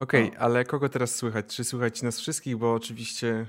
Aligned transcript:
Okej, 0.00 0.32
ale 0.38 0.64
kogo 0.64 0.88
teraz 0.88 1.14
słychać? 1.14 1.56
Czy 1.56 1.64
słychać 1.64 2.02
nas 2.02 2.20
wszystkich? 2.20 2.56
Bo 2.56 2.72
oczywiście. 2.74 3.46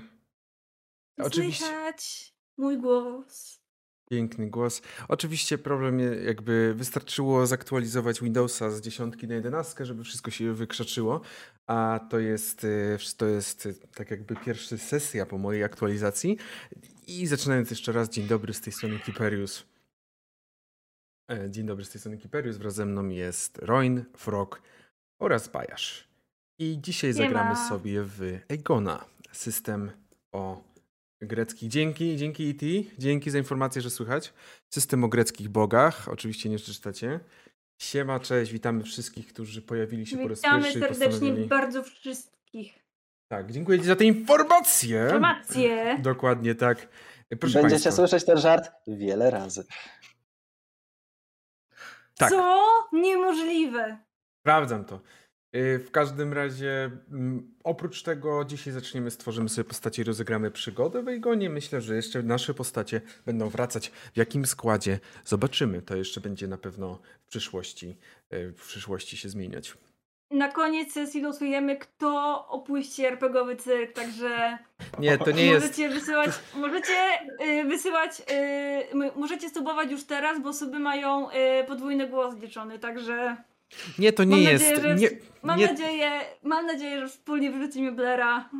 Oczywiście. 1.18 1.64
Słychać 1.64 2.34
mój 2.56 2.78
głos. 2.78 3.60
Piękny 4.10 4.50
głos. 4.50 4.82
Oczywiście 5.08 5.58
problem 5.58 6.00
je- 6.00 6.14
jakby 6.24 6.74
wystarczyło 6.74 7.46
zaktualizować 7.46 8.20
Windowsa 8.20 8.70
z 8.70 8.80
10 8.80 9.14
na 9.28 9.34
11, 9.34 9.84
żeby 9.86 10.04
wszystko 10.04 10.30
się 10.30 10.52
wykrzaczyło, 10.54 11.20
a 11.66 12.00
to 12.10 12.18
jest, 12.18 12.64
y, 12.64 12.98
to 13.16 13.26
jest 13.26 13.66
y, 13.66 13.74
tak 13.74 14.10
jakby 14.10 14.36
pierwsza 14.36 14.78
sesja 14.78 15.26
po 15.26 15.38
mojej 15.38 15.64
aktualizacji. 15.64 16.36
I 17.06 17.26
zaczynając 17.26 17.70
jeszcze 17.70 17.92
raz, 17.92 18.08
dzień 18.10 18.26
dobry 18.26 18.54
z 18.54 18.60
tej 18.60 18.72
strony 18.72 18.98
Kiperius. 18.98 19.66
E, 21.30 21.50
Dzień 21.50 21.66
dobry 21.66 21.84
z 21.84 21.90
tej 21.90 22.00
strony 22.00 22.18
Kiperius, 22.18 22.56
wraz 22.56 22.74
ze 22.74 22.86
mną 22.86 23.08
jest 23.08 23.58
Roin, 23.58 24.04
Frog 24.16 24.62
oraz 25.20 25.48
Bajasz. 25.48 26.09
I 26.60 26.78
dzisiaj 26.80 27.14
Siema. 27.14 27.26
zagramy 27.26 27.56
sobie 27.68 28.02
w 28.02 28.38
Egona, 28.48 29.04
system 29.32 29.90
o 30.32 30.64
greckich. 31.20 31.68
Dzięki, 31.68 32.16
dzięki 32.16 32.48
IT, 32.48 32.90
dzięki 32.98 33.30
za 33.30 33.38
informację, 33.38 33.82
że 33.82 33.90
słychać. 33.90 34.32
System 34.70 35.04
o 35.04 35.08
greckich 35.08 35.48
bogach, 35.48 36.08
oczywiście 36.08 36.48
nie 36.48 36.56
przeczytacie. 36.56 37.20
Siema, 37.82 38.20
cześć, 38.20 38.52
witamy 38.52 38.84
wszystkich, 38.84 39.26
którzy 39.26 39.62
pojawili 39.62 40.06
się 40.06 40.16
po 40.16 40.28
raz 40.28 40.38
Witamy 40.38 40.62
pierwszy 40.62 40.78
i 40.78 40.82
serdecznie 40.82 41.08
postanowili... 41.08 41.46
bardzo 41.48 41.82
wszystkich. 41.82 42.78
Tak, 43.28 43.52
dziękuję 43.52 43.78
Ci 43.78 43.84
za 43.84 43.96
te 43.96 44.04
informacje. 44.04 45.02
Informacje. 45.04 45.98
Dokładnie 46.02 46.54
tak. 46.54 46.88
Proszę 47.40 47.60
Będziecie 47.62 47.70
Państwa. 47.70 47.92
słyszeć 47.92 48.24
ten 48.24 48.38
żart 48.38 48.70
wiele 48.86 49.30
razy. 49.30 49.64
Tak. 52.16 52.30
Co? 52.30 52.68
Niemożliwe. 52.92 53.98
Sprawdzam 54.40 54.84
to. 54.84 55.00
Yy, 55.52 55.78
W 55.78 55.90
każdym 55.90 56.32
razie, 56.32 56.90
mm, 57.10 57.54
oprócz 57.64 58.02
tego, 58.02 58.44
dzisiaj 58.44 58.72
zaczniemy, 58.72 59.10
stworzymy 59.10 59.48
sobie 59.48 59.64
postacie 59.68 60.02
i 60.02 60.04
rozegramy 60.04 60.50
przygodę 60.50 61.02
w. 61.02 61.50
Myślę, 61.50 61.80
że 61.80 61.96
jeszcze 61.96 62.22
nasze 62.22 62.54
postacie 62.54 63.00
będą 63.26 63.48
wracać. 63.48 63.88
W 63.88 64.16
jakim 64.16 64.46
składzie? 64.46 64.98
Zobaczymy. 65.24 65.82
To 65.82 65.96
jeszcze 65.96 66.20
będzie 66.20 66.48
na 66.48 66.58
pewno 66.58 66.98
w 67.22 67.28
przyszłości, 67.28 67.96
yy, 68.30 68.52
w 68.52 68.66
przyszłości 68.66 69.16
się 69.16 69.28
zmieniać. 69.28 69.74
Na 70.30 70.48
koniec 70.48 70.92
sesji 70.92 71.20
losujemy, 71.22 71.76
kto 71.76 72.48
opuści 72.48 73.04
RPGowy 73.04 73.56
cyrk, 73.56 73.92
także 73.92 74.58
Nie, 74.98 75.18
to 75.18 75.30
nie 75.30 75.46
jest. 75.46 75.60
możecie 75.66 75.88
wysyłać, 75.88 76.30
możecie 76.54 76.92
y, 77.42 77.64
wysyłać, 77.64 78.22
y, 78.94 79.10
możecie 79.16 79.50
subować 79.50 79.90
już 79.90 80.04
teraz, 80.04 80.42
bo 80.42 80.52
suby 80.52 80.78
mają 80.78 81.30
y, 81.30 81.64
podwójny 81.66 82.06
głos 82.08 82.34
liczony, 82.36 82.78
także 82.78 83.36
Nie, 83.98 84.12
to 84.12 84.24
nie 84.24 84.36
Mam 84.36 84.44
jest. 84.44 84.70
nadzieję, 84.70 84.94
Nie, 84.94 85.08
mam 85.42 85.58
nie, 85.58 85.66
nadzieję, 85.66 86.10
mam 86.42 86.66
nadzieję, 86.66 87.00
że 87.00 87.08
wspólnie 87.08 87.50
wyrzucimy 87.50 87.92
Blera. 87.92 88.50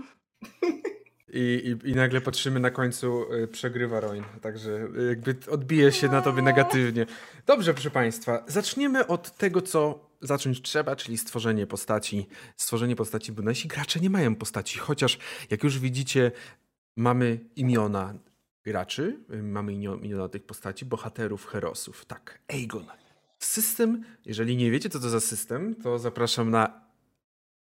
I, 1.32 1.76
i, 1.84 1.90
I 1.90 1.94
nagle 1.94 2.20
patrzymy 2.20 2.60
na 2.60 2.70
końcu, 2.70 3.32
y, 3.34 3.48
przegrywa 3.48 4.00
Roin. 4.00 4.24
Także 4.42 4.88
y, 4.98 5.06
jakby 5.08 5.36
odbije 5.50 5.92
się 5.92 6.08
na 6.08 6.22
tobie 6.22 6.42
negatywnie. 6.42 7.06
Dobrze, 7.46 7.74
proszę 7.74 7.90
Państwa, 7.90 8.44
zaczniemy 8.46 9.06
od 9.06 9.36
tego, 9.36 9.62
co 9.62 10.10
zacząć 10.20 10.62
trzeba, 10.62 10.96
czyli 10.96 11.18
stworzenie 11.18 11.66
postaci. 11.66 12.26
Stworzenie 12.56 12.96
postaci, 12.96 13.32
bo 13.32 13.42
nasi 13.42 13.68
gracze 13.68 14.00
nie 14.00 14.10
mają 14.10 14.34
postaci, 14.36 14.78
chociaż 14.78 15.18
jak 15.50 15.64
już 15.64 15.78
widzicie, 15.78 16.32
mamy 16.96 17.38
imiona 17.56 18.14
graczy, 18.64 19.18
y, 19.34 19.42
mamy 19.42 19.72
imiona 19.72 20.28
tych 20.28 20.42
postaci, 20.46 20.84
bohaterów, 20.84 21.46
herosów. 21.46 22.04
Tak, 22.04 22.38
Aegon. 22.48 22.86
System, 23.42 24.04
jeżeli 24.26 24.56
nie 24.56 24.70
wiecie, 24.70 24.88
co 24.90 25.00
to 25.00 25.08
za 25.08 25.20
system, 25.20 25.74
to 25.82 25.98
zapraszam 25.98 26.50
na 26.50 26.80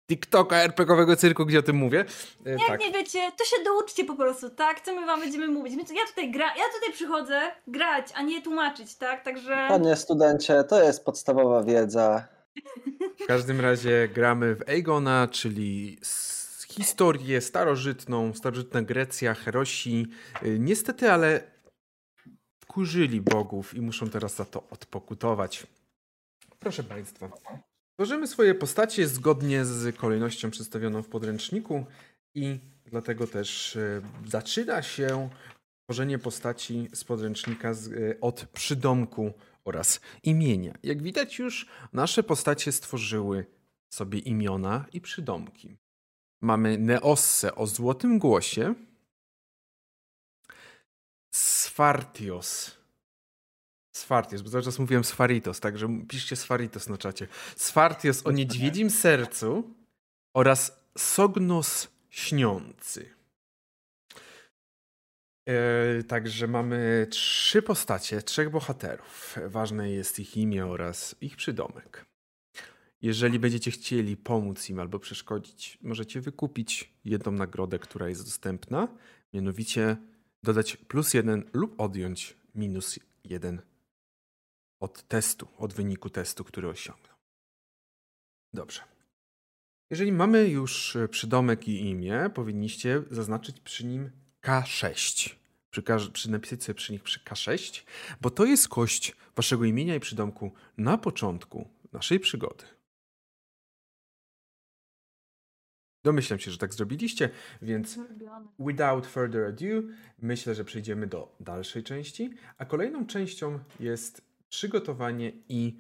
TikToka 0.09 0.56
RPGowego 0.58 1.16
cyrku, 1.16 1.45
gdzie 1.45 1.59
o 1.59 1.61
tym 1.61 1.75
mówię. 1.75 2.06
Y, 2.47 2.50
Jak 2.50 2.67
tak. 2.67 2.80
nie 2.80 2.92
wiecie, 2.92 3.31
to 3.38 3.45
się 3.45 3.64
douczcie 3.66 4.06
po 4.06 4.16
prostu, 4.16 4.50
tak? 4.50 4.81
Co 4.81 4.95
my 4.95 5.06
wam 5.06 5.19
będziemy 5.19 5.47
mówić? 5.47 5.88
Tu- 5.88 5.94
Ja 5.94 6.06
tutaj 6.09 6.31
gra, 6.31 6.45
ja 6.47 6.64
tutaj 6.75 6.94
przychodzę 6.94 7.42
grać, 7.67 8.07
a 8.16 8.22
nie 8.22 8.41
tłumaczyć, 8.41 8.96
tak? 8.96 9.24
Także 9.24 9.66
Panie 9.69 9.96
studencie, 9.96 10.63
to 10.63 10.84
jest 10.84 11.06
podstawowa 11.06 11.63
wiedza. 11.63 12.28
W 13.24 13.25
każdym 13.28 13.62
razie 13.62 14.09
gramy 14.13 14.56
w 14.56 14.69
Aegona, 14.69 15.28
czyli 15.31 16.00
historię 16.69 17.41
starożytną, 17.41 18.34
starożytna 18.34 18.81
Grecja, 18.81 19.34
Herosi. 19.34 20.07
Y, 20.44 20.57
Niestety, 20.59 21.12
ale 21.12 21.44
wkurzyli 22.59 23.22
bogów 23.22 23.74
i 23.74 23.81
muszą 23.81 24.09
teraz 24.09 24.35
za 24.35 24.46
to 24.46 24.63
odpokutować. 24.69 25.68
Proszę 26.67 26.83
Państwa, 26.83 27.29
tworzymy 27.94 28.28
swoje 28.28 28.55
postacie 28.55 29.07
zgodnie 29.07 29.66
z 29.66 29.95
kolejnością 29.95 30.51
przedstawioną 30.51 31.03
w 31.03 31.07
podręczniku 31.07 31.85
i 32.35 32.59
dlatego 32.85 33.28
też 33.28 33.75
y, 33.75 34.01
zaczyna 34.25 34.81
się 34.81 35.29
tworzenie 35.83 36.19
postaci 36.19 36.88
z 36.94 37.03
podręcznika 37.03 37.72
y, 37.72 38.17
od 38.22 38.45
przydomku 38.45 39.33
oraz 39.66 40.00
imienia. 40.23 40.73
Jak 40.83 41.03
widać 41.03 41.39
już 41.39 41.67
nasze 41.94 42.23
postacie 42.23 42.72
stworzyły 42.72 43.45
sobie 43.94 44.19
imiona 44.19 44.85
i 44.94 45.01
przydomki. 45.01 45.77
Mamy 46.41 46.77
Neosse 46.77 47.56
o 47.56 47.67
złotym 47.67 48.19
głosie, 48.19 48.75
Sfartios. 51.31 52.76
Sfartios, 53.97 54.41
bo 54.41 54.50
cały 54.50 54.63
czas 54.63 54.80
mówiłem 54.80 55.03
Sfaritos, 55.03 55.59
także 55.59 56.00
piszcie 56.08 56.35
Sfaritos 56.35 56.90
na 56.90 56.97
czacie. 56.97 57.28
Sfartios 57.56 58.25
o 58.28 58.31
niedźwiedzim 58.31 58.90
sercu 58.90 59.74
oraz 60.34 60.80
Sognos 60.97 61.88
śniący. 62.09 63.09
E, 65.47 66.03
Także 66.03 66.47
mamy 66.47 67.07
trzy 67.09 67.62
postacie, 67.62 68.22
trzech 68.22 68.50
bohaterów. 68.50 69.36
Ważne 69.46 69.91
jest 69.91 70.19
ich 70.19 70.38
imię 70.38 70.66
oraz 70.66 71.16
ich 71.22 71.36
przydomek. 71.36 72.06
Jeżeli 73.02 73.40
będziecie 73.40 73.72
chcieli 73.72 74.18
pomóc 74.18 74.69
im 74.69 74.80
albo 74.80 75.00
przeszkodzić, 75.00 75.78
możecie 75.81 76.22
wykupić 76.22 76.94
jedną 77.06 77.31
nagrodę, 77.31 77.80
która 77.80 78.09
jest 78.09 78.25
dostępna, 78.25 78.88
mianowicie 79.34 79.97
dodać 80.44 80.78
plus 80.78 81.13
jeden 81.13 81.44
lub 81.53 81.81
odjąć 81.81 82.38
minus 82.56 83.00
jeden 83.24 83.62
od 84.79 85.07
testu, 85.07 85.47
od 85.57 85.73
wyniku 85.73 86.09
testu, 86.09 86.43
który 86.43 86.69
osiągną. 86.69 87.13
Dobrze. 88.53 88.81
Jeżeli 89.89 90.11
mamy 90.11 90.47
już 90.47 90.95
e, 90.95 91.07
przydomek 91.07 91.67
i 91.67 91.85
imię, 91.89 92.29
powinniście 92.33 93.03
zaznaczyć 93.11 93.59
przy 93.59 93.85
nim 93.85 94.11
K6. 94.41 95.35
Przy, 95.69 95.83
każ- 95.83 96.09
przy 96.11 96.31
napisać 96.31 96.63
sobie 96.63 96.75
przy 96.75 96.91
nich 96.93 97.03
przy 97.03 97.19
K6, 97.19 97.85
bo 98.21 98.29
to 98.29 98.45
jest 98.45 98.67
kość 98.69 99.15
waszego 99.35 99.65
imienia 99.65 99.95
i 99.95 99.99
przydomku 99.99 100.51
na 100.77 100.97
początku 100.97 101.69
naszej 101.91 102.19
przygody. 102.19 102.63
Domyślam 106.03 106.39
się, 106.39 106.51
że 106.51 106.57
tak 106.57 106.73
zrobiliście, 106.73 107.29
więc 107.61 107.99
without 108.59 109.07
further 109.07 109.44
ado, 109.45 109.88
myślę, 110.19 110.55
że 110.55 110.65
przejdziemy 110.65 111.07
do 111.07 111.35
dalszej 111.39 111.83
części, 111.83 112.29
a 112.57 112.65
kolejną 112.65 113.05
częścią 113.07 113.59
jest 113.79 114.21
przygotowanie 114.50 115.31
i 115.50 115.78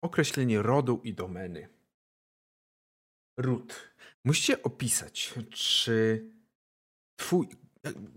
określenie 0.00 0.62
rodu 0.62 1.00
i 1.04 1.14
domeny. 1.14 1.68
Ród. 3.36 3.92
Musicie 4.24 4.62
opisać, 4.62 5.34
czy 5.50 6.24
twój. 7.16 7.48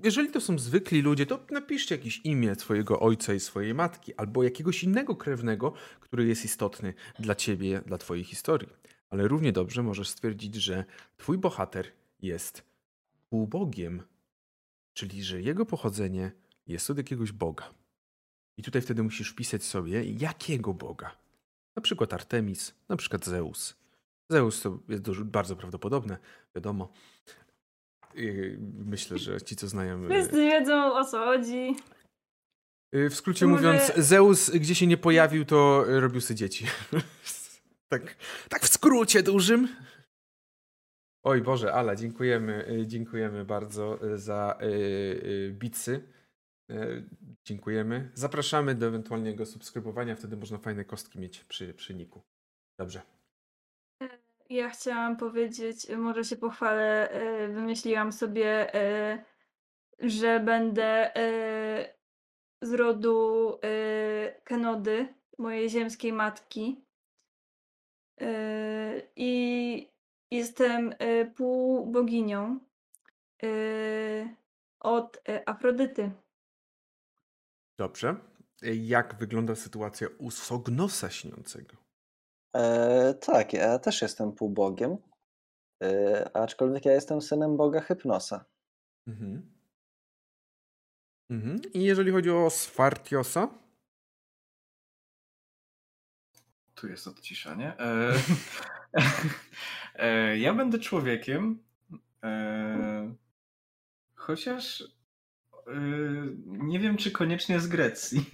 Jeżeli 0.03 0.31
to 0.31 0.41
są 0.41 0.59
zwykli 0.59 1.01
ludzie, 1.01 1.25
to 1.25 1.45
napiszcie 1.51 1.95
jakieś 1.95 2.21
imię 2.23 2.55
swojego 2.55 2.99
ojca 2.99 3.33
i 3.33 3.39
swojej 3.39 3.73
matki, 3.73 4.15
albo 4.15 4.43
jakiegoś 4.43 4.83
innego 4.83 5.15
krewnego, 5.15 5.73
który 5.99 6.27
jest 6.27 6.45
istotny 6.45 6.93
dla 7.19 7.35
ciebie, 7.35 7.81
dla 7.85 7.97
twojej 7.97 8.23
historii. 8.23 8.69
Ale 9.09 9.27
równie 9.27 9.51
dobrze 9.51 9.83
możesz 9.83 10.09
stwierdzić, 10.09 10.55
że 10.55 10.85
twój 11.17 11.37
bohater 11.37 11.91
jest 12.19 12.63
półbogiem, 13.29 14.03
czyli 14.93 15.23
że 15.23 15.41
jego 15.41 15.65
pochodzenie 15.65 16.31
jest 16.67 16.89
od 16.89 16.97
jakiegoś 16.97 17.31
boga. 17.31 17.80
I 18.57 18.63
tutaj 18.63 18.81
wtedy 18.81 19.03
musisz 19.03 19.29
wpisać 19.31 19.63
sobie, 19.63 20.03
jakiego 20.03 20.73
boga. 20.73 21.15
Na 21.75 21.81
przykład 21.81 22.13
Artemis, 22.13 22.73
na 22.89 22.95
przykład 22.97 23.25
Zeus. 23.25 23.75
Zeus 24.31 24.61
to 24.61 24.79
jest 24.89 25.03
dużo, 25.03 25.25
bardzo 25.25 25.55
prawdopodobne, 25.55 26.17
wiadomo. 26.55 26.93
Myślę, 28.85 29.17
że 29.17 29.41
ci, 29.41 29.55
co 29.55 29.67
znają. 29.67 30.09
Wszyscy 30.09 30.35
wiedzą 30.35 30.93
o 30.93 31.05
co 31.05 31.25
chodzi. 31.25 31.75
yy, 32.93 33.09
W 33.09 33.15
skrócie 33.15 33.47
mówiąc, 33.47 33.91
Zeus, 33.97 34.49
gdzie 34.49 34.75
się 34.75 34.87
nie 34.87 34.97
pojawił, 34.97 35.45
to 35.45 35.83
robił 35.87 36.21
sobie 36.21 36.35
dzieci. 36.35 36.65
tak, 37.91 38.15
tak 38.49 38.61
w 38.61 38.67
skrócie 38.73 39.23
dużym. 39.23 39.67
Oj 41.23 41.41
Boże, 41.41 41.73
Ala, 41.73 41.95
dziękujemy, 41.95 42.65
yy, 42.69 42.87
dziękujemy 42.87 43.45
bardzo 43.45 43.99
za 44.15 44.57
yy, 44.61 44.67
yy, 44.69 45.51
bicy. 45.53 46.07
Yy, 46.71 47.09
Dziękujemy. 47.45 48.11
Zapraszamy 48.13 48.75
do 48.75 48.87
ewentualnego 48.87 49.45
subskrybowania, 49.45 50.15
wtedy 50.15 50.37
można 50.37 50.57
fajne 50.57 50.85
kostki 50.85 51.19
mieć 51.19 51.43
przy, 51.43 51.73
przy 51.73 51.95
niku. 51.95 52.21
Dobrze. 52.77 53.01
Ja 54.49 54.69
chciałam 54.69 55.17
powiedzieć, 55.17 55.87
może 55.97 56.23
się 56.23 56.35
pochwalę, 56.35 57.09
e, 57.11 57.47
wymyśliłam 57.47 58.11
sobie, 58.11 58.75
e, 58.75 59.23
że 59.99 60.39
będę 60.39 61.15
e, 61.15 61.93
z 62.61 62.73
rodu 62.73 63.49
e, 63.63 64.41
Kenody, 64.43 65.07
mojej 65.37 65.69
ziemskiej 65.69 66.13
matki. 66.13 66.81
E, 68.21 69.01
I 69.15 69.91
jestem 70.31 70.93
e, 70.99 71.25
półboginią 71.25 72.59
e, 73.43 73.47
od 74.79 75.21
e, 75.29 75.49
Afrodyty. 75.49 76.11
Dobrze. 77.81 78.15
Jak 78.61 79.15
wygląda 79.15 79.55
sytuacja 79.55 80.07
u 80.17 80.31
Sognosa 80.31 81.09
śniącego? 81.09 81.77
E, 82.55 83.13
tak, 83.13 83.53
ja 83.53 83.79
też 83.79 84.01
jestem 84.01 84.31
półbogiem, 84.31 84.97
e, 85.83 86.37
aczkolwiek 86.37 86.85
ja 86.85 86.91
jestem 86.91 87.21
synem 87.21 87.57
boga 87.57 87.81
Hypnosa. 87.81 88.45
Mhm. 89.07 89.53
Mhm. 91.29 91.61
I 91.73 91.83
jeżeli 91.83 92.11
chodzi 92.11 92.31
o 92.31 92.49
Sfartiosa? 92.49 93.47
Tu 96.75 96.87
jest 96.87 97.07
odciszanie. 97.07 97.77
E, 97.79 98.13
e, 99.95 100.37
ja 100.37 100.53
będę 100.53 100.79
człowiekiem, 100.79 101.63
e, 102.23 103.15
chociaż 104.15 104.83
nie 106.45 106.79
wiem, 106.79 106.97
czy 106.97 107.11
koniecznie 107.11 107.59
z 107.59 107.67
Grecji. 107.67 108.25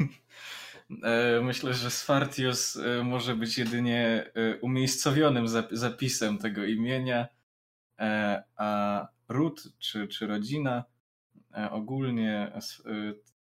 E, 1.03 1.41
myślę, 1.43 1.73
że 1.73 1.91
Sfartios 1.91 2.75
e, 2.75 3.03
może 3.03 3.35
być 3.35 3.57
jedynie 3.57 4.31
umiejscowionym 4.61 5.45
zap- 5.45 5.75
zapisem 5.75 6.37
tego 6.37 6.65
imienia, 6.65 7.27
a 8.55 9.07
ród 9.29 9.63
czy, 9.79 10.07
czy 10.07 10.27
rodzina 10.27 10.83
ogólnie 11.71 12.51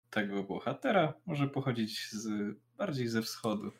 tego 0.09 0.43
bohatera 0.43 1.13
może 1.25 1.47
pochodzić 1.47 2.11
z, 2.11 2.55
bardziej 2.77 3.07
ze 3.07 3.21
wschodu. 3.21 3.71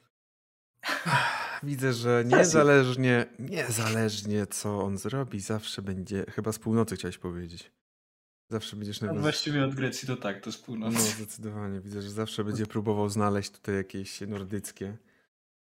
Widzę, 1.64 1.94
że 1.94 2.24
niezależnie, 2.38 3.26
niezależnie 3.40 4.48
co 4.48 4.82
on 4.82 4.98
zrobi, 4.98 5.40
zawsze 5.40 5.82
będzie, 5.82 6.26
chyba 6.30 6.52
z 6.52 6.60
północy 6.60 6.96
chciałeś 6.96 7.18
powiedzieć. 7.18 7.72
Zawsze 8.52 8.76
będziesz 8.76 9.02
No, 9.02 9.06
najbardziej... 9.08 9.22
właściwie 9.32 9.66
od 9.66 9.76
Grecji 9.76 10.08
to 10.08 10.18
tak, 10.18 10.42
to 10.42 10.52
z 10.52 10.60
No 10.60 10.66
północy. 10.66 10.98
zdecydowanie, 11.00 11.80
widzę, 11.80 12.02
że 12.02 12.10
zawsze 12.10 12.44
będzie 12.44 12.66
próbował 12.66 13.10
znaleźć 13.10 13.50
tutaj 13.52 13.76
jakieś 13.76 14.22
nordyckie. 14.22 14.98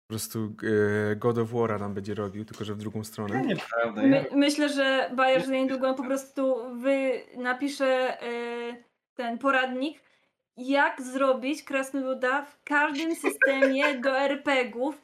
Po 0.06 0.08
prostu 0.08 0.54
e, 1.12 1.16
God 1.16 1.38
of 1.38 1.50
War'a 1.50 1.80
nam 1.80 1.94
będzie 1.94 2.14
robił, 2.14 2.44
tylko 2.44 2.64
że 2.64 2.74
w 2.74 2.78
drugą 2.78 2.98
Nie, 2.98 3.04
stronę. 3.04 3.42
nieprawda. 3.46 4.02
Ja, 4.02 4.08
My, 4.08 4.24
myślę, 4.36 4.68
że 4.68 5.10
Bayer 5.16 5.46
za 5.46 5.52
niedługo 5.52 5.94
po 5.94 6.02
prostu 6.04 6.56
wy 6.80 7.20
napisze 7.36 8.22
e, 8.22 8.76
ten 9.14 9.38
poradnik, 9.38 10.00
jak 10.56 11.02
zrobić 11.02 11.62
krasnoluda 11.62 12.44
w 12.44 12.62
każdym 12.64 13.16
systemie 13.16 14.00
do 14.00 14.18
RPG-ów. 14.18 14.94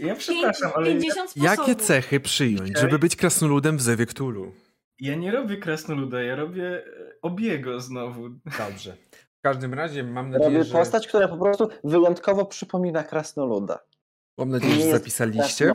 ja 0.00 0.14
przepraszam, 0.16 0.70
ale 0.74 0.86
ja, 0.90 0.92
50 1.00 1.30
sposobów. 1.30 1.58
Jakie 1.58 1.74
cechy 1.76 2.20
przyjąć, 2.20 2.78
żeby 2.78 2.98
być 2.98 3.16
krasnoludem 3.16 3.76
w 3.76 3.82
Zewie 3.82 4.06
Cthulhu? 4.06 4.52
Ja 5.00 5.14
nie 5.14 5.30
robię 5.32 5.56
krasnoluda, 5.56 6.22
ja 6.22 6.36
robię 6.36 6.84
e, 6.86 7.20
obiego 7.22 7.80
znowu. 7.80 8.28
Dobrze. 8.58 8.96
W 9.38 9.40
każdym 9.42 9.74
razie 9.74 10.04
mam 10.04 10.30
nadzieję, 10.30 10.50
Robię 10.50 10.64
że, 10.64 10.72
postać, 10.72 11.08
która 11.08 11.28
po 11.28 11.36
prostu 11.36 11.68
wyjątkowo 11.84 12.44
przypomina 12.46 13.04
krasnoluda. 13.04 13.78
mam 14.38 14.48
nadzieję, 14.48 14.74
że 14.74 14.90
zapisaliście 14.90 15.72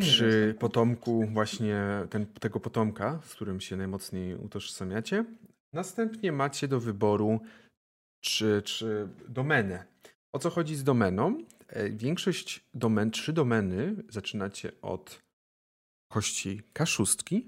przy 0.00 0.54
potomku 0.58 1.26
właśnie 1.32 1.82
ten, 2.10 2.26
tego 2.26 2.60
potomka, 2.60 3.20
z 3.24 3.34
którym 3.34 3.60
się 3.60 3.76
najmocniej 3.76 4.34
utożsamiacie. 4.36 5.24
Następnie 5.72 6.32
macie 6.32 6.68
do 6.68 6.80
wyboru 6.80 7.40
czy, 8.20 8.62
czy 8.64 9.08
domenę. 9.28 9.84
O 10.34 10.38
co 10.38 10.50
chodzi 10.50 10.76
z 10.76 10.84
domeną? 10.84 11.38
E, 11.68 11.90
Większość 11.90 12.64
domen, 12.74 13.10
trzy 13.10 13.32
domeny 13.32 13.94
zaczynacie 14.08 14.72
od 14.82 15.22
kości 16.12 16.62
K6, 16.74 17.40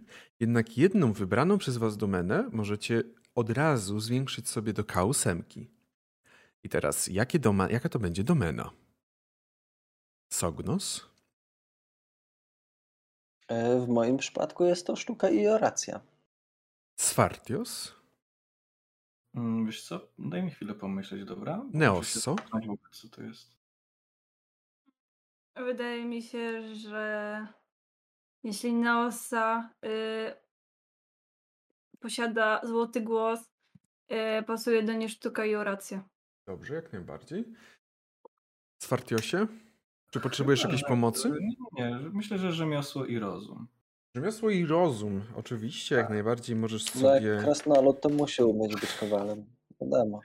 jednak 0.44 0.78
jedną 0.78 1.12
wybraną 1.12 1.58
przez 1.58 1.76
was 1.76 1.96
domenę 1.96 2.48
możecie 2.52 3.02
od 3.34 3.50
razu 3.50 4.00
zwiększyć 4.00 4.48
sobie 4.48 4.72
do 4.72 4.82
K8. 4.82 5.42
I 6.62 6.68
teraz, 6.68 7.06
jakie 7.06 7.38
doma, 7.38 7.70
jaka 7.70 7.88
to 7.88 7.98
będzie 7.98 8.24
domena? 8.24 8.70
Sognos? 10.32 11.10
E, 13.48 13.80
W 13.80 13.88
moim 13.88 14.16
przypadku 14.16 14.64
jest 14.64 14.86
to 14.86 14.96
sztuka 14.96 15.30
i 15.30 15.46
oracja. 15.46 16.00
Sfartios? 16.96 17.94
Mm, 19.34 19.66
Wiesz 19.66 19.82
co, 19.84 20.08
daj 20.18 20.42
mi 20.42 20.50
chwilę 20.50 20.74
pomyśleć, 20.74 21.24
dobra? 21.24 21.64
Neosso? 21.72 22.36
Co 22.92 23.08
to 23.08 23.22
jest? 23.22 23.54
Wydaje 25.56 26.04
mi 26.04 26.22
się, 26.22 26.74
że 26.74 27.46
jeśli 28.44 28.72
Neosa 28.72 29.70
y, 29.84 30.34
posiada 32.00 32.60
złoty 32.64 33.00
głos, 33.00 33.40
y, 34.40 34.42
pasuje 34.42 34.82
do 34.82 34.92
niej 34.92 35.08
sztuka 35.08 35.44
i 35.46 35.54
oracja. 35.54 36.08
Dobrze, 36.46 36.74
jak 36.74 36.92
najbardziej. 36.92 37.44
Sfartiosie? 38.82 39.46
Czy 40.10 40.20
potrzebujesz 40.20 40.60
Chyba, 40.60 40.68
jakiejś 40.72 40.80
że- 40.80 40.88
pomocy? 40.88 41.30
Nie, 41.30 41.36
nie, 41.72 41.90
nie, 41.90 42.10
myślę, 42.12 42.38
że 42.38 42.52
rzemiosło 42.52 43.04
i 43.04 43.18
rozum. 43.18 43.66
Rzemiosło 44.14 44.50
i 44.50 44.66
rozum. 44.66 45.22
Oczywiście, 45.36 45.94
jak 45.94 46.10
najbardziej 46.10 46.56
możesz 46.56 46.94
No 46.94 47.14
jak 47.14 47.22
sobie... 47.22 47.38
krasnolud, 47.44 48.00
to 48.00 48.08
musi 48.08 48.42
umieć 48.42 48.74
być 48.80 48.92
kowalem. 48.92 49.44
Wiadomo. 49.80 50.20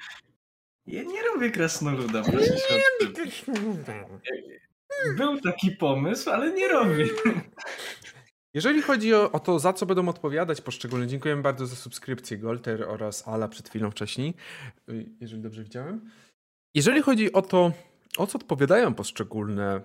Ja 0.86 1.04
nie 1.04 1.24
robię 1.24 1.52
krasnoluda, 1.52 2.22
proszę 2.24 2.58
się 2.58 2.76
odczuć. 3.10 3.46
Był 5.18 5.42
taki 5.42 5.72
pomysł, 5.72 6.30
ale 6.30 6.52
nie 6.54 6.68
robię. 6.68 7.06
Jeżeli 8.54 8.82
chodzi 8.82 9.14
o, 9.14 9.32
o 9.32 9.40
to, 9.40 9.60
za 9.60 9.74
co 9.74 9.86
będą 9.86 10.10
odpowiadać 10.10 10.62
poszczególne, 10.62 11.08
dziękujemy 11.08 11.42
bardzo 11.42 11.66
za 11.68 11.76
subskrypcję 11.76 12.38
Golter 12.38 12.84
oraz 12.84 13.28
Ala 13.28 13.48
przed 13.48 13.70
chwilą 13.70 13.92
wcześniej, 13.92 14.34
y, 14.90 15.06
jeżeli 15.22 15.42
dobrze 15.42 15.64
widziałem. 15.64 16.10
Jeżeli 16.76 17.02
chodzi 17.02 17.34
o 17.34 17.42
to, 17.42 17.72
o 18.18 18.28
co 18.28 18.38
odpowiadają 18.38 18.94
poszczególne 18.94 19.82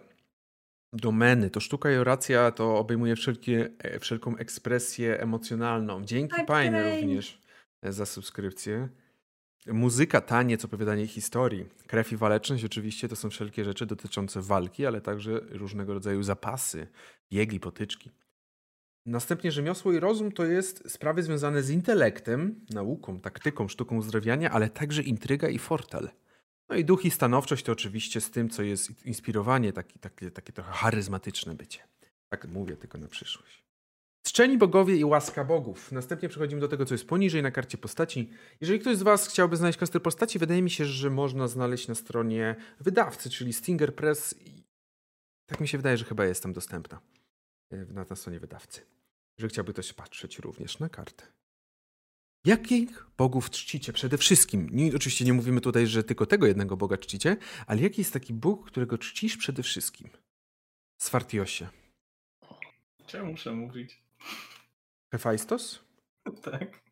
domeny, 0.92 1.50
to 1.50 1.60
sztuka 1.60 1.92
i 1.92 1.96
oracja 1.96 2.50
to 2.50 2.78
obejmuje 2.78 3.16
wszelkie, 3.16 3.70
e, 3.78 3.98
wszelką 3.98 4.36
ekspresję 4.36 5.20
emocjonalną. 5.20 6.04
Dzięki 6.04 6.36
Tak, 6.36 6.46
Pajne 6.46 6.80
Brain. 6.80 7.02
również 7.02 7.40
za 7.82 8.06
subskrypcję. 8.06 8.88
Muzyka, 9.66 10.20
taniec, 10.20 10.64
opowiadanie 10.64 11.06
historii, 11.06 11.66
krew 11.86 12.12
i 12.12 12.16
waleczność 12.16 12.64
oczywiście 12.64 13.08
to 13.08 13.16
są 13.16 13.30
wszelkie 13.30 13.64
rzeczy 13.64 13.86
dotyczące 13.86 14.42
walki, 14.42 14.86
ale 14.86 15.00
także 15.00 15.40
różnego 15.50 15.94
rodzaju 15.94 16.22
zapasy, 16.22 16.86
biegi, 17.32 17.60
potyczki. 17.60 18.10
Następnie 19.06 19.52
rzemiosło 19.52 19.92
i 19.92 20.00
rozum 20.00 20.32
to 20.32 20.44
jest 20.44 20.90
sprawy 20.90 21.22
związane 21.22 21.62
z 21.62 21.70
intelektem, 21.70 22.66
nauką, 22.70 23.20
taktyką, 23.20 23.68
sztuką 23.68 23.96
uzdrawiania, 23.96 24.50
ale 24.50 24.68
także 24.68 25.02
intryga 25.02 25.48
i 25.48 25.58
fortel. 25.58 26.08
No 26.68 26.76
i 26.76 26.84
duch 26.84 27.04
i 27.04 27.10
stanowczość 27.10 27.64
to 27.64 27.72
oczywiście 27.72 28.20
z 28.20 28.30
tym, 28.30 28.50
co 28.50 28.62
jest 28.62 29.06
inspirowanie, 29.06 29.72
taki, 29.72 29.98
takie, 29.98 30.30
takie 30.30 30.52
trochę 30.52 30.72
charyzmatyczne 30.72 31.54
bycie. 31.54 31.80
Tak 32.28 32.48
mówię 32.48 32.76
tylko 32.76 32.98
na 32.98 33.08
przyszłość. 33.08 33.63
Czczeni 34.26 34.58
bogowie 34.58 34.96
i 34.96 35.04
łaska 35.04 35.44
bogów. 35.44 35.92
Następnie 35.92 36.28
przechodzimy 36.28 36.60
do 36.60 36.68
tego, 36.68 36.84
co 36.84 36.94
jest 36.94 37.08
poniżej 37.08 37.42
na 37.42 37.50
karcie 37.50 37.78
postaci. 37.78 38.30
Jeżeli 38.60 38.80
ktoś 38.80 38.96
z 38.96 39.02
Was 39.02 39.28
chciałby 39.28 39.56
znaleźć 39.56 39.78
klaster 39.78 40.02
postaci, 40.02 40.38
wydaje 40.38 40.62
mi 40.62 40.70
się, 40.70 40.84
że 40.84 41.10
można 41.10 41.48
znaleźć 41.48 41.88
na 41.88 41.94
stronie 41.94 42.56
wydawcy, 42.80 43.30
czyli 43.30 43.52
Stinger 43.52 43.94
Press. 43.94 44.34
Tak 45.46 45.60
mi 45.60 45.68
się 45.68 45.78
wydaje, 45.78 45.96
że 45.96 46.04
chyba 46.04 46.24
jest 46.24 46.42
tam 46.42 46.52
dostępna 46.52 47.00
e, 47.70 47.76
na, 47.76 48.04
na 48.10 48.16
stronie 48.16 48.40
wydawcy. 48.40 48.80
Że 49.38 49.48
chciałby 49.48 49.72
ktoś 49.72 49.92
patrzeć 49.92 50.38
również 50.38 50.78
na 50.78 50.88
kartę. 50.88 51.26
Jakich 52.44 53.06
bogów 53.16 53.50
czcicie 53.50 53.92
przede 53.92 54.18
wszystkim? 54.18 54.68
Nie, 54.72 54.94
oczywiście 54.96 55.24
nie 55.24 55.32
mówimy 55.32 55.60
tutaj, 55.60 55.86
że 55.86 56.04
tylko 56.04 56.26
tego 56.26 56.46
jednego 56.46 56.76
boga 56.76 56.98
czcicie, 56.98 57.36
ale 57.66 57.82
jaki 57.82 58.00
jest 58.00 58.12
taki 58.12 58.34
bóg, 58.34 58.66
którego 58.66 58.98
czcisz 58.98 59.36
przede 59.36 59.62
wszystkim? 59.62 60.08
Sfartiosie. 60.98 61.68
Czemu 63.06 63.30
muszę 63.30 63.52
mówić? 63.52 64.03
Hefajstos? 65.12 65.84
Tak. 66.42 66.82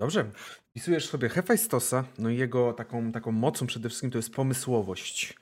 Dobrze. 0.00 0.30
Wpisujesz 0.70 1.08
sobie 1.08 1.28
Hefajstosa, 1.28 2.04
no 2.18 2.30
i 2.30 2.36
jego 2.36 2.72
taką, 2.72 3.12
taką 3.12 3.32
mocą 3.32 3.66
przede 3.66 3.88
wszystkim 3.88 4.10
to 4.10 4.18
jest 4.18 4.34
pomysłowość. 4.34 5.38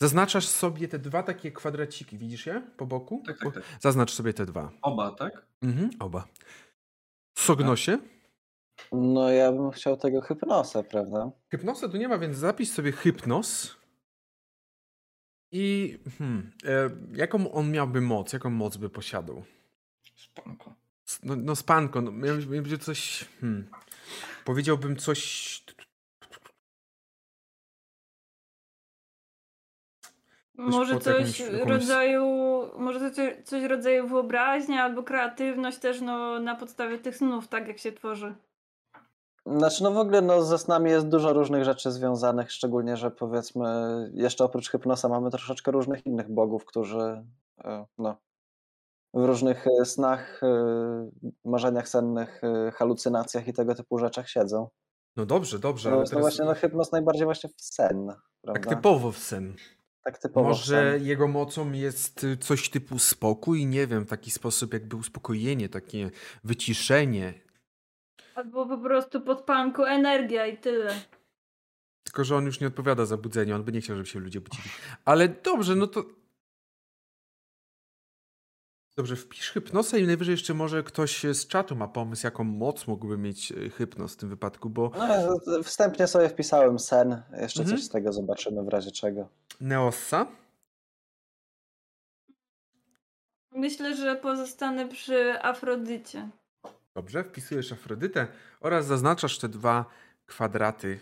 Zaznaczasz 0.00 0.48
sobie 0.48 0.88
te 0.88 0.98
dwa 0.98 1.22
takie 1.22 1.52
kwadraciki, 1.52 2.18
widzisz 2.18 2.46
je 2.46 2.62
po 2.76 2.86
boku? 2.86 3.22
Tak, 3.26 3.38
tak, 3.38 3.54
tak. 3.54 3.62
Zaznacz 3.80 4.12
sobie 4.12 4.34
te 4.34 4.46
dwa. 4.46 4.70
Oba, 4.82 5.10
tak? 5.10 5.46
Mhm, 5.62 5.90
oba. 6.00 6.28
Sognosie? 7.38 7.98
No 8.92 9.30
ja 9.30 9.52
bym 9.52 9.70
chciał 9.70 9.96
tego 9.96 10.20
hypnosa, 10.20 10.82
prawda? 10.82 11.30
Hypnosa 11.50 11.88
tu 11.88 11.96
nie 11.96 12.08
ma, 12.08 12.18
więc 12.18 12.36
zapisz 12.36 12.68
sobie 12.68 12.92
hypnos. 12.92 13.76
I 15.52 15.98
hmm, 16.18 16.50
e, 16.64 16.90
jaką 17.14 17.52
on 17.52 17.70
miałby 17.70 18.00
moc? 18.00 18.32
Jaką 18.32 18.50
moc 18.50 18.76
by 18.76 18.90
posiadał? 18.90 19.44
Spanko. 20.38 20.74
No, 21.22 21.36
no 21.36 21.56
spanko, 21.56 22.00
no, 22.00 22.12
miał- 22.12 22.46
miałby 22.50 22.78
coś... 22.78 23.24
Hmm, 23.40 23.68
powiedziałbym 24.44 24.96
coś... 24.96 25.62
Może 30.54 31.00
coś 31.00 31.40
rodzaju, 31.64 32.26
może 32.78 33.10
coś, 33.10 33.34
coś 33.44 33.64
rodzaju 33.64 34.08
wyobraźnia 34.08 34.82
albo 34.82 35.02
kreatywność 35.02 35.78
też 35.78 36.00
no, 36.00 36.40
na 36.40 36.56
podstawie 36.56 36.98
tych 36.98 37.16
snów, 37.16 37.48
tak 37.48 37.68
jak 37.68 37.78
się 37.78 37.92
tworzy. 37.92 38.34
Znaczy, 39.46 39.82
no 39.82 39.90
w 39.90 39.96
ogóle 39.96 40.22
no, 40.22 40.42
ze 40.42 40.58
snami 40.58 40.90
jest 40.90 41.08
dużo 41.08 41.32
różnych 41.32 41.64
rzeczy 41.64 41.90
związanych, 41.90 42.52
szczególnie, 42.52 42.96
że 42.96 43.10
powiedzmy, 43.10 43.66
jeszcze 44.14 44.44
oprócz 44.44 44.70
Hypnosa 44.70 45.08
mamy 45.08 45.30
troszeczkę 45.30 45.70
różnych 45.70 46.06
innych 46.06 46.30
bogów, 46.30 46.64
którzy 46.64 47.24
e, 47.64 47.86
no, 47.98 48.16
w 49.14 49.24
różnych 49.24 49.66
e, 49.66 49.84
snach, 49.84 50.40
e, 50.42 51.10
marzeniach 51.44 51.88
sennych, 51.88 52.40
e, 52.44 52.70
halucynacjach 52.70 53.48
i 53.48 53.52
tego 53.52 53.74
typu 53.74 53.98
rzeczach 53.98 54.28
siedzą. 54.28 54.68
No 55.16 55.26
dobrze, 55.26 55.58
dobrze, 55.58 55.90
No, 55.90 55.96
ale 55.96 56.04
no 56.04 56.08
teraz 56.10 56.22
właśnie, 56.22 56.44
no 56.44 56.54
Hypnos 56.54 56.92
najbardziej 56.92 57.24
właśnie 57.24 57.50
w 57.50 57.62
sen, 57.62 58.06
tak 58.06 58.16
prawda? 58.42 58.70
typowo 58.70 59.12
w 59.12 59.18
sen. 59.18 59.54
Tak 60.04 60.18
typowo 60.18 60.46
w 60.46 60.48
Może 60.48 60.92
sen. 60.92 61.04
jego 61.04 61.28
mocą 61.28 61.72
jest 61.72 62.24
y, 62.24 62.36
coś 62.36 62.70
typu 62.70 62.98
spokój, 62.98 63.66
nie 63.66 63.86
wiem, 63.86 64.04
w 64.04 64.08
taki 64.08 64.30
sposób 64.30 64.72
jakby 64.72 64.96
uspokojenie, 64.96 65.68
takie 65.68 66.10
wyciszenie. 66.44 67.34
Albo 68.34 68.66
po 68.66 68.78
prostu 68.78 69.20
pod 69.20 69.42
panku 69.42 69.84
energia 69.84 70.46
i 70.46 70.58
tyle. 70.58 70.94
Tylko, 72.04 72.24
że 72.24 72.36
on 72.36 72.44
już 72.46 72.60
nie 72.60 72.66
odpowiada 72.66 73.06
za 73.06 73.16
budzenie, 73.16 73.54
on 73.54 73.64
by 73.64 73.72
nie 73.72 73.80
chciał, 73.80 73.96
żeby 73.96 74.08
się 74.08 74.20
ludzie 74.20 74.40
budzili. 74.40 74.68
Ale 75.04 75.28
dobrze, 75.28 75.76
no 75.76 75.86
to... 75.86 76.04
Dobrze, 78.96 79.16
wpisz 79.16 79.50
hypnosę 79.50 80.00
i 80.00 80.06
najwyżej 80.06 80.32
jeszcze 80.32 80.54
może 80.54 80.82
ktoś 80.82 81.22
z 81.24 81.46
czatu 81.46 81.76
ma 81.76 81.88
pomysł, 81.88 82.26
jaką 82.26 82.44
moc 82.44 82.86
mógłby 82.86 83.18
mieć 83.18 83.52
y, 83.52 83.70
hypnos 83.70 84.12
w 84.14 84.16
tym 84.16 84.28
wypadku, 84.28 84.70
bo 84.70 84.90
No, 84.98 85.62
wstępnie 85.62 86.06
sobie 86.06 86.28
wpisałem 86.28 86.78
sen, 86.78 87.22
jeszcze 87.40 87.60
Mhm. 87.60 87.78
coś 87.78 87.86
z 87.86 87.88
tego 87.90 88.12
zobaczymy 88.12 88.62
w 88.64 88.68
razie 88.68 88.90
czego. 88.90 89.28
Neossa 89.60 90.26
Myślę, 93.54 93.96
że 93.96 94.16
pozostanę 94.16 94.88
przy 94.88 95.42
Afrodycie. 95.42 96.28
Dobrze, 96.94 97.24
wpisujesz 97.24 97.72
Afrodytę 97.72 98.26
oraz 98.60 98.86
zaznaczasz 98.86 99.38
te 99.38 99.48
dwa 99.48 99.84
kwadraty 100.26 101.00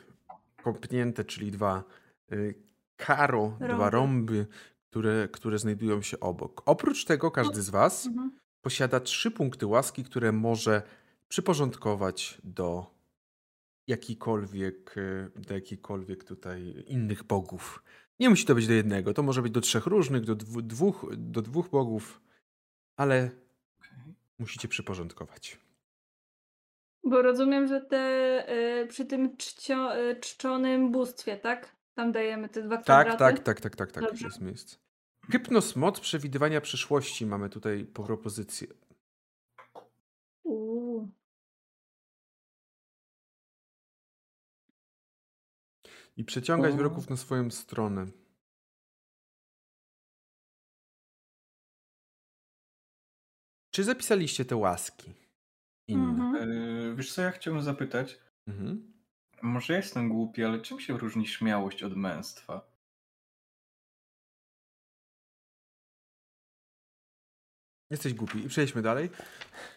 kąpnięte, 0.63 1.25
czyli 1.25 1.51
dwa 1.51 1.85
y, 2.33 2.55
karo, 2.97 3.57
dwa 3.75 3.91
Rąby. 3.91 4.47
Które, 4.91 5.29
które 5.33 5.59
znajdują 5.59 6.03
się 6.03 6.21
obok. 6.21 6.63
Oprócz 6.67 7.05
tego 7.05 7.31
każdy 7.31 7.63
z 7.63 7.71
Was 7.71 8.07
Mhm. 8.07 8.31
posiada 8.63 9.01
trzy 9.01 9.31
punkty 9.31 9.67
łaski, 9.67 10.05
które 10.05 10.33
może 10.33 10.83
przyporządkować 11.29 12.39
do 12.45 12.87
jakikolwiek, 13.87 14.97
y, 14.97 15.31
do 15.37 15.55
jakikolwiek 15.55 16.25
tutaj 16.25 16.85
innych 16.87 17.23
bogów. 17.25 17.83
Nie 18.21 18.31
musi 18.31 18.45
to 18.47 18.55
być 18.55 18.67
do 18.67 18.73
jednego, 18.73 19.15
to 19.15 19.23
może 19.23 19.43
być 19.43 19.53
do 19.53 19.61
trzech 19.61 19.87
różnych, 19.87 20.25
do 20.25 20.35
dwu, 20.35 20.63
dwóch, 20.63 21.07
do 21.17 21.43
dwóch 21.43 21.69
bogów, 21.69 22.21
ale 22.97 23.31
Okej. 23.81 24.15
musicie 24.39 24.69
przyporządkować. 24.69 25.59
Bo 27.05 27.23
rozumiem, 27.23 27.67
że 27.69 27.81
te 27.81 28.03
y, 28.83 28.87
przy 28.87 29.07
tym 29.07 29.37
czcio, 29.37 29.99
y, 30.11 30.17
czczonym 30.21 30.93
bóstwie, 30.93 31.37
tak? 31.37 31.77
Tam 31.95 32.13
dajemy 32.13 32.49
te 32.49 32.63
dwa 32.63 32.77
Tak, 32.83 33.07
kwadraty. 33.09 33.19
tak, 33.43 33.45
tak, 33.45 33.61
tak, 33.61 33.77
tak, 33.77 33.93
tak. 33.93 34.05
Dobrze. 34.05 34.27
Jest 34.27 34.41
miejsce. 34.41 34.77
Hypnos 35.31 35.77
moc 35.77 36.01
przewidywania 36.01 36.61
przyszłości 36.61 37.27
mamy 37.27 37.49
tutaj 37.51 37.85
po 37.87 38.05
propozycję. 38.05 38.69
Uuu. 40.45 41.09
I 46.17 46.25
przeciągać 46.25 46.75
wroków 46.75 47.11
na 47.11 47.17
swoją 47.17 47.51
stronę. 47.51 48.07
Czy 53.71 53.85
zapisaliście 53.85 54.45
te 54.45 54.57
łaski? 54.57 55.15
Inne. 55.89 56.25
Mhm. 56.25 56.35
E, 56.93 56.97
wiesz 56.97 57.15
co, 57.15 57.23
ja 57.23 57.31
chciałbym 57.31 57.63
zapytać, 57.63 58.19
Mhm. 58.49 58.90
Może 59.43 59.75
jestem 59.77 60.09
głupi, 60.09 60.45
ale 60.45 60.61
czym 60.61 60.81
się 60.81 60.99
różni 60.99 61.27
śmiałość 61.27 61.83
od 61.83 61.97
męstwa? 61.97 62.71
Jesteś 67.91 68.15
głupi. 68.15 68.39
I 68.45 68.49
przejdźmy 68.49 68.83
dalej. 68.83 69.11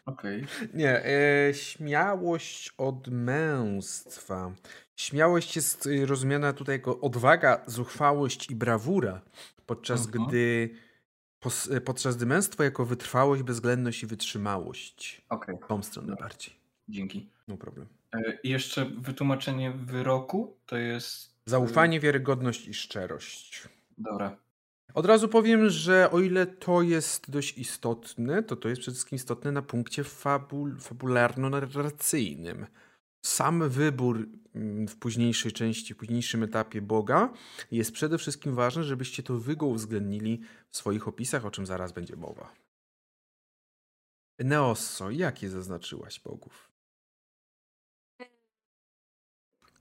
Okej. 0.06 0.46
Nie, 0.74 1.06
e, 1.06 1.54
śmiałość 1.54 2.74
od 2.78 3.08
męstwa. 3.08 4.52
Śmiałość 4.96 5.56
jest 5.56 5.86
y, 5.86 6.06
rozumiana 6.06 6.54
tutaj 6.54 6.76
jako 6.76 7.00
odwaga, 7.02 7.62
zuchwałość 7.68 8.50
i 8.52 8.56
brawura, 8.56 9.22
podczas 9.66 10.06
Mhm. 10.06 10.26
gdy 10.28 10.70
pos, 11.40 11.72
e, 11.72 11.82
podczas 11.82 12.16
gdy 12.18 12.26
męstwo 12.26 12.64
jako 12.64 12.86
wytrwałość, 12.86 13.44
bezwzględność 13.44 14.04
i 14.04 14.08
wytrzymałość. 14.08 15.22
Okej, 15.30 15.58
W 15.64 15.68
tą 15.68 15.84
stronę 15.84 16.08
Dobra. 16.08 16.28
bardziej. 16.28 16.56
dzięki. 16.90 17.30
No 17.48 17.58
problem. 17.58 17.88
E, 18.14 18.40
I 18.44 18.50
jeszcze 18.50 18.86
wytłumaczenie 18.86 19.72
wyroku 19.72 20.58
to 20.66 20.78
jest... 20.78 21.34
Zaufanie, 21.46 22.00
wiarygodność 22.00 22.68
i 22.68 22.74
szczerość. 22.74 23.70
Dobra. 23.98 24.38
Od 24.94 25.06
razu 25.06 25.30
powiem, 25.30 25.70
że 25.70 26.12
o 26.12 26.20
ile 26.20 26.46
to 26.46 26.82
jest 26.82 27.32
dość 27.32 27.58
istotne, 27.58 28.44
to 28.44 28.56
to 28.56 28.70
jest 28.70 28.82
przede 28.82 28.96
wszystkim 28.96 29.16
istotne 29.16 29.52
na 29.52 29.62
punkcie 29.62 30.04
fabul, 30.04 30.78
fabularno-narracyjnym. 30.78 32.66
Sam 33.26 33.70
wybór 33.70 34.28
mm, 34.56 34.88
w 34.88 34.96
późniejszej 34.96 35.52
części, 35.52 35.94
w 35.94 35.98
późniejszym 35.98 36.44
etapie 36.44 36.82
Boga 36.82 37.34
jest 37.72 37.92
przede 37.92 38.18
wszystkim 38.18 38.56
ważny, 38.56 38.84
żebyście 38.84 39.24
to 39.24 39.38
wy 39.38 39.56
go 39.56 39.66
uwzględnili 39.66 40.42
w 40.70 40.78
swoich 40.78 41.08
opisach, 41.08 41.46
o 41.46 41.52
czym 41.52 41.66
zaraz 41.66 41.92
będzie 41.92 42.16
mowa. 42.16 42.54
Neosso, 44.40 45.12
jakie 45.12 45.50
zaznaczyłaś 45.50 46.20
bogów? 46.20 46.73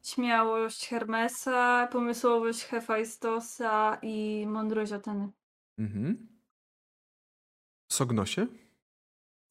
Śmiałość 0.02 0.88
Hermesa, 0.88 1.88
pomysłowość 1.92 2.64
Hefajstosa 2.64 3.98
i 4.02 4.46
mądrość 4.46 4.92
Ateny. 4.92 5.28
Mhm. 5.78 6.28
Sognosie? 7.92 8.46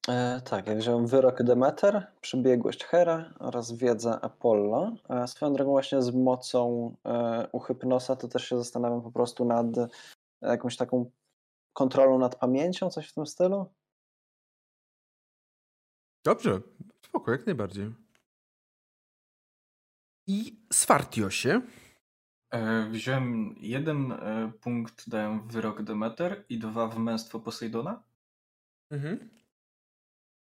E, 0.07 0.41
tak, 0.41 0.67
ja 0.67 0.75
wziąłem 0.75 1.07
wyrok 1.07 1.43
Demeter, 1.43 2.07
przybiegłość 2.21 2.83
Hera 2.83 3.33
oraz 3.39 3.71
wiedza 3.71 4.21
Apollo. 4.21 4.91
E, 5.09 5.27
swoją 5.27 5.53
drogą 5.53 5.71
właśnie 5.71 6.01
z 6.01 6.15
mocą 6.15 6.95
e, 7.05 7.47
u 7.51 7.59
Hypnosa 7.59 8.15
to 8.15 8.27
też 8.27 8.49
się 8.49 8.57
zastanawiam 8.57 9.01
po 9.01 9.11
prostu 9.11 9.45
nad 9.45 9.67
jakąś 10.41 10.77
taką 10.77 11.11
kontrolą 11.73 12.19
nad 12.19 12.35
pamięcią, 12.35 12.89
coś 12.89 13.09
w 13.09 13.13
tym 13.13 13.25
stylu. 13.25 13.65
Dobrze, 16.25 16.61
spoko, 17.05 17.31
jak 17.31 17.45
najbardziej. 17.45 17.93
I 20.27 20.59
Swartiosie? 20.73 21.61
Wziąłem 22.91 23.55
jeden 23.57 24.11
e, 24.11 24.51
punkt, 24.61 25.09
dałem 25.09 25.41
w 25.41 25.51
wyrok 25.51 25.83
Demeter 25.83 26.45
i 26.49 26.59
dwa 26.59 26.87
w 26.87 26.99
męstwo 26.99 27.39
Posejdona. 27.39 28.03
Mhm. 28.89 29.29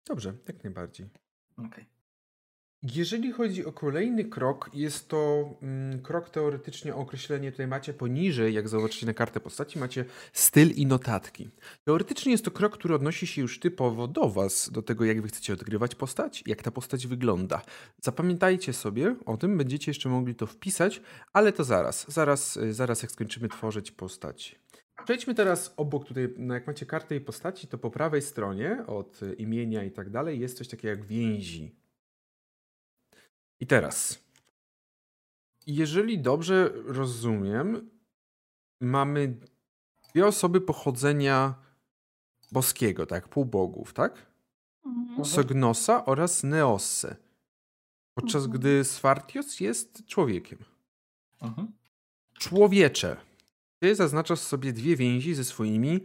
Dobrze, 0.06 0.34
jak 0.48 0.64
najbardziej. 0.64 1.08
Okej. 1.56 1.97
Jeżeli 2.82 3.32
chodzi 3.32 3.64
o 3.64 3.72
kolejny 3.72 4.24
krok, 4.24 4.70
jest 4.74 5.08
to 5.08 5.50
mm, 5.62 6.02
krok 6.02 6.30
teoretycznie 6.30 6.94
o 6.94 6.98
określenie, 6.98 7.50
tutaj 7.50 7.66
macie 7.66 7.94
poniżej, 7.94 8.54
jak 8.54 8.68
zobaczycie 8.68 9.06
na 9.06 9.14
kartę 9.14 9.40
postaci, 9.40 9.78
macie 9.78 10.04
styl 10.32 10.70
i 10.70 10.86
notatki. 10.86 11.50
Teoretycznie 11.84 12.32
jest 12.32 12.44
to 12.44 12.50
krok, 12.50 12.78
który 12.78 12.94
odnosi 12.94 13.26
się 13.26 13.42
już 13.42 13.60
typowo 13.60 14.08
do 14.08 14.28
was, 14.28 14.70
do 14.70 14.82
tego, 14.82 15.04
jak 15.04 15.22
wy 15.22 15.28
chcecie 15.28 15.52
odgrywać 15.52 15.94
postać, 15.94 16.42
jak 16.46 16.62
ta 16.62 16.70
postać 16.70 17.06
wygląda. 17.06 17.62
Zapamiętajcie 18.00 18.72
sobie 18.72 19.16
o 19.26 19.36
tym, 19.36 19.58
będziecie 19.58 19.90
jeszcze 19.90 20.08
mogli 20.08 20.34
to 20.34 20.46
wpisać, 20.46 21.02
ale 21.32 21.52
to 21.52 21.64
zaraz, 21.64 22.06
zaraz, 22.08 22.56
y, 22.56 22.74
zaraz 22.74 23.02
jak 23.02 23.12
skończymy 23.12 23.48
tworzyć 23.48 23.90
postać. 23.90 24.60
Przejdźmy 25.04 25.34
teraz 25.34 25.74
obok 25.76 26.04
tutaj, 26.04 26.28
no 26.36 26.54
jak 26.54 26.66
macie 26.66 26.86
kartę 26.86 27.16
i 27.16 27.20
postaci, 27.20 27.66
to 27.66 27.78
po 27.78 27.90
prawej 27.90 28.22
stronie 28.22 28.84
od 28.86 29.22
y, 29.22 29.34
imienia 29.34 29.84
i 29.84 29.90
tak 29.90 30.10
dalej 30.10 30.40
jest 30.40 30.58
coś 30.58 30.68
takiego 30.68 30.88
jak 30.88 31.06
więzi. 31.06 31.87
I 33.60 33.66
teraz, 33.66 34.18
jeżeli 35.66 36.18
dobrze 36.18 36.72
rozumiem, 36.84 37.90
mamy 38.80 39.36
dwie 40.10 40.26
osoby 40.26 40.60
pochodzenia 40.60 41.54
boskiego, 42.52 43.06
tak? 43.06 43.28
Półbogów, 43.28 43.92
tak? 43.92 44.26
Mhm. 44.86 45.24
Sognosa 45.24 46.04
oraz 46.04 46.42
Neosse. 46.42 47.16
Podczas 48.14 48.42
Mhm. 48.44 48.58
gdy 48.60 48.84
Swartios 48.84 49.60
jest 49.60 50.06
człowiekiem. 50.06 50.58
Mhm. 51.42 51.72
Człowiecze. 52.38 53.16
ty 53.78 53.94
zaznaczasz 53.94 54.40
sobie 54.40 54.72
dwie 54.72 54.96
więzi 54.96 55.34
ze 55.34 55.44
swoimi 55.44 56.00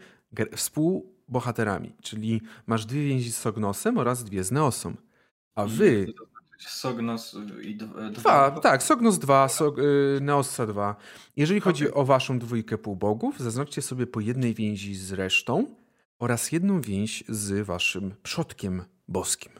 współbohaterami, 0.55 1.93
czyli 2.01 2.41
masz 2.67 2.85
dwie 2.85 3.05
więzi 3.05 3.31
z 3.31 3.37
Sognosem 3.37 3.97
oraz 3.97 4.23
dwie 4.23 4.43
z 4.43 4.51
Neosą. 4.51 4.95
A 5.55 5.65
wy... 5.65 6.13
Sognos 6.69 7.35
i 7.61 7.75
dwa. 7.75 8.09
dwa 8.09 8.51
tak, 8.51 8.83
Sognos 8.83 9.19
2, 9.19 9.49
Sog, 9.49 9.79
y, 9.79 10.19
Neossa 10.21 10.67
2. 10.67 10.95
Jeżeli 11.35 11.59
chodzi 11.59 11.87
okay. 11.89 12.01
o 12.01 12.05
waszą 12.05 12.39
dwójkę 12.39 12.77
półbogów, 12.77 13.39
zaznaczcie 13.39 13.81
sobie 13.81 14.07
po 14.07 14.19
jednej 14.19 14.53
więzi 14.53 14.95
z 14.95 15.11
resztą 15.11 15.75
oraz 16.19 16.51
jedną 16.51 16.81
więź 16.81 17.23
z 17.29 17.65
waszym 17.65 18.15
przodkiem 18.23 18.83
boskim. 19.07 19.53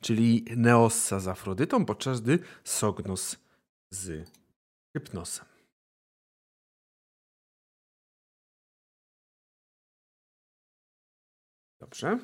Czyli 0.00 0.44
Neossa 0.56 1.20
z 1.20 1.28
Afrodytą, 1.28 1.84
podczas 1.84 2.20
gdy 2.20 2.38
Sognos 2.64 3.36
z 3.90 4.30
Hypnosem. 4.96 5.46
Dobrze. 11.80 12.18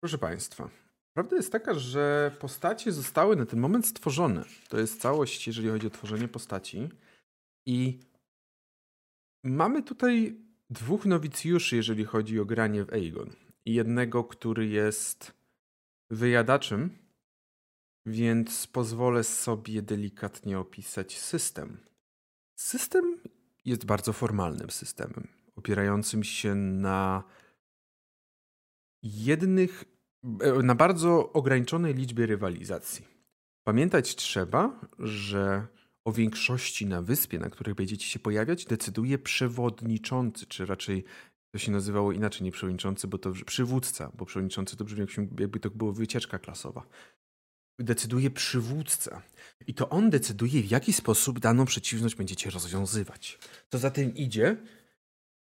Proszę 0.00 0.18
Państwa, 0.18 0.70
prawda 1.14 1.36
jest 1.36 1.52
taka, 1.52 1.74
że 1.74 2.36
postacie 2.40 2.92
zostały 2.92 3.36
na 3.36 3.46
ten 3.46 3.60
moment 3.60 3.86
stworzone. 3.86 4.44
To 4.68 4.78
jest 4.78 5.00
całość, 5.00 5.46
jeżeli 5.46 5.68
chodzi 5.68 5.86
o 5.86 5.90
tworzenie 5.90 6.28
postaci. 6.28 6.88
I 7.66 8.00
mamy 9.44 9.82
tutaj 9.82 10.36
dwóch 10.70 11.06
nowicjuszy, 11.06 11.76
jeżeli 11.76 12.04
chodzi 12.04 12.40
o 12.40 12.44
granie 12.44 12.84
w 12.84 12.92
Aegon. 12.92 13.30
Jednego, 13.64 14.24
który 14.24 14.66
jest 14.66 15.32
wyjadaczem, 16.10 16.98
więc 18.06 18.66
pozwolę 18.66 19.24
sobie 19.24 19.82
delikatnie 19.82 20.58
opisać 20.58 21.18
system. 21.18 21.78
System 22.58 23.20
jest 23.64 23.84
bardzo 23.84 24.12
formalnym 24.12 24.70
systemem, 24.70 25.28
opierającym 25.56 26.24
się 26.24 26.54
na 26.54 27.24
jednych, 29.02 29.84
e, 30.40 30.52
na 30.52 30.74
bardzo 30.74 31.32
ograniczonej 31.32 31.94
liczbie 31.94 32.26
rywalizacji. 32.26 33.06
Pamiętać 33.64 34.16
trzeba, 34.16 34.80
że 34.98 35.66
o 36.04 36.12
większości 36.12 36.86
na 36.86 37.02
wyspie, 37.02 37.38
na 37.38 37.50
której 37.50 37.74
będziecie 37.74 38.06
się 38.06 38.18
pojawiać, 38.18 38.64
decyduje 38.64 39.18
przewodniczący, 39.18 40.46
czy 40.46 40.66
raczej 40.66 41.04
to 41.52 41.58
się 41.58 41.72
nazywało 41.72 42.12
inaczej, 42.12 42.42
nie 42.42 42.52
przewodniczący, 42.52 43.08
bo 43.08 43.18
to 43.18 43.32
przywódca, 43.46 44.12
bo 44.14 44.26
przewodniczący 44.26 44.76
to 44.76 44.84
brzmi 44.84 45.06
jakby 45.38 45.60
to 45.60 45.70
była 45.70 45.92
wycieczka 45.92 46.38
klasowa. 46.38 46.86
Decyduje 47.78 48.30
przywódca. 48.30 49.22
I 49.66 49.74
to 49.74 49.88
on 49.88 50.10
decyduje, 50.10 50.62
w 50.62 50.70
jaki 50.70 50.92
sposób 50.92 51.38
daną 51.38 51.64
przeciwność 51.64 52.14
będziecie 52.14 52.50
rozwiązywać. 52.50 53.38
Co 53.70 53.78
za 53.78 53.90
tym 53.90 54.14
idzie, 54.14 54.56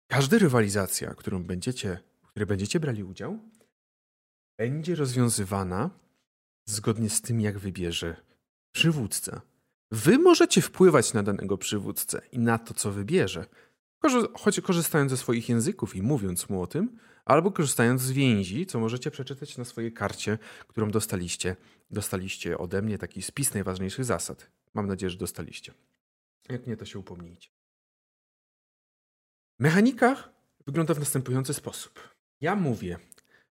każda 0.07 0.37
rywalizacja, 0.37 1.13
którą 1.13 1.43
będziecie, 1.43 1.99
której 2.35 2.47
będziecie 2.47 2.79
brali 2.79 3.03
udział, 3.03 3.39
będzie 4.57 4.95
rozwiązywana 4.95 5.89
zgodnie 6.65 7.09
z 7.09 7.21
tym, 7.21 7.41
jak 7.41 7.59
wybierze 7.59 8.15
przywódca. 8.71 9.41
Wy 9.91 10.17
możecie 10.17 10.61
wpływać 10.61 11.13
na 11.13 11.23
danego 11.23 11.57
przywódcę 11.57 12.21
i 12.31 12.39
na 12.39 12.57
to, 12.57 12.73
co 12.73 12.91
wybierze, 12.91 13.45
choć 14.33 14.61
korzystając 14.61 15.11
ze 15.11 15.17
swoich 15.17 15.49
języków 15.49 15.95
i 15.95 16.01
mówiąc 16.01 16.49
mu 16.49 16.61
o 16.61 16.67
tym, 16.67 16.99
albo 17.25 17.51
korzystając 17.51 18.01
z 18.01 18.11
więzi, 18.11 18.65
co 18.65 18.79
możecie 18.79 19.11
przeczytać 19.11 19.57
na 19.57 19.65
swojej 19.65 19.93
karcie, 19.93 20.37
którą 20.67 20.91
dostaliście. 20.91 21.55
Dostaliście 21.91 22.57
ode 22.57 22.81
mnie 22.81 22.97
taki 22.97 23.21
spis 23.21 23.53
najważniejszych 23.53 24.05
zasad. 24.05 24.51
Mam 24.73 24.87
nadzieję, 24.87 25.09
że 25.09 25.17
dostaliście. 25.17 25.73
Jak 26.49 26.67
nie, 26.67 26.77
to 26.77 26.85
się 26.85 26.99
upomnijcie. 26.99 27.49
Mechanika 29.59 30.29
wygląda 30.65 30.93
w 30.93 30.99
następujący 30.99 31.53
sposób. 31.53 32.14
Ja 32.45 32.55
mówię, 32.55 32.97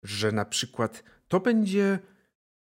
że 0.04 0.32
na 0.32 0.46
przykład 0.46 1.04
to 1.28 1.40
będzie 1.40 2.00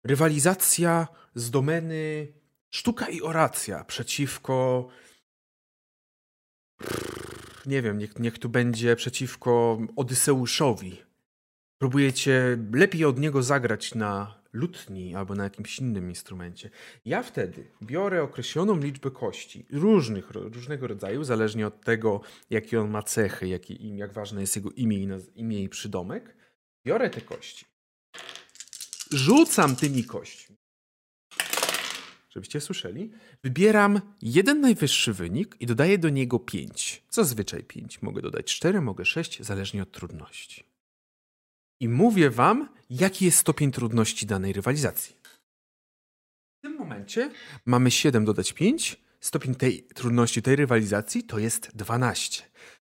rywalizacja 0.04 1.08
z 1.36 1.52
domeny 1.52 2.28
sztuka 2.70 3.10
i 3.10 3.22
oracja 3.22 3.84
przeciwko. 3.84 4.88
Nie 7.66 7.82
wiem, 7.82 7.98
niech, 7.98 8.20
niech 8.20 8.40
tu 8.40 8.50
będzie 8.50 8.96
przeciwko 8.96 9.80
Odyseuszowi. 9.96 11.02
Próbujecie 11.78 12.58
lepiej 12.74 13.06
od 13.06 13.20
niego 13.20 13.44
zagrać 13.44 13.96
na 13.96 14.42
lutni 14.58 15.16
albo 15.16 15.36
na 15.36 15.44
jakimś 15.44 15.80
innym 15.80 16.10
instrumencie. 16.10 16.70
Ja 17.06 17.24
wtedy 17.24 17.68
biorę 17.84 18.24
określoną 18.24 18.78
liczbę 18.78 19.12
kości, 19.12 19.66
różnych, 19.72 20.32
różnego 20.32 20.88
rodzaju, 20.88 21.24
zależnie 21.24 21.68
od 21.68 21.82
tego, 21.82 22.22
jakie 22.50 22.82
on 22.82 22.90
ma 22.90 23.04
cechy, 23.04 23.48
jaki, 23.48 23.98
jak 23.98 24.14
ważne 24.14 24.42
jest 24.42 24.56
jego 24.56 24.72
imię 24.72 24.98
i, 24.98 25.10
imię 25.36 25.64
i 25.64 25.70
przydomek. 25.70 26.36
Biorę 26.86 27.10
te 27.10 27.22
kości, 27.22 27.66
rzucam 29.12 29.76
tymi 29.76 30.04
kośćmi 30.04 30.58
żebyście 32.38 32.62
słyszeli, 32.62 33.12
wybieram 33.44 34.02
jeden 34.22 34.62
najwyższy 34.62 35.14
wynik 35.14 35.56
i 35.60 35.66
dodaję 35.66 35.98
do 35.98 36.10
niego 36.10 36.40
5. 36.40 37.04
Zazwyczaj 37.10 37.64
5. 37.64 38.02
Mogę 38.02 38.22
dodać 38.22 38.56
4, 38.56 38.82
mogę 38.82 39.06
6, 39.06 39.44
zależnie 39.44 39.84
od 39.84 39.92
trudności. 39.92 40.64
I 41.80 41.90
mówię 41.90 42.30
wam, 42.30 42.70
jaki 42.90 43.26
jest 43.26 43.38
stopień 43.38 43.72
trudności 43.72 44.26
danej 44.26 44.54
rywalizacji. 44.54 45.16
W 46.58 46.62
tym 46.62 46.76
momencie 46.76 47.32
mamy 47.66 47.92
7 47.92 48.26
dodać 48.26 48.54
5. 48.54 49.02
Stopień 49.20 49.56
tej 49.56 49.84
trudności 49.84 50.42
tej 50.42 50.56
rywalizacji 50.56 51.24
to 51.24 51.40
jest 51.40 51.76
12. 51.76 52.44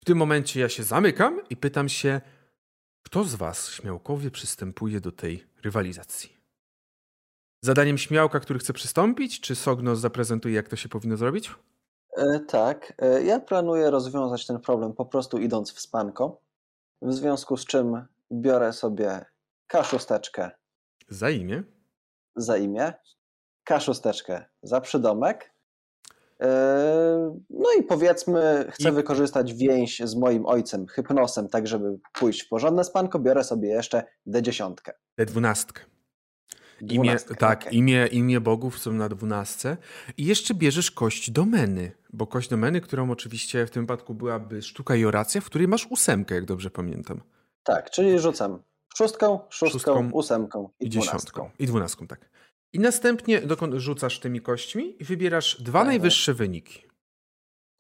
W 0.00 0.04
tym 0.04 0.18
momencie 0.18 0.60
ja 0.60 0.68
się 0.68 0.82
zamykam 0.82 1.40
i 1.50 1.56
pytam 1.56 1.88
się, 1.88 2.20
kto 3.02 3.24
z 3.24 3.34
was, 3.34 3.70
śmiałkowie, 3.70 4.30
przystępuje 4.30 5.00
do 5.00 5.12
tej 5.12 5.46
rywalizacji? 5.62 6.40
zadaniem 7.62 7.98
śmiałka, 7.98 8.40
który 8.40 8.58
chce 8.58 8.72
przystąpić, 8.72 9.40
czy 9.40 9.54
Sognos 9.54 9.98
zaprezentuje, 9.98 10.54
jak 10.54 10.68
to 10.68 10.76
się 10.76 10.88
powinno 10.88 11.16
zrobić? 11.16 11.54
E, 12.16 12.40
tak. 12.40 12.92
E, 12.98 13.22
ja 13.22 13.40
planuję 13.40 13.90
rozwiązać 13.90 14.46
ten 14.46 14.60
problem 14.60 14.92
po 14.92 15.06
prostu 15.06 15.38
idąc 15.38 15.72
w 15.72 15.80
spanko, 15.80 16.40
w 17.02 17.12
związku 17.12 17.56
z 17.56 17.64
czym 17.64 18.06
biorę 18.32 18.72
sobie 18.72 19.24
kaszusteczkę. 19.66 20.50
Za 21.08 21.30
imię? 21.30 21.62
Za 22.36 22.56
imię. 22.56 22.92
Kaszusteczkę 23.64 24.44
za 24.62 24.80
przydomek. 24.80 25.54
E, 26.42 27.36
no 27.50 27.68
i 27.78 27.82
powiedzmy, 27.82 28.66
chcę 28.70 28.88
I... 28.88 28.92
wykorzystać 28.92 29.54
więź 29.54 30.00
z 30.04 30.14
moim 30.16 30.46
ojcem, 30.46 30.86
hypnosem, 30.86 31.48
tak 31.48 31.66
żeby 31.66 31.98
pójść 32.12 32.42
w 32.42 32.48
porządne 32.48 32.84
spanko, 32.84 33.18
biorę 33.18 33.44
sobie 33.44 33.68
jeszcze 33.68 34.04
D10. 34.26 34.74
D12. 35.20 35.64
Imię, 36.80 37.16
tak, 37.38 37.60
okay. 37.60 37.72
imię, 37.72 38.06
imię 38.06 38.40
bogów 38.40 38.78
są 38.78 38.92
na 38.92 39.08
dwunastce. 39.08 39.76
I 40.16 40.24
jeszcze 40.24 40.54
bierzesz 40.54 40.90
kość 40.90 41.30
domeny, 41.30 41.92
bo 42.12 42.26
kość 42.26 42.48
domeny, 42.48 42.80
którą 42.80 43.10
oczywiście 43.10 43.66
w 43.66 43.70
tym 43.70 43.82
wypadku 43.82 44.14
byłaby 44.14 44.62
sztuka 44.62 44.96
i 44.96 45.04
oracja, 45.04 45.40
w 45.40 45.44
której 45.44 45.68
masz 45.68 45.86
ósemkę, 45.90 46.34
jak 46.34 46.44
dobrze 46.44 46.70
pamiętam. 46.70 47.20
Tak, 47.62 47.90
czyli 47.90 48.18
rzucam 48.18 48.62
szóstką, 48.96 49.38
szóstką, 49.48 49.68
szóstką 49.70 50.10
ósemką 50.12 50.70
i, 50.80 50.86
i 50.86 50.88
dziesiątką. 50.88 51.50
I 51.58 51.66
dwunastką, 51.66 52.06
tak. 52.06 52.30
I 52.72 52.78
następnie 52.78 53.40
dokąd 53.40 53.74
rzucasz 53.74 54.18
tymi 54.18 54.40
kośćmi 54.40 55.02
i 55.02 55.04
wybierasz 55.04 55.62
dwa 55.62 55.78
tak. 55.78 55.88
najwyższe 55.88 56.34
wyniki. 56.34 56.82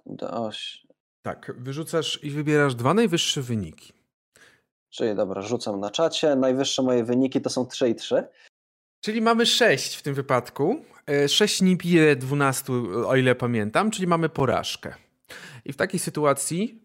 Dość. 0.06 0.86
Tak, 1.22 1.52
wyrzucasz 1.58 2.24
i 2.24 2.30
wybierasz 2.30 2.74
dwa 2.74 2.94
najwyższe 2.94 3.42
wyniki. 3.42 3.92
Czyli 4.90 5.14
dobra, 5.14 5.42
rzucam 5.42 5.80
na 5.80 5.90
czacie. 5.90 6.36
Najwyższe 6.36 6.82
moje 6.82 7.04
wyniki 7.04 7.40
to 7.40 7.50
są 7.50 7.66
3 7.66 7.88
i 7.88 7.94
3. 7.94 8.28
Czyli 9.00 9.20
mamy 9.20 9.46
6 9.46 9.96
w 9.96 10.02
tym 10.02 10.14
wypadku. 10.14 10.84
6 11.28 11.62
nie 11.62 11.76
bije 11.76 12.16
12, 12.16 12.72
o 13.06 13.16
ile 13.16 13.34
pamiętam, 13.34 13.90
czyli 13.90 14.06
mamy 14.06 14.28
porażkę. 14.28 14.94
I 15.64 15.72
w 15.72 15.76
takiej 15.76 16.00
sytuacji, 16.00 16.82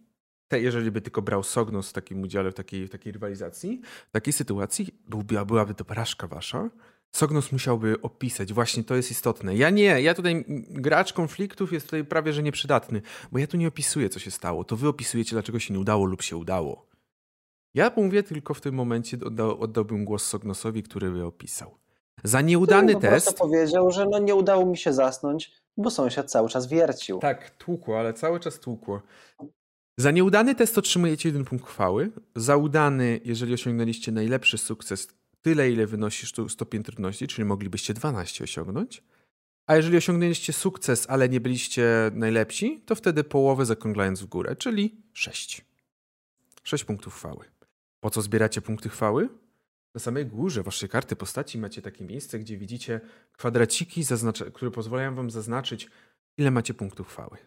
jeżeli 0.52 0.92
by 0.92 1.02
tylko 1.02 1.22
brał 1.22 1.44
Sognos 1.44 1.90
w 1.90 1.94
takim 1.94 2.22
udziale, 2.22 2.52
w 2.52 2.54
takiej, 2.54 2.88
w 2.88 2.90
takiej 2.90 3.14
rywalizacji, 3.14 3.82
w 4.10 4.12
takiej 4.12 4.34
sytuacji 4.34 4.88
byłby, 5.08 5.46
byłaby 5.46 5.74
to 5.74 5.86
porażka 5.86 6.28
wasza. 6.28 6.70
Sognos 7.16 7.52
musiałby 7.52 8.02
opisać, 8.02 8.54
właśnie 8.54 8.84
to 8.84 8.96
jest 8.96 9.12
istotne. 9.12 9.56
Ja 9.56 9.70
nie, 9.70 10.02
ja 10.02 10.14
tutaj, 10.14 10.46
gracz 10.70 11.14
konfliktów 11.14 11.74
jest 11.74 11.86
tutaj 11.86 12.06
prawie 12.06 12.34
że 12.34 12.44
nieprzydatny, 12.44 13.02
bo 13.32 13.40
ja 13.40 13.48
tu 13.48 13.58
nie 13.58 13.68
opisuję, 13.68 14.10
co 14.10 14.20
się 14.20 14.32
stało. 14.32 14.64
To 14.64 14.76
wy 14.76 14.88
opisujecie, 14.88 15.32
dlaczego 15.32 15.60
się 15.60 15.74
nie 15.74 15.80
udało 15.80 16.06
lub 16.06 16.22
się 16.22 16.38
udało. 16.38 16.88
Ja 17.74 17.92
mówię 17.96 18.24
tylko 18.24 18.54
w 18.54 18.62
tym 18.62 18.76
momencie, 18.76 19.18
oddał, 19.26 19.62
oddałbym 19.62 20.06
głos 20.06 20.26
Sognosowi, 20.26 20.84
który 20.84 21.12
by 21.12 21.26
opisał. 21.26 21.78
Za 22.24 22.42
nieudany 22.42 22.94
no, 22.94 23.00
test. 23.00 23.28
Po 23.28 23.34
powiedział, 23.34 23.92
że 23.92 24.06
no 24.06 24.20
nie 24.20 24.36
udało 24.36 24.66
mi 24.66 24.78
się 24.78 24.94
zasnąć, 24.94 25.52
bo 25.78 25.90
sąsiad 25.90 26.32
cały 26.32 26.50
czas 26.50 26.68
wiercił. 26.68 27.20
Tak, 27.20 27.50
tłukło, 27.50 28.00
ale 28.00 28.14
cały 28.14 28.40
czas 28.40 28.60
tłukło. 28.60 29.02
Za 29.98 30.12
nieudany 30.12 30.56
test 30.56 30.78
otrzymujecie 30.78 31.30
jeden 31.30 31.46
punkt 31.46 31.66
chwały. 31.66 32.12
Za 32.36 32.58
udany, 32.58 33.22
jeżeli 33.24 33.54
osiągnęliście 33.54 34.12
najlepszy 34.12 34.58
sukces, 34.58 35.08
tyle 35.42 35.72
ile 35.72 35.88
wynosi 35.88 36.28
stopień 36.50 36.84
trudności, 36.84 37.28
czyli 37.28 37.46
moglibyście 37.46 37.94
12 37.94 38.44
osiągnąć. 38.44 39.04
A 39.68 39.76
jeżeli 39.76 39.98
osiągnęliście 39.98 40.54
sukces, 40.54 41.06
ale 41.10 41.30
nie 41.30 41.40
byliście 41.40 42.12
najlepsi, 42.14 42.82
to 42.86 42.96
wtedy 42.96 43.24
połowę 43.24 43.66
zakrąglając 43.66 44.22
w 44.22 44.26
górę, 44.26 44.56
czyli 44.56 45.02
6. 45.14 45.66
6 46.64 46.84
punktów 46.84 47.16
chwały. 47.16 47.46
Po 48.00 48.10
co 48.10 48.22
zbieracie 48.22 48.62
punkty 48.62 48.90
chwały? 48.90 49.30
Na 49.94 50.00
samej 50.00 50.26
górze 50.26 50.64
waszej 50.64 50.90
karty 50.90 51.16
postaci 51.16 51.58
macie 51.58 51.82
takie 51.82 52.06
miejsce, 52.06 52.40
gdzie 52.40 52.58
widzicie 52.58 53.02
kwadraciki, 53.32 54.02
które 54.54 54.72
pozwalają 54.72 55.16
wam 55.16 55.32
zaznaczyć, 55.32 55.88
ile 56.38 56.52
macie 56.52 56.74
punktów 56.74 57.08
chwały. 57.08 57.38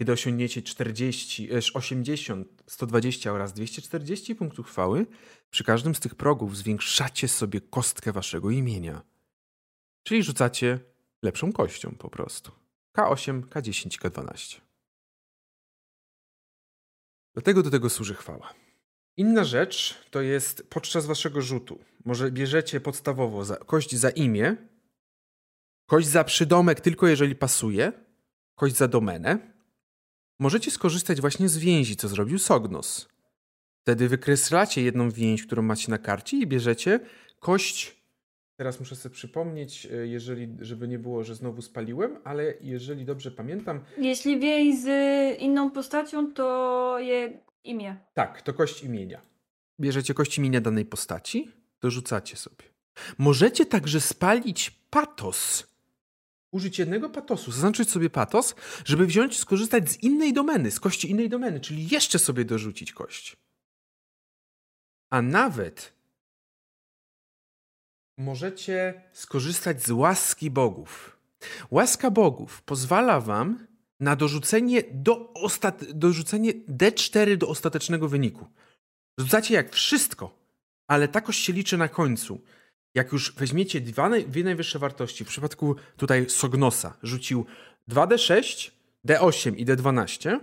Kiedy 0.00 0.12
osiągniecie 0.12 0.62
40, 0.62 1.48
80, 1.74 2.48
120 2.66 3.32
oraz 3.32 3.52
240 3.52 4.34
punktów 4.34 4.66
chwały, 4.66 5.06
przy 5.50 5.64
każdym 5.64 5.94
z 5.94 6.00
tych 6.00 6.14
progów 6.14 6.56
zwiększacie 6.56 7.28
sobie 7.28 7.60
kostkę 7.60 8.12
waszego 8.12 8.50
imienia. 8.50 9.02
Czyli 10.02 10.22
rzucacie 10.22 10.78
lepszą 11.22 11.52
kością 11.52 11.94
po 11.98 12.10
prostu. 12.10 12.52
K8, 12.98 13.42
K10, 13.42 13.98
K12. 14.00 14.60
Dlatego 17.34 17.62
do 17.62 17.70
tego 17.70 17.90
służy 17.90 18.14
chwała. 18.14 18.54
Inna 19.16 19.44
rzecz 19.44 19.94
to 20.10 20.20
jest 20.20 20.70
podczas 20.70 21.06
waszego 21.06 21.42
rzutu. 21.42 21.78
Może 22.04 22.30
bierzecie 22.30 22.80
podstawowo 22.80 23.44
za, 23.44 23.56
kość 23.56 23.96
za 23.96 24.10
imię, 24.10 24.56
kość 25.86 26.08
za 26.08 26.24
przydomek 26.24 26.80
tylko 26.80 27.06
jeżeli 27.06 27.36
pasuje, 27.36 27.92
kość 28.54 28.76
za 28.76 28.88
domenę. 28.88 29.59
Możecie 30.40 30.70
skorzystać 30.70 31.20
właśnie 31.20 31.48
z 31.48 31.58
więzi, 31.58 31.96
co 31.96 32.08
zrobił 32.08 32.38
Sognos. 32.38 33.08
Wtedy 33.82 34.08
wykreślacie 34.08 34.82
jedną 34.82 35.10
więź, 35.10 35.46
którą 35.46 35.62
macie 35.62 35.90
na 35.90 35.98
karcie 35.98 36.36
i 36.36 36.46
bierzecie 36.46 37.00
kość. 37.40 38.00
Teraz 38.56 38.80
muszę 38.80 38.96
sobie 38.96 39.14
przypomnieć, 39.14 39.86
e, 39.86 40.06
jeżeli, 40.06 40.48
żeby 40.60 40.88
nie 40.88 40.98
było, 40.98 41.24
że 41.24 41.34
znowu 41.34 41.62
spaliłem, 41.62 42.18
ale 42.24 42.54
jeżeli 42.60 43.04
dobrze 43.04 43.30
pamiętam. 43.30 43.80
Jeśli 43.98 44.40
więź 44.40 44.82
z 44.82 44.88
inną 45.38 45.70
postacią, 45.70 46.32
to 46.32 46.98
je 46.98 47.40
imię. 47.64 47.96
Tak, 48.14 48.42
to 48.42 48.54
kość 48.54 48.84
imienia. 48.84 49.20
Bierzecie 49.80 50.14
kość 50.14 50.38
imienia 50.38 50.60
danej 50.60 50.84
postaci, 50.84 51.52
dorzucacie 51.80 52.36
sobie. 52.36 52.64
Możecie 53.18 53.66
także 53.66 54.00
spalić 54.00 54.70
patos. 54.90 55.69
Użyć 56.52 56.78
jednego 56.78 57.10
patosu, 57.10 57.52
zaznaczyć 57.52 57.90
sobie 57.90 58.10
patos, 58.10 58.54
żeby 58.84 59.06
wziąć, 59.06 59.38
skorzystać 59.38 59.90
z 59.90 60.02
innej 60.02 60.32
domeny, 60.32 60.70
z 60.70 60.80
kości 60.80 61.10
innej 61.10 61.28
domeny, 61.28 61.60
czyli 61.60 61.88
jeszcze 61.88 62.18
sobie 62.18 62.44
dorzucić 62.44 62.92
kość. 62.92 63.36
A 65.10 65.22
nawet 65.22 65.92
możecie 68.18 69.02
skorzystać 69.12 69.82
z 69.84 69.90
łaski 69.90 70.50
bogów. 70.50 71.16
Łaska 71.70 72.10
bogów 72.10 72.62
pozwala 72.62 73.20
wam 73.20 73.66
na 74.00 74.16
dorzucenie, 74.16 74.82
do 74.92 75.32
ostat... 75.32 75.84
dorzucenie 75.84 76.52
D4 76.54 77.36
do 77.36 77.48
ostatecznego 77.48 78.08
wyniku. 78.08 78.46
Rzucacie 79.18 79.54
jak 79.54 79.72
wszystko, 79.72 80.38
ale 80.86 81.08
ta 81.08 81.20
kość 81.20 81.44
się 81.44 81.52
liczy 81.52 81.78
na 81.78 81.88
końcu. 81.88 82.40
Jak 82.94 83.12
już 83.12 83.34
weźmiecie 83.34 83.80
dwa, 83.80 84.10
dwie 84.20 84.44
najwyższe 84.44 84.78
wartości, 84.78 85.24
w 85.24 85.28
przypadku 85.28 85.76
tutaj 85.96 86.30
Sognosa 86.30 86.96
rzucił 87.02 87.46
2D6, 87.88 88.70
D8 89.08 89.56
i 89.56 89.66
D12, 89.66 90.40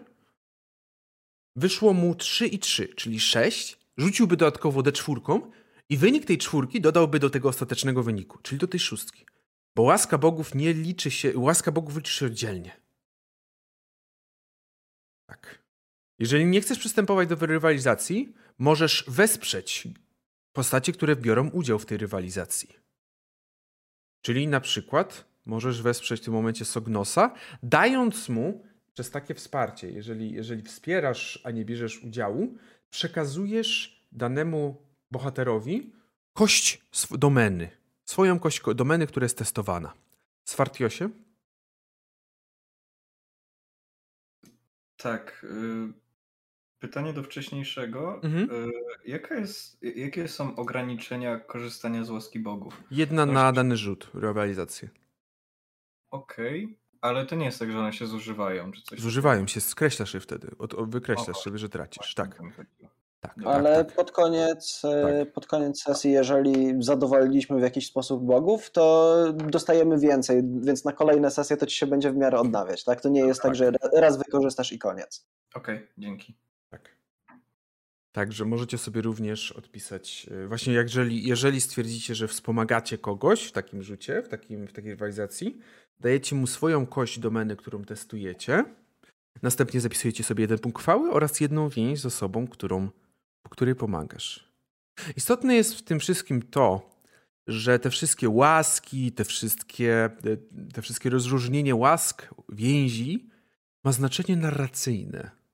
wyszło 1.55 1.93
mu 1.93 2.15
3 2.15 2.47
i 2.47 2.59
3, 2.59 2.87
czyli 2.87 3.19
6, 3.19 3.77
rzuciłby 3.97 4.37
dodatkowo 4.37 4.81
D4 4.81 5.41
i 5.89 5.97
wynik 5.97 6.25
tej 6.25 6.37
czwórki 6.37 6.81
dodałby 6.81 7.19
do 7.19 7.29
tego 7.29 7.49
ostatecznego 7.49 8.03
wyniku, 8.03 8.37
czyli 8.41 8.59
do 8.59 8.67
tej 8.67 8.79
szóstki. 8.79 9.25
Bo 9.75 9.83
łaska 9.83 10.17
bogów 10.17 10.55
nie 10.55 10.73
liczy 10.73 11.11
się, 11.11 11.37
łaska 11.37 11.71
bogów 11.71 11.95
liczy 11.95 12.13
się 12.13 12.25
oddzielnie. 12.25 12.81
Tak. 15.25 15.63
Jeżeli 16.19 16.45
nie 16.45 16.61
chcesz 16.61 16.79
przystępować 16.79 17.29
do 17.29 17.35
rywalizacji, 17.35 18.33
możesz 18.57 19.03
wesprzeć 19.07 19.87
postacie, 20.57 20.93
które 20.93 21.15
biorą 21.15 21.49
udział 21.49 21.79
w 21.79 21.85
tej 21.85 21.97
rywalizacji. 21.97 22.69
Czyli 24.21 24.47
na 24.47 24.59
przykład 24.61 25.25
możesz 25.45 25.81
wesprzeć 25.81 26.21
w 26.21 26.23
tym 26.25 26.33
momencie 26.33 26.65
Sognosa, 26.65 27.33
dając 27.63 28.29
mu 28.29 28.65
przez 28.93 29.11
takie 29.11 29.33
wsparcie, 29.35 29.91
jeżeli, 29.91 30.31
jeżeli 30.31 30.63
wspierasz, 30.63 31.41
a 31.43 31.51
nie 31.51 31.65
bierzesz 31.65 32.03
udziału, 32.03 32.57
przekazujesz 32.89 34.01
danemu 34.11 34.81
bohaterowi 35.11 35.93
kość 36.33 36.81
domeny. 37.11 37.69
Swoją 38.05 38.39
kość 38.39 38.61
domeny, 38.75 39.07
która 39.07 39.25
jest 39.25 39.37
testowana. 39.37 39.93
Swartiosie? 40.43 41.09
Tak. 44.97 45.43
Y, 45.43 46.06
pytanie 46.79 47.13
do 47.13 47.23
wcześniejszego. 47.23 48.19
Mhm. 48.23 48.51
Y, 48.51 48.71
jaka 49.05 49.35
jest, 49.35 49.77
jakie 49.81 50.27
są 50.27 50.55
ograniczenia 50.55 51.39
korzystania 51.39 52.03
z 52.03 52.09
łaski 52.09 52.39
bogów? 52.39 52.83
Jedna 52.91 53.25
na 53.25 53.51
dany 53.51 53.77
rzut, 53.77 54.09
rywalizację. 54.13 54.89
Okej, 56.11 56.65
okay. 56.65 56.77
ale 57.01 57.25
to 57.25 57.35
nie 57.35 57.45
jest 57.45 57.59
tak, 57.59 57.71
że 57.71 57.79
one 57.79 57.93
się 57.93 58.07
zużywają, 58.07 58.71
czy 58.71 58.81
coś 58.81 58.99
Zużywają 58.99 59.47
się, 59.47 59.61
skreślasz 59.61 60.13
je 60.13 60.19
wtedy, 60.19 60.51
wykreślasz 60.87 61.37
sobie, 61.37 61.57
że 61.57 61.69
tracisz, 61.69 62.15
tak. 62.15 62.41
Tak, 63.19 63.35
Ale 63.45 63.75
tak, 63.75 63.87
tak. 63.87 63.95
Pod, 63.95 64.11
koniec, 64.11 64.81
e, 64.85 65.19
tak. 65.25 65.33
pod 65.33 65.47
koniec 65.47 65.81
sesji, 65.81 66.11
jeżeli 66.11 66.83
zadowoliliśmy 66.83 67.59
w 67.59 67.61
jakiś 67.61 67.87
sposób 67.87 68.23
bogów, 68.23 68.71
to 68.71 69.15
dostajemy 69.33 69.99
więcej, 69.99 70.41
więc 70.61 70.85
na 70.85 70.91
kolejne 70.91 71.31
sesje 71.31 71.57
to 71.57 71.65
ci 71.65 71.77
się 71.77 71.87
będzie 71.87 72.11
w 72.11 72.15
miarę 72.15 72.39
odnawiać. 72.39 72.83
Tak? 72.83 73.01
To 73.01 73.09
nie 73.09 73.21
jest 73.21 73.41
tak, 73.41 73.55
że 73.55 73.71
raz 73.93 74.17
wykorzystasz 74.17 74.71
i 74.71 74.79
koniec. 74.79 75.27
Okej, 75.55 75.75
okay, 75.75 75.87
dzięki. 75.97 76.37
Tak. 78.17 78.27
Także 78.27 78.45
możecie 78.45 78.77
sobie 78.77 79.01
również 79.01 79.51
odpisać, 79.51 80.27
e, 80.31 80.47
właśnie 80.47 80.73
jeżeli, 80.73 81.23
jeżeli 81.27 81.61
stwierdzicie, 81.61 82.15
że 82.15 82.27
wspomagacie 82.27 82.97
kogoś 82.97 83.43
w 83.43 83.51
takim 83.51 83.83
rzucie, 83.83 84.21
w, 84.21 84.27
takim, 84.27 84.67
w 84.67 84.73
takiej 84.73 84.91
rywalizacji, 84.91 85.57
dajecie 85.99 86.35
mu 86.35 86.47
swoją 86.47 86.85
kość 86.85 87.19
domeny, 87.19 87.55
którą 87.55 87.83
testujecie, 87.83 88.65
następnie 89.41 89.81
zapisujecie 89.81 90.23
sobie 90.23 90.41
jeden 90.41 90.59
punkt 90.59 90.81
chwały 90.81 91.11
oraz 91.11 91.39
jedną 91.39 91.69
więź 91.69 91.99
z 91.99 92.05
osobą, 92.05 92.47
którą 92.47 92.89
której 93.49 93.75
pomagasz. 93.75 94.51
Istotne 95.15 95.55
jest 95.55 95.75
w 95.75 95.81
tym 95.81 95.99
wszystkim 95.99 96.41
to, 96.41 96.89
że 97.47 97.79
te 97.79 97.89
wszystkie 97.89 98.29
łaski, 98.29 99.11
te 99.11 99.23
wszystkie, 99.23 100.09
te, 100.21 100.37
te 100.73 100.81
wszystkie 100.81 101.09
rozróżnienie 101.09 101.75
łask, 101.75 102.27
więzi 102.49 103.29
ma 103.83 103.91
znaczenie 103.91 104.35
narracyjne. 104.35 105.46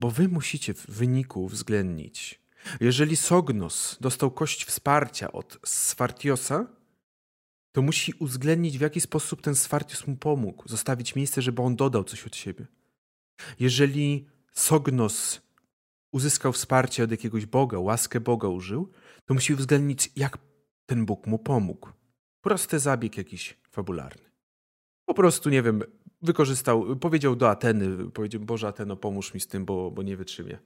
Bo 0.00 0.10
wy 0.10 0.28
musicie 0.28 0.74
w 0.74 0.86
wyniku 0.86 1.44
uwzględnić. 1.44 2.40
Jeżeli 2.80 3.16
Sognos 3.16 3.96
dostał 4.00 4.30
kość 4.30 4.64
wsparcia 4.64 5.32
od 5.32 5.58
Swartiosa, 5.64 6.66
to 7.72 7.82
musi 7.82 8.12
uwzględnić, 8.18 8.78
w 8.78 8.80
jaki 8.80 9.00
sposób 9.00 9.42
ten 9.42 9.54
Swartios 9.54 10.06
mu 10.06 10.16
pomógł, 10.16 10.68
zostawić 10.68 11.14
miejsce, 11.14 11.42
żeby 11.42 11.62
on 11.62 11.76
dodał 11.76 12.04
coś 12.04 12.26
od 12.26 12.36
siebie. 12.36 12.66
Jeżeli 13.60 14.28
Sognos 14.52 15.40
uzyskał 16.12 16.52
wsparcie 16.52 17.04
od 17.04 17.10
jakiegoś 17.10 17.46
Boga, 17.46 17.78
łaskę 17.78 18.20
Boga 18.20 18.48
użył, 18.48 18.92
to 19.24 19.34
musi 19.34 19.54
uwzględnić, 19.54 20.10
jak 20.16 20.38
ten 20.86 21.06
Bóg 21.06 21.26
mu 21.26 21.38
pomógł. 21.38 21.88
Prosty 22.40 22.78
zabieg 22.78 23.16
jakiś 23.16 23.56
fabularny. 23.70 24.30
Po 25.04 25.14
prostu, 25.14 25.50
nie 25.50 25.62
wiem, 25.62 25.82
wykorzystał, 26.26 26.96
powiedział 26.96 27.36
do 27.36 27.50
Ateny, 27.50 28.10
powiedział, 28.10 28.40
Boże 28.40 28.68
Ateno, 28.68 28.96
pomóż 28.96 29.34
mi 29.34 29.40
z 29.40 29.46
tym, 29.46 29.64
bo, 29.64 29.90
bo 29.90 30.02
nie 30.02 30.16
wytrzymię. 30.16 30.58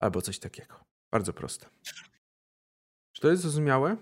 Albo 0.00 0.22
coś 0.22 0.38
takiego. 0.38 0.74
Bardzo 1.10 1.32
proste. 1.32 1.66
Czy 3.12 3.20
to 3.20 3.30
jest 3.30 3.42
zrozumiałe? 3.42 3.96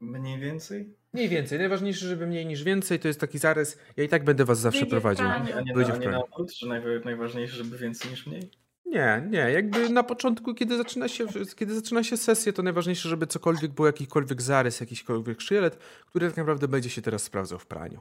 Mniej 0.00 0.40
więcej? 0.40 0.94
Mniej 1.12 1.28
więcej. 1.28 1.58
Najważniejsze, 1.58 2.06
żeby 2.06 2.26
mniej 2.26 2.46
niż 2.46 2.64
więcej, 2.64 2.98
to 2.98 3.08
jest 3.08 3.20
taki 3.20 3.38
zarys. 3.38 3.78
Ja 3.96 4.04
i 4.04 4.08
tak 4.08 4.24
będę 4.24 4.44
was 4.44 4.60
zawsze 4.60 4.86
prowadził. 4.86 5.26
A 5.26 5.38
nie, 5.38 5.56
a 5.56 5.60
nie, 5.60 5.74
na, 5.74 5.94
a 5.94 5.96
nie 5.96 6.08
na 6.08 6.24
odwrót, 6.24 6.54
że 6.54 6.66
najważniejsze, 7.04 7.56
żeby 7.56 7.78
więcej 7.78 8.10
niż 8.10 8.26
mniej? 8.26 8.50
Nie, 8.86 9.26
nie. 9.30 9.38
Jakby 9.38 9.88
na 9.88 10.02
początku, 10.02 10.54
kiedy 10.54 10.76
zaczyna 10.76 11.08
się, 11.08 11.26
kiedy 11.56 11.74
zaczyna 11.74 12.04
się 12.04 12.16
sesja, 12.16 12.52
to 12.52 12.62
najważniejsze, 12.62 13.08
żeby 13.08 13.26
cokolwiek 13.26 13.72
był 13.72 13.86
jakikolwiek 13.86 14.42
zarys, 14.42 14.80
jakikolwiek 14.80 15.40
szkielet, 15.40 15.76
który 16.06 16.28
tak 16.28 16.36
naprawdę 16.36 16.68
będzie 16.68 16.90
się 16.90 17.02
teraz 17.02 17.22
sprawdzał 17.22 17.58
w 17.58 17.66
praniu. 17.66 18.00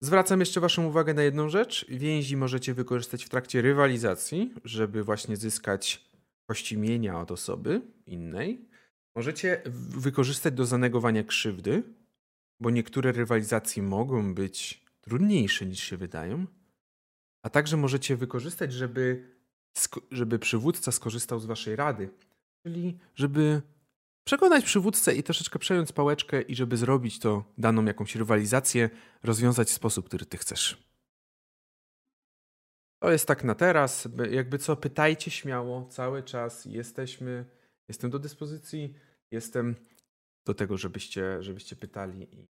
Zwracam 0.00 0.40
jeszcze 0.40 0.60
Waszą 0.60 0.86
uwagę 0.86 1.14
na 1.14 1.22
jedną 1.22 1.48
rzecz. 1.48 1.86
Więzi 1.88 2.36
możecie 2.36 2.74
wykorzystać 2.74 3.24
w 3.24 3.28
trakcie 3.28 3.62
rywalizacji, 3.62 4.54
żeby 4.64 5.04
właśnie 5.04 5.36
zyskać 5.36 6.10
kości 6.46 6.78
mienia 6.78 7.20
od 7.20 7.30
osoby 7.30 7.82
innej. 8.06 8.68
Możecie 9.16 9.62
wykorzystać 9.96 10.54
do 10.54 10.66
zanegowania 10.66 11.24
krzywdy, 11.24 11.82
bo 12.60 12.70
niektóre 12.70 13.12
rywalizacje 13.12 13.82
mogą 13.82 14.34
być 14.34 14.84
trudniejsze 15.00 15.66
niż 15.66 15.80
się 15.80 15.96
wydają. 15.96 16.46
A 17.42 17.50
także 17.50 17.76
możecie 17.76 18.16
wykorzystać, 18.16 18.72
żeby 18.72 19.36
żeby 20.10 20.38
przywódca 20.38 20.92
skorzystał 20.92 21.40
z 21.40 21.46
waszej 21.46 21.76
rady, 21.76 22.10
czyli 22.62 22.98
żeby 23.14 23.62
przekonać 24.26 24.64
przywódcę 24.64 25.14
i 25.14 25.22
troszeczkę 25.22 25.58
przejąć 25.58 25.92
pałeczkę 25.92 26.42
i 26.42 26.54
żeby 26.54 26.76
zrobić 26.76 27.18
to 27.18 27.44
daną 27.58 27.84
jakąś 27.84 28.16
rywalizację, 28.16 28.90
rozwiązać 29.22 29.68
w 29.68 29.72
sposób, 29.72 30.06
który 30.06 30.26
ty 30.26 30.36
chcesz. 30.36 30.86
To 33.02 33.12
jest 33.12 33.28
tak 33.28 33.44
na 33.44 33.54
teraz. 33.54 34.08
Jakby 34.30 34.58
co, 34.58 34.76
pytajcie 34.76 35.30
śmiało 35.30 35.86
cały 35.86 36.22
czas. 36.22 36.64
Jesteśmy, 36.64 37.44
jestem 37.88 38.10
do 38.10 38.18
dyspozycji, 38.18 38.94
jestem 39.30 39.76
do 40.46 40.54
tego, 40.54 40.76
żebyście, 40.76 41.42
żebyście 41.42 41.76
pytali 41.76 42.34
i 42.34 42.46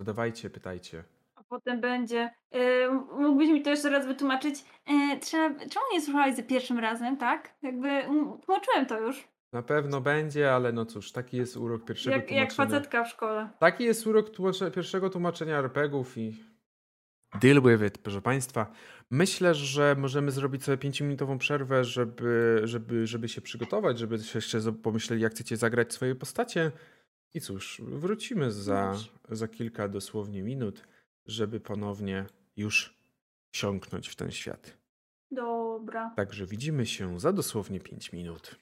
zadawajcie, 0.00 0.50
pytajcie. 0.50 1.04
A 1.34 1.44
potem 1.44 1.80
będzie. 1.80 2.30
Yy, 2.52 2.90
mógłbyś 3.18 3.48
mi 3.48 3.62
to 3.62 3.70
jeszcze 3.70 3.90
raz 3.90 4.06
wytłumaczyć? 4.06 4.64
Yy, 4.86 5.20
trzeba, 5.20 5.54
czemu 5.54 5.86
nie 5.92 6.00
słuchałeś 6.00 6.36
za 6.36 6.42
pierwszym 6.42 6.78
razem, 6.78 7.16
tak? 7.16 7.54
Jakby 7.62 8.02
tłumaczyłem 8.44 8.86
to 8.86 9.00
już. 9.00 9.28
Na 9.52 9.62
pewno 9.62 10.00
będzie, 10.00 10.52
ale 10.54 10.72
no 10.72 10.84
cóż, 10.86 11.12
taki 11.12 11.36
jest 11.36 11.56
urok 11.56 11.84
pierwszego 11.84 12.16
Jak, 12.16 12.26
tłumaczenia. 12.26 12.40
jak 12.40 12.52
facetka 12.52 13.04
w 13.04 13.08
szkole. 13.08 13.48
Taki 13.58 13.84
jest 13.84 14.06
urok 14.06 14.30
tłumacze, 14.30 14.70
pierwszego 14.70 15.10
tłumaczenia 15.10 15.58
RPGów 15.58 16.18
i 16.18 16.44
deal 17.40 17.62
with 17.62 17.84
it, 17.86 17.98
proszę 17.98 18.22
Państwa. 18.22 18.72
Myślę, 19.10 19.54
że 19.54 19.96
możemy 19.98 20.30
zrobić 20.30 20.64
sobie 20.64 20.90
5-minutową 20.90 21.38
przerwę, 21.38 21.84
żeby, 21.84 22.60
żeby, 22.64 23.06
żeby 23.06 23.28
się 23.28 23.40
przygotować, 23.40 23.98
żeby 23.98 24.18
się 24.18 24.38
jeszcze 24.38 24.72
pomyśleli, 24.72 25.22
jak 25.22 25.32
chcecie 25.32 25.56
zagrać 25.56 25.92
swoje 25.92 26.14
postacie. 26.14 26.72
I 27.34 27.40
cóż, 27.40 27.82
wrócimy 27.84 28.52
za, 28.52 28.94
za 29.28 29.48
kilka 29.48 29.88
dosłownie 29.88 30.42
minut, 30.42 30.84
żeby 31.26 31.60
ponownie 31.60 32.26
już 32.56 32.98
wsiąknąć 33.50 34.08
w 34.08 34.16
ten 34.16 34.30
świat. 34.30 34.78
Dobra. 35.30 36.12
Także 36.16 36.46
widzimy 36.46 36.86
się 36.86 37.20
za 37.20 37.32
dosłownie 37.32 37.80
5 37.80 38.12
minut. 38.12 38.56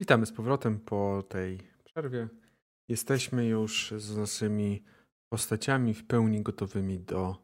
Witamy 0.00 0.26
z 0.26 0.32
powrotem 0.32 0.80
po 0.80 1.22
tej 1.28 1.58
przerwie. 1.84 2.28
Jesteśmy 2.88 3.46
już 3.46 3.94
z 3.96 4.16
naszymi 4.16 4.84
postaciami 5.32 5.94
w 5.94 6.06
pełni 6.06 6.42
gotowymi 6.42 7.00
do 7.00 7.36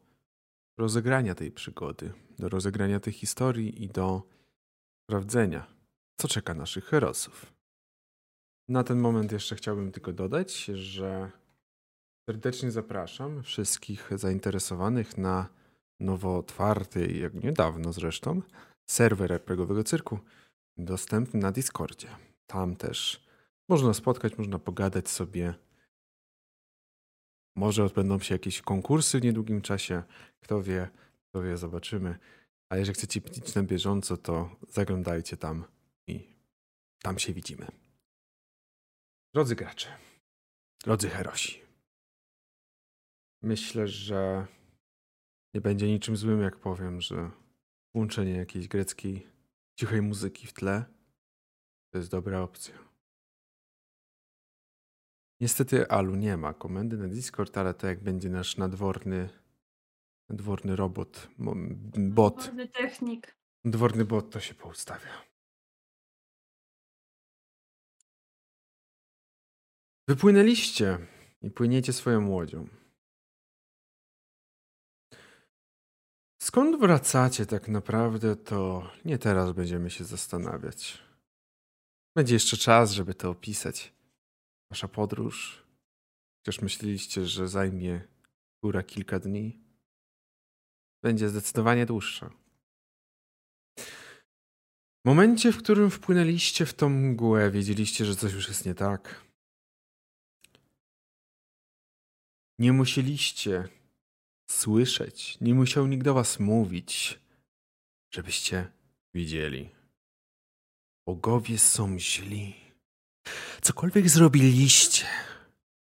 rozegrania 0.79 1.35
tej 1.35 1.51
przygody, 1.51 2.13
do 2.39 2.49
rozegrania 2.49 2.99
tej 2.99 3.13
historii 3.13 3.83
i 3.83 3.87
do 3.89 4.23
sprawdzenia, 5.03 5.67
co 6.21 6.27
czeka 6.27 6.53
naszych 6.53 6.85
herosów. 6.85 7.53
Na 8.69 8.83
ten 8.83 8.99
moment 8.99 9.31
jeszcze 9.31 9.55
chciałbym 9.55 9.91
tylko 9.91 10.13
dodać, 10.13 10.65
że 10.65 11.31
serdecznie 12.29 12.71
zapraszam 12.71 13.43
wszystkich 13.43 14.09
zainteresowanych 14.15 15.17
na 15.17 15.49
nowo 15.99 16.37
otwarty, 16.37 17.07
jak 17.07 17.33
niedawno 17.33 17.93
zresztą, 17.93 18.41
serwer 18.89 19.31
RPGowego 19.31 19.83
Cyrku, 19.83 20.19
dostępny 20.77 21.39
na 21.39 21.51
Discordzie. 21.51 22.07
Tam 22.47 22.75
też 22.75 23.25
można 23.69 23.93
spotkać, 23.93 24.37
można 24.37 24.59
pogadać 24.59 25.09
sobie. 25.09 25.53
Może 27.55 27.83
odbędą 27.83 28.19
się 28.19 28.35
jakieś 28.35 28.61
konkursy 28.61 29.19
w 29.19 29.23
niedługim 29.23 29.61
czasie. 29.61 30.03
Kto 30.39 30.63
wie, 30.63 30.89
kto 31.29 31.41
wie, 31.41 31.57
zobaczymy. 31.57 32.19
A 32.69 32.77
jeżeli 32.77 32.93
chcecie 32.93 33.21
pić 33.21 33.55
na 33.55 33.63
bieżąco, 33.63 34.17
to 34.17 34.55
zaglądajcie 34.69 35.37
tam 35.37 35.65
i 36.07 36.35
tam 37.01 37.19
się 37.19 37.33
widzimy. 37.33 37.67
Drodzy 39.33 39.55
gracze, 39.55 39.97
drodzy 40.83 41.09
herosi, 41.09 41.61
myślę, 43.41 43.87
że 43.87 44.47
nie 45.53 45.61
będzie 45.61 45.87
niczym 45.87 46.17
złym, 46.17 46.41
jak 46.41 46.57
powiem, 46.57 47.01
że 47.01 47.31
włączenie 47.93 48.31
jakiejś 48.31 48.67
greckiej 48.67 49.34
cichej 49.75 50.01
muzyki 50.01 50.47
w 50.47 50.53
tle 50.53 50.85
to 51.91 51.97
jest 51.97 52.11
dobra 52.11 52.41
opcja. 52.41 52.73
Niestety 55.39 55.89
Alu 55.89 56.15
nie 56.15 56.37
ma 56.37 56.53
komendy 56.53 56.97
na 56.97 57.07
Discord, 57.07 57.57
ale 57.57 57.73
to 57.73 57.87
jak 57.87 58.03
będzie 58.03 58.29
nasz 58.29 58.57
nadworny 58.57 59.29
nadworny 60.29 60.75
robot, 60.75 61.27
bot. 61.97 62.35
Nadworny 62.35 62.67
technik. 62.67 63.37
Dworny 63.65 64.05
bot 64.05 64.31
to 64.31 64.39
się 64.39 64.53
poustawia. 64.53 65.25
Wypłynęliście 70.07 70.97
i 71.41 71.51
płyniecie 71.51 71.93
swoją 71.93 72.29
łodzią. 72.29 72.67
Skąd 76.45 76.79
wracacie 76.79 77.45
tak 77.45 77.67
naprawdę, 77.67 78.35
to 78.35 78.89
nie 79.05 79.17
teraz 79.17 79.51
będziemy 79.51 79.89
się 79.89 80.03
zastanawiać. 80.03 81.03
Będzie 82.15 82.33
jeszcze 82.33 82.57
czas, 82.57 82.91
żeby 82.91 83.13
to 83.13 83.29
opisać. 83.29 83.93
Wasza 84.71 84.87
podróż, 84.87 85.65
chociaż 86.37 86.61
myśleliście, 86.61 87.25
że 87.25 87.47
zajmie 87.47 88.07
góra 88.63 88.83
kilka 88.83 89.19
dni, 89.19 89.59
będzie 91.03 91.29
zdecydowanie 91.29 91.85
dłuższa. 91.85 92.29
W 95.05 95.05
momencie, 95.05 95.51
w 95.51 95.57
którym 95.57 95.91
wpłynęliście 95.91 96.65
w 96.65 96.73
tą 96.73 96.89
mgłę, 96.89 97.51
wiedzieliście, 97.51 98.05
że 98.05 98.15
coś 98.15 98.33
już 98.33 98.47
jest 98.47 98.65
nie 98.65 98.75
tak. 98.75 99.25
Nie 102.59 102.73
musieliście 102.73 103.69
słyszeć, 104.47 105.37
nie 105.41 105.53
musiał 105.53 105.87
nikt 105.87 106.03
do 106.03 106.13
was 106.13 106.39
mówić, 106.39 107.19
żebyście 108.13 108.71
widzieli. 109.13 109.69
Bogowie 111.05 111.59
są 111.59 111.99
źli. 111.99 112.55
Cokolwiek 113.61 114.09
zrobiliście, 114.09 115.05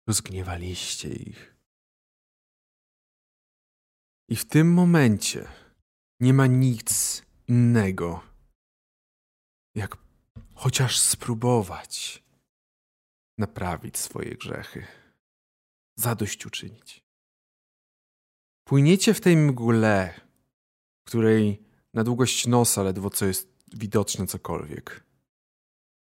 rozgniewaliście 0.08 1.10
ich. 1.10 1.56
I 4.30 4.36
w 4.36 4.46
tym 4.46 4.74
momencie 4.74 5.48
nie 6.20 6.34
ma 6.34 6.48
nic 6.48 7.22
innego, 7.48 8.24
jak 9.76 9.98
chociaż 10.56 11.00
spróbować 11.00 12.24
naprawić 13.38 13.98
swoje 13.98 14.36
grzechy, 14.36 14.88
zadośćuczynić. 15.96 17.07
Płyniecie 18.68 19.14
w 19.14 19.22
tej 19.22 19.38
mgle, 19.38 20.14
której 21.04 21.64
na 21.94 22.04
długość 22.04 22.48
nosa 22.48 22.84
ledwo 22.84 23.10
co 23.10 23.26
jest 23.26 23.50
widoczne 23.74 24.28
cokolwiek. 24.28 25.04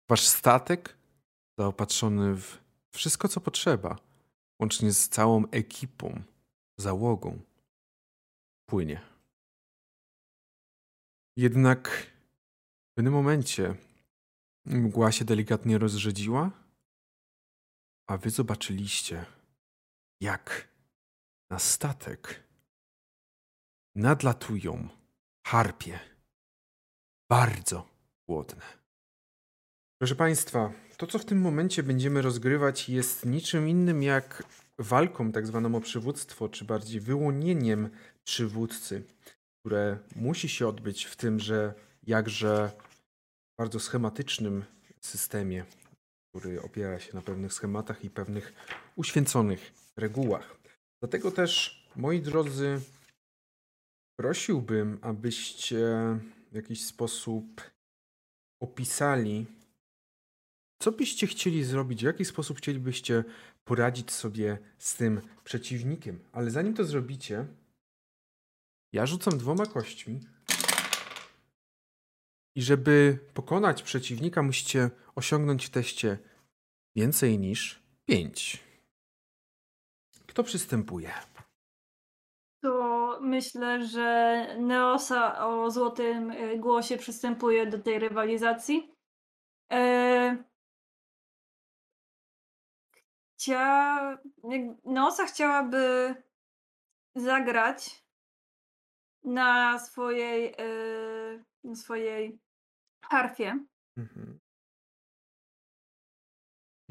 Wasz 0.08 0.26
statek 0.26 0.96
zaopatrzony 1.58 2.34
w 2.34 2.58
wszystko, 2.90 3.28
co 3.28 3.40
potrzeba, 3.40 3.98
łącznie 4.60 4.92
z 4.92 5.08
całą 5.08 5.50
ekipą, 5.50 6.22
załogą, 6.78 7.40
płynie. 8.66 9.00
Jednak 11.36 12.06
w 12.90 12.94
pewnym 12.94 13.12
momencie 13.12 13.74
mgła 14.64 15.12
się 15.12 15.24
delikatnie 15.24 15.78
rozrzedziła, 15.78 16.50
a 18.06 18.16
wy 18.16 18.30
zobaczyliście, 18.30 19.26
jak 20.20 20.69
na 21.50 21.58
statek 21.58 22.42
nadlatują 23.94 24.88
harpie. 25.46 25.98
Bardzo 27.30 27.88
głodne. 28.28 28.62
Proszę 29.98 30.14
Państwa, 30.14 30.72
to 30.96 31.06
co 31.06 31.18
w 31.18 31.24
tym 31.24 31.40
momencie 31.40 31.82
będziemy 31.82 32.22
rozgrywać 32.22 32.88
jest 32.88 33.26
niczym 33.26 33.68
innym 33.68 34.02
jak 34.02 34.42
walką 34.78 35.32
tak 35.32 35.46
zwaną 35.46 35.74
o 35.74 35.80
przywództwo, 35.80 36.48
czy 36.48 36.64
bardziej 36.64 37.00
wyłonieniem 37.00 37.90
przywódcy, 38.24 39.02
które 39.58 39.98
musi 40.16 40.48
się 40.48 40.68
odbyć 40.68 41.04
w 41.04 41.16
tymże 41.16 41.74
jakże 42.06 42.70
bardzo 43.58 43.80
schematycznym 43.80 44.64
systemie, 45.00 45.64
który 46.28 46.62
opiera 46.62 47.00
się 47.00 47.14
na 47.14 47.22
pewnych 47.22 47.52
schematach 47.52 48.04
i 48.04 48.10
pewnych 48.10 48.52
uświęconych 48.96 49.72
regułach. 49.96 50.59
Dlatego 51.00 51.30
też, 51.30 51.84
moi 51.96 52.20
drodzy, 52.20 52.80
prosiłbym, 54.16 54.98
abyście 55.02 55.86
w 56.52 56.54
jakiś 56.54 56.84
sposób 56.84 57.60
opisali 58.60 59.46
co 60.82 60.92
byście 60.92 61.26
chcieli 61.26 61.64
zrobić? 61.64 62.00
W 62.00 62.04
jaki 62.04 62.24
sposób 62.24 62.58
chcielibyście 62.58 63.24
poradzić 63.64 64.10
sobie 64.10 64.58
z 64.78 64.96
tym 64.96 65.20
przeciwnikiem? 65.44 66.18
Ale 66.32 66.50
zanim 66.50 66.74
to 66.74 66.84
zrobicie, 66.84 67.46
ja 68.92 69.06
rzucam 69.06 69.38
dwoma 69.38 69.66
kośćmi. 69.66 70.20
I 72.56 72.62
żeby 72.62 73.18
pokonać 73.34 73.82
przeciwnika, 73.82 74.42
musicie 74.42 74.90
osiągnąć 75.14 75.66
w 75.66 75.70
teście 75.70 76.18
więcej 76.96 77.38
niż 77.38 77.82
5. 78.06 78.69
Kto 80.30 80.44
przystępuje? 80.44 81.12
To 82.62 83.18
myślę, 83.20 83.86
że 83.86 84.46
Neosa 84.58 85.46
o 85.46 85.70
złotym 85.70 86.30
y, 86.30 86.58
głosie 86.58 86.96
przystępuje 86.96 87.66
do 87.66 87.78
tej 87.78 87.98
rywalizacji. 87.98 88.94
E, 89.72 90.44
Chcia... 93.38 94.18
Neosa 94.84 95.26
chciałaby 95.26 96.14
zagrać 97.14 98.04
na 99.24 99.78
swojej, 99.78 100.54
y, 100.60 101.44
na 101.64 101.74
swojej 101.74 102.38
harfie. 103.04 103.64
Mhm. 103.96 104.40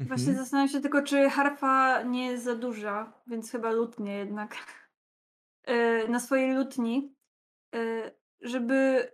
Właśnie 0.00 0.28
Mhm. 0.28 0.36
zastanawiam 0.44 0.68
się 0.68 0.80
tylko, 0.80 1.02
czy 1.02 1.30
harfa 1.30 2.02
nie 2.02 2.26
jest 2.26 2.44
za 2.44 2.54
duża, 2.54 3.22
więc 3.26 3.50
chyba 3.50 3.70
lutnie 3.70 4.16
jednak. 4.16 4.56
Y, 5.68 6.08
Na 6.08 6.20
swojej 6.20 6.54
lutni, 6.54 7.14
y, 7.74 8.12
żeby 8.40 9.08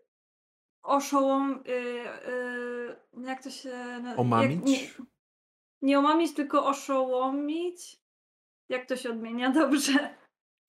oszołom... 0.83 1.62
y, 1.66 2.96
Jak 3.22 3.42
to 3.42 3.51
się... 3.51 3.70
na- 4.03 4.11
jak- 4.11 4.18
Omamić? 4.18 4.64
Nie, 4.64 4.79
nie 5.83 5.99
omamić, 5.99 6.35
tylko 6.35 6.66
oszołomić? 6.66 8.03
Jak 8.68 8.87
to 8.88 8.96
się 8.96 9.11
odmienia? 9.11 9.51
Dobrze. 9.61 10.16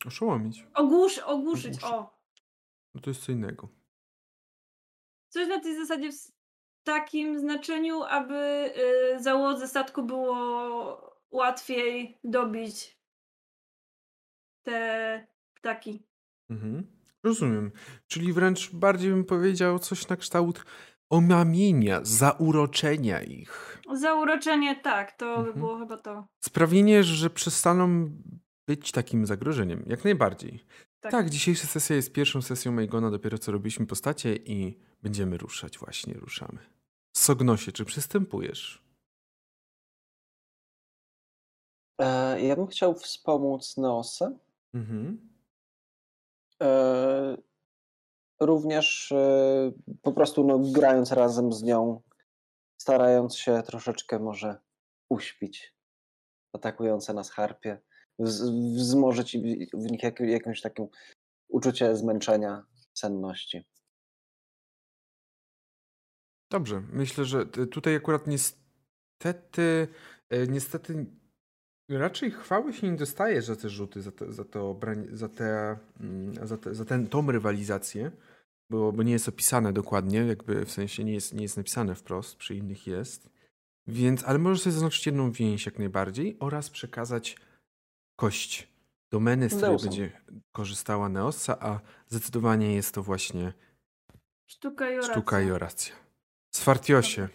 Oszołomić. 0.05 0.67
Ogłusz, 0.73 1.17
ogłuszyć, 1.19 1.83
o. 1.83 2.17
No 2.95 3.01
to 3.01 3.09
jest 3.09 3.23
co 3.25 3.31
innego. 3.31 3.69
Coś 5.29 5.47
na 5.47 5.59
tej 5.59 5.75
zasadzie 5.75 6.09
takim 6.87 7.39
znaczeniu, 7.39 8.03
aby 8.03 8.35
y, 9.15 9.23
załodze 9.23 9.67
statku 9.67 10.03
było 10.03 10.37
łatwiej 11.31 12.19
dobić 12.23 12.97
te 14.63 15.27
ptaki. 15.53 16.03
Mhm. 16.49 16.87
Rozumiem. 17.23 17.71
Czyli 18.07 18.33
wręcz 18.33 18.71
bardziej 18.71 19.11
bym 19.11 19.25
powiedział 19.25 19.79
coś 19.79 20.07
na 20.07 20.15
kształt 20.15 20.65
omamienia, 21.09 21.99
zauroczenia 22.03 23.21
ich. 23.23 23.81
Zauroczenie 23.93 24.75
tak, 24.75 25.11
to 25.11 25.25
by 25.25 25.39
Mhm. 25.39 25.59
było 25.59 25.79
chyba 25.79 25.97
to. 25.97 26.27
Sprawienie, 26.39 27.03
że 27.03 27.29
przestaną 27.29 28.09
być 28.67 28.91
takim 28.91 29.25
zagrożeniem. 29.25 29.83
Jak 29.87 30.03
najbardziej. 30.03 30.63
Tak. 30.99 31.11
Tak, 31.11 31.29
dzisiejsza 31.29 31.67
sesja 31.67 31.95
jest 31.95 32.13
pierwszą 32.13 32.41
sesją 32.41 32.71
Maigona, 32.71 33.11
dopiero 33.11 33.37
co 33.37 33.51
robiliśmy 33.51 33.85
postacie 33.85 34.35
i 34.35 34.79
będziemy 35.01 35.37
ruszać, 35.37 35.77
właśnie 35.77 36.13
ruszamy. 36.13 36.76
Sognosie, 37.15 37.71
czy 37.71 37.85
przystępujesz? 37.85 38.83
E, 42.01 42.41
ja 42.41 42.55
bym 42.55 42.67
chciał 42.67 42.95
wspomóc 42.95 43.77
Neosę. 43.77 44.37
Mhm. 44.73 45.29
E, 46.63 47.37
również 48.39 49.11
e, 49.11 49.71
po 50.01 50.13
prostu 50.13 50.43
no, 50.43 50.59
grając 50.59 51.11
razem 51.11 51.53
z 51.53 51.63
nią, 51.63 52.01
starając 52.81 53.35
się 53.37 53.63
troszeczkę 53.65 54.19
może 54.19 54.59
uśpić 55.09 55.73
atakujące 56.53 57.13
nas 57.13 57.29
harpie, 57.31 57.81
wz- 58.19 58.75
wzmożyć 58.75 59.37
w- 59.37 59.77
w 59.81 59.91
nich 59.91 60.03
jak, 60.03 60.19
jakąś 60.19 60.61
taką 60.61 60.89
uczucie 61.47 61.95
zmęczenia, 61.95 62.65
senności. 62.93 63.65
Dobrze, 66.49 66.83
myślę, 66.93 67.25
że 67.25 67.45
t- 67.45 67.67
tutaj 67.67 67.95
akurat 67.95 68.27
niestety, 68.27 69.87
e, 70.29 70.47
niestety 70.47 71.05
raczej 71.89 72.31
chwały 72.31 72.73
się 72.73 72.91
nie 72.91 72.97
dostaje 72.97 73.41
za 73.41 73.55
te 73.55 73.69
rzuty, 73.69 74.01
za, 74.01 74.11
te, 74.11 74.33
za, 74.33 74.45
to 74.45 74.79
za, 75.11 75.29
te, 75.29 75.77
mm, 75.99 76.47
za, 76.47 76.57
te, 76.57 76.75
za 76.75 76.85
ten, 76.85 77.07
tą 77.07 77.31
rywalizację, 77.31 78.11
bo, 78.69 78.91
bo 78.91 79.03
nie 79.03 79.11
jest 79.11 79.29
opisane 79.29 79.73
dokładnie, 79.73 80.19
jakby 80.19 80.65
w 80.65 80.71
sensie 80.71 81.03
nie 81.03 81.13
jest, 81.13 81.33
nie 81.33 81.41
jest 81.41 81.57
napisane 81.57 81.95
wprost, 81.95 82.35
przy 82.35 82.55
innych 82.55 82.87
jest. 82.87 83.29
Więc, 83.87 84.23
ale 84.23 84.39
możesz 84.39 84.61
sobie 84.61 84.73
zaznaczyć 84.73 85.05
jedną 85.05 85.31
więź 85.31 85.65
jak 85.65 85.79
najbardziej 85.79 86.37
oraz 86.39 86.69
przekazać 86.69 87.37
kość 88.15 88.67
domeny, 89.11 89.49
z 89.49 89.55
której 89.55 89.77
będzie 89.77 90.21
korzystała 90.51 91.09
Neosa, 91.09 91.57
a 91.59 91.79
zdecydowanie 92.07 92.75
jest 92.75 92.93
to 92.93 93.03
właśnie 93.03 93.53
Sztuka 94.45 94.89
i 94.89 94.93
oracja. 94.93 95.13
sztuka 95.13 95.41
i 95.41 95.51
oracja. 95.51 96.06
Swartiosie. 96.51 97.27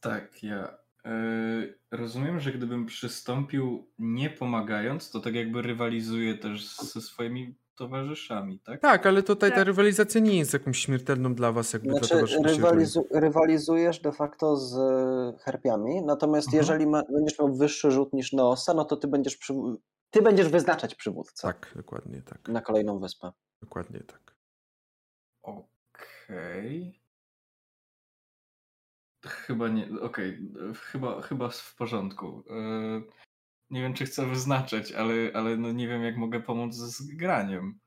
Tak, 0.00 0.42
ja 0.42 0.78
y, 1.06 1.78
rozumiem, 1.90 2.40
że 2.40 2.52
gdybym 2.52 2.86
przystąpił 2.86 3.90
nie 3.98 4.30
pomagając, 4.30 5.10
to 5.10 5.20
tak 5.20 5.34
jakby 5.34 5.62
rywalizuję 5.62 6.38
też 6.38 6.76
ze 6.76 7.00
swoimi 7.00 7.58
towarzyszami, 7.74 8.60
tak? 8.60 8.80
Tak, 8.80 9.06
ale 9.06 9.22
tutaj 9.22 9.50
ta 9.50 9.56
Tak. 9.56 9.66
rywalizacja 9.66 10.20
nie 10.20 10.38
jest 10.38 10.52
jakąś 10.52 10.78
śmiertelną 10.78 11.34
dla 11.34 11.52
was, 11.52 11.72
jakby 11.72 11.88
dla 11.88 11.98
Znaczy, 11.98 12.14
towarzyszy 12.14 12.42
rywalizu 12.42 13.06
rywalizujesz 13.10 14.00
de 14.00 14.12
facto 14.12 14.56
z 14.56 14.74
e, 14.76 15.38
harpiami, 15.44 16.02
natomiast 16.02 16.48
Mhm. 16.48 16.62
jeżeli 16.62 16.86
ma, 16.86 17.02
będziesz 17.12 17.38
miał 17.38 17.54
wyższy 17.56 17.90
rzut 17.90 18.12
niż 18.12 18.32
Neosa, 18.32 18.74
no 18.74 18.84
to 18.84 18.96
ty 18.96 19.08
będziesz, 19.08 19.36
przy, 19.36 19.54
ty 20.10 20.22
będziesz 20.22 20.48
wyznaczać 20.48 20.94
przywódcę 20.94 21.42
Tak, 21.48 21.72
dokładnie 21.76 22.22
tak. 22.22 22.48
na 22.48 22.60
kolejną 22.60 22.98
wyspę. 22.98 23.32
Dokładnie 23.62 24.00
tak. 24.00 24.34
Okej. 25.42 27.00
Chyba 29.28 29.68
nie, 29.68 29.88
okej, 30.02 30.38
chyba, 30.74 31.22
chyba 31.22 31.48
w 31.48 31.74
porządku. 31.78 32.44
Y, 32.50 33.02
nie 33.70 33.82
wiem, 33.82 33.94
czy 33.94 34.04
chcę 34.04 34.26
wyznaczać, 34.26 34.92
ale, 34.92 35.14
ale 35.34 35.56
no 35.56 35.72
nie 35.72 35.88
wiem, 35.88 36.02
jak 36.02 36.16
mogę 36.16 36.40
pomóc 36.40 36.74
z 36.74 37.16
graniem. 37.16 37.78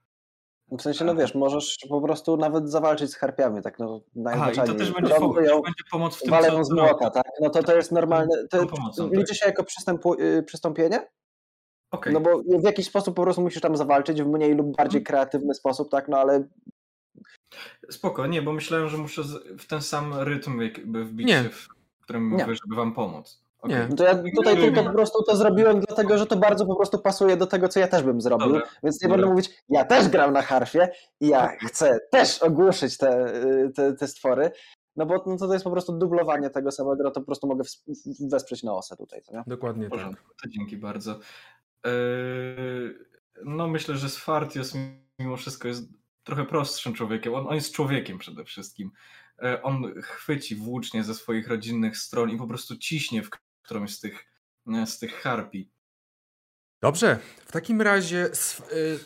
W 0.71 0.81
sensie, 0.81 1.05
no 1.05 1.15
wiesz, 1.15 1.35
możesz 1.35 1.77
po 1.89 2.01
prostu 2.01 2.37
nawet 2.37 2.69
zawalczyć 2.69 3.11
z 3.11 3.15
harpiami, 3.15 3.61
tak 3.61 3.79
no 3.79 4.01
najzwyczajniej. 4.15 4.75
to 4.75 4.79
też 4.79 4.93
będzie, 4.93 5.15
po, 5.15 5.33
będzie 5.33 5.83
pomoc 5.91 6.17
w 6.17 6.21
tym, 6.21 6.33
co 6.41 6.63
z 6.63 6.71
młota, 6.71 7.09
tak? 7.09 7.25
No 7.41 7.49
to 7.49 7.63
to 7.63 7.75
jest 7.75 7.91
normalne, 7.91 8.47
to 8.49 8.65
pomocą, 8.65 9.07
liczy 9.07 9.27
tak. 9.27 9.37
się 9.37 9.45
jako 9.45 9.63
przystępu, 9.63 10.13
y, 10.13 10.43
przystąpienie, 10.43 11.07
Okej, 11.91 12.13
no 12.13 12.19
bo 12.19 12.41
w 12.59 12.63
jakiś 12.63 12.85
sposób 12.85 13.15
po 13.15 13.23
prostu 13.23 13.41
musisz 13.41 13.61
tam 13.61 13.77
zawalczyć 13.77 14.23
w 14.23 14.27
mniej 14.27 14.55
lub 14.55 14.75
bardziej 14.77 15.01
Mhm. 15.01 15.05
kreatywny 15.05 15.53
sposób, 15.53 15.91
tak? 15.91 16.07
No 16.07 16.17
ale 16.17 16.47
spoko, 17.89 18.27
nie, 18.27 18.41
bo 18.41 18.53
myślałem, 18.53 18.89
że 18.89 18.97
muszę 18.97 19.21
w 19.59 19.65
ten 19.65 19.81
sam 19.81 20.13
rytm 20.19 20.61
jakby 20.61 21.05
wbić 21.05 21.27
Nie. 21.27 21.43
się, 21.43 21.49
w 21.49 21.67
którym 22.01 22.35
Nie. 22.35 22.45
wy, 22.45 22.55
żeby 22.55 22.75
wam 22.75 22.93
pomóc. 22.93 23.41
Okej. 23.61 23.75
Nie. 23.75 23.87
No 23.89 23.95
to 23.95 24.03
ja 24.03 24.15
tutaj 24.35 24.55
Nie, 24.55 24.61
tylko 24.61 24.81
nie. 24.81 24.87
po 24.87 24.93
prostu 24.93 25.23
to 25.23 25.35
zrobiłem 25.35 25.79
dlatego, 25.79 26.17
że 26.17 26.25
to 26.25 26.37
bardzo 26.37 26.65
po 26.65 26.75
prostu 26.75 26.99
pasuje 26.99 27.37
do 27.37 27.47
tego, 27.47 27.69
co 27.69 27.79
ja 27.79 27.87
też 27.87 28.03
bym 28.03 28.21
zrobił. 28.21 28.47
Dobra. 28.47 28.67
Więc 28.83 29.01
nie 29.01 29.07
Dobra. 29.07 29.17
będę 29.17 29.31
mówić, 29.31 29.63
ja 29.69 29.85
też 29.85 30.09
gram 30.09 30.33
na 30.33 30.41
harfie 30.41 30.89
i 31.19 31.27
ja 31.27 31.57
chcę 31.67 31.99
też 32.11 32.43
ogłuszyć 32.43 32.97
te, 32.97 33.35
y, 33.43 33.71
te, 33.75 33.93
te 33.93 34.07
stwory. 34.07 34.51
No 34.95 35.05
bo 35.05 35.23
no 35.25 35.37
to, 35.37 35.47
to 35.47 35.53
jest 35.53 35.63
po 35.65 35.71
prostu 35.71 35.97
dublowanie 35.97 36.49
tego 36.49 36.71
samego, 36.71 37.03
no 37.03 37.11
to 37.11 37.19
po 37.19 37.25
prostu 37.25 37.47
mogę 37.47 37.63
wesprzeć 38.19 38.63
na 38.63 38.73
osę 38.73 38.97
tutaj, 38.97 39.21
nie? 39.33 39.43
Dokładnie 39.47 39.87
W 39.87 39.89
tak. 39.89 40.23
to 40.43 40.49
dzięki 40.49 40.77
bardzo. 40.77 41.19
Eee, 41.83 42.95
no 43.45 43.67
myślę, 43.67 43.95
że 43.95 44.09
Sfartios 44.09 44.73
mimo 45.19 45.37
wszystko 45.37 45.67
jest 45.67 45.89
trochę 46.27 46.45
prostszym 46.45 46.93
człowiekiem. 46.93 47.33
On, 47.35 47.47
on 47.47 47.55
jest 47.55 47.73
człowiekiem 47.73 48.17
przede 48.17 48.45
wszystkim. 48.45 48.91
E, 49.43 49.63
on 49.63 50.01
chwyci 50.01 50.55
włócznie 50.55 51.03
ze 51.03 51.13
swoich 51.13 51.47
rodzinnych 51.47 51.97
stron 51.97 52.29
i 52.29 52.37
po 52.37 52.47
prostu 52.47 52.77
ciśnie 52.77 53.23
w 53.23 53.29
którąś 53.61 53.93
z 53.95 53.99
tych, 53.99 54.25
e, 54.75 54.87
z 54.87 54.99
tych 54.99 55.13
harpii. 55.21 55.71
Dobrze, 56.81 57.19
w 57.45 57.51
takim 57.51 57.81
razie 57.81 58.25
sw- 58.25 59.05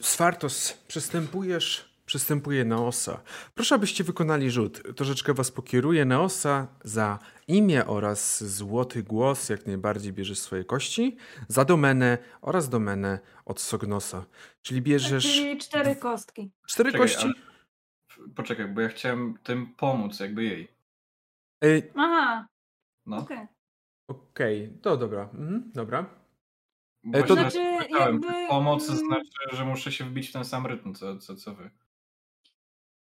Swartos, 0.00 0.72
przystępujesz, 0.88 1.96
przystępuje 2.06 2.64
Neosa. 2.64 3.20
Proszę, 3.54 3.74
abyście 3.74 4.04
wykonali 4.04 4.50
rzut. 4.50 4.82
Troszeczkę 4.96 5.34
was 5.34 5.50
pokieruje 5.50 6.04
Neosa 6.04 6.66
za 6.84 7.18
imię 7.48 7.86
oraz 7.86 8.44
złoty 8.44 9.02
głos, 9.02 9.48
jak 9.48 9.66
najbardziej 9.66 10.12
bierzesz 10.12 10.38
swoje 10.38 10.64
kości, 10.64 11.16
za 11.48 11.64
domenę 11.64 12.18
oraz 12.40 12.68
domenę 12.68 13.18
od 13.44 13.60
Sognosa. 13.60 14.24
Czyli 14.62 14.82
bierzesz 14.82 15.24
Czyli 15.34 15.58
cztery 15.58 15.96
kostki. 15.96 16.50
cztery 16.66 16.92
Czekaj, 16.92 17.06
kości. 17.06 17.24
ale- 17.24 17.34
Poczekaj, 18.36 18.68
bo 18.68 18.80
ja 18.80 18.88
chciałem 18.88 19.38
tym 19.42 19.74
pomóc 19.74 20.20
jakby 20.20 20.44
jej. 20.44 20.68
Y, 21.64 21.92
Aha, 21.96 22.46
No. 23.06 23.16
okej. 23.16 23.46
Okej, 24.08 24.78
to 24.82 24.96
dobra. 24.96 25.22
Mhm, 25.22 25.70
dobra. 25.74 26.06
Właśnie 27.04 27.26
to- 27.28 27.34
Znaczy, 27.34 27.58
pytałem, 27.78 28.14
jakby, 28.22 28.48
Pomoc 28.48 28.88
mm, 28.88 28.98
znaczy, 29.06 29.56
że 29.56 29.64
muszę 29.64 29.92
się 29.92 30.04
wbić 30.04 30.28
w 30.28 30.32
ten 30.32 30.44
sam 30.44 30.66
rytm, 30.66 30.94
co, 30.94 31.18
co, 31.18 31.36
co 31.36 31.54
wy. 31.54 31.70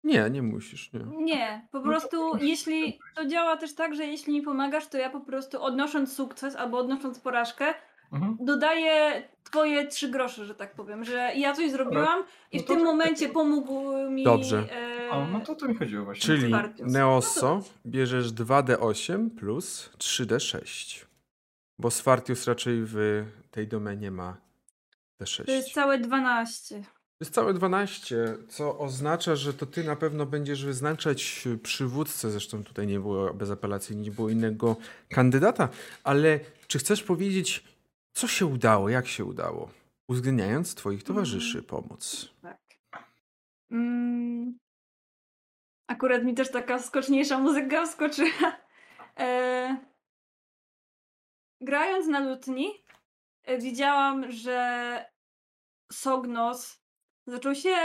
Nie, 0.04 0.30
nie 0.30 0.42
musisz, 0.42 0.92
nie. 0.92 1.00
Nie, 1.24 1.66
po 1.72 1.78
No 1.78 1.84
to 1.84 1.90
prostu 1.90 2.36
jeśli 2.36 2.98
to 3.16 3.26
działa 3.26 3.56
też 3.56 3.74
tak, 3.74 3.94
że 3.94 4.04
jeśli 4.06 4.32
mi 4.32 4.42
pomagasz, 4.42 4.86
to 4.86 4.98
ja 4.98 5.10
po 5.10 5.20
prostu 5.20 5.62
odnosząc 5.62 6.12
sukces 6.12 6.56
albo 6.56 6.78
odnosząc 6.78 7.20
porażkę, 7.20 7.74
Mhm. 8.12 8.36
dodaję 8.40 9.22
twoje 9.44 9.86
trzy 9.86 10.08
grosze, 10.08 10.44
że 10.44 10.54
tak 10.54 10.74
powiem, 10.74 11.04
że 11.04 11.32
ja 11.36 11.52
coś 11.52 11.70
zrobiłam 11.70 12.24
i 12.52 12.56
No 12.56 12.62
w 12.62 12.66
to 12.66 12.72
tym 12.72 12.76
tak. 12.82 12.84
momencie 12.86 13.28
pomógł 13.28 13.92
mi. 14.10 14.24
Dobrze. 14.24 14.64
E, 14.72 15.10
O, 15.10 15.26
no 15.26 15.40
to 15.40 15.52
o 15.52 15.54
to 15.54 15.68
mi 15.68 15.74
chodziło 15.74 16.04
właśnie. 16.04 16.26
Czyli 16.26 16.48
Spartius. 16.48 16.92
Neoso 16.92 17.60
bierzesz 17.86 18.32
2D8 18.32 19.30
plus 19.30 19.90
3D6. 19.98 21.04
Bo 21.78 21.90
Swartius 21.90 22.46
raczej 22.46 22.80
w 22.84 23.24
tej 23.50 23.68
domenie 23.68 24.10
ma 24.10 24.36
D6. 25.22 25.44
To 25.44 25.52
jest 25.52 25.72
całe 25.72 25.98
12. 25.98 26.82
Jest 27.20 27.34
całe 27.34 27.54
12, 27.54 28.38
co 28.48 28.78
oznacza, 28.78 29.36
że 29.36 29.54
to 29.54 29.66
ty 29.66 29.84
na 29.84 29.96
pewno 29.96 30.26
będziesz 30.26 30.64
wyznaczać 30.64 31.48
przywódcę. 31.62 32.30
Zresztą 32.30 32.64
tutaj 32.64 32.86
nie 32.86 33.00
było 33.00 33.34
bez 33.34 33.50
apelacji, 33.50 33.96
nie 33.96 34.10
było 34.10 34.28
innego 34.30 34.76
kandydata. 35.10 35.68
Ale 36.04 36.40
czy 36.66 36.78
chcesz 36.78 37.02
powiedzieć, 37.02 37.64
co 38.14 38.28
się 38.28 38.46
udało, 38.46 38.88
jak 38.88 39.06
się 39.06 39.24
udało, 39.24 39.70
uwzględniając 40.08 40.74
twoich 40.74 41.02
towarzyszy 41.02 41.62
pomóc? 41.62 42.28
Tak. 42.42 42.60
Mm. 43.70 44.58
Akurat 45.88 46.24
mi 46.24 46.34
też 46.34 46.50
taka 46.50 46.78
skoczniejsza 46.78 47.38
muzyka 47.38 47.86
wskoczyła. 47.86 48.56
E, 49.18 49.76
grając 51.60 52.06
na 52.06 52.20
lutni, 52.20 52.84
e, 53.44 53.58
widziałam, 53.58 54.32
że 54.32 55.04
Sognos 55.92 56.83
zaczął 57.26 57.54
się, 57.54 57.76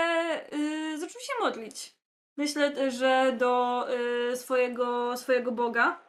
y, 0.53 0.99
zaczął 0.99 1.21
się 1.21 1.33
modlić. 1.39 1.95
Myślę, 2.37 2.91
że 2.91 3.35
do 3.37 3.85
y, 4.31 4.37
swojego, 4.37 5.17
swojego 5.17 5.51
Boga. 5.51 6.01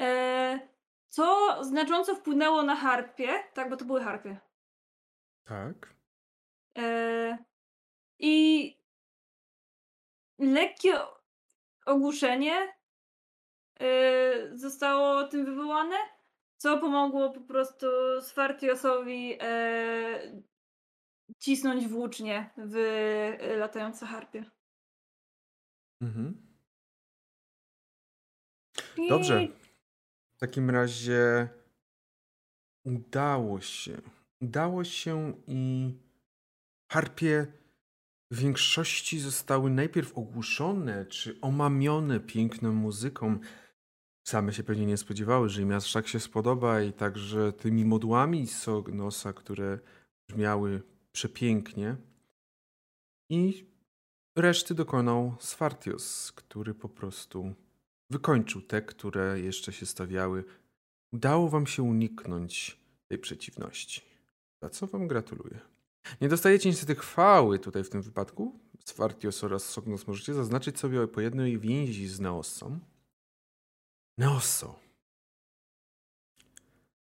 E, 0.00 0.68
co 1.08 1.58
znacząco 1.64 2.14
wpłynęło 2.14 2.62
na 2.62 2.76
harpie, 2.76 3.28
tak, 3.54 3.70
bo 3.70 3.76
to 3.76 3.84
były 3.84 4.00
harpie. 4.00 4.40
Tak. 5.44 5.94
E, 6.78 7.38
I 8.18 8.76
lekkie 10.38 10.98
ogłuszenie 11.86 12.74
e, 13.80 14.56
zostało 14.56 15.24
tym 15.24 15.44
wywołane, 15.44 15.96
co 16.56 16.78
pomogło 16.78 17.30
po 17.30 17.40
prostu 17.40 17.86
Sfartiosowi 18.20 19.38
e, 19.40 20.42
cisnąć 21.44 21.88
włócznie 21.88 22.50
w 22.56 22.76
e, 23.40 23.56
latające 23.56 24.06
harpie. 24.06 24.44
Mhm. 26.00 26.46
Dobrze. 29.08 29.48
W 30.36 30.38
takim 30.38 30.70
razie 30.70 31.48
udało 32.84 33.60
się. 33.60 34.00
Udało 34.40 34.84
się 34.84 35.32
i 35.46 35.92
harpie 36.92 37.46
w 38.30 38.38
większości 38.38 39.20
zostały 39.20 39.70
najpierw 39.70 40.18
ogłuszone 40.18 41.06
czy 41.06 41.40
omamione 41.40 42.20
piękną 42.20 42.72
muzyką. 42.72 43.38
Same 44.26 44.52
się 44.52 44.64
pewnie 44.64 44.86
nie 44.86 44.96
spodziewały, 44.96 45.48
że 45.48 45.62
im 45.62 45.72
aż 45.72 45.92
tak 45.92 46.08
się 46.08 46.20
spodoba 46.20 46.82
i 46.82 46.92
także 46.92 47.52
tymi 47.52 47.84
modłami 47.84 48.46
Sognosa, 48.46 49.32
które 49.32 49.78
brzmiały 50.28 50.93
przepięknie. 51.14 51.96
I 53.28 53.66
reszty 54.36 54.74
dokonał 54.74 55.36
Sfartios, 55.40 56.32
który 56.32 56.74
po 56.74 56.88
prostu 56.88 57.54
wykończył 58.10 58.62
te, 58.62 58.82
które 58.82 59.40
jeszcze 59.40 59.72
się 59.72 59.86
stawiały. 59.86 60.44
Udało 61.12 61.48
wam 61.48 61.66
się 61.66 61.82
uniknąć 61.82 62.80
tej 63.08 63.18
przeciwności. 63.18 64.02
Za 64.62 64.70
co 64.70 64.86
wam 64.86 65.08
gratuluję. 65.08 65.60
Nie 66.20 66.28
dostajecie 66.28 66.68
niestety 66.68 66.94
chwały 66.94 67.58
tutaj 67.58 67.84
w 67.84 67.90
tym 67.90 68.02
wypadku. 68.02 68.60
Sfartios 68.84 69.44
oraz 69.44 69.64
Sognos 69.64 70.06
możecie 70.06 70.34
zaznaczyć 70.34 70.78
sobie 70.78 71.08
po 71.08 71.20
jednej 71.20 71.58
więzi 71.58 72.08
z 72.08 72.20
Neossą. 72.20 72.78
Neosso. 74.18 74.80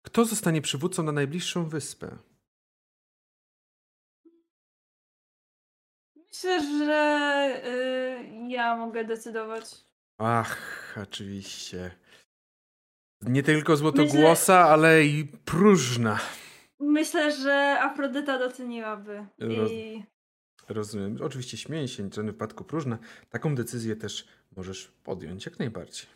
Kto 0.01 0.25
zostanie 0.25 0.61
przywódcą 0.61 1.03
na 1.03 1.11
najbliższą 1.11 1.69
wyspę? 1.69 2.17
Myślę, 6.33 6.61
że 6.85 7.61
y, 7.65 8.49
ja 8.49 8.75
mogę 8.77 9.03
decydować. 9.05 9.65
Ach, 10.17 10.95
oczywiście. 11.01 11.91
Nie 13.21 13.43
tylko 13.43 13.77
złotogłosa, 13.77 14.59
ale 14.69 15.05
i 15.05 15.25
próżna. 15.25 16.19
Myślę, 16.79 17.31
że 17.31 17.79
Afrodyta 17.81 18.39
doceniłaby. 18.39 19.27
Roz- 19.39 19.71
I 19.71 20.03
Rozumiem. 20.69 21.17
Oczywiście 21.23 21.57
śmieję 21.57 21.87
się, 21.87 22.09
w 22.09 22.13
żadnym 22.13 22.33
wypadku 22.33 22.63
próżna. 22.63 22.97
Taką 23.29 23.55
decyzję 23.55 23.95
też 23.95 24.27
możesz 24.55 24.87
podjąć 24.87 25.45
jak 25.45 25.59
najbardziej. 25.59 26.07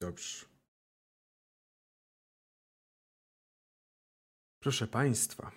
Dobrze. 0.00 0.46
Proszę 4.62 4.86
Państwa. 4.86 5.52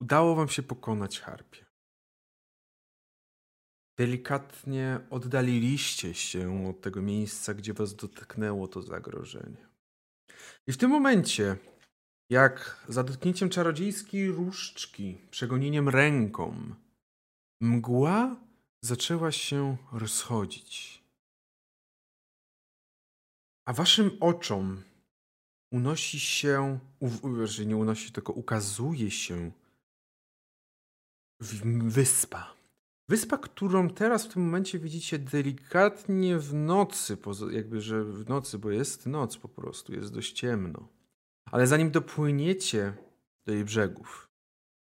Udało 0.00 0.34
Wam 0.34 0.48
się 0.48 0.62
pokonać 0.62 1.20
harpie. 1.20 1.66
Delikatnie 3.98 5.00
oddaliliście 5.10 6.14
się 6.14 6.68
od 6.68 6.80
tego 6.80 7.02
miejsca, 7.02 7.54
gdzie 7.54 7.74
Was 7.74 7.96
dotknęło 7.96 8.68
to 8.68 8.82
zagrożenie. 8.82 9.68
I 10.66 10.72
w 10.72 10.76
tym 10.76 10.90
momencie 10.90 11.56
jak 12.30 12.84
za 12.88 13.04
dotknięciem 13.04 13.48
czarodziejskiej 13.48 14.30
różdżki, 14.30 15.18
przegonieniem 15.30 15.88
ręką, 15.88 16.74
mgła 17.60 18.36
zaczęła 18.82 19.32
się 19.32 19.76
rozchodzić. 19.92 21.02
A 23.66 23.72
waszym 23.72 24.10
oczom 24.20 24.82
unosi 25.72 26.20
się, 26.20 26.78
że 27.44 27.66
nie 27.66 27.76
unosi, 27.76 28.12
tylko 28.12 28.32
ukazuje 28.32 29.10
się 29.10 29.50
wyspa. 31.40 32.54
Wyspa, 33.08 33.38
którą 33.38 33.90
teraz 33.90 34.26
w 34.26 34.32
tym 34.32 34.42
momencie 34.42 34.78
widzicie 34.78 35.18
delikatnie 35.18 36.38
w 36.38 36.54
nocy, 36.54 37.16
jakby 37.50 37.80
że 37.80 38.04
w 38.04 38.28
nocy, 38.28 38.58
bo 38.58 38.70
jest 38.70 39.06
noc 39.06 39.36
po 39.36 39.48
prostu, 39.48 39.94
jest 39.94 40.14
dość 40.14 40.32
ciemno. 40.32 40.88
Ale 41.50 41.66
zanim 41.66 41.90
dopłyniecie 41.90 42.92
do 43.46 43.52
jej 43.52 43.64
brzegów, 43.64 44.28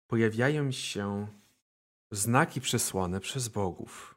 pojawiają 0.07 0.71
się 0.71 1.27
znaki 2.11 2.61
przesłane 2.61 3.19
przez 3.19 3.47
bogów. 3.47 4.15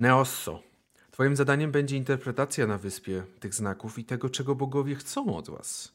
Neosso, 0.00 0.62
twoim 1.10 1.36
zadaniem 1.36 1.72
będzie 1.72 1.96
interpretacja 1.96 2.66
na 2.66 2.78
wyspie 2.78 3.24
tych 3.40 3.54
znaków 3.54 3.98
i 3.98 4.04
tego, 4.04 4.30
czego 4.30 4.54
bogowie 4.54 4.94
chcą 4.94 5.36
od 5.36 5.50
was. 5.50 5.92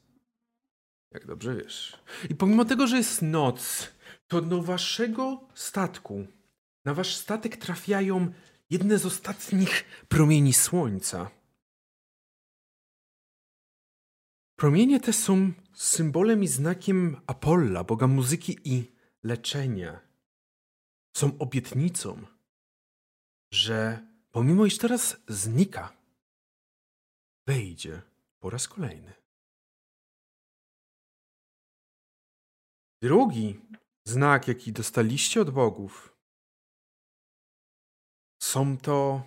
Jak 1.12 1.26
dobrze 1.26 1.56
wiesz. 1.56 2.00
I 2.30 2.36
pomimo 2.36 2.66
tego, 2.66 2.88
że 2.88 2.98
jest 2.98 3.22
noc, 3.22 3.92
to 4.28 4.42
do 4.42 4.62
waszego 4.62 5.48
statku, 5.56 6.28
na 6.86 6.94
wasz 6.94 7.16
statek 7.16 7.58
trafiają 7.58 8.34
jedne 8.70 8.98
z 8.98 9.06
ostatnich 9.06 9.86
promieni 10.08 10.54
słońca. 10.54 11.32
Promienie 14.56 15.00
te 15.00 15.14
są 15.14 15.52
symbolem 15.74 16.44
i 16.44 16.48
znakiem 16.48 17.22
Apolla, 17.28 17.84
boga 17.84 18.08
muzyki 18.08 18.58
i 18.64 18.92
leczenia. 19.24 20.00
Są 21.18 21.38
obietnicą, 21.38 22.26
że 23.52 24.08
pomimo 24.32 24.66
iż 24.66 24.78
teraz 24.78 25.18
znika, 25.28 25.94
wejdzie 27.48 28.02
po 28.40 28.50
raz 28.50 28.68
kolejny. 28.68 29.14
Drugi 33.02 33.60
znak, 34.08 34.48
jaki 34.48 34.72
dostaliście 34.72 35.42
od 35.42 35.50
bogów, 35.50 36.18
są 38.40 38.78
to 38.78 39.24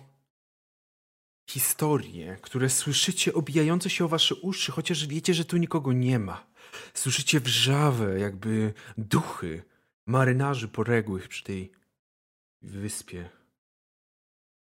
historie, 1.49 2.37
które 2.41 2.69
słyszycie 2.69 3.33
obijające 3.33 3.89
się 3.89 4.05
o 4.05 4.07
wasze 4.07 4.35
uszy, 4.35 4.71
chociaż 4.71 5.07
wiecie, 5.07 5.33
że 5.33 5.45
tu 5.45 5.57
nikogo 5.57 5.93
nie 5.93 6.19
ma. 6.19 6.47
Słyszycie 6.93 7.39
wrzawę, 7.39 8.19
jakby 8.19 8.73
duchy 8.97 9.63
marynarzy 10.05 10.67
poległych 10.67 11.27
przy 11.27 11.43
tej 11.43 11.71
wyspie 12.61 13.29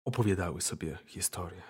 opowiadały 0.05 0.61
sobie 0.61 0.97
historie. 1.05 1.61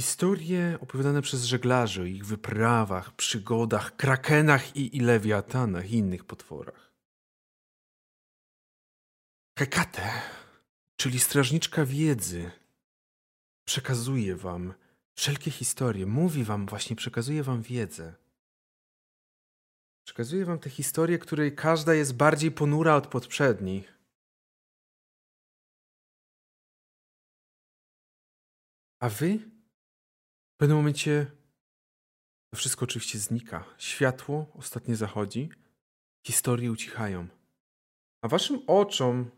Historie 0.00 0.78
opowiadane 0.80 1.22
przez 1.22 1.44
żeglarzy 1.44 2.02
o 2.02 2.04
ich 2.04 2.26
wyprawach, 2.26 3.16
przygodach, 3.16 3.96
krakenach 3.96 4.76
i, 4.76 4.96
i 4.96 5.00
lewiatanach 5.00 5.90
i 5.90 5.94
innych 5.94 6.24
potworach. 6.24 6.87
Hekate, 9.58 10.22
czyli 10.96 11.20
strażniczka 11.20 11.84
wiedzy, 11.84 12.50
przekazuje 13.64 14.36
wam 14.36 14.74
wszelkie 15.14 15.50
historie, 15.50 16.06
mówi 16.06 16.44
wam 16.44 16.66
właśnie, 16.66 16.96
przekazuje 16.96 17.42
wam 17.42 17.62
wiedzę. 17.62 18.14
Przekazuje 20.06 20.44
wam 20.44 20.58
te 20.58 20.70
historie, 20.70 21.18
której 21.18 21.54
każda 21.54 21.94
jest 21.94 22.16
bardziej 22.16 22.50
ponura 22.50 22.96
od 22.96 23.06
poprzednich. 23.06 23.98
A 29.00 29.08
wy 29.08 29.38
w 30.54 30.56
pewnym 30.56 30.76
momencie 30.76 31.26
to 32.50 32.56
wszystko 32.56 32.84
oczywiście 32.84 33.18
znika. 33.18 33.64
Światło 33.78 34.52
ostatnie 34.54 34.96
zachodzi 34.96 35.50
Historie 36.26 36.72
ucichają. 36.72 37.28
A 38.22 38.28
waszym 38.28 38.62
oczom 38.66 39.37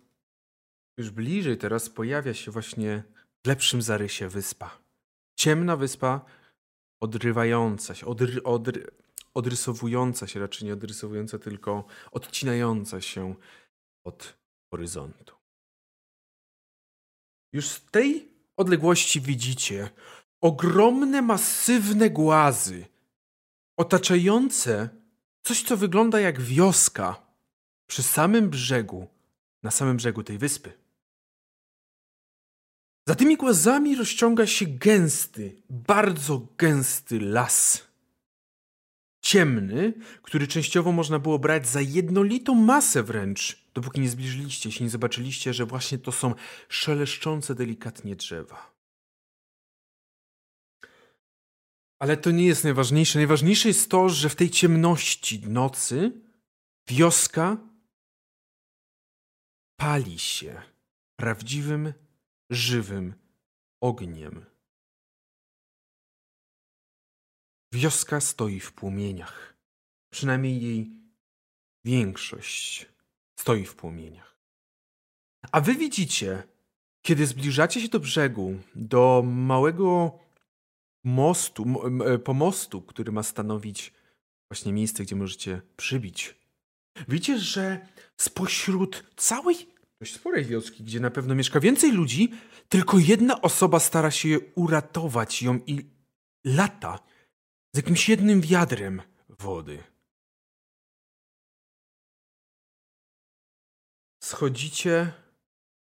już 1.00 1.10
bliżej 1.10 1.58
teraz 1.58 1.90
pojawia 1.90 2.34
się 2.34 2.50
właśnie 2.50 3.02
w 3.44 3.48
lepszym 3.48 3.82
zarysie 3.82 4.28
wyspa. 4.28 4.78
Ciemna 5.36 5.76
wyspa, 5.76 6.24
odrywająca 7.00 7.94
się, 7.94 8.06
odry, 8.06 8.42
odry, 8.42 8.86
odrysowująca 9.34 10.26
się, 10.26 10.40
raczej 10.40 10.66
nie 10.66 10.72
odrysowująca, 10.72 11.38
tylko 11.38 11.84
odcinająca 12.12 13.00
się 13.00 13.34
od 14.04 14.38
horyzontu. 14.70 15.34
Już 17.52 17.68
z 17.68 17.84
tej 17.90 18.28
odległości 18.56 19.20
widzicie 19.20 19.90
ogromne, 20.40 21.22
masywne 21.22 22.10
głazy 22.10 22.86
otaczające 23.76 24.88
coś, 25.42 25.62
co 25.62 25.76
wygląda 25.76 26.20
jak 26.20 26.40
wioska 26.40 27.26
przy 27.86 28.02
samym 28.02 28.50
brzegu, 28.50 29.08
na 29.62 29.70
samym 29.70 29.96
brzegu 29.96 30.22
tej 30.22 30.38
wyspy. 30.38 30.79
Za 33.10 33.16
tymi 33.16 33.36
głazami 33.36 33.96
rozciąga 33.96 34.46
się 34.46 34.66
gęsty, 34.66 35.62
bardzo 35.70 36.46
gęsty 36.58 37.20
las. 37.20 37.86
Ciemny, 39.20 39.94
który 40.22 40.46
częściowo 40.46 40.92
można 40.92 41.18
było 41.18 41.38
brać 41.38 41.68
za 41.68 41.80
jednolitą 41.80 42.54
masę 42.54 43.02
wręcz, 43.02 43.64
dopóki 43.74 44.00
nie 44.00 44.08
zbliżyliście 44.08 44.72
się, 44.72 44.84
nie 44.84 44.90
zobaczyliście, 44.90 45.54
że 45.54 45.66
właśnie 45.66 45.98
to 45.98 46.12
są 46.12 46.34
szeleszczące 46.68 47.54
delikatnie 47.54 48.16
drzewa. 48.16 48.72
Ale 51.98 52.16
to 52.16 52.30
nie 52.30 52.46
jest 52.46 52.64
najważniejsze. 52.64 53.18
Najważniejsze 53.18 53.68
jest 53.68 53.90
to, 53.90 54.08
że 54.08 54.28
w 54.28 54.36
tej 54.36 54.50
ciemności 54.50 55.48
nocy 55.48 56.12
wioska 56.88 57.56
pali 59.76 60.18
się 60.18 60.62
prawdziwym, 61.16 61.92
żywym 62.50 63.14
ogniem. 63.80 64.44
Wioska 67.72 68.20
stoi 68.20 68.60
w 68.60 68.72
płomieniach. 68.72 69.56
Przynajmniej 70.12 70.62
jej 70.62 70.90
większość 71.84 72.86
stoi 73.40 73.64
w 73.64 73.74
płomieniach. 73.74 74.36
A 75.52 75.60
wy 75.60 75.74
widzicie, 75.74 76.42
kiedy 77.02 77.26
zbliżacie 77.26 77.80
się 77.80 77.88
do 77.88 78.00
brzegu, 78.00 78.58
do 78.74 79.22
małego 79.26 80.18
mostu, 81.04 81.64
e, 82.04 82.18
pomostu, 82.18 82.82
który 82.82 83.12
ma 83.12 83.22
stanowić 83.22 83.92
właśnie 84.50 84.72
miejsce, 84.72 85.02
gdzie 85.02 85.16
możecie 85.16 85.62
przybić. 85.76 86.34
Widzicie, 87.08 87.38
że 87.38 87.86
spośród 88.16 89.04
całej 89.16 89.56
dość 90.00 90.14
sporej 90.14 90.44
wioski, 90.44 90.84
gdzie 90.84 91.00
na 91.00 91.10
pewno 91.10 91.34
mieszka 91.34 91.60
więcej 91.60 91.92
ludzi, 91.92 92.32
tylko 92.68 92.98
jedna 92.98 93.40
osoba 93.40 93.80
stara 93.80 94.10
się 94.10 94.40
uratować 94.54 95.42
ją 95.42 95.60
i 95.66 95.90
lata 96.44 96.98
z 97.74 97.76
jakimś 97.76 98.08
jednym 98.08 98.40
wiadrem 98.40 99.02
wody. 99.28 99.82
Schodzicie 104.22 105.12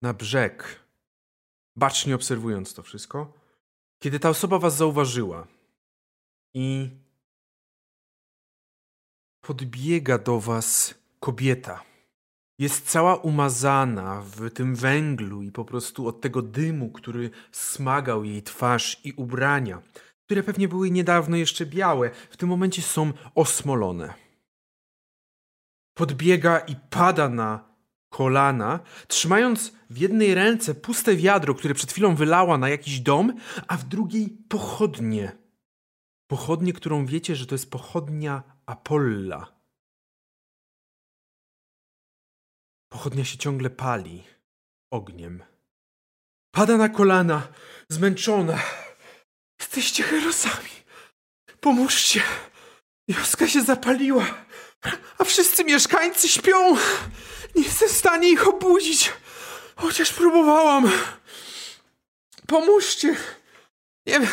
na 0.03 0.15
brzeg, 0.15 0.81
bacznie 1.77 2.15
obserwując 2.15 2.75
to 2.75 2.83
wszystko, 2.83 3.33
kiedy 4.03 4.21
ta 4.21 4.29
osoba 4.29 4.59
was 4.59 4.77
zauważyła 4.77 5.47
i 6.55 6.91
podbiega 9.41 10.19
do 10.19 10.41
was 10.41 10.95
kobieta. 11.21 11.90
Jest 12.61 12.91
cała 12.91 13.17
umazana 13.17 14.23
w 14.23 14.51
tym 14.51 14.75
węglu 14.75 15.43
i 15.43 15.53
po 15.53 15.65
prostu 15.65 16.09
od 16.09 16.21
tego 16.21 16.43
dymu, 16.43 16.91
który 16.91 17.31
smagał 17.53 18.25
jej 18.25 18.43
twarz 18.43 19.01
i 19.05 19.13
ubrania 19.13 19.83
które 20.31 20.43
pewnie 20.43 20.69
były 20.69 20.91
niedawno 20.91 21.37
jeszcze 21.37 21.67
białe, 21.67 22.11
w 22.31 22.37
tym 22.37 22.49
momencie 22.49 22.83
są 22.83 23.13
osmolone. 23.35 24.15
Podbiega 25.95 26.59
i 26.59 26.77
pada 26.91 27.29
na 27.29 27.75
kolana, 28.09 28.81
trzymając 29.07 29.73
w 29.91 29.99
jednej 29.99 30.35
ręce 30.35 30.75
puste 30.75 31.17
wiadro, 31.17 31.55
które 31.55 31.75
przed 31.75 31.93
chwilą 31.93 32.15
wylała 32.15 32.59
na 32.59 32.69
jakiś 32.69 33.01
dom, 33.01 33.35
a 33.69 33.77
w 33.77 33.85
drugiej 33.85 34.29
pochodnie. 34.49 35.33
Pochodnie, 36.27 36.73
którą 36.73 37.07
wiecie, 37.07 37.37
że 37.37 37.47
to 37.47 37.55
jest 37.55 37.71
pochodnia 37.71 38.43
Apolla. 38.67 39.60
Pochodnia 42.93 43.25
się 43.25 43.39
ciągle 43.39 43.71
pali 43.71 44.25
ogniem. 44.91 45.45
Pada 46.55 46.77
na 46.77 46.89
kolana, 46.89 47.49
zmęczona 47.89 48.59
Jesteście 49.61 50.03
herosami. 50.03 50.71
Pomóżcie. 51.61 52.23
Wioska 53.09 53.49
się 53.49 53.63
zapaliła, 53.63 54.27
a 55.19 55.25
wszyscy 55.25 55.65
mieszkańcy 55.65 56.29
śpią. 56.29 56.77
Nie 57.55 57.63
jestem 57.63 57.89
w 57.89 57.93
stanie 57.93 58.31
ich 58.31 58.49
obudzić, 58.49 59.13
chociaż 59.77 60.13
próbowałam. 60.13 60.91
Pomóżcie. 62.47 63.17
Nie 64.07 64.21
wiem, 64.21 64.29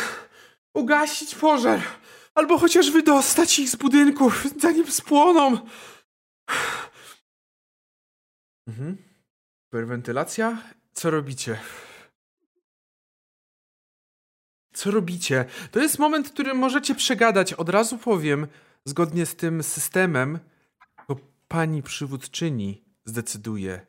ugasić 0.74 1.34
pożar, 1.34 1.80
albo 2.34 2.58
chociaż 2.58 2.90
wydostać 2.90 3.58
ich 3.58 3.68
z 3.68 3.76
budynków, 3.76 4.46
zanim 4.56 4.92
spłoną. 4.92 5.68
Mhm. 8.68 8.96
Hiperwentylacja? 9.64 10.62
Co 10.92 11.10
robicie? 11.10 11.58
co 14.78 14.90
robicie. 14.90 15.44
To 15.70 15.80
jest 15.80 15.98
moment, 15.98 16.28
w 16.28 16.32
którym 16.32 16.56
możecie 16.56 16.94
przegadać. 16.94 17.52
Od 17.52 17.68
razu 17.68 17.98
powiem, 17.98 18.46
zgodnie 18.84 19.26
z 19.26 19.36
tym 19.36 19.62
systemem, 19.62 20.38
to 21.08 21.16
pani 21.48 21.82
przywódczyni 21.82 22.84
zdecyduje, 23.04 23.86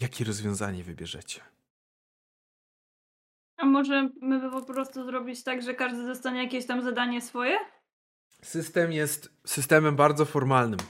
jakie 0.00 0.24
rozwiązanie 0.24 0.84
wybierzecie. 0.84 1.40
A 3.56 3.66
może 3.66 4.10
my 4.22 4.50
po 4.50 4.62
prostu 4.62 5.04
zrobić 5.04 5.42
tak, 5.42 5.62
że 5.62 5.74
każdy 5.74 6.06
dostanie 6.06 6.42
jakieś 6.42 6.66
tam 6.66 6.82
zadanie 6.82 7.20
swoje? 7.20 7.58
System 8.42 8.92
jest 8.92 9.32
systemem 9.46 9.96
bardzo 9.96 10.24
formalnym. 10.24 10.80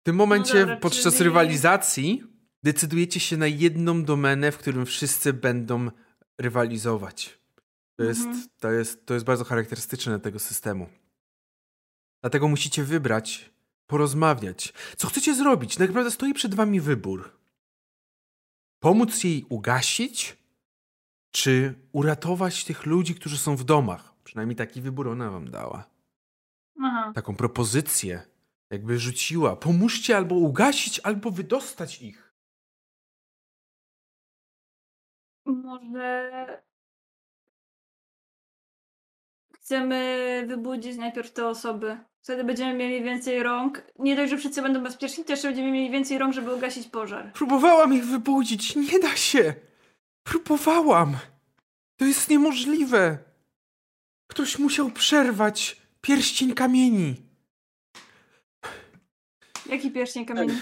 W 0.00 0.02
tym 0.02 0.16
momencie, 0.16 0.54
no 0.54 0.60
dobra, 0.60 0.76
podczas 0.76 1.14
czyli... 1.14 1.24
rywalizacji, 1.24 2.24
decydujecie 2.62 3.20
się 3.20 3.36
na 3.36 3.46
jedną 3.46 4.04
domenę, 4.04 4.52
w 4.52 4.58
którym 4.58 4.86
wszyscy 4.86 5.32
będą 5.32 5.90
rywalizować. 6.38 7.40
To 7.96 8.04
jest, 8.04 8.26
mhm. 8.26 8.48
to, 8.58 8.70
jest, 8.70 9.06
to 9.06 9.14
jest 9.14 9.26
bardzo 9.26 9.44
charakterystyczne 9.44 10.20
tego 10.20 10.38
systemu. 10.38 10.88
Dlatego 12.20 12.48
musicie 12.48 12.84
wybrać, 12.84 13.50
porozmawiać. 13.86 14.72
Co 14.96 15.08
chcecie 15.08 15.34
zrobić? 15.34 15.76
Tak 15.76 15.88
naprawdę 15.88 16.10
stoi 16.10 16.34
przed 16.34 16.54
wami 16.54 16.80
wybór. 16.80 17.38
Pomóc 18.78 19.24
jej 19.24 19.46
ugasić, 19.48 20.36
czy 21.30 21.74
uratować 21.92 22.64
tych 22.64 22.86
ludzi, 22.86 23.14
którzy 23.14 23.38
są 23.38 23.56
w 23.56 23.64
domach. 23.64 24.14
Przynajmniej 24.24 24.56
taki 24.56 24.80
wybór 24.80 25.08
ona 25.08 25.30
wam 25.30 25.50
dała. 25.50 25.84
Aha. 26.82 27.12
Taką 27.14 27.36
propozycję, 27.36 28.22
jakby 28.70 28.98
rzuciła. 28.98 29.56
Pomóżcie 29.56 30.16
albo 30.16 30.34
ugasić, 30.34 31.00
albo 31.00 31.30
wydostać 31.30 32.02
ich. 32.02 32.34
Może 35.44 36.62
chcemy 39.54 40.44
wybudzić 40.48 40.96
najpierw 40.96 41.32
te 41.32 41.46
osoby. 41.46 41.98
Wtedy 42.22 42.44
będziemy 42.44 42.74
mieli 42.74 43.04
więcej 43.04 43.42
rąk. 43.42 43.82
Nie 43.98 44.16
dość, 44.16 44.30
że 44.30 44.38
wszyscy 44.38 44.62
będą 44.62 44.82
bezpieczni, 44.82 45.24
też 45.24 45.42
będziemy 45.42 45.72
mieli 45.72 45.90
więcej 45.90 46.18
rąk, 46.18 46.34
żeby 46.34 46.54
ugasić 46.54 46.88
pożar. 46.88 47.32
Próbowałam 47.32 47.94
ich 47.94 48.04
wybudzić. 48.04 48.76
Nie 48.76 48.98
da 48.98 49.16
się. 49.16 49.54
Próbowałam. 50.22 51.16
To 51.96 52.04
jest 52.04 52.30
niemożliwe. 52.30 53.18
Ktoś 54.30 54.58
musiał 54.58 54.90
przerwać 54.90 55.82
pierścień 56.00 56.54
kamieni. 56.54 57.29
Jaki 59.70 59.90
pierścień 59.90 60.26
kamieni? 60.26 60.58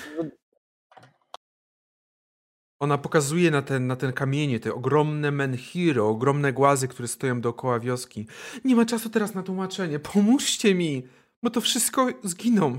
Ona 2.80 2.98
pokazuje 2.98 3.50
na 3.50 3.62
ten, 3.62 3.86
na 3.86 3.96
ten 3.96 4.12
kamienie, 4.12 4.60
te 4.60 4.74
ogromne 4.74 5.30
menhiry, 5.30 6.02
ogromne 6.02 6.52
głazy, 6.52 6.88
które 6.88 7.08
stoją 7.08 7.40
dookoła 7.40 7.80
wioski. 7.80 8.26
Nie 8.64 8.76
ma 8.76 8.84
czasu 8.84 9.10
teraz 9.10 9.34
na 9.34 9.42
tłumaczenie. 9.42 9.98
Pomóżcie 9.98 10.74
mi, 10.74 11.08
bo 11.42 11.50
to 11.50 11.60
wszystko 11.60 12.08
zginą. 12.22 12.78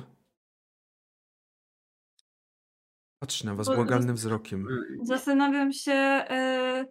Patrz 3.19 3.43
na 3.43 3.55
was 3.55 3.67
bo, 3.67 3.75
błagalnym 3.75 4.15
wzrokiem. 4.15 4.67
Zastanawiam 5.03 5.73
się, 5.73 5.91
e, 5.91 6.85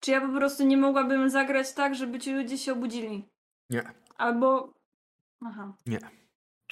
czy 0.00 0.10
ja 0.10 0.20
po 0.20 0.36
prostu 0.36 0.64
nie 0.64 0.76
mogłabym 0.76 1.30
zagrać 1.30 1.72
tak, 1.72 1.94
żeby 1.94 2.18
ci 2.18 2.32
ludzie 2.32 2.58
się 2.58 2.72
obudzili. 2.72 3.28
Nie. 3.70 3.82
Albo... 4.16 4.74
Aha. 5.44 5.76
Nie. 5.86 5.98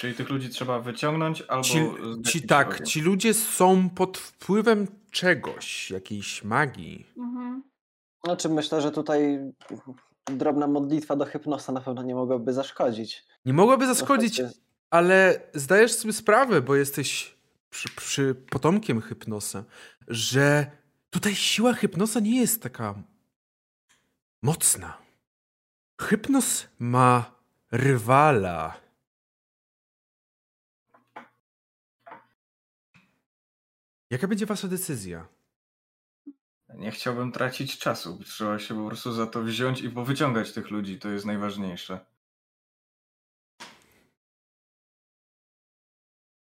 Czyli 0.02 0.14
tych 0.14 0.30
ludzi 0.30 0.48
trzeba 0.48 0.80
wyciągnąć 0.80 1.42
albo. 1.48 1.64
Ci, 1.64 1.80
ci 2.26 2.42
tak, 2.46 2.86
ci 2.86 3.00
ludzie 3.00 3.34
są 3.34 3.90
pod 3.90 4.18
wpływem 4.18 4.86
czegoś, 5.10 5.90
jakiejś 5.90 6.44
magii. 6.44 7.06
Mhm. 7.16 7.62
Znaczy 8.24 8.48
myślę, 8.48 8.80
że 8.80 8.90
tutaj 8.90 9.38
drobna 10.24 10.66
modlitwa 10.66 11.16
do 11.16 11.24
hypnosa 11.24 11.72
na 11.72 11.80
pewno 11.80 12.02
nie 12.02 12.14
mogłaby 12.14 12.52
zaszkodzić. 12.52 13.24
Nie 13.44 13.52
mogłaby 13.52 13.86
zaszkodzić, 13.86 14.42
ale 14.90 15.40
zdajesz 15.54 15.92
sobie 15.92 16.12
sprawę, 16.12 16.62
bo 16.62 16.76
jesteś 16.76 17.34
przy, 17.70 17.88
przy 17.88 18.34
potomkiem 18.34 19.00
hypnosa, 19.00 19.64
że 20.08 20.66
tutaj 21.10 21.34
siła 21.34 21.72
hypnosa 21.72 22.20
nie 22.20 22.40
jest 22.40 22.62
taka 22.62 22.94
mocna. 24.42 24.98
Hypnos 26.00 26.66
ma 26.78 27.34
rywala. 27.72 28.82
Jaka 34.12 34.28
będzie 34.28 34.46
wasza 34.46 34.68
decyzja? 34.68 35.28
Nie 36.74 36.90
chciałbym 36.90 37.32
tracić 37.32 37.78
czasu. 37.78 38.18
Trzeba 38.24 38.58
się 38.58 38.74
po 38.74 38.86
prostu 38.86 39.12
za 39.12 39.26
to 39.26 39.42
wziąć 39.42 39.80
i 39.80 39.90
powyciągać 39.90 40.52
tych 40.52 40.70
ludzi. 40.70 40.98
To 40.98 41.08
jest 41.08 41.26
najważniejsze. 41.26 42.06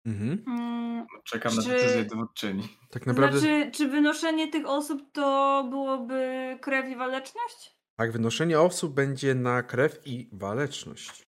Mhm. 0.06 0.44
Mm, 0.46 1.06
Czekam 1.24 1.54
na 1.56 1.62
Czy- 1.62 1.68
decyzję 1.68 2.04
dowódczyni. 2.04 2.68
Tak 2.90 3.06
naprawdę. 3.06 3.38
Znaczy, 3.38 3.70
czy 3.74 3.88
wynoszenie 3.88 4.48
tych 4.48 4.66
osób 4.66 5.12
to 5.12 5.66
byłoby 5.70 6.58
krew 6.62 6.88
i 6.88 6.96
waleczność? 6.96 7.76
Tak, 7.96 8.12
wynoszenie 8.12 8.60
osób 8.60 8.94
będzie 8.94 9.34
na 9.34 9.62
krew 9.62 10.06
i 10.06 10.28
waleczność. 10.32 11.26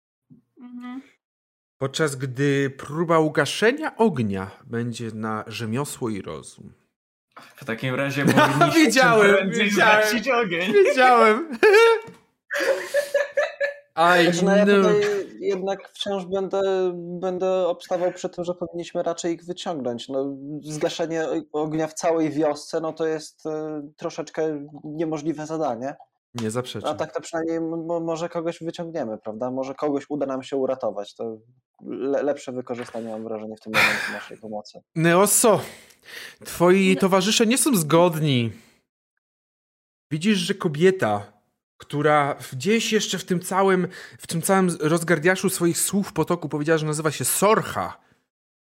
Mhm. 0.57 1.01
Podczas 1.81 2.15
gdy 2.15 2.69
próba 2.69 3.19
ugaszenia 3.19 3.97
ognia 3.97 4.51
będzie 4.65 5.11
na 5.13 5.43
rzemiosło 5.47 6.09
i 6.09 6.21
rozum. 6.21 6.73
W 7.55 7.65
takim 7.65 7.95
razie 7.95 8.25
powinniśmy 8.25 8.85
Wiedziałem, 8.85 9.49
wiedziałem. 9.49 10.05
ogień. 10.45 10.73
Wiedziałem. 10.73 11.49
I 14.21 14.33
Znaczy, 14.33 14.45
no 14.45 14.55
ja 14.55 14.65
tutaj 14.65 15.01
jednak 15.39 15.89
wciąż 15.89 16.25
będę, 16.25 16.91
będę 16.95 17.67
obstawał 17.67 18.11
przy 18.11 18.29
tym, 18.29 18.43
że 18.43 18.53
powinniśmy 18.53 19.03
raczej 19.03 19.33
ich 19.33 19.45
wyciągnąć. 19.45 20.09
No, 20.09 20.37
zgaszenie 20.63 21.25
ognia 21.51 21.87
w 21.87 21.93
całej 21.93 22.29
wiosce 22.29 22.81
no 22.81 22.93
to 22.93 23.05
jest 23.05 23.45
e, 23.45 23.81
troszeczkę 23.97 24.67
niemożliwe 24.83 25.45
zadanie. 25.45 25.95
Nie 26.35 26.47
A 26.47 26.49
zaprzeczam. 26.49 26.97
tak 26.97 27.13
to 27.13 27.21
przynajmniej 27.21 27.59
może 28.01 28.29
kogoś 28.29 28.59
wyciągniemy, 28.63 29.17
prawda? 29.17 29.51
Może 29.51 29.75
kogoś 29.75 30.05
uda 30.09 30.25
nam 30.25 30.43
się 30.43 30.57
uratować. 30.57 31.15
To 31.15 31.37
le 31.85 32.23
lepsze 32.23 32.51
wykorzystanie, 32.51 33.09
mam 33.09 33.23
wrażenie, 33.23 33.55
w 33.57 33.59
tym 33.59 33.73
momencie 33.73 34.11
naszej 34.13 34.37
pomocy. 34.37 34.79
Neoso, 34.95 35.61
twoi 36.45 36.93
No. 36.95 37.01
towarzysze 37.01 37.45
nie 37.45 37.57
są 37.57 37.75
zgodni. 37.77 38.51
Widzisz, 40.11 40.37
że 40.37 40.53
kobieta, 40.53 41.33
która 41.77 42.35
gdzieś 42.53 42.93
jeszcze 42.93 43.17
w 43.17 43.25
tym 43.25 43.39
całym, 43.39 43.87
w 44.19 44.27
tym 44.27 44.41
całym 44.41 44.69
rozgardiaszu 44.79 45.49
swoich 45.49 45.77
słów 45.79 46.13
potoku 46.13 46.49
powiedziała, 46.49 46.77
że 46.77 46.85
nazywa 46.85 47.11
się 47.11 47.25
Sorcha, 47.25 47.97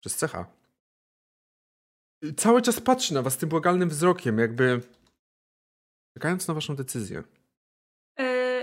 przez 0.00 0.16
cecha, 0.16 0.46
cały 2.36 2.62
czas 2.62 2.80
patrzy 2.80 3.14
na 3.14 3.22
was 3.22 3.36
tym 3.36 3.48
błagalnym 3.48 3.88
wzrokiem, 3.88 4.38
jakby 4.38 4.80
czekając 6.14 6.48
na 6.48 6.54
waszą 6.54 6.76
decyzję. 6.76 7.22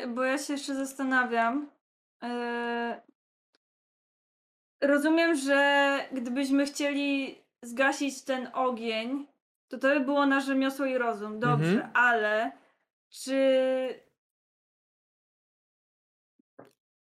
Bo 0.07 0.23
ja 0.23 0.37
się 0.37 0.53
jeszcze 0.53 0.75
zastanawiam. 0.75 1.69
E, 2.23 3.01
rozumiem, 4.81 5.35
że 5.35 5.99
gdybyśmy 6.11 6.65
chcieli 6.65 7.41
zgasić 7.61 8.23
ten 8.23 8.49
ogień, 8.53 9.27
to 9.67 9.77
to 9.77 9.87
by 9.87 9.99
było 9.99 10.25
na 10.25 10.39
rzemiosło 10.39 10.85
i 10.85 10.97
rozum. 10.97 11.39
Dobrze, 11.39 11.71
Mhm. 11.71 11.91
ale 11.95 12.51
czy 13.09 13.39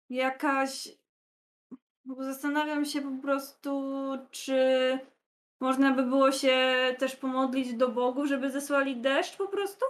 jakaś. 0.09 0.89
Bo 2.05 2.23
zastanawiam 2.23 2.85
się 2.85 3.01
po 3.01 3.21
prostu, 3.21 3.81
czy 4.31 4.59
można 5.59 5.91
by 5.91 6.03
było 6.03 6.31
się 6.31 6.57
też 6.99 7.15
pomodlić 7.15 7.73
do 7.73 7.89
Bogu, 7.89 8.25
żeby 8.25 8.51
zesłali 8.51 9.01
deszcz 9.01 9.37
po 9.37 9.47
prostu? 9.47 9.85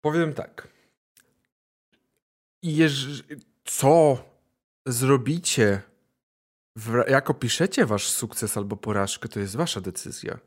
Powiem 0.00 0.34
tak. 0.34 0.68
Jeż... 2.66 3.22
Co 3.64 4.24
zrobicie, 4.86 5.82
w... 6.76 7.04
jak 7.08 7.30
opiszecie 7.30 7.86
wasz 7.86 8.08
sukces 8.08 8.56
albo 8.56 8.76
porażkę, 8.76 9.28
to 9.28 9.40
jest 9.40 9.56
wasza 9.56 9.80
decyzja. 9.80 10.38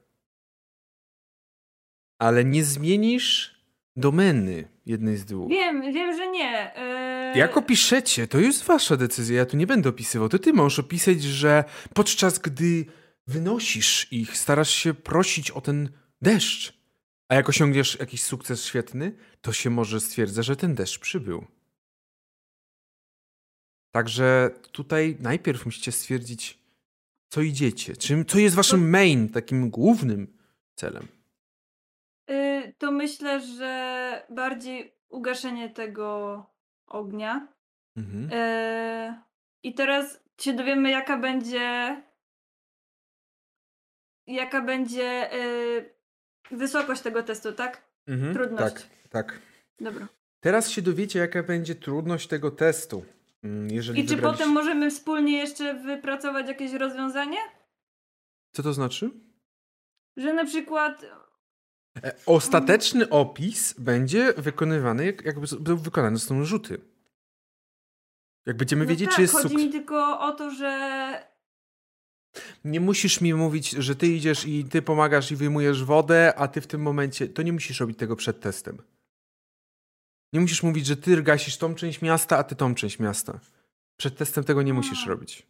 Ale 2.19 2.45
nie 2.45 2.63
zmienisz 2.63 3.59
domeny 3.95 4.67
jednej 4.85 5.17
z 5.17 5.25
dwóch. 5.25 5.49
Wiem, 5.49 5.93
wiem, 5.93 6.17
że 6.17 6.27
nie. 6.31 6.75
E, 6.75 7.37
Jak 7.37 7.57
opiszecie, 7.57 8.27
to 8.27 8.39
jest 8.39 8.63
wasza 8.63 8.97
decyzja, 8.97 9.37
ja 9.37 9.45
tu 9.45 9.57
nie 9.57 9.67
będę 9.67 9.89
opisywał. 9.89 10.29
To 10.29 10.39
ty 10.39 10.53
możesz 10.53 10.79
opisać, 10.79 11.23
że 11.23 11.63
podczas 11.93 12.39
gdy 12.39 12.85
wynosisz 13.27 14.07
ich, 14.13 14.37
starasz 14.37 14.69
się 14.69 14.93
prosić 14.93 15.51
o 15.51 15.61
ten 15.61 15.89
deszcz, 16.21 16.73
a 17.27 17.35
jak 17.35 17.49
osiągniesz 17.49 17.97
jakiś 17.99 18.23
sukces 18.23 18.65
świetny, 18.65 19.15
to 19.41 19.53
się 19.53 19.69
może 19.69 19.99
stwierdza, 19.99 20.43
że 20.43 20.55
ten 20.55 20.75
deszcz 20.75 20.99
przybył. 20.99 21.45
Także 23.91 24.49
tutaj 24.71 25.17
najpierw 25.19 25.65
musicie 25.65 25.91
stwierdzić, 25.91 26.59
co 27.29 27.41
idziecie, 27.41 27.95
czym, 27.95 28.25
co 28.25 28.39
jest 28.39 28.55
waszym 28.55 28.89
main, 28.89 29.29
takim 29.29 29.69
głównym 29.69 30.37
celem. 30.75 31.07
Y, 32.31 32.73
to 32.77 32.91
myślę, 32.91 33.41
że 33.41 34.25
bardziej 34.29 34.93
ugaszenie 35.09 35.69
tego 35.69 36.45
ognia. 36.87 37.47
Mhm. 37.97 38.29
E, 38.31 39.23
I 39.63 39.73
teraz 39.73 40.19
się 40.41 40.53
dowiemy, 40.53 40.89
jaka 40.91 41.17
będzie. 41.17 42.01
Jaka 44.27 44.61
będzie 44.61 45.33
y, 45.33 45.93
wysokość 46.51 47.01
tego 47.01 47.23
testu, 47.23 47.53
tak? 47.53 47.89
Mhm. 48.07 48.33
trudność. 48.33 48.75
Tak, 48.75 48.87
tak. 49.09 49.39
Dobra. 49.79 50.07
Teraz 50.39 50.69
się 50.69 50.81
dowiecie, 50.81 51.19
jaka 51.19 51.43
będzie 51.43 51.75
trudność 51.75 52.27
tego 52.27 52.51
testu. 52.51 53.05
Mm, 53.43 53.71
Jeżeli 53.71 54.01
I 54.01 54.05
czy 54.05 54.17
potem 54.17 54.49
możemy 54.49 54.91
wspólnie 54.91 55.37
jeszcze 55.37 55.73
wypracować 55.73 56.47
jakieś 56.47 56.73
rozwiązanie? 56.73 57.37
Co 58.51 58.63
to 58.63 58.73
znaczy? 58.73 59.11
Że 60.17 60.33
na 60.33 60.45
przykład. 60.45 61.05
E, 62.03 62.15
Ostateczny 62.25 63.09
opis 63.09 63.73
będzie 63.79 64.33
wykonywany, 64.37 65.05
jak, 65.05 65.25
jakby 65.25 65.47
wykonany 65.75 66.17
zostaną 66.17 66.45
rzuty. 66.45 66.81
Jak 68.45 68.57
będziemy 68.57 68.83
No 68.85 68.89
wiedzieć, 68.89 69.07
tak, 69.07 69.15
czy 69.15 69.21
jest 69.21 69.33
chodzi 69.33 69.49
sukces. 69.49 69.65
mi 69.65 69.71
tylko 69.71 70.19
o 70.19 70.31
to, 70.31 70.51
że. 70.51 71.29
Nie 72.63 72.79
musisz 72.79 73.21
mi 73.21 73.33
mówić, 73.33 73.69
że 73.69 73.95
ty 73.95 74.07
idziesz 74.07 74.45
i 74.45 74.65
ty 74.65 74.81
pomagasz 74.81 75.31
i 75.31 75.35
wyjmujesz 75.35 75.83
wodę, 75.83 76.33
a 76.37 76.47
ty 76.47 76.61
w 76.61 76.67
tym 76.67 76.81
momencie. 76.81 77.27
To 77.27 77.41
nie 77.41 77.53
musisz 77.53 77.79
robić 77.79 77.97
tego 77.97 78.15
przed 78.15 78.39
testem. 78.39 78.77
Nie 80.33 80.39
musisz 80.39 80.63
mówić, 80.63 80.85
że 80.85 80.97
ty 80.97 81.23
gasisz 81.23 81.57
tą 81.57 81.75
część 81.75 82.01
miasta, 82.01 82.37
a 82.37 82.43
ty 82.43 82.55
tą 82.55 82.75
część 82.75 82.99
miasta. 82.99 83.39
Przed 83.97 84.17
testem 84.17 84.43
tego 84.43 84.61
nie 84.61 84.73
musisz 84.73 85.05
A. 85.05 85.09
robić. 85.09 85.47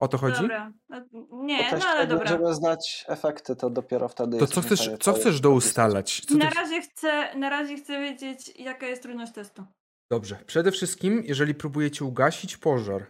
O 0.00 0.08
to 0.08 0.18
chodzi? 0.18 0.40
Dobra. 0.40 0.72
No, 0.88 1.00
Nie, 1.32 1.72
no 1.72 1.86
ale 1.86 2.06
dobra. 2.06 2.30
będziemy 2.30 2.54
znać 2.54 3.04
efekty, 3.08 3.56
to 3.56 3.70
dopiero 3.70 4.08
wtedy 4.08 4.38
To 4.38 4.46
co 4.46 4.60
chcesz, 4.60 4.90
co 5.00 5.12
chcesz 5.12 5.40
doustalać? 5.40 6.22
Co 6.28 6.34
Na 6.36 6.48
ty... 6.48 6.54
razie, 6.54 6.80
chcę, 6.82 7.38
na 7.38 7.50
razie 7.50 7.76
chcę 7.76 8.00
wiedzieć, 8.00 8.52
jaka 8.58 8.86
jest 8.86 9.02
trudność 9.02 9.32
testu. 9.32 9.64
Dobrze. 10.10 10.36
Przede 10.46 10.72
wszystkim, 10.72 11.22
jeżeli 11.26 11.54
próbujecie 11.54 12.04
ugasić 12.04 12.56
pożar, 12.56 13.06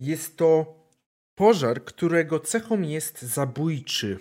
jest 0.00 0.36
to 0.36 0.74
pożar, 1.34 1.84
którego 1.84 2.40
cechą 2.40 2.80
jest 2.80 3.22
zabójczy. 3.22 4.18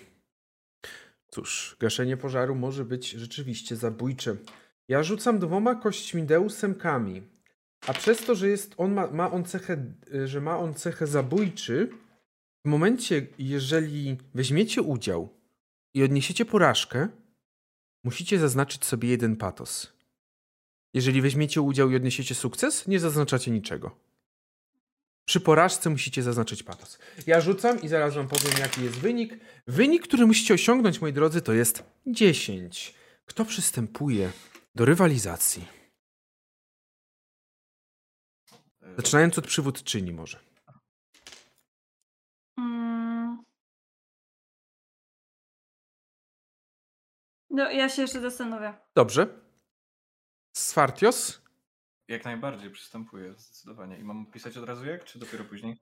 Cóż, 1.32 1.78
gaszenie 1.80 2.18
pożaru 2.18 2.56
może 2.56 2.86
być 2.86 3.10
rzeczywiście 3.10 3.76
zabójcze. 3.76 4.36
Ja 4.88 5.04
rzucam 5.04 5.40
dwoma 5.40 5.76
kośćmi 5.76 6.24
deusemkami, 6.24 7.22
a 7.88 7.94
przez 7.94 8.26
to, 8.26 8.36
że 8.36 8.50
jest 8.50 8.74
on 8.78 8.94
ma, 8.94 9.08
ma 9.08 9.32
on 9.32 9.44
cechę, 9.46 9.78
y, 10.14 10.28
że 10.28 10.42
ma 10.42 10.60
on 10.60 10.74
cechę 10.74 11.08
zabójczy, 11.08 11.90
w 12.66 12.70
momencie, 12.70 13.28
jeżeli 13.40 14.18
weźmiecie 14.34 14.82
udział 14.82 15.30
i 15.94 16.04
odniesiecie 16.04 16.46
porażkę, 16.46 17.08
musicie 18.04 18.40
zaznaczyć 18.40 18.86
sobie 18.86 19.10
jeden 19.10 19.36
patos. 19.36 19.94
Jeżeli 20.94 21.22
weźmiecie 21.22 21.62
udział 21.62 21.92
i 21.92 21.96
odniesiecie 21.96 22.36
sukces, 22.36 22.88
nie 22.88 23.00
zaznaczacie 23.00 23.52
niczego. 23.52 23.96
Przy 25.26 25.40
porażce 25.40 25.90
musicie 25.90 26.24
zaznaczyć 26.24 26.64
patos. 26.64 27.00
Ja 27.28 27.42
rzucam 27.42 27.82
i 27.82 27.88
zaraz 27.88 28.16
wam 28.16 28.28
powiem, 28.28 28.60
jaki 28.60 28.84
jest 28.84 28.96
wynik. 28.96 29.40
Wynik, 29.68 30.04
który 30.04 30.26
musicie 30.26 30.54
osiągnąć, 30.54 31.02
moi 31.02 31.14
drodzy, 31.14 31.42
to 31.42 31.54
jest 31.54 31.84
10. 32.08 32.94
Kto 33.26 33.46
przystępuje 33.46 34.32
do 34.76 34.86
rywalizacji? 34.86 35.68
Zaczynając 38.98 39.38
od 39.38 39.48
przywódczyni 39.48 40.14
może. 40.14 40.40
Mm. 42.58 43.44
No, 47.50 47.72
ja 47.72 47.90
się 47.90 48.02
jeszcze 48.02 48.22
zastanowię. 48.22 48.74
Dobrze. 48.96 49.28
Sfartios? 50.58 51.42
Jak 52.08 52.26
najbardziej 52.26 52.72
przystępuję, 52.72 53.34
zdecydowanie. 53.34 53.98
I 53.98 54.04
mam 54.04 54.26
pisać 54.26 54.58
od 54.58 54.66
razu 54.66 54.86
jak, 54.86 55.04
czy 55.04 55.20
dopiero 55.20 55.44
później? 55.44 55.78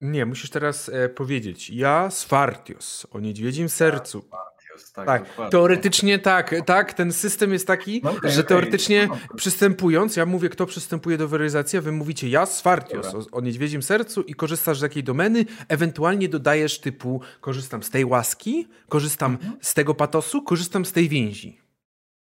Nie, 0.00 0.26
musisz 0.26 0.50
teraz 0.50 0.88
e, 0.88 1.08
powiedzieć. 1.08 1.70
Ja 1.70 2.10
Sfartios 2.10 3.06
o 3.10 3.20
niedźwiedzim 3.20 3.68
sercu. 3.68 4.28
Jest, 4.74 4.94
tak, 4.94 5.06
Tak, 5.06 5.50
teoretycznie 5.50 6.18
tak, 6.18 6.54
tak, 6.66 6.94
ten 6.94 7.12
system 7.12 7.52
jest 7.52 7.66
taki, 7.66 8.00
No 8.04 8.10
okej, 8.10 8.30
że 8.32 8.44
teoretycznie 8.44 9.06
no. 9.06 9.18
przystępując, 9.36 10.16
ja 10.16 10.26
mówię, 10.26 10.48
kto 10.48 10.66
przystępuje 10.66 11.18
do 11.18 11.28
weryzacji, 11.28 11.78
a 11.78 11.82
wy 11.82 11.92
mówicie 11.92 12.28
ja, 12.28 12.46
Sfartios, 12.46 13.06
Dobra. 13.06 13.26
o, 13.32 13.36
o 13.36 13.40
niedźwiedzim 13.40 13.82
sercu 13.82 14.22
i 14.22 14.34
korzystasz 14.34 14.78
z 14.78 14.82
jakiej 14.82 15.04
domeny, 15.04 15.44
ewentualnie 15.68 16.28
dodajesz 16.28 16.80
typu, 16.80 17.20
korzystam 17.40 17.82
z 17.82 17.90
tej 17.90 18.04
łaski, 18.04 18.68
korzystam 18.88 19.32
Mhm. 19.32 19.56
z 19.60 19.74
tego 19.74 19.94
patosu, 19.94 20.42
korzystam 20.42 20.84
z 20.84 20.92
tej 20.92 21.08
więzi. 21.08 21.60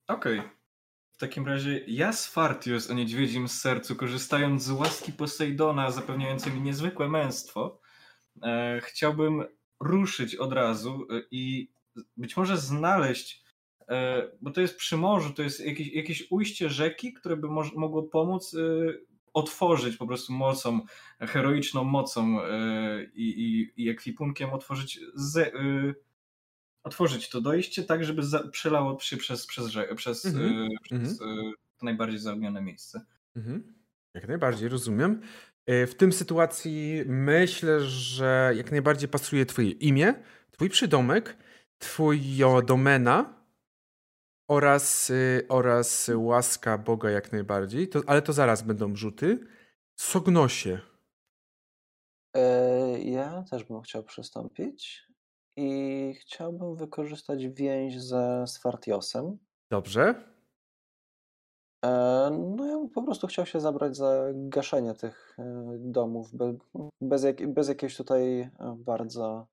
Okej. 0.08 0.42
W 1.12 1.16
takim 1.18 1.46
razie 1.46 1.80
ja 1.86 2.12
z 2.12 2.26
Fartius 2.26 2.90
o 2.90 2.94
niedźwiedzim 2.94 3.48
sercu, 3.48 3.96
korzystając 3.96 4.62
z 4.62 4.70
łaski 4.70 5.12
Posejdona 5.12 5.90
zapewniającej 5.90 6.52
mi 6.52 6.60
niezwykłe 6.60 7.08
męstwo, 7.08 7.80
e, 8.42 8.80
chciałbym 8.84 9.44
ruszyć 9.80 10.34
od 10.36 10.52
razu 10.52 11.06
e, 11.10 11.22
i 11.30 11.70
być 12.16 12.36
może 12.36 12.58
znaleźć, 12.58 13.44
e, 13.88 14.22
bo 14.40 14.50
to 14.50 14.60
jest 14.60 14.76
przy 14.76 14.96
morzu, 14.96 15.32
to 15.32 15.42
jest 15.42 15.60
jakieś, 15.66 15.88
jakieś 15.88 16.26
ujście 16.30 16.70
rzeki, 16.70 17.12
które 17.12 17.36
by 17.36 17.48
mogło 17.76 18.02
pomóc 18.02 18.54
e, 18.54 18.58
otworzyć 19.32 19.96
po 19.96 20.06
prostu 20.06 20.32
mocą, 20.32 20.80
heroiczną 21.20 21.84
mocą 21.84 22.42
e, 22.44 23.04
i, 23.14 23.42
i, 23.42 23.72
i 23.84 23.88
ekwipunkiem 23.88 24.50
otworzyć 24.50 25.00
ze, 25.14 25.52
otworzyć 26.82 27.28
to 27.28 27.40
dojście 27.40 27.82
tak, 27.82 28.04
żeby 28.04 28.22
za, 28.22 28.48
przelało 28.48 29.00
się 29.00 29.16
przez, 29.16 29.46
przez, 29.46 29.66
rze- 29.66 29.94
przez, 29.94 30.24
Mhm, 30.24 30.68
przez 30.82 31.18
to 31.18 31.86
najbardziej 31.86 32.18
zaognione 32.18 32.62
miejsce. 32.62 33.04
Mhm. 33.36 33.74
Jak 34.14 34.28
najbardziej, 34.28 34.68
rozumiem. 34.68 35.20
W 35.66 35.92
tym 35.96 36.12
sytuacji 36.12 37.02
myślę, 37.06 37.80
że 37.80 38.52
jak 38.56 38.70
najbardziej 38.70 39.08
pasuje 39.08 39.46
twoje 39.46 39.70
imię, 39.70 40.14
twój 40.50 40.70
przydomek, 40.70 41.36
twoja 41.84 42.62
domena 42.62 43.34
oraz, 44.48 45.10
y, 45.10 45.46
oraz 45.48 46.10
łaska 46.16 46.78
Boga 46.78 47.10
jak 47.10 47.32
najbardziej, 47.32 47.88
to, 47.88 48.00
ale 48.06 48.22
to 48.22 48.32
zaraz 48.32 48.62
będą 48.62 48.96
rzuty. 48.96 49.38
Sognosie. 49.96 50.80
E, 52.36 52.98
Ja 53.00 53.42
też 53.50 53.64
bym 53.64 53.82
chciał 53.82 54.02
przystąpić 54.02 55.06
i 55.56 56.14
chciałbym 56.20 56.76
wykorzystać 56.76 57.46
więź 57.46 58.00
ze 58.00 58.44
Sfartiosem. 58.46 59.38
Dobrze. 59.70 60.14
E, 61.84 61.90
No 62.56 62.66
ja 62.66 62.76
bym 62.78 62.90
po 62.90 63.02
prostu 63.02 63.26
chciał 63.26 63.46
się 63.46 63.60
zabrać 63.60 63.96
za 63.96 64.24
gaszenie 64.34 64.94
tych 64.94 65.36
e, 65.38 65.76
domów 65.78 66.34
be, 66.34 66.54
bez, 67.00 67.22
jak, 67.24 67.52
bez 67.52 67.68
jakiegoś 67.68 67.96
tutaj 67.96 68.50
bardzo 68.76 69.46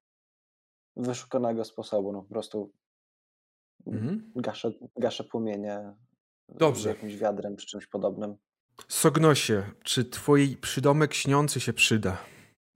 wyszukanego 0.95 1.65
sposobu. 1.65 2.11
No 2.13 2.21
po 2.21 2.29
prostu 2.33 2.71
Mhm. 3.87 4.31
gaszę, 4.35 4.71
gaszę 4.97 5.23
płomienie 5.23 5.93
Dobrze. 6.49 6.89
jakimś 6.89 7.15
wiadrem 7.17 7.55
czy 7.55 7.65
czymś 7.65 7.87
podobnym. 7.87 8.35
Sognosie, 8.87 9.63
czy 9.83 10.05
twój 10.05 10.57
przydomek 10.57 11.13
śniący 11.13 11.59
się 11.59 11.73
przyda? 11.73 12.17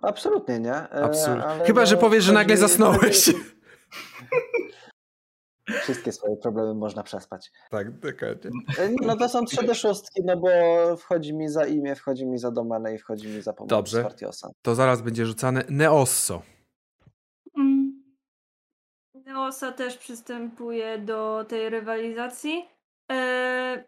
Absolutnie 0.01 0.59
nie. 0.59 0.73
e, 0.73 0.89
Absolutnie. 1.03 1.65
Chyba, 1.65 1.85
że 1.85 1.95
no, 1.95 2.01
powiesz, 2.01 2.23
że 2.23 2.33
nagle 2.33 2.57
zasnąłeś. 2.57 3.29
Wszystkie 5.83 6.11
swoje 6.11 6.37
problemy 6.37 6.73
można 6.73 7.03
przespać. 7.03 7.51
tak, 7.69 7.99
dokładnie. 7.99 8.51
E, 8.77 8.89
No 9.01 9.15
to 9.17 9.29
są 9.29 9.41
3D6, 9.43 9.93
no 10.23 10.37
bo 10.37 10.49
wchodzi 10.97 11.33
mi 11.33 11.49
za 11.49 11.65
imię, 11.65 11.95
wchodzi 11.95 12.25
mi 12.25 12.37
za 12.37 12.51
domenę 12.51 12.95
i 12.95 12.97
wchodzi 12.97 13.27
mi 13.27 13.41
za 13.41 13.53
pomoc 13.53 13.69
Dobrze. 13.69 14.09
To 14.61 14.75
zaraz 14.75 15.01
będzie 15.01 15.25
rzucane 15.25 15.63
Neosso. 15.69 16.41
Neosa 19.25 19.71
też 19.71 19.97
przystępuje 19.97 20.97
do 20.97 21.45
tej 21.49 21.69
rywalizacji. 21.69 22.65
E... 23.11 23.83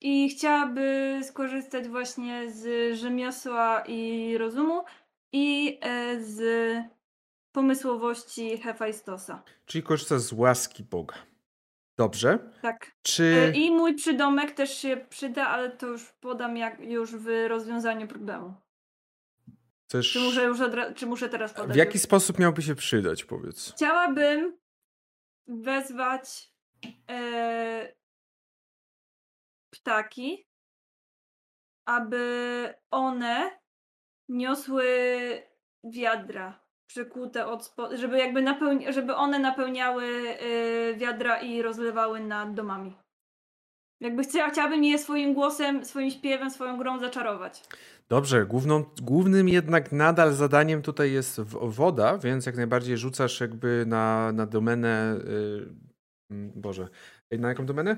I 0.00 0.28
chciałaby 0.28 1.20
skorzystać 1.22 1.88
właśnie 1.88 2.50
z 2.50 2.94
rzemiosła 2.98 3.84
i 3.86 4.38
rozumu 4.38 4.84
i 5.32 5.78
e, 5.82 6.20
z 6.20 6.42
pomysłowości 7.52 8.58
Hefajstosa. 8.58 9.42
Czyli 9.66 9.84
korzysta 9.84 10.18
z 10.18 10.32
łaski 10.32 10.82
Boga. 10.82 11.14
Dobrze. 11.96 12.38
Tak. 12.62 12.92
Czy... 13.02 13.24
E, 13.24 13.50
I 13.50 13.70
mój 13.70 13.94
przydomek 13.94 14.52
też 14.52 14.78
się 14.78 14.96
przyda, 15.08 15.46
ale 15.46 15.70
to 15.70 15.86
już 15.86 16.12
podam 16.12 16.56
jak 16.56 16.80
już 16.80 17.16
w 17.16 17.46
rozwiązaniu 17.48 18.08
problemu. 18.08 18.54
Chcesz... 19.94 20.12
Czy 20.12 20.20
muszę 20.20 20.44
już 20.44 20.60
odra- 20.60 20.94
czy 20.94 21.06
muszę 21.06 21.28
teraz 21.28 21.52
podać? 21.54 21.72
W 21.72 21.76
jaki 21.78 21.98
sposób 21.98 22.38
miałby 22.38 22.62
się 22.62 22.74
przydać, 22.74 23.24
powiedz? 23.24 23.72
Chciałabym 23.72 24.58
wezwać 25.46 26.52
e, 27.10 27.94
ptaki, 29.70 30.46
aby 31.88 32.74
one 32.90 33.58
niosły 34.28 34.86
wiadra 35.84 36.60
przykute 36.86 37.46
od 37.46 37.62
spo- 37.62 37.96
żeby 37.96 38.18
jakby 38.18 38.42
napełni- 38.42 38.92
żeby 38.92 39.14
one 39.14 39.38
napełniały 39.38 40.04
e, 40.04 40.94
wiadra 40.94 41.40
i 41.40 41.62
rozlewały 41.62 42.20
nad 42.20 42.54
domami. 42.54 42.96
Jakby 44.04 44.22
chcia- 44.22 44.50
chciałabym 44.50 44.84
je 44.84 44.98
swoim 44.98 45.34
głosem, 45.34 45.84
swoim 45.84 46.10
śpiewem, 46.10 46.50
swoją 46.50 46.78
grą 46.78 46.98
zaczarować. 46.98 47.62
Dobrze, 48.08 48.46
główną, 48.46 48.84
głównym 49.02 49.48
jednak 49.48 49.92
nadal 49.92 50.32
zadaniem 50.32 50.82
tutaj 50.82 51.12
jest 51.12 51.40
woda, 51.62 52.18
więc 52.18 52.46
jak 52.46 52.56
najbardziej 52.56 52.96
rzucasz 52.98 53.40
jakby 53.40 53.84
na, 53.86 54.32
na 54.32 54.46
domenę. 54.46 55.16
Yy, 56.30 56.50
Boże, 56.56 56.88
na 57.38 57.48
jaką 57.48 57.66
domenę? 57.66 57.96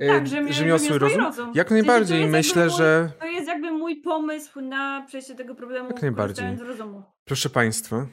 E, 0.00 0.06
Tak, 0.06 0.26
rzemiosło 0.50 0.96
i 0.96 0.98
rozum? 0.98 1.20
rozum. 1.20 1.52
Jak 1.54 1.70
najbardziej. 1.70 2.26
Myślę, 2.28 2.66
mój- 2.66 2.76
że. 2.76 3.10
To 3.20 3.26
jest 3.26 3.46
jakby 3.48 3.70
mój 3.72 3.96
pomysł 3.96 4.60
na 4.60 5.04
przejście 5.06 5.34
tego 5.34 5.54
problemu, 5.54 5.88
Jak 5.88 6.02
najbardziej. 6.02 6.56
rozumu. 6.56 7.02
Proszę 7.24 7.50
Państwa, 7.50 8.06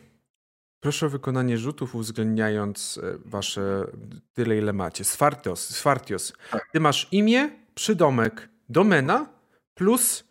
proszę 0.86 1.06
o 1.06 1.10
wykonanie 1.10 1.58
rzutów 1.58 1.96
uwzględniając 1.96 3.00
e, 3.04 3.18
Wasze 3.26 3.88
tyle, 4.34 4.58
ile 4.58 4.74
macie. 4.74 5.04
Sfartios, 5.04 5.70
Sfartios. 5.70 6.34
Ty 6.74 6.80
masz 6.80 7.08
imię, 7.12 7.50
przydomek, 7.76 8.50
domena 8.70 9.30
plus 9.74 10.24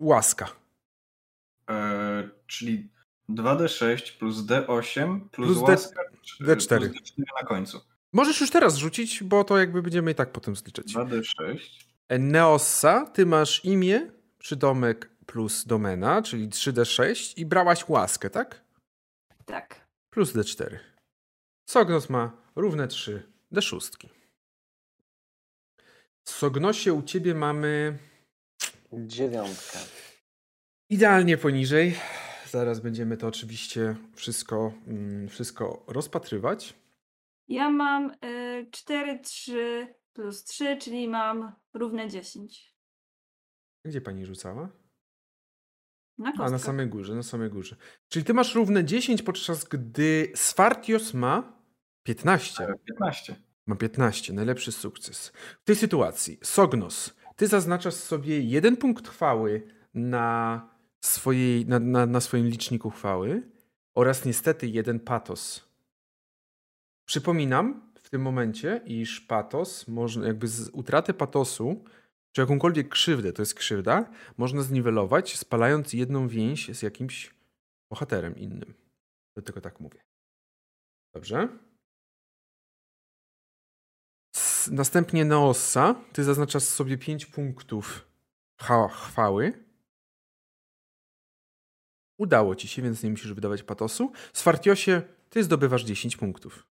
łaska. 0.00 0.48
E, 1.70 2.28
czyli 2.46 2.88
2D6 3.30 4.18
plus 4.18 4.36
D8 4.36 5.20
plus, 5.20 5.46
Plus 5.48 5.58
D- 5.58 5.64
łaska, 5.72 6.02
czy- 6.22 6.44
D4. 6.44 6.78
plus 6.78 6.92
D4 6.92 7.22
na 7.42 7.46
końcu. 7.48 7.80
Możesz 8.12 8.40
już 8.40 8.50
teraz 8.50 8.76
rzucić, 8.76 9.22
bo 9.22 9.44
to 9.44 9.58
jakby 9.58 9.82
będziemy 9.82 10.10
i 10.10 10.14
tak 10.14 10.32
potem 10.32 10.56
zliczać. 10.56 10.86
2D6. 10.86 11.58
Neossa, 12.18 13.06
ty 13.06 13.26
masz 13.26 13.64
imię, 13.64 14.10
przydomek 14.38 15.10
plus 15.26 15.64
domena, 15.66 16.22
czyli 16.22 16.48
3D6 16.48 17.38
i 17.38 17.46
brałaś 17.46 17.88
łaskę, 17.88 18.30
tak? 18.30 18.63
Tak. 19.46 19.86
Plus 20.10 20.32
D4. 20.34 20.78
Sognos 21.70 22.10
ma 22.10 22.32
równe 22.56 22.88
3 22.88 23.32
D6. 23.52 24.08
W 26.24 26.30
Sognosie 26.30 26.92
u 26.92 27.02
ciebie 27.02 27.34
mamy 27.34 27.98
Dziewiątkę. 28.92 29.78
idealnie 30.90 31.36
poniżej. 31.36 31.94
Zaraz 32.50 32.80
będziemy 32.80 33.16
to 33.16 33.26
oczywiście 33.26 33.96
wszystko, 34.14 34.72
mm, 34.86 35.28
wszystko 35.28 35.84
rozpatrywać. 35.86 36.74
Ja 37.48 37.70
mam 37.70 38.10
y, 38.24 38.66
4, 38.70 39.20
3 39.20 39.94
plus 40.12 40.44
3, 40.44 40.76
czyli 40.80 41.08
mam 41.08 41.52
równe 41.74 42.08
10. 42.08 42.74
Gdzie 43.84 44.00
pani 44.00 44.26
rzucała? 44.26 44.68
Na 46.18 46.32
A, 46.38 46.50
na 46.50 46.58
samej 46.58 46.86
górze, 46.86 47.14
na 47.14 47.22
samej 47.22 47.50
górze. 47.50 47.76
Czyli 48.08 48.24
ty 48.24 48.34
masz 48.34 48.54
równe 48.54 48.84
10, 48.84 49.22
podczas 49.22 49.64
gdy 49.64 50.32
Sfartios 50.34 51.14
ma 51.14 51.52
15. 52.02 52.64
E, 52.64 52.74
15. 52.84 53.36
Ma 53.66 53.76
15, 53.76 54.32
najlepszy 54.32 54.72
sukces. 54.72 55.32
W 55.62 55.64
tej 55.64 55.76
sytuacji, 55.76 56.38
Sognos, 56.42 57.14
ty 57.36 57.46
zaznaczasz 57.46 57.94
sobie 57.94 58.40
jeden 58.40 58.76
punkt 58.76 59.08
chwały 59.08 59.66
na, 59.94 60.68
swojej, 61.00 61.66
na, 61.66 61.78
na, 61.78 62.06
na 62.06 62.20
swoim 62.20 62.46
liczniku 62.46 62.90
chwały 62.90 63.42
oraz 63.94 64.24
niestety 64.24 64.66
jeden 64.66 65.00
patos. 65.00 65.68
Przypominam 67.04 67.92
w 67.98 68.10
tym 68.10 68.22
momencie, 68.22 68.80
iż 68.86 69.20
patos, 69.20 69.88
można, 69.88 70.26
jakby 70.26 70.48
z 70.48 70.68
utraty 70.68 71.14
patosu 71.14 71.84
czy 72.34 72.40
jakąkolwiek 72.40 72.88
krzywdę, 72.88 73.32
to 73.32 73.42
jest 73.42 73.54
krzywda, 73.54 74.10
można 74.36 74.62
zniwelować, 74.62 75.38
spalając 75.38 75.92
jedną 75.92 76.28
więź 76.28 76.68
z 76.68 76.82
jakimś 76.82 77.34
bohaterem 77.90 78.36
innym. 78.36 78.74
Dlatego 79.34 79.60
tak 79.60 79.80
mówię. 79.80 80.04
Dobrze? 81.14 81.48
Następnie 84.70 85.24
Neossa. 85.24 85.94
Ty 86.12 86.24
zaznaczasz 86.24 86.62
sobie 86.62 86.98
5 86.98 87.26
punktów 87.26 88.08
chwały. 88.90 89.64
Udało 92.18 92.54
ci 92.54 92.68
się, 92.68 92.82
więc 92.82 93.02
nie 93.02 93.10
musisz 93.10 93.32
wydawać 93.32 93.62
patosu. 93.62 94.12
Sfartiosie, 94.32 95.02
ty 95.30 95.44
zdobywasz 95.44 95.84
10 95.84 96.16
punktów. 96.16 96.66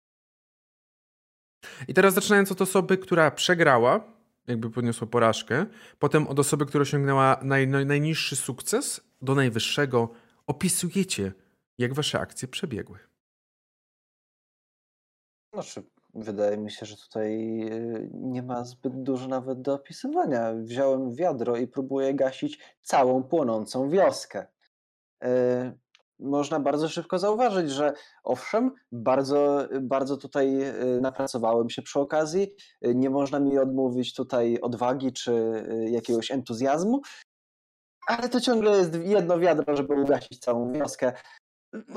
I 1.88 1.94
teraz 1.94 2.14
zaczynając 2.14 2.52
od 2.52 2.62
osoby, 2.62 2.98
która 2.98 3.32
przegrała, 3.32 4.21
jakby 4.48 4.70
poniosła 4.70 5.08
porażkę, 5.08 5.66
potem 6.00 6.28
od 6.28 6.40
osoby, 6.40 6.66
która 6.66 6.82
osiągnęła 6.82 7.40
naj, 7.44 7.68
najniższy 7.68 8.36
sukces 8.36 9.02
do 9.22 9.36
najwyższego, 9.36 10.10
opisujecie, 10.48 11.34
jak 11.78 11.94
wasze 11.94 12.20
akcje 12.20 12.48
przebiegły. 12.48 13.00
Znaczy, 15.54 15.84
wydaje 16.14 16.58
mi 16.58 16.72
się, 16.72 16.86
że 16.86 16.98
tutaj 16.98 17.62
y, 17.62 18.10
nie 18.14 18.44
ma 18.44 18.64
zbyt 18.64 19.04
dużo 19.04 19.28
nawet 19.28 19.62
do 19.62 19.74
opisywania. 19.74 20.54
Wziąłem 20.54 21.16
wiadro 21.16 21.58
i 21.58 21.68
próbuję 21.68 22.14
gasić 22.14 22.60
całą 22.82 23.24
płonącą 23.24 23.90
wioskę. 23.90 24.48
Y, 25.24 25.28
Można 26.22 26.60
bardzo 26.60 26.90
szybko 26.90 27.20
zauważyć, 27.20 27.72
że 27.72 27.94
owszem, 28.24 28.72
bardzo, 28.92 29.68
bardzo 29.82 30.18
tutaj 30.18 30.64
y, 30.64 31.02
napracowałem 31.02 31.70
się 31.70 31.82
przy 31.82 32.00
okazji. 32.00 32.56
Nie 32.82 33.10
można 33.10 33.40
mi 33.40 33.58
odmówić 33.58 34.14
tutaj 34.14 34.60
odwagi 34.62 35.14
czy 35.14 35.32
y, 35.32 35.90
jakiegoś 35.90 36.32
entuzjazmu, 36.32 37.02
ale 38.08 38.30
to 38.30 38.42
ciągle 38.42 38.78
jest 38.78 38.96
jedno 38.96 39.40
wiadro, 39.40 39.76
żeby 39.76 39.94
ugasić 39.94 40.40
całą 40.40 40.74
wioskę, 40.74 41.14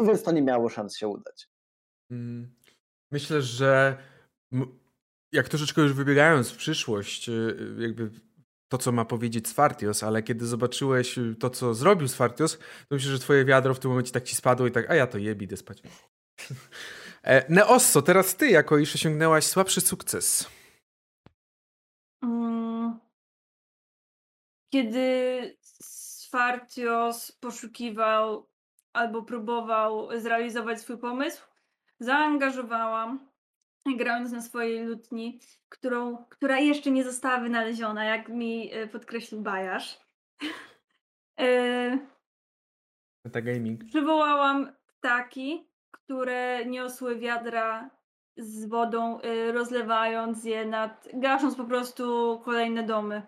więc 0.07 0.22
to 0.22 0.33
nie 0.33 0.43
miało 0.43 0.68
szans 0.68 0.97
się 0.97 1.09
udać. 1.09 1.49
Mm, 2.11 2.55
Myślę, 3.12 3.43
że 3.43 3.97
jak 5.33 5.49
troszeczkę 5.49 5.83
już 5.83 5.93
wybiegając 5.93 6.51
w 6.51 6.57
przyszłość, 6.57 7.29
y, 7.29 7.77
jakby 7.79 8.11
to, 8.69 8.79
co 8.79 8.93
ma 8.93 9.05
powiedzieć 9.05 9.49
Sfartios, 9.49 10.03
ale 10.03 10.23
kiedy 10.23 10.47
zobaczyłeś 10.47 11.19
y, 11.19 11.37
to, 11.41 11.51
co 11.51 11.75
zrobił 11.75 12.09
Sfartios, 12.09 12.59
to 12.59 12.95
myślę, 12.95 13.12
że 13.12 13.19
twoje 13.19 13.45
wiadro 13.45 13.75
w 13.75 13.79
tym 13.79 13.91
momencie 13.91 14.12
tak 14.12 14.25
ci 14.25 14.37
spadło 14.37 14.67
i 14.67 14.71
tak, 14.71 14.91
a 14.91 14.95
ja 14.95 15.07
to 15.07 15.19
jebi, 15.19 15.45
idę 15.45 15.57
spać. 15.57 15.83
E, 17.25 17.53
Neosso, 17.53 18.03
teraz 18.03 18.37
ty, 18.37 18.51
jako 18.51 18.79
iż 18.79 18.95
osiągnęłaś 18.95 19.45
słabszy 19.45 19.81
sukces. 19.81 20.49
Mm. 22.23 23.01
Kiedy 24.73 25.57
Sfartios 25.83 27.33
poszukiwał 27.33 28.49
albo 28.93 29.23
próbował 29.23 30.21
zrealizować 30.21 30.81
swój 30.81 30.99
pomysł, 30.99 31.43
zaangażowałam, 32.01 33.34
grając 33.87 34.32
na 34.32 34.41
swojej 34.41 34.85
lutni, 34.85 35.41
którą, 35.68 36.24
która 36.28 36.59
jeszcze 36.59 36.91
nie 36.91 37.05
została 37.05 37.41
wynaleziona, 37.41 38.05
jak 38.05 38.28
mi 38.28 38.72
e, 38.72 38.87
podkreślił 38.87 39.41
Bajarz. 39.41 40.01
E, 41.41 41.99
Metagaming. 43.24 43.85
Przywołałam 43.85 44.72
ptaki, 44.87 45.68
które 45.91 46.66
niosły 46.66 47.18
wiadra 47.18 47.91
z 48.37 48.66
wodą, 48.66 49.20
y, 49.20 49.53
rozlewając 49.53 50.45
je 50.45 50.64
nad, 50.64 51.09
gasząc 51.14 51.55
po 51.55 51.64
prostu 51.64 52.41
kolejne 52.45 52.82
domy, 52.82 53.22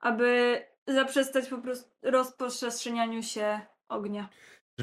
aby 0.00 0.60
zaprzestać 0.86 1.48
po 1.48 1.58
prostu 1.58 1.90
rozprzestrzenianiu 2.02 3.22
się 3.22 3.60
ognia. 3.88 4.28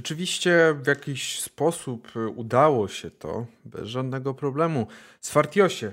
Rzeczywiście 0.02 0.76
w 0.84 0.88
jakiś 0.88 1.42
sposób 1.42 2.16
y, 2.16 2.28
udało 2.28 2.88
się 2.88 3.12
to 3.12 3.46
bez 3.66 3.88
żadnego 3.88 4.34
problemu. 4.34 4.88
Sfartiosie, 5.22 5.92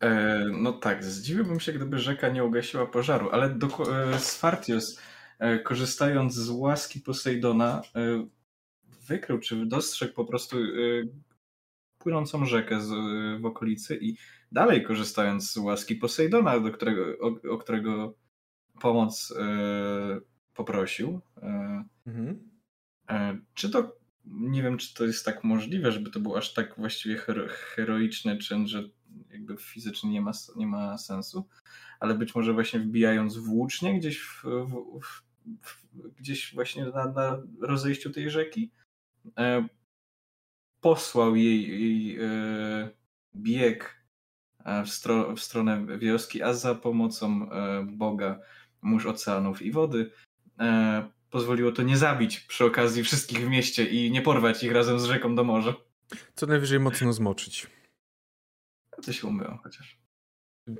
E, 0.00 0.44
no 0.52 0.72
tak, 0.72 1.04
zdziwiłbym 1.04 1.60
się, 1.60 1.72
gdyby 1.72 1.98
rzeka 1.98 2.28
nie 2.28 2.44
ugasiła 2.44 2.86
pożaru, 2.86 3.28
ale 3.32 3.50
doko- 3.50 4.14
e, 4.14 4.18
Sfartios, 4.18 5.00
e, 5.38 5.58
korzystając 5.58 6.34
z 6.34 6.50
łaski 6.50 7.00
Posejdona, 7.00 7.82
e, 7.96 8.26
wykrył 9.08 9.38
czy 9.38 9.66
dostrzegł 9.66 10.14
po 10.14 10.24
prostu 10.24 10.58
e, 10.58 10.62
płynącą 11.98 12.46
rzekę 12.46 12.80
z, 12.80 12.92
e, 12.92 13.38
w 13.40 13.46
okolicy 13.46 13.98
i 14.00 14.16
dalej 14.52 14.84
korzystając 14.84 15.52
z 15.52 15.56
łaski 15.56 15.96
Posejdona, 15.96 16.60
do 16.60 16.70
którego, 16.70 17.02
o, 17.20 17.54
o 17.54 17.58
którego 17.58 18.14
pomoc 18.80 19.34
poprosił, 20.54 21.20
mhm. 22.06 22.50
E, 23.10 23.38
Czy 23.54 23.70
to, 23.70 23.96
nie 24.24 24.62
wiem, 24.62 24.78
czy 24.78 24.94
to 24.94 25.04
jest 25.04 25.24
tak 25.24 25.44
możliwe, 25.44 25.92
żeby 25.92 26.10
to 26.10 26.20
był 26.20 26.36
aż 26.36 26.54
tak 26.54 26.76
właściwie 26.76 27.16
hero, 27.16 27.44
heroiczny 27.48 28.38
czyn, 28.38 28.68
że 28.68 28.82
jakby 29.30 29.56
fizycznie 29.56 30.10
nie 30.10 30.20
ma, 30.20 30.32
nie 30.56 30.66
ma 30.66 30.98
sensu, 30.98 31.48
ale 32.00 32.14
być 32.14 32.34
może 32.34 32.52
właśnie 32.52 32.80
wbijając 32.80 33.36
włócznie 33.36 33.98
gdzieś 33.98 34.20
w, 34.20 34.42
w, 35.02 35.22
w, 35.62 35.84
gdzieś 36.18 36.54
właśnie 36.54 36.84
na, 36.84 37.12
na 37.12 37.42
rozejściu 37.60 38.10
tej 38.10 38.30
rzeki, 38.30 38.70
e, 39.38 39.68
posłał 40.80 41.36
jej, 41.36 41.68
jej 41.68 42.18
e, 42.20 42.90
bieg 43.36 44.04
e, 44.64 44.84
w, 44.84 44.90
stro, 44.90 45.36
w 45.36 45.40
stronę 45.40 45.98
wioski, 45.98 46.42
a 46.42 46.52
za 46.52 46.74
pomocą 46.74 47.50
e, 47.50 47.86
Boga, 47.92 48.40
mórz 48.82 49.06
oceanów 49.06 49.62
i 49.62 49.72
wody, 49.72 50.10
e, 50.60 51.08
pozwoliło 51.34 51.72
to 51.72 51.82
nie 51.82 51.96
zabić 51.96 52.40
przy 52.40 52.64
okazji 52.64 53.04
wszystkich 53.04 53.38
w 53.46 53.48
mieście 53.48 53.84
i 53.84 54.10
nie 54.10 54.22
porwać 54.22 54.62
ich 54.64 54.72
razem 54.72 55.00
z 55.00 55.04
rzeką 55.04 55.34
do 55.34 55.44
morza. 55.44 55.74
co 56.34 56.46
najwyżej 56.46 56.80
mocno 56.80 57.12
zmoczyć. 57.12 57.66
To 59.02 59.12
się 59.12 59.26
umyło 59.26 59.58
chociaż. 59.62 59.98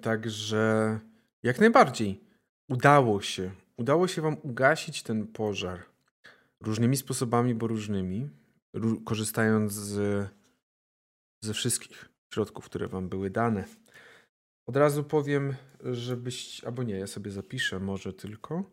Także 0.02 1.00
jak 1.42 1.60
najbardziej 1.60 2.20
udało 2.68 3.22
się. 3.22 3.50
Udało 3.76 4.08
się 4.08 4.22
wam 4.22 4.36
ugasić 4.42 5.02
ten 5.02 5.26
pożar 5.26 5.82
różnymi 6.60 6.96
sposobami, 6.96 7.54
bo 7.54 7.66
różnymi, 7.66 8.30
ró- 8.76 9.04
korzystając 9.04 9.72
z, 9.72 10.28
ze 11.44 11.54
wszystkich 11.54 12.08
środków, 12.34 12.64
które 12.64 12.88
wam 12.88 13.08
były 13.08 13.30
dane. 13.30 13.64
Od 14.68 14.76
razu 14.76 15.04
powiem, 15.04 15.54
żebyś, 15.84 16.64
albo 16.64 16.82
nie, 16.82 16.94
ja 16.98 17.06
sobie 17.06 17.30
zapiszę 17.30 17.80
może 17.80 18.12
tylko, 18.12 18.70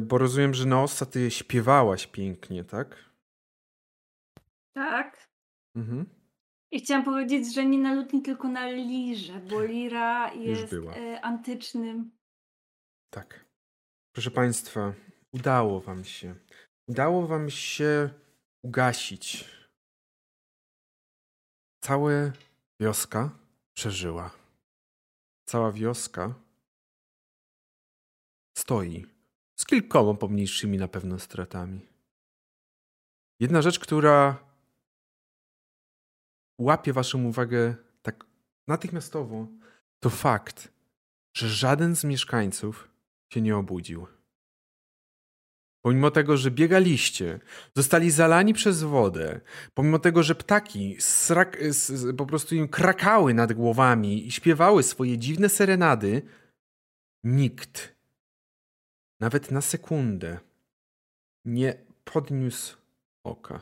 bo 0.00 0.18
rozumiem, 0.18 0.54
że 0.54 0.66
Neossa 0.66 1.06
ty 1.06 1.30
śpiewałaś 1.30 2.06
pięknie, 2.06 2.64
tak? 2.64 3.04
Tak. 4.72 5.28
Mhm. 5.76 6.06
I 6.70 6.80
chciałam 6.80 7.04
powiedzieć, 7.04 7.54
że 7.54 7.66
nie 7.66 7.78
na 7.78 7.94
lutni, 7.94 8.22
tylko 8.22 8.48
na 8.48 8.70
lirze, 8.70 9.40
bo 9.40 9.64
lira 9.64 10.34
jest 10.34 10.72
e, 10.72 11.20
antycznym. 11.20 12.10
Tak. 13.10 13.44
Proszę 14.12 14.30
Państwa, 14.30 14.92
udało 15.32 15.80
Wam 15.80 16.04
się. 16.04 16.34
Udało 16.88 17.26
Wam 17.26 17.50
się 17.50 18.10
ugasić. 18.62 19.44
Cała 21.80 22.10
wioska 22.80 23.30
przeżyła. 23.74 24.30
Cała 25.44 25.72
wioska 25.72 26.34
stoi 28.58 29.17
z 29.60 29.64
kilkoma 29.64 30.14
pomniejszymi 30.14 30.78
na 30.78 30.88
pewno 30.88 31.18
stratami. 31.18 31.86
Jedna 33.40 33.62
rzecz, 33.62 33.78
która 33.78 34.44
łapie 36.60 36.92
Waszą 36.92 37.24
uwagę 37.24 37.76
tak 38.02 38.24
natychmiastowo, 38.68 39.46
to 40.00 40.10
fakt, 40.10 40.72
że 41.36 41.48
żaden 41.48 41.96
z 41.96 42.04
mieszkańców 42.04 42.88
się 43.32 43.40
nie 43.40 43.56
obudził. 43.56 44.06
Pomimo 45.84 46.10
tego, 46.10 46.36
że 46.36 46.50
biegaliście, 46.50 47.40
zostali 47.76 48.10
zalani 48.10 48.54
przez 48.54 48.82
wodę, 48.82 49.40
pomimo 49.74 49.98
tego, 49.98 50.22
że 50.22 50.34
ptaki 50.34 50.96
srak, 51.00 51.58
po 52.16 52.26
prostu 52.26 52.54
im 52.54 52.68
krakały 52.68 53.34
nad 53.34 53.52
głowami 53.52 54.26
i 54.26 54.30
śpiewały 54.32 54.82
swoje 54.82 55.18
dziwne 55.18 55.48
serenady, 55.48 56.22
nikt, 57.24 57.97
nawet 59.20 59.50
na 59.50 59.60
sekundę, 59.60 60.38
nie 61.44 61.86
podniósł 62.04 62.76
oka. 63.24 63.60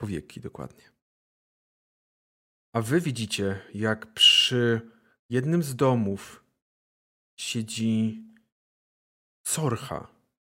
Powieki 0.00 0.40
dokładnie. 0.40 0.90
A 2.74 2.80
wy 2.80 3.00
widzicie, 3.00 3.60
jak 3.74 4.14
przy 4.14 4.90
jednym 5.30 5.62
z 5.62 5.76
domów 5.76 6.44
siedzi 7.38 8.24
Sorcha, 9.46 10.08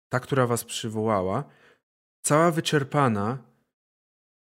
ta, 0.09 0.19
która 0.19 0.47
was 0.47 0.65
przywołała, 0.65 1.43
cała 2.21 2.51
wyczerpana 2.51 3.43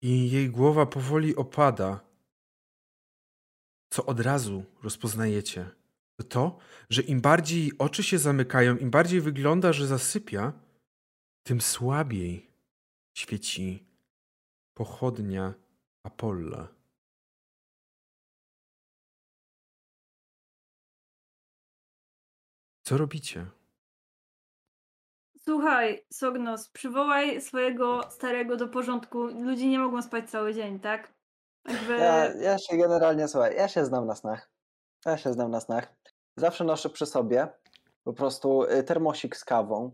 i 0.02 0.32
jej 0.32 0.50
głowa 0.50 0.86
powoli 0.86 1.36
opada, 1.36 2.00
co 3.90 4.06
od 4.06 4.20
razu 4.20 4.66
rozpoznajecie 4.84 5.79
to 6.24 6.58
że 6.90 7.02
im 7.02 7.22
bardziej 7.22 7.72
oczy 7.78 8.04
się 8.04 8.18
zamykają, 8.18 8.78
im 8.78 8.92
bardziej 8.92 9.22
wygląda, 9.22 9.74
że 9.74 9.88
zasypia, 9.88 10.54
tym 11.44 11.62
słabiej 11.62 12.52
świeci 13.18 13.88
pochodnia 14.74 15.54
Apolla. 16.04 16.68
Co 22.84 22.98
robicie? 22.98 23.46
Słuchaj, 25.38 26.06
Sognos, 26.14 26.70
przywołaj 26.70 27.42
swojego 27.42 28.12
starego 28.12 28.58
do 28.58 28.68
porządku. 28.68 29.24
Ludzie 29.26 29.68
nie 29.68 29.80
mogą 29.80 30.02
spać 30.02 30.30
cały 30.30 30.54
dzień, 30.54 30.80
tak? 30.80 31.14
Jakby... 31.66 31.94
Ja, 31.94 32.34
ja 32.34 32.58
się 32.58 32.78
generalnie, 32.78 33.28
słuchaj, 33.28 33.56
ja 33.56 33.68
się 33.68 33.86
znam 33.86 34.08
na 34.08 34.16
snach. 34.16 34.50
Ja 35.06 35.18
się 35.18 35.34
znam 35.34 35.52
na 35.52 35.60
snach. 35.60 35.99
Zawsze 36.40 36.64
noszę 36.64 36.90
przy 36.90 37.06
sobie 37.06 37.48
po 38.04 38.14
prostu 38.14 38.64
y, 38.64 38.84
termosik 38.84 39.38
z 39.38 39.46
kawą, 39.46 39.92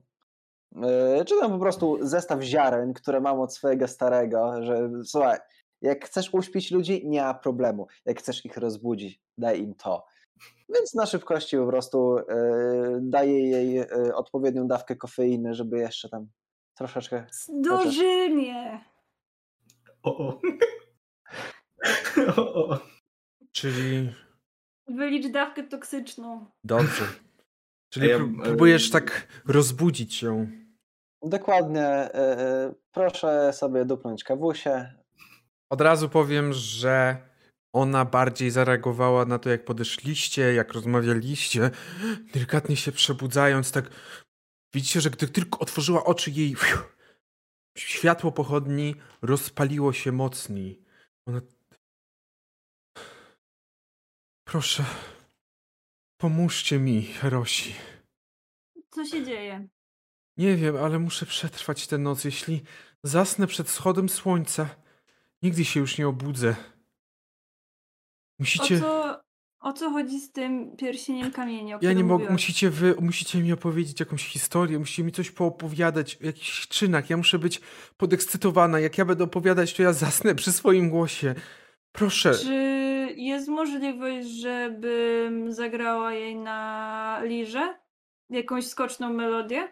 y, 1.21 1.25
czy 1.25 1.39
tam 1.39 1.51
po 1.51 1.59
prostu 1.59 1.97
zestaw 2.01 2.41
ziaren, 2.41 2.93
które 2.93 3.21
mam 3.21 3.39
od 3.39 3.53
swojego 3.53 3.87
starego, 3.87 4.63
że 4.63 4.89
słuchaj, 5.03 5.37
jak 5.81 6.05
chcesz 6.05 6.33
uśpić 6.33 6.71
ludzi, 6.71 7.01
nie 7.07 7.21
ma 7.21 7.33
problemu. 7.33 7.87
Jak 8.05 8.19
chcesz 8.19 8.45
ich 8.45 8.57
rozbudzić, 8.57 9.21
daj 9.37 9.61
im 9.61 9.75
to. 9.75 10.05
Więc 10.69 10.93
na 10.93 11.05
szybkości 11.05 11.57
po 11.57 11.67
prostu 11.67 12.17
y, 12.17 12.23
daję 13.01 13.49
jej 13.49 13.79
y, 13.79 14.15
odpowiednią 14.15 14.67
dawkę 14.67 14.95
kofeiny, 14.95 15.53
żeby 15.53 15.77
jeszcze 15.79 16.09
tam 16.09 16.27
troszeczkę. 16.77 17.25
Dożylnie! 17.49 18.85
O, 20.03 20.17
o. 20.17 20.39
o, 22.37 22.55
o. 22.55 22.79
Czyli 23.51 24.09
Wylicz 24.87 25.27
dawkę 25.31 25.63
toksyczną. 25.63 26.45
dobrze. 26.63 27.05
Czyli 27.93 28.09
Ja- 28.09 28.17
pró- 28.19 28.43
próbujesz 28.43 28.89
tak 28.89 29.27
rozbudzić 29.47 30.21
ją. 30.21 30.47
Dokładnie. 31.23 32.09
y, 32.15 32.17
y, 32.69 32.75
proszę 32.91 33.53
sobie 33.53 33.85
dupnąć 33.85 34.23
kawusie. 34.23 34.93
Od 35.69 35.81
razu 35.81 36.09
powiem, 36.09 36.53
że 36.53 37.17
ona 37.75 38.05
bardziej 38.05 38.51
zareagowała 38.51 39.25
na 39.25 39.39
to, 39.39 39.49
jak 39.49 39.65
podeszliście, 39.65 40.53
jak 40.53 40.73
rozmawialiście, 40.73 41.71
delikatnie 42.33 42.75
się 42.77 42.91
przebudzając, 42.91 43.71
tak 43.71 43.89
widzicie, 44.73 45.01
że 45.01 45.09
gdy 45.09 45.27
tylko 45.27 45.59
otworzyła 45.59 46.03
oczy 46.03 46.31
jej 46.31 46.55
światło 47.77 48.31
pochodni 48.31 48.95
rozpaliło 49.21 49.93
się 49.93 50.11
mocniej. 50.11 50.81
Ona 51.27 51.41
Proszę, 54.45 54.85
pomóżcie 56.17 56.79
mi, 56.79 57.03
Herosi. 57.05 57.75
Co 58.89 59.05
się 59.05 59.25
dzieje? 59.25 59.67
Nie 60.37 60.55
wiem, 60.55 60.75
ale 60.77 60.99
muszę 60.99 61.25
przetrwać 61.25 61.87
tę 61.87 61.97
noc. 61.97 62.25
Jeśli 62.25 62.63
zasnę 63.03 63.47
przed 63.47 63.67
wschodem 63.67 64.09
słońca, 64.09 64.69
nigdy 65.41 65.65
się 65.65 65.79
już 65.79 65.97
nie 65.97 66.07
obudzę. 66.07 66.49
O 66.49 68.39
Musicie. 68.39 68.79
co, 68.79 69.19
o 69.59 69.73
co 69.73 69.89
chodzi 69.89 70.19
z 70.19 70.31
tym 70.31 70.77
pierścieniem 70.77 71.31
kamienia? 71.31 71.75
o 71.75 71.79
Ja 71.81 71.93
nie 71.93 72.03
mogę. 72.03 72.29
Musicie 72.29 72.69
wy, 72.69 72.95
musicie 72.99 73.39
mi 73.41 73.53
opowiedzieć 73.53 73.99
jakąś 73.99 74.27
historię, 74.27 74.79
musicie 74.79 75.03
mi 75.03 75.11
coś 75.11 75.31
poopowiadać 75.31 76.15
o 76.15 76.25
jakichś 76.25 76.67
czynach. 76.67 77.09
Ja 77.09 77.17
muszę 77.17 77.39
być 77.39 77.61
podekscytowana. 77.97 78.79
Jak 78.79 78.97
ja 78.97 79.05
będę 79.05 79.23
opowiadać, 79.23 79.73
to 79.73 79.83
ja 79.83 79.93
zasnę 79.93 80.35
przy 80.35 80.51
swoim 80.51 80.89
głosie. 80.89 81.35
Proszę. 81.95 82.33
Czy 82.33 82.53
jest 83.17 83.47
możliwość, 83.47 84.27
żebym 84.27 85.53
zagrała 85.53 86.13
jej 86.13 86.35
na 86.35 87.19
lirze? 87.23 87.77
Jakąś 88.29 88.67
skoczną 88.67 89.13
melodię? 89.13 89.67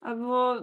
Albo 0.00 0.56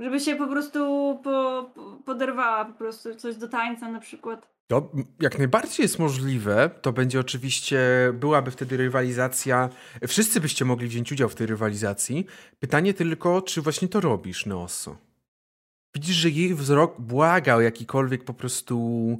żeby 0.00 0.20
się 0.20 0.36
po 0.36 0.46
prostu 0.46 0.78
po, 1.24 1.70
po, 1.74 2.02
poderwała 2.06 2.64
po 2.64 2.72
prostu 2.72 3.14
coś 3.14 3.36
do 3.36 3.48
tańca 3.48 3.88
na 3.88 4.00
przykład. 4.00 4.50
To 4.66 4.90
jak 5.20 5.38
najbardziej 5.38 5.82
jest 5.84 5.98
możliwe. 5.98 6.70
To 6.82 6.92
będzie 6.92 7.20
oczywiście, 7.20 7.78
byłaby 8.14 8.50
wtedy 8.50 8.76
rywalizacja. 8.76 9.68
Wszyscy 10.08 10.40
byście 10.40 10.64
mogli 10.64 10.88
wziąć 10.88 11.12
udział 11.12 11.28
w 11.28 11.34
tej 11.34 11.46
rywalizacji. 11.46 12.26
Pytanie 12.60 12.94
tylko, 12.94 13.42
czy 13.42 13.62
właśnie 13.62 13.88
to 13.88 14.00
robisz, 14.00 14.46
Neoso? 14.46 14.96
Widzisz, 15.94 16.16
że 16.16 16.30
jej 16.30 16.54
wzrok 16.54 17.00
błaga 17.00 17.54
o 17.54 17.60
jakikolwiek 17.60 18.24
po 18.24 18.34
prostu. 18.34 19.18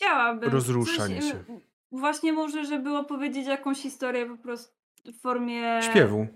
Chciałabym. 0.00 0.50
Rozruszanie 0.50 1.20
coś, 1.20 1.30
się. 1.30 1.44
Właśnie 1.92 2.32
może, 2.32 2.64
żeby 2.64 2.96
opowiedzieć 2.96 3.46
jakąś 3.46 3.78
historię 3.78 4.26
po 4.26 4.36
prostu 4.36 4.74
w 5.04 5.20
formie... 5.20 5.80
śpiewu. 5.82 6.26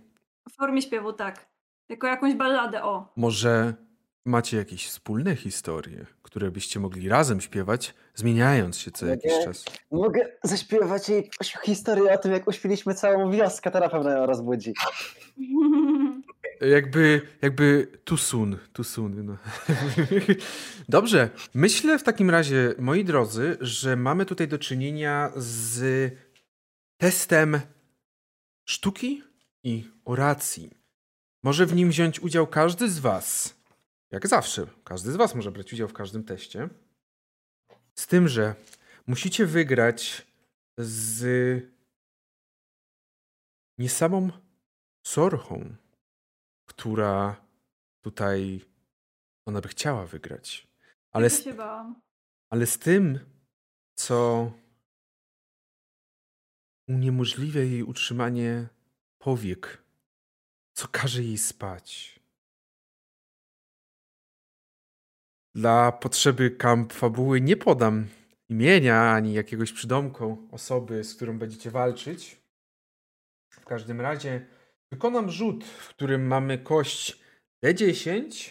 W 0.50 0.56
formie 0.56 0.82
śpiewu, 0.82 1.12
tak. 1.12 1.46
Jako 1.88 2.06
jakąś 2.06 2.34
balladę, 2.34 2.82
o. 2.82 3.12
Może 3.16 3.74
macie 4.24 4.56
jakieś 4.56 4.86
wspólne 4.86 5.36
historie, 5.36 6.06
które 6.22 6.50
byście 6.50 6.80
mogli 6.80 7.08
razem 7.08 7.40
śpiewać, 7.40 7.94
zmieniając 8.14 8.78
się 8.78 8.90
co 8.90 9.06
jakiś 9.06 9.32
Nie. 9.32 9.44
czas. 9.44 9.64
Mogę 9.90 10.28
zaśpiewać 10.42 11.08
jej 11.08 11.30
historię 11.64 12.12
o 12.12 12.18
tym, 12.18 12.32
jak 12.32 12.48
uśpiliśmy 12.48 12.94
całą 12.94 13.30
wioskę, 13.30 13.70
to 13.70 13.80
na 13.80 13.88
pewno 13.88 14.10
ją 14.10 14.26
rozbudzi. 14.26 14.74
Jakby, 16.60 17.22
jakby 17.42 17.86
too 18.04 18.18
soon, 18.18 18.58
too 18.72 18.84
soon. 18.84 19.26
No. 19.26 19.36
Dobrze, 20.88 21.30
myślę 21.54 21.98
w 21.98 22.02
takim 22.02 22.30
razie, 22.30 22.74
moi 22.78 23.04
drodzy, 23.04 23.56
że 23.60 23.96
mamy 23.96 24.26
tutaj 24.26 24.48
do 24.48 24.58
czynienia 24.58 25.32
z 25.36 26.12
testem 26.96 27.60
sztuki 28.68 29.22
i 29.64 29.90
oracji. 30.04 30.70
Może 31.42 31.66
w 31.66 31.74
nim 31.74 31.90
wziąć 31.90 32.20
udział 32.20 32.46
każdy 32.46 32.90
z 32.90 32.98
was. 32.98 33.54
Jak 34.10 34.28
zawsze, 34.28 34.66
każdy 34.84 35.12
z 35.12 35.16
was 35.16 35.34
może 35.34 35.52
brać 35.52 35.72
udział 35.72 35.88
w 35.88 35.92
każdym 35.92 36.24
teście. 36.24 36.68
Z 37.98 38.06
tym, 38.06 38.28
że 38.28 38.54
musicie 39.06 39.46
wygrać 39.46 40.26
z 40.78 41.24
nie 43.78 43.88
samą 43.88 44.30
Sorchą, 45.06 45.76
która 46.66 47.36
tutaj 48.04 48.60
ona 49.46 49.60
by 49.60 49.68
chciała 49.68 50.06
wygrać. 50.06 50.68
Ale 51.12 51.30
Ale 51.30 51.30
z, 51.30 51.44
ale 52.50 52.66
z 52.66 52.78
tym, 52.78 53.18
co 53.94 54.50
uniemożliwia 56.88 57.60
jej 57.60 57.82
utrzymanie 57.82 58.68
powiek, 59.18 59.82
co 60.76 60.88
każe 60.88 61.22
jej 61.22 61.38
spać. 61.38 62.20
Dla 65.54 65.92
potrzeby 65.92 66.50
kamp 66.50 66.92
fabuły 66.92 67.40
nie 67.40 67.56
podam 67.56 68.06
imienia 68.48 69.12
ani 69.12 69.34
jakiegoś 69.34 69.72
przydomku 69.72 70.48
osoby, 70.50 71.04
z 71.04 71.14
którą 71.14 71.38
będziecie 71.38 71.70
walczyć. 71.70 72.40
W 73.50 73.64
każdym 73.64 74.00
razie 74.00 74.46
wykonam 74.92 75.30
rzut, 75.30 75.64
w 75.64 75.88
którym 75.88 76.26
mamy 76.26 76.58
kość 76.58 77.20
D10, 77.64 78.50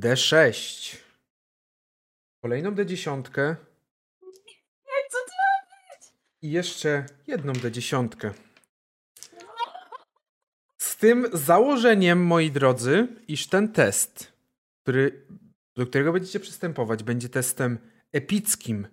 D6. 0.00 0.96
Kolejną 2.42 2.70
D10 2.70 3.22
Co 3.24 3.30
ty? 3.32 3.56
i 6.42 6.50
jeszcze 6.50 7.06
jedną 7.26 7.52
D10. 7.52 8.32
Z 10.78 10.96
tym 10.96 11.26
założeniem, 11.32 12.26
moi 12.26 12.50
drodzy, 12.50 13.08
iż 13.28 13.46
ten 13.46 13.72
test, 13.72 14.32
który, 14.82 15.26
do 15.76 15.86
którego 15.86 16.12
będziecie 16.12 16.40
przystępować, 16.40 17.02
będzie 17.02 17.28
testem 17.28 17.78
epickim. 18.12 18.88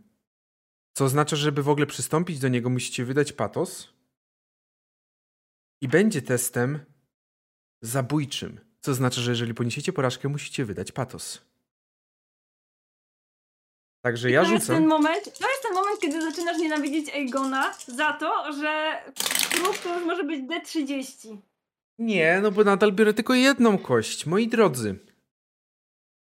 Co 0.94 1.06
oznacza, 1.06 1.36
że 1.36 1.44
żeby 1.44 1.64
w 1.64 1.70
ogóle 1.70 1.86
przystąpić 1.86 2.40
do 2.40 2.48
niego, 2.48 2.70
musicie 2.70 3.06
wydać 3.06 3.34
patos. 3.34 3.97
I 5.82 5.88
będzie 5.88 6.22
testem 6.22 6.80
zabójczym. 7.82 8.60
Co 8.82 8.92
oznacza, 8.92 9.22
że 9.22 9.32
jeżeli 9.32 9.54
poniesiecie 9.54 9.94
porażkę, 9.94 10.28
musicie 10.30 10.66
wydać 10.66 10.92
patos. 10.92 11.42
Także 14.02 14.32
ja 14.32 14.44
to 14.46 14.52
jest 14.52 14.68
ten 14.68 14.76
rzucam. 14.76 14.90
moment, 14.90 15.24
to 15.24 15.50
jest 15.50 15.62
ten 15.64 15.74
moment, 15.74 16.00
kiedy 16.00 16.22
zaczynasz 16.22 16.58
nienawidzić 16.58 17.10
Aegona 17.10 17.74
za 17.88 18.14
to, 18.14 18.54
że 18.54 19.02
kruk 19.52 19.78
to 19.78 19.98
już 19.98 20.06
może 20.06 20.24
być 20.24 20.42
D30. 20.42 21.38
Nie, 22.00 22.40
no 22.44 22.52
bo 22.52 22.64
nadal 22.64 22.92
biorę 22.92 23.14
tylko 23.14 23.34
jedną 23.34 23.78
kość. 23.78 24.26
Moi 24.26 24.48
drodzy, 24.48 25.00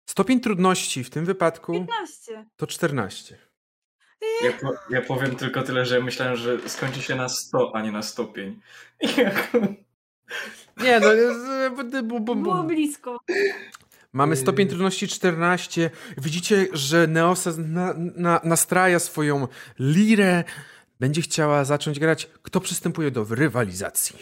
stopień 0.09 0.39
trudności 0.39 1.03
w 1.03 1.09
tym 1.09 1.25
wypadku 1.25 1.73
15. 1.73 2.45
to 2.55 2.67
14. 2.67 3.37
Ja, 4.43 4.51
po, 4.61 4.73
ja 4.89 5.01
powiem 5.01 5.35
tylko 5.35 5.61
tyle, 5.63 5.85
że 5.85 6.01
myślałem, 6.01 6.35
że 6.35 6.69
skończy 6.69 7.01
się 7.01 7.15
na 7.15 7.29
100, 7.29 7.71
a 7.75 7.81
nie 7.81 7.91
na 7.91 8.01
stopień. 8.01 8.59
Nie, 10.83 10.99
no. 10.99 11.07
bu- 12.03 12.35
Było 12.35 12.63
blisko. 12.63 13.19
Mamy 14.13 14.35
stopień 14.35 14.67
trudności 14.67 15.07
14. 15.07 15.89
Widzicie, 16.17 16.67
że 16.73 17.07
Neosa 17.07 17.51
na, 17.57 17.93
na, 18.15 18.41
nastraja 18.43 18.99
swoją 18.99 19.47
lirę, 19.79 20.43
będzie 20.99 21.21
chciała 21.21 21.65
zacząć 21.65 21.99
grać, 21.99 22.29
kto 22.41 22.59
przystępuje 22.59 23.11
do 23.11 23.25
rywalizacji. 23.29 24.15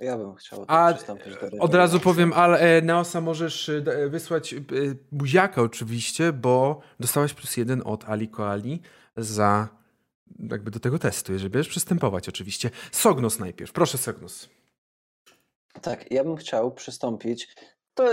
Ja 0.00 0.18
bym 0.18 0.34
chciał 0.34 0.64
A 0.68 0.92
przystąpić 0.94 1.34
do 1.34 1.58
od 1.58 1.74
razu 1.74 2.00
powiem, 2.00 2.32
ale 2.32 2.58
e, 2.58 2.82
Neosa 2.82 3.20
możesz 3.20 3.68
e, 3.68 4.08
wysłać 4.08 4.54
e, 4.54 4.58
buziaka 5.12 5.62
oczywiście, 5.62 6.32
bo 6.32 6.80
dostałaś 7.00 7.34
plus 7.34 7.56
jeden 7.56 7.82
od 7.84 8.04
Ali 8.04 8.28
Koali 8.28 8.82
za 9.16 9.68
jakby 10.38 10.70
do 10.70 10.80
tego 10.80 10.98
testu, 10.98 11.32
jeżeli 11.32 11.50
będziesz 11.50 11.68
przystępować 11.68 12.28
oczywiście. 12.28 12.70
Sognos 12.92 13.38
najpierw, 13.38 13.72
proszę 13.72 13.98
Sognos. 13.98 14.48
Tak, 15.82 16.10
ja 16.10 16.24
bym 16.24 16.36
chciał 16.36 16.72
przystąpić. 16.72 17.54
To 17.94 18.04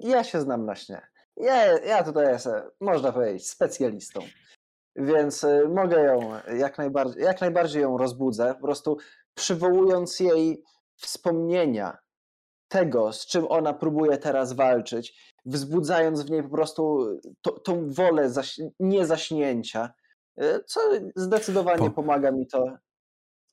ja 0.00 0.24
się 0.24 0.40
znam 0.40 0.64
na 0.64 0.74
śnie. 0.74 1.00
Ja, 1.36 1.78
ja 1.78 2.04
tutaj 2.04 2.26
jestem, 2.26 2.62
można 2.80 3.12
powiedzieć, 3.12 3.48
specjalistą. 3.48 4.20
Więc 4.96 5.46
mogę 5.68 6.00
ją 6.00 6.32
jak 6.58 6.78
najbardziej, 6.78 7.22
jak 7.22 7.40
najbardziej 7.40 7.82
ją 7.82 7.98
rozbudzę, 7.98 8.54
po 8.54 8.60
prostu 8.60 8.98
przywołując 9.34 10.20
jej 10.20 10.62
wspomnienia 11.00 11.98
tego, 12.68 13.12
z 13.12 13.26
czym 13.26 13.46
ona 13.48 13.72
próbuje 13.74 14.18
teraz 14.18 14.52
walczyć, 14.52 15.32
wzbudzając 15.44 16.22
w 16.22 16.30
niej 16.30 16.42
po 16.42 16.48
prostu 16.48 17.06
to, 17.40 17.50
tą 17.60 17.90
wolę 17.92 18.30
zaś, 18.30 18.60
niezaśnięcia, 18.80 19.92
y, 20.42 20.64
co 20.66 20.80
zdecydowanie 21.16 21.78
Po- 21.78 21.90
pomaga 21.90 22.30
mi 22.32 22.46
to. 22.46 22.64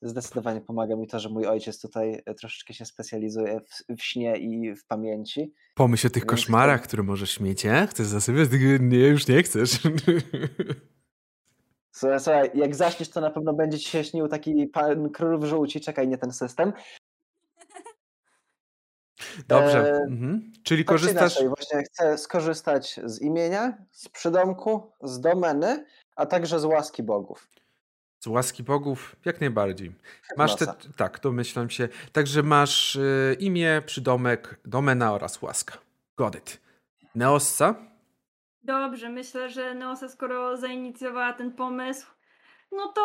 Zdecydowanie 0.02 0.62
pomaga 0.62 0.96
mi 0.96 1.08
to, 1.08 1.20
że 1.20 1.30
mój 1.30 1.46
ojciec 1.46 1.82
tutaj 1.82 2.22
e, 2.26 2.34
troszeczkę 2.34 2.74
się 2.74 2.86
specjalizuje 2.86 3.60
w, 3.60 3.96
w 3.98 4.04
śnie 4.04 4.38
i 4.38 4.76
w 4.76 4.86
pamięci. 4.86 5.54
Pomyśl 5.76 6.08
o 6.08 6.10
tych 6.10 6.24
Więc 6.24 6.30
koszmarach, 6.32 6.82
to- 6.82 6.88
które 6.88 7.04
możesz 7.04 7.40
mieć, 7.40 7.64
nie? 7.64 7.88
Chcesz 7.88 8.08
zasypiać? 8.08 8.50
Nie, 8.80 8.98
już 9.08 9.28
nie 9.28 9.44
chcesz. 9.44 9.72
Słuchaj, 11.92 12.20
słuchaj, 12.20 12.52
jak 12.54 12.76
zaśniesz, 12.76 13.10
to 13.10 13.22
na 13.22 13.30
pewno 13.32 13.54
będzie 13.54 13.80
ci 13.80 13.90
się 13.90 14.04
śnił 14.04 14.28
taki 14.28 14.68
pan 14.68 15.10
król 15.10 15.40
w 15.40 15.46
żółci, 15.46 15.82
czekaj, 15.82 16.08
nie 16.08 16.18
ten 16.18 16.32
system. 16.32 16.74
Dobrze. 19.48 19.92
E, 19.94 19.98
Mhm. 19.98 20.52
Czyli 20.64 20.84
Tak 20.86 20.88
korzystasz... 20.94 21.18
inaczej, 21.32 21.48
właśnie 21.48 21.84
chcę 21.84 22.18
skorzystać 22.18 23.00
z 23.04 23.22
imienia, 23.22 23.78
z 23.92 24.10
przydomku, 24.10 24.92
z 25.04 25.20
domeny, 25.22 25.86
a 26.16 26.26
także 26.26 26.60
z 26.60 26.66
łaski 26.66 27.04
bogów. 27.04 27.48
Z 28.20 28.28
łaski 28.28 28.64
bogów, 28.64 29.16
jak 29.26 29.42
najbardziej. 29.42 29.96
Masz 30.38 30.56
te, 30.56 30.74
tak, 30.98 31.20
domyślam 31.20 31.70
się. 31.70 31.90
Także 32.12 32.44
masz 32.44 32.96
y, 32.96 33.36
imię, 33.40 33.82
przydomek, 33.86 34.60
domena 34.66 35.14
oraz 35.14 35.42
łaska. 35.42 35.78
Got 36.18 36.36
it. 36.36 36.62
Neossa? 37.16 37.76
Dobrze, 38.64 39.10
myślę, 39.10 39.50
że 39.50 39.76
Neosa, 39.76 40.10
skoro 40.10 40.58
zainicjowała 40.58 41.34
ten 41.34 41.52
pomysł, 41.52 42.08
no 42.72 42.88
to 42.88 43.04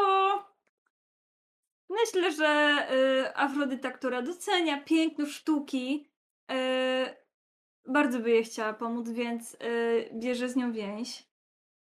myślę, 1.91 2.33
że 2.33 2.77
y, 3.29 3.37
Afrodyta, 3.37 3.91
która 3.91 4.23
docenia 4.23 4.81
piękno 4.85 5.27
sztuki, 5.27 6.12
bardzo 7.89 8.19
by 8.21 8.31
jej 8.31 8.45
chciała 8.45 8.73
pomóc, 8.73 9.11
więc 9.11 9.55
y, 9.55 10.11
bierze 10.15 10.49
z 10.49 10.57
nią 10.57 10.73
więź. 10.73 11.29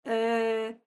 Y, 0.08 0.80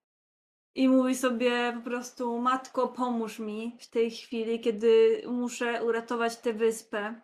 I 0.75 0.89
mówi 0.89 1.15
sobie 1.15 1.73
po 1.77 1.81
prostu, 1.81 2.39
matko, 2.39 2.89
pomóż 2.89 3.39
mi 3.39 3.77
w 3.81 3.89
tej 3.91 4.11
chwili, 4.11 4.61
kiedy 4.61 5.23
muszę 5.27 5.85
uratować 5.85 6.37
tę 6.37 6.53
wyspę. 6.53 7.15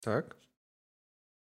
Tak. 0.00 0.36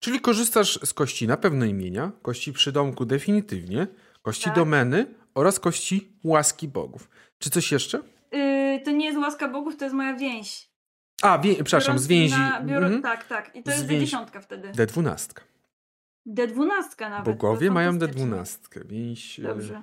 Czyli 0.00 0.20
korzystasz 0.20 0.78
z 0.84 0.94
kości 0.94 1.26
na 1.26 1.36
pewno 1.36 1.64
imienia, 1.64 2.12
kości 2.22 2.52
przydomku 2.52 3.04
definitywnie, 3.04 3.86
kości 4.22 4.44
Tak. 4.44 4.54
domeny 4.54 5.14
oraz 5.34 5.60
kości 5.60 6.18
łaski 6.24 6.68
bogów. 6.68 7.10
Czy 7.38 7.50
coś 7.50 7.72
jeszcze? 7.72 7.98
y, 8.34 8.80
to 8.84 8.90
nie 8.90 9.06
jest 9.06 9.18
łaska 9.18 9.48
bogów, 9.48 9.76
to 9.76 9.84
jest 9.84 9.96
moja 9.96 10.14
więź. 10.14 10.71
A, 11.22 11.38
wie, 11.38 11.54
przepraszam, 11.64 11.98
z 11.98 12.06
więzi. 12.06 12.38
Na, 12.38 12.62
biorą, 12.62 12.86
mhm. 12.86 13.02
Tak, 13.02 13.26
tak. 13.26 13.56
I 13.56 13.62
to 13.62 13.70
jest 13.70 13.86
więzi- 13.86 14.16
D10 14.16 14.40
wtedy. 14.42 14.68
D12. 14.72 15.32
D12 16.26 17.00
nawet. 17.00 17.24
Bogowie 17.24 17.70
mają 17.70 17.90
fantastycznie. 17.90 18.26
D12. 18.26 18.84
Więź, 18.84 19.40
e, 19.40 19.42
Dobrze. 19.42 19.82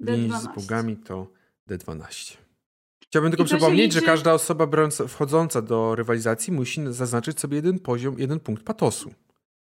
więź 0.00 0.32
z 0.32 0.44
D12. 0.46 0.54
bogami 0.54 0.96
to 0.96 1.26
D12. 1.70 2.36
Chciałbym 3.04 3.30
tylko 3.30 3.44
przypomnieć, 3.44 3.92
że 3.92 4.00
liczy- 4.00 4.06
każda 4.06 4.32
osoba 4.32 4.66
wchodząca 5.08 5.62
do 5.62 5.94
rywalizacji 5.94 6.52
musi 6.52 6.80
zaznaczyć 6.92 7.40
sobie 7.40 7.56
jeden 7.56 7.78
poziom, 7.78 8.18
jeden 8.18 8.40
punkt 8.40 8.62
patosu. 8.64 9.14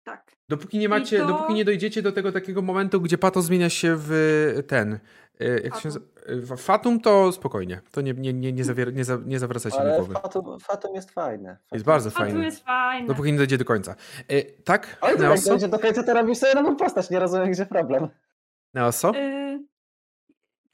Tak. 0.06 0.32
Dopóki 0.50 0.78
nie 0.78 0.90
macie, 0.90 1.20
to- 1.20 1.26
dopóki 1.28 1.54
nie 1.54 1.66
dojdziecie 1.66 2.02
do 2.02 2.12
tego 2.12 2.32
takiego 2.32 2.62
momentu, 2.62 3.02
gdzie 3.02 3.18
patos 3.18 3.46
zmienia 3.46 3.70
się 3.70 3.96
w 4.00 4.64
ten. 4.68 5.00
e, 5.40 5.46
Jak 5.48 5.64
się 5.64 5.70
Fatum. 5.70 5.92
nazywa? 6.26 6.54
E, 6.54 6.58
Fatum 6.58 7.00
to 7.00 7.32
spokojnie. 7.32 7.82
To 7.92 8.02
nie, 8.02 8.14
nie, 8.14 8.34
nie, 8.34 8.54
nie, 8.54 8.64
zawier- 8.64 8.94
nie, 8.94 9.04
za, 9.06 9.18
nie 9.26 9.40
zawracajcie 9.40 9.80
mi 9.84 9.96
głowy. 9.96 10.14
Fatum, 10.14 10.60
Fatum 10.60 10.96
jest 10.96 11.12
fajne. 11.12 11.50
Jest 11.50 11.62
Fatum 11.70 11.84
bardzo 11.86 12.10
A 12.10 12.12
tu 12.12 12.18
fajne. 12.18 12.46
jest 12.46 12.64
fajne. 12.64 13.08
Dopóki 13.08 13.32
nie 13.32 13.38
dojdzie 13.38 13.58
do 13.58 13.66
końca. 13.66 13.96
E, 14.28 14.44
tak? 14.44 14.98
Ale 15.02 15.14
jak 15.30 15.42
dojdzie 15.42 15.68
do 15.68 15.80
końca, 15.80 16.04
to 16.04 16.14
robisz 16.14 16.38
sobie 16.38 16.54
nową 16.56 16.76
postać, 16.76 17.10
nie 17.10 17.20
rozumiem, 17.20 17.52
gdzie 17.52 17.66
problem. 17.66 18.08
Neoso? 18.74 19.12
Y, 19.16 19.60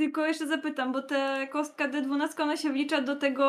tylko 0.01 0.25
jeszcze 0.25 0.47
zapytam, 0.47 0.91
bo 0.91 1.01
ta 1.01 1.47
kostka 1.47 1.89
D12 1.89 2.41
ona 2.41 2.57
się 2.57 2.69
wlicza 2.73 3.01
do 3.01 3.15
tego 3.15 3.43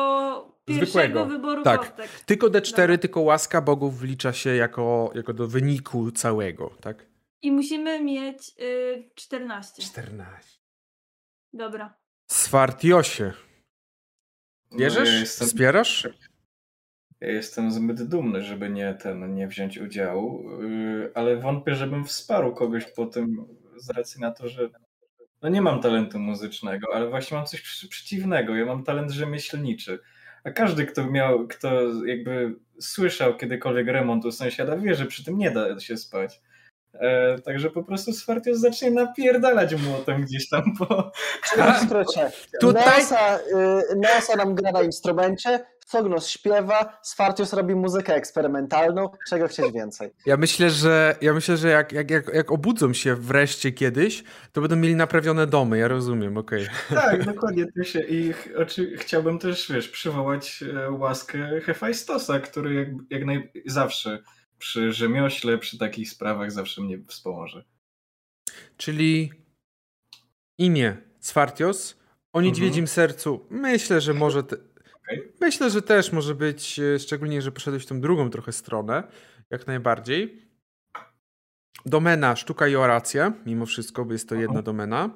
pierwszego 0.65 0.91
Zwykłego. 0.91 1.25
wyboru 1.25 1.63
Tak. 1.63 1.79
kostek. 1.79 2.09
Tylko 2.25 2.47
D4, 2.47 2.77
Dobra. 2.77 2.97
tylko 2.97 3.21
łaska 3.21 3.61
bogów 3.61 3.99
wlicza 3.99 4.33
się 4.33 4.55
jako, 4.55 5.11
jako 5.15 5.33
do 5.33 5.47
wyniku 5.47 6.11
całego, 6.11 6.69
tak? 6.81 7.05
I 7.41 7.51
musimy 7.51 8.03
mieć 8.03 8.51
y, 8.59 9.09
14. 9.15 9.81
14. 9.81 10.59
Dobra. 11.53 11.93
Swartiosie. 12.27 13.33
No, 14.71 14.77
Bierzesz? 14.77 15.09
ja, 15.13 15.19
jestem, 15.19 15.47
Wspierasz? 15.47 16.07
ja 17.21 17.27
jestem 17.31 17.71
zbyt 17.71 18.03
dumny, 18.03 18.41
żeby 18.41 18.69
nie 18.69 18.93
ten, 18.93 19.35
nie 19.35 19.47
wziąć 19.47 19.77
udziału, 19.77 20.43
yy, 20.61 21.11
ale 21.15 21.37
wątpię, 21.37 21.75
żebym 21.75 22.05
wsparł 22.05 22.53
kogoś 22.55 22.85
po 22.85 23.05
tym 23.05 23.45
z 23.75 23.89
racji 23.89 24.21
na 24.21 24.31
to, 24.31 24.49
że 24.49 24.69
no 25.43 25.49
nie 25.49 25.61
mam 25.61 25.81
talentu 25.81 26.19
muzycznego, 26.19 26.87
ale 26.95 27.09
właśnie 27.09 27.37
mam 27.37 27.45
coś 27.45 27.61
przeciwnego. 27.89 28.55
Ja 28.55 28.65
mam 28.65 28.83
talent 28.83 29.11
rzemieślniczy. 29.11 29.99
A 30.43 30.51
każdy, 30.51 30.85
kto 30.85 31.11
miał, 31.11 31.47
kto 31.47 31.81
jakby 32.05 32.55
słyszał 32.79 33.37
kiedykolwiek 33.37 33.87
remont 33.87 34.25
u 34.25 34.31
sąsiada, 34.31 34.77
wie, 34.77 34.95
że 34.95 35.05
przy 35.05 35.25
tym 35.25 35.37
nie 35.37 35.51
da 35.51 35.79
się 35.79 35.97
spać. 35.97 36.41
E, 36.93 37.39
także 37.41 37.69
po 37.69 37.83
prostu 37.83 38.13
Swartios 38.13 38.59
zacznie 38.59 38.91
napierdalać 38.91 39.75
młotem 39.75 40.21
gdzieś 40.21 40.49
tam 40.49 40.63
po... 40.79 41.11
Czyli 41.49 41.63
w 41.73 41.77
skrócie, 41.85 42.31
Tutaj- 42.61 42.83
Neosa, 42.97 43.37
y, 43.39 43.95
Neosa 43.95 44.35
nam 44.35 44.55
gra 44.55 44.71
na 44.71 44.81
instrumencie, 44.83 45.65
Sognos 45.87 46.27
śpiewa, 46.27 46.99
Sfartius 47.03 47.53
robi 47.53 47.75
muzykę 47.75 48.15
eksperymentalną, 48.15 49.09
czego 49.29 49.47
chcieć 49.47 49.71
więcej. 49.73 50.11
Ja 50.25 50.37
myślę, 50.37 50.69
że, 50.69 51.15
ja 51.21 51.33
myślę, 51.33 51.57
że 51.57 51.69
jak, 51.69 51.91
jak, 51.91 52.11
jak, 52.11 52.33
jak 52.33 52.51
obudzą 52.51 52.93
się 52.93 53.15
wreszcie 53.15 53.71
kiedyś, 53.71 54.23
to 54.51 54.61
będą 54.61 54.75
mieli 54.75 54.95
naprawione 54.95 55.47
domy. 55.47 55.77
Ja 55.77 55.87
rozumiem, 55.87 56.37
okej. 56.37 56.67
Tak, 56.89 57.23
dokładnie. 57.33 57.65
To 57.77 57.83
się, 57.83 57.99
I 57.99 58.33
ch- 58.33 58.49
oczy, 58.57 58.93
chciałbym 58.97 59.39
też, 59.39 59.71
wiesz, 59.71 59.89
przywołać 59.89 60.63
e, 60.87 60.91
łaskę 60.91 61.61
Hefajstosa, 61.61 62.39
który 62.39 62.73
jak, 62.73 62.87
jak 63.09 63.25
naj, 63.25 63.51
zawsze 63.65 64.19
przy 64.63 64.93
rzemiośle, 64.93 65.57
przy 65.57 65.77
takich 65.77 66.09
sprawach 66.09 66.51
zawsze 66.51 66.81
mnie 66.81 66.99
wspomoże. 67.07 67.63
Czyli 68.77 69.31
imię 70.57 70.97
Swartios 71.19 71.99
o 72.33 72.41
niedźwiedzim 72.41 72.87
sercu. 72.87 73.47
Myślę, 73.49 74.01
że 74.01 74.13
może. 74.13 74.43
Te... 74.43 74.55
Okej. 74.95 75.31
Myślę, 75.41 75.69
że 75.69 75.81
też 75.81 76.11
może 76.11 76.35
być, 76.35 76.79
e, 76.79 76.99
szczególnie, 76.99 77.41
że 77.41 77.51
poszedłeś 77.51 77.83
w 77.83 77.85
tą 77.85 78.01
drugą 78.01 78.29
trochę 78.29 78.51
stronę, 78.51 79.03
jak 79.49 79.67
najbardziej. 79.67 80.47
Domena, 81.85 82.35
sztuka 82.35 82.67
i 82.67 82.75
oracja, 82.75 83.33
mimo 83.45 83.65
wszystko, 83.65 84.05
bo 84.05 84.13
jest 84.13 84.29
to 84.29 84.35
jedna 84.35 84.59
Mhm. 84.59 84.65
domena. 84.65 85.09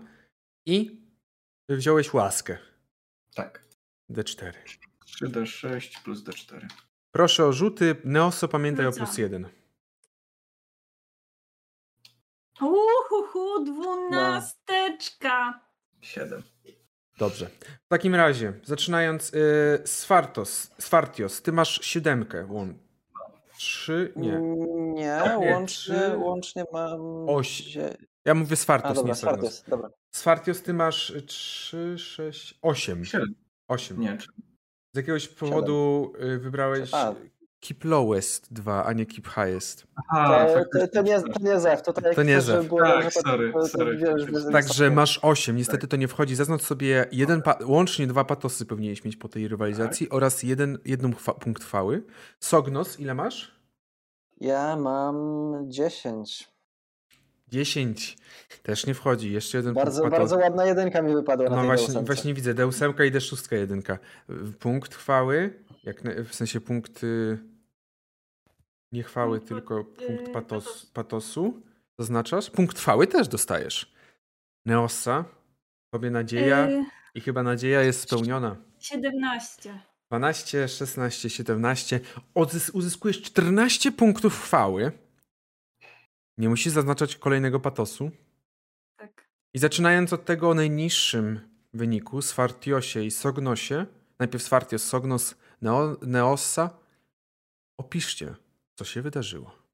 I 0.65 1.01
wziąłeś 1.69 2.13
łaskę. 2.13 2.57
Tak. 3.35 3.65
D4. 4.09 4.53
3D6 5.05 6.03
plus 6.03 6.23
D4. 6.23 6.67
Proszę 7.11 7.45
o 7.45 7.53
rzuty. 7.53 7.95
Neoso, 8.03 8.47
pamiętaj 8.47 8.85
o 8.85 8.91
plus 8.91 9.17
jeden. 9.17 9.49
Uhuhu, 12.61 13.65
dwunasteczka. 13.65 15.59
7. 16.01 16.43
Dobrze. 17.17 17.45
W 17.85 17.87
takim 17.89 18.15
razie, 18.15 18.53
zaczynając, 18.63 19.33
y, 19.33 19.81
Sfartos, 19.85 20.71
Sfartios, 20.79 21.41
ty 21.41 21.51
masz 21.51 21.81
siódemkę. 21.85 22.45
Łą... 22.49 22.73
Trzy, 23.57 24.13
nie. 24.15 24.31
Nie, 24.93 25.21
Nie, 25.39 25.51
łącznie, 25.53 25.95
trzy- 25.95 26.17
łącznie 26.17 26.65
mam... 26.73 27.01
Oś- 27.29 27.77
Ja 28.25 28.33
mówię 28.33 28.53
A 28.53 28.55
Sfartos, 28.55 28.95
dobra, 28.95 29.09
nie 29.11 29.15
Sfartos. 29.15 29.53
Sfartius, 29.53 29.69
dobra. 29.69 29.89
Sfartios, 30.11 30.61
ty 30.61 30.73
masz 30.73 31.13
trzy, 31.27 31.97
sześć, 31.99 32.59
osiem. 32.61 33.05
7. 33.05 33.35
Osiem. 33.67 33.99
Nie, 33.99 34.17
Z 34.97 34.99
jakiegoś 34.99 35.27
powodu 35.27 36.13
y, 36.23 36.39
wybrałeś 36.39 36.93
A, 36.93 37.13
keep 37.59 37.83
lowest 37.85 38.53
2, 38.53 38.85
a 38.85 38.93
nie 38.93 39.05
keep 39.05 39.27
highest. 39.27 39.87
Aha, 40.13 40.45
To, 40.53 40.79
to, 40.79 40.87
to, 40.87 41.01
nie, 41.01 41.21
to 41.21 41.39
nie 41.41 41.59
Zew, 41.59 41.81
to 41.81 41.93
tak 41.93 42.15
To 42.15 42.23
nie 42.23 42.41
Zew. 42.41 42.69
Tak, 42.79 43.13
sorry, 43.13 43.53
to- 43.53 43.67
sorry, 43.67 43.99
że- 44.17 44.51
Także 44.51 44.91
masz 44.91 45.19
8, 45.21 45.55
niestety 45.55 45.87
to 45.87 45.97
nie 45.97 46.07
wchodzi. 46.07 46.35
Zaznacz 46.35 46.61
sobie 46.61 47.05
jeden, 47.11 47.41
pa- 47.41 47.57
łącznie 47.65 48.07
dwa 48.07 48.23
patosy 48.23 48.65
powinieneś 48.65 49.03
mieć 49.03 49.17
po 49.17 49.27
tej 49.29 49.47
rywalizacji 49.47 50.09
oraz 50.09 50.43
jeden, 50.43 50.77
jedną 50.85 51.11
chwa- 51.11 51.33
punkt 51.39 51.63
chwały. 51.63 52.03
Sognos, 52.39 52.99
ile 52.99 53.13
masz? 53.13 53.61
Ja 54.41 54.75
mam 54.75 55.15
10. 55.67 56.47
10. 57.47 58.17
Też 58.63 58.85
nie 58.85 58.93
wchodzi. 58.93 59.31
Jeszcze 59.33 59.57
jeden 59.57 59.73
Bardzo, 59.73 60.01
punkt 60.01 60.17
bardzo 60.17 60.37
ładna 60.37 60.65
jedynka 60.65 61.01
mi 61.01 61.13
wypadła 61.13 61.49
na 61.49 61.55
No 61.55 61.63
właśnie, 61.63 61.87
ósemce. 61.87 62.05
właśnie 62.05 62.33
widzę. 62.33 62.53
D8 62.55 63.05
i 63.05 63.11
D6 63.11 63.55
jedynka. 63.55 63.99
Punkt 64.59 64.95
chwały, 64.95 65.63
jak 65.83 66.03
na, 66.03 66.11
w 66.29 66.35
sensie 66.35 66.61
punkt 66.61 67.03
y, 67.03 67.37
nie 68.91 69.03
chwały, 69.03 69.37
Punkt 69.39 69.47
tylko 69.49 69.83
punkt 69.83 70.27
y, 70.27 70.31
patos, 70.31 70.63
patos. 70.65 70.85
patosu. 70.85 71.61
Zaznaczasz? 71.99 72.49
Punkt 72.49 72.79
chwały 72.79 73.07
też 73.07 73.27
dostajesz. 73.27 73.93
Neosa, 74.65 75.25
tobie 75.93 76.11
nadzieja 76.11 76.67
Y, 76.69 76.83
i 77.15 77.21
chyba 77.21 77.43
nadzieja 77.43 77.81
jest 77.81 78.01
spełniona. 78.01 78.55
17. 78.79 79.79
12, 80.09 80.67
16, 80.67 81.29
17. 81.29 81.99
Odzys- 82.35 82.71
uzyskujesz 82.73 83.21
14 83.21 83.91
punktów 83.91 84.41
chwały. 84.43 84.91
Nie 86.37 86.49
musisz 86.49 86.73
zaznaczać 86.73 87.15
kolejnego 87.15 87.59
patosu. 87.59 88.11
Tak. 88.97 89.29
I 89.53 89.59
zaczynając 89.59 90.13
od 90.13 90.25
tego 90.25 90.49
o 90.49 90.53
najniższym 90.53 91.39
wyniku, 91.73 92.21
Sfartiosie 92.21 93.03
i 93.03 93.11
Sognosie, 93.11 93.85
najpierw 94.19 94.43
Sfartios, 94.43 94.83
Sognos, 94.83 95.35
Neo, 95.61 95.97
Neossa, 96.01 96.69
opiszcie, 97.77 98.35
co 98.75 98.85
się 98.85 99.01
wydarzyło. 99.01 99.67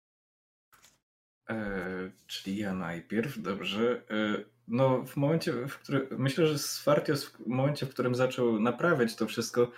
E, 1.49 2.11
czyli 2.27 2.57
ja 2.57 2.73
najpierw, 2.73 3.41
dobrze. 3.41 4.02
E, 4.10 4.44
no, 4.68 5.06
w 5.06 5.18
momencie, 5.18 5.53
w 5.68 5.77
którym. 5.77 6.07
Myślę, 6.18 6.48
że 6.48 6.60
Sfartios 6.60 7.26
w 7.26 7.48
momencie, 7.48 7.85
w 7.85 7.90
którym 7.90 8.15
zaczął 8.15 8.60
naprawiać 8.60 9.15
to 9.15 9.27
wszystko, 9.27 9.72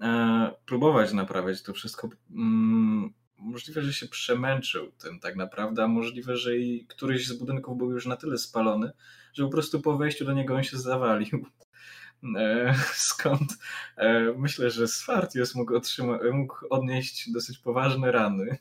e, 0.00 0.52
próbować 0.66 1.12
naprawiać 1.12 1.62
to 1.62 1.72
wszystko, 1.72 2.08
mm, 2.30 3.12
możliwe, 3.40 3.82
że 3.82 3.92
się 3.92 4.08
przemęczył 4.08 4.92
tym 4.92 5.20
tak 5.20 5.36
naprawdę, 5.36 5.84
a 5.84 5.88
możliwe, 5.88 6.36
że 6.36 6.56
i 6.56 6.86
któryś 6.86 7.26
z 7.26 7.32
budynków 7.32 7.78
był 7.78 7.90
już 7.90 8.06
na 8.06 8.16
tyle 8.16 8.38
spalony, 8.38 8.92
że 9.32 9.44
po 9.44 9.50
prostu 9.50 9.80
po 9.80 9.96
wejściu 9.96 10.24
do 10.24 10.32
niego 10.32 10.54
on 10.54 10.64
się 10.64 10.78
zawalił. 10.78 11.46
E, 12.36 12.74
skąd 12.94 13.58
e, 13.96 14.34
myślę, 14.38 14.70
że 14.70 14.88
Sfartios 14.88 15.54
mógł, 15.54 15.80
mógł 16.32 16.54
odnieść 16.70 17.32
dosyć 17.32 17.58
poważne 17.58 18.12
rany. 18.12 18.58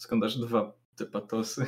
Skąd 0.00 0.24
aż 0.24 0.38
dwa 0.38 0.72
te 0.96 1.06
patosy. 1.06 1.66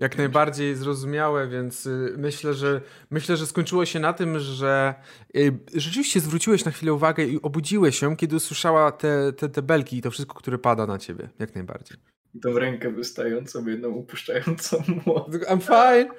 Jak 0.00 0.18
najbardziej 0.18 0.76
zrozumiałe, 0.76 1.48
więc 1.48 1.86
y, 1.86 2.14
myślę, 2.18 2.54
że 2.54 2.80
myślę, 3.10 3.36
że 3.36 3.46
skończyło 3.46 3.86
się 3.86 4.00
na 4.00 4.12
tym, 4.12 4.38
że 4.38 4.94
y, 5.36 5.58
rzeczywiście 5.74 6.20
zwróciłeś 6.20 6.64
na 6.64 6.70
chwilę 6.70 6.92
uwagę 6.92 7.24
i 7.24 7.42
obudziłeś 7.42 7.98
się, 7.98 8.16
kiedy 8.16 8.36
usłyszała 8.36 8.92
te, 8.92 9.32
te, 9.32 9.48
te 9.48 9.62
belki 9.62 9.96
i 9.96 10.02
to 10.02 10.10
wszystko, 10.10 10.34
które 10.34 10.58
pada 10.58 10.86
na 10.86 10.98
ciebie. 10.98 11.28
Jak 11.38 11.54
najbardziej. 11.54 11.98
I 12.34 12.40
tą 12.40 12.58
rękę 12.58 12.90
wystającą, 12.90 13.66
jedną 13.66 13.88
upuszczającą 13.88 14.82
młot. 15.06 15.28
I'm 15.50 15.60
fine. 15.60 16.14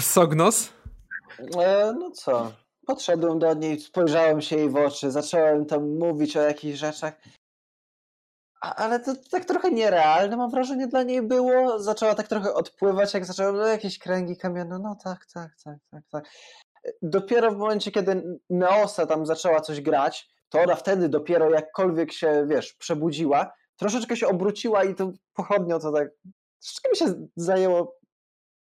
Sognos? 0.00 0.72
E, 1.58 1.94
no 1.98 2.10
co? 2.10 2.52
Podszedłem 2.86 3.38
do 3.38 3.54
niej, 3.54 3.80
spojrzałem 3.80 4.40
się 4.40 4.56
jej 4.56 4.70
w 4.70 4.76
oczy, 4.76 5.10
zacząłem 5.10 5.66
tam 5.66 5.98
mówić 5.98 6.36
o 6.36 6.42
jakichś 6.42 6.78
rzeczach. 6.78 7.14
Ale 8.76 9.00
to 9.00 9.14
tak 9.30 9.44
trochę 9.44 9.70
nierealne, 9.70 10.36
mam 10.36 10.50
wrażenie, 10.50 10.86
dla 10.86 11.02
niej 11.02 11.22
było. 11.22 11.78
Zaczęła 11.78 12.14
tak 12.14 12.28
trochę 12.28 12.54
odpływać, 12.54 13.14
jak 13.14 13.24
zaczęły 13.24 13.52
no, 13.58 13.66
jakieś 13.66 13.98
kręgi 13.98 14.36
kamienne. 14.36 14.78
No 14.78 14.96
tak, 15.04 15.26
tak, 15.26 15.50
tak, 15.64 15.78
tak, 15.90 16.02
tak. 16.10 16.24
Dopiero 17.02 17.50
w 17.50 17.56
momencie, 17.56 17.90
kiedy 17.90 18.40
Neosa 18.50 19.06
tam 19.06 19.26
zaczęła 19.26 19.60
coś 19.60 19.80
grać, 19.80 20.28
to 20.48 20.60
ona 20.60 20.76
wtedy 20.76 21.08
dopiero 21.08 21.50
jakkolwiek 21.50 22.12
się, 22.12 22.46
wiesz, 22.48 22.72
przebudziła, 22.72 23.52
troszeczkę 23.76 24.16
się 24.16 24.28
obróciła 24.28 24.84
i 24.84 24.94
tą 24.94 25.12
pochodnią 25.34 25.78
to 25.78 25.92
tak, 25.92 26.08
troszeczkę 26.60 26.90
mi 26.90 26.96
się 26.96 27.26
zajęło, 27.36 27.98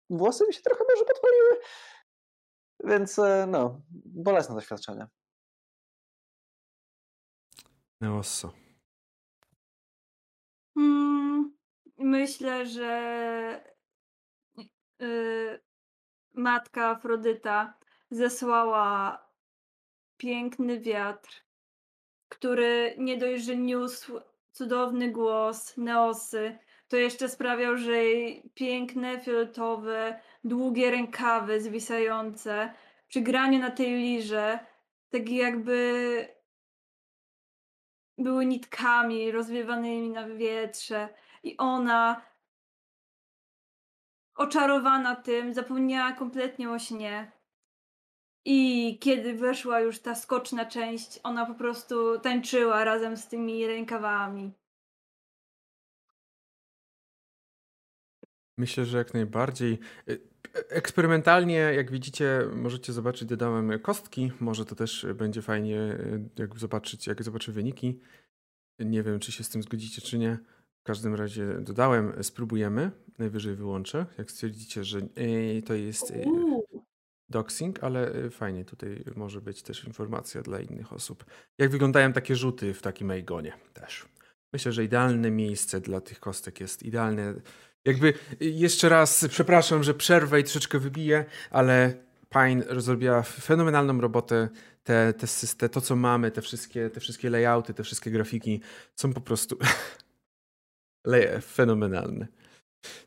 włosy 0.09 0.47
mi 0.47 0.53
się 0.53 0.61
trochę 0.61 0.83
może 0.93 1.05
podpaliły. 1.05 1.59
Więc 2.83 3.19
e, 3.19 3.45
no, 3.47 3.81
bolesne 4.05 4.55
doświadczenie. 4.55 5.07
Neosso. 8.01 8.64
Mm, 10.77 11.53
myślę, 11.97 12.65
że 12.65 13.63
y, 15.01 15.59
matka 16.33 16.89
Afrodyta 16.89 17.73
zesłała 18.11 19.25
piękny 20.17 20.79
wiatr, 20.79 21.45
który 22.29 22.95
nie 22.97 23.17
dość, 23.17 23.43
że 23.43 23.55
niósł 23.57 24.19
cudowny 24.51 25.11
głos 25.11 25.77
Neosy, 25.77 26.57
to 26.87 26.97
jeszcze 26.97 27.29
sprawiał, 27.29 27.77
że 27.77 28.03
jej 28.03 28.51
piękne, 28.53 29.21
fioletowe, 29.21 30.19
długie 30.43 30.91
rękawy 30.91 31.61
zwisające 31.61 32.73
przy 33.07 33.21
graniu 33.21 33.59
na 33.59 33.71
tej 33.71 33.95
lirze, 33.95 34.59
tak 35.09 35.29
jakby 35.29 36.34
były 38.17 38.45
nitkami 38.45 39.31
rozwiewanymi 39.31 40.09
na 40.09 40.27
wietrze 40.27 41.09
i 41.43 41.57
ona 41.57 42.21
oczarowana 44.35 45.15
tym 45.15 45.53
zapomniała 45.53 46.11
kompletnie 46.11 46.69
o 46.69 46.79
śnie. 46.79 47.31
I 48.45 48.99
kiedy 48.99 49.33
weszła 49.33 49.79
już 49.79 49.99
ta 49.99 50.15
skoczna 50.15 50.65
część, 50.65 51.19
ona 51.23 51.45
po 51.45 51.53
prostu 51.53 52.19
tańczyła 52.19 52.83
razem 52.83 53.17
z 53.17 53.27
tymi 53.27 53.67
rękawami. 53.67 54.53
Myślę, 58.57 58.85
że 58.85 58.97
jak 58.97 59.13
najbardziej. 59.13 59.79
Eksperymentalnie, 60.53 61.55
jak 61.55 61.91
widzicie, 61.91 62.41
możecie 62.55 62.93
zobaczyć, 62.93 63.27
dodałem 63.27 63.79
kostki. 63.79 64.31
Może 64.39 64.65
to 64.65 64.75
też 64.75 65.07
będzie 65.15 65.41
fajnie, 65.41 65.97
jak 66.37 66.59
zobaczyć, 66.59 67.07
jak 67.07 67.23
zobaczę 67.23 67.51
wyniki. 67.51 67.99
Nie 68.79 69.03
wiem, 69.03 69.19
czy 69.19 69.31
się 69.31 69.43
z 69.43 69.49
tym 69.49 69.63
zgodzicie, 69.63 70.01
czy 70.01 70.17
nie. 70.17 70.37
W 70.79 70.83
każdym 70.83 71.15
razie 71.15 71.57
dodałem, 71.61 72.23
spróbujemy. 72.23 72.91
Najwyżej 73.17 73.55
wyłączę. 73.55 74.05
Jak 74.17 74.31
stwierdzicie, 74.31 74.83
że 74.83 75.01
to 75.65 75.73
jest 75.73 76.13
Uuu. 76.25 76.65
doxing, 77.29 77.83
ale 77.83 78.15
y, 78.15 78.29
fajnie, 78.29 78.65
tutaj 78.65 79.03
może 79.15 79.41
być 79.41 79.63
też 79.63 79.85
informacja 79.85 80.41
dla 80.41 80.59
innych 80.59 80.93
osób. 80.93 81.25
Jak 81.57 81.71
wyglądają 81.71 82.13
takie 82.13 82.35
rzuty 82.35 82.73
w 82.73 82.81
takim 82.81 83.11
Eigonie 83.11 83.53
też. 83.73 84.05
Myślę, 84.53 84.71
że 84.71 84.83
idealne 84.83 85.31
miejsce 85.31 85.81
dla 85.81 86.01
tych 86.01 86.19
kostek 86.19 86.59
jest 86.59 86.83
idealne. 86.83 87.33
Jakby 87.85 88.07
y, 88.07 88.45
jeszcze 88.45 88.89
raz 88.89 89.27
przepraszam, 89.29 89.83
że 89.83 89.93
przerwę 89.93 90.39
i 90.39 90.43
troszeczkę 90.43 90.79
wybiję, 90.79 91.25
ale 91.51 91.93
Pine 92.29 92.63
zrobiła 92.81 93.21
fenomenalną 93.21 94.01
robotę. 94.01 94.49
Te, 94.83 95.13
te, 95.13 95.27
syste- 95.27 95.69
to, 95.69 95.81
co 95.81 95.95
mamy, 95.95 96.31
te 96.31 96.41
wszystkie, 96.41 96.89
te 96.89 96.99
wszystkie 96.99 97.29
layouty, 97.29 97.73
te 97.73 97.83
wszystkie 97.83 98.11
grafiki 98.11 98.61
są 98.95 99.13
po 99.13 99.21
prostu 99.21 99.57
fenomenalne. 101.41 102.27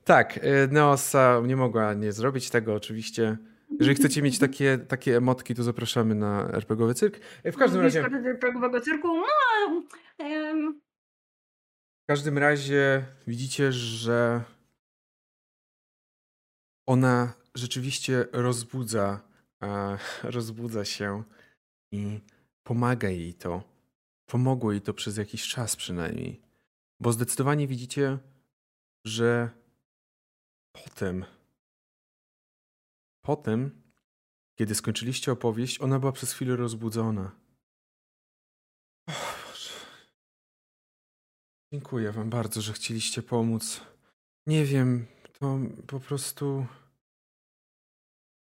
Tak, 0.04 0.36
y, 0.36 0.68
Neosa 0.70 1.42
nie 1.46 1.56
mogła 1.56 1.94
nie 1.94 2.12
zrobić 2.12 2.50
tego 2.50 2.74
oczywiście. 2.74 3.36
Jeżeli 3.80 3.96
chcecie 3.96 4.22
mieć 4.22 4.38
takie, 4.38 4.78
takie 4.78 5.16
emotki, 5.16 5.54
to 5.54 5.62
zapraszamy 5.62 6.14
na 6.14 6.48
RPGowy 6.52 6.94
Cyrk. 6.94 7.18
W 7.44 7.56
każdym 7.56 7.80
razie... 7.80 8.04
Progowego 8.40 8.80
cyrku. 8.80 9.08
No, 9.16 9.82
W 12.04 12.06
każdym 12.08 12.38
razie 12.38 13.04
widzicie, 13.26 13.72
że 13.72 14.40
ona 16.88 17.34
rzeczywiście 17.54 18.26
rozbudza, 18.32 19.20
e, 19.62 19.98
rozbudza 20.36 20.84
się 20.84 21.22
i 21.92 22.20
pomaga 22.62 23.08
jej 23.08 23.34
to. 23.34 23.62
Pomogło 24.26 24.72
jej 24.72 24.80
to 24.80 24.94
przez 24.94 25.16
jakiś 25.16 25.48
czas 25.48 25.76
przynajmniej. 25.76 26.40
Bo 27.00 27.12
zdecydowanie 27.12 27.66
widzicie, 27.66 28.18
że 29.04 29.50
potem, 30.72 31.24
potem, 33.20 33.82
kiedy 34.58 34.74
skończyliście 34.74 35.32
opowieść, 35.32 35.80
ona 35.80 35.98
była 35.98 36.12
przez 36.12 36.32
chwilę 36.32 36.56
rozbudzona. 36.56 37.32
Dziękuję 41.72 42.12
wam 42.12 42.30
bardzo, 42.30 42.60
że 42.60 42.72
chcieliście 42.72 43.22
pomóc. 43.22 43.80
Nie 44.46 44.64
wiem, 44.64 45.06
to 45.40 45.58
po 45.86 46.00
prostu. 46.00 46.66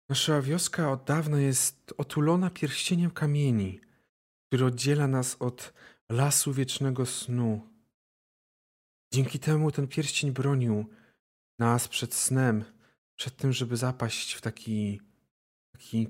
Nasza 0.08 0.42
wioska 0.42 0.90
od 0.90 1.04
dawna 1.04 1.40
jest 1.40 1.94
otulona 1.98 2.50
pierścieniem 2.50 3.10
kamieni, 3.10 3.80
który 4.46 4.64
oddziela 4.64 5.06
nas 5.06 5.36
od 5.40 5.72
lasu 6.08 6.52
wiecznego 6.52 7.06
snu. 7.06 7.70
Dzięki 9.12 9.38
temu 9.38 9.70
ten 9.70 9.88
pierścień 9.88 10.32
bronił 10.32 10.86
nas 11.58 11.88
przed 11.88 12.14
snem, 12.14 12.64
przed 13.16 13.36
tym, 13.36 13.52
żeby 13.52 13.76
zapaść 13.76 14.32
w 14.32 14.40
taki, 14.40 15.00
taki 15.72 16.08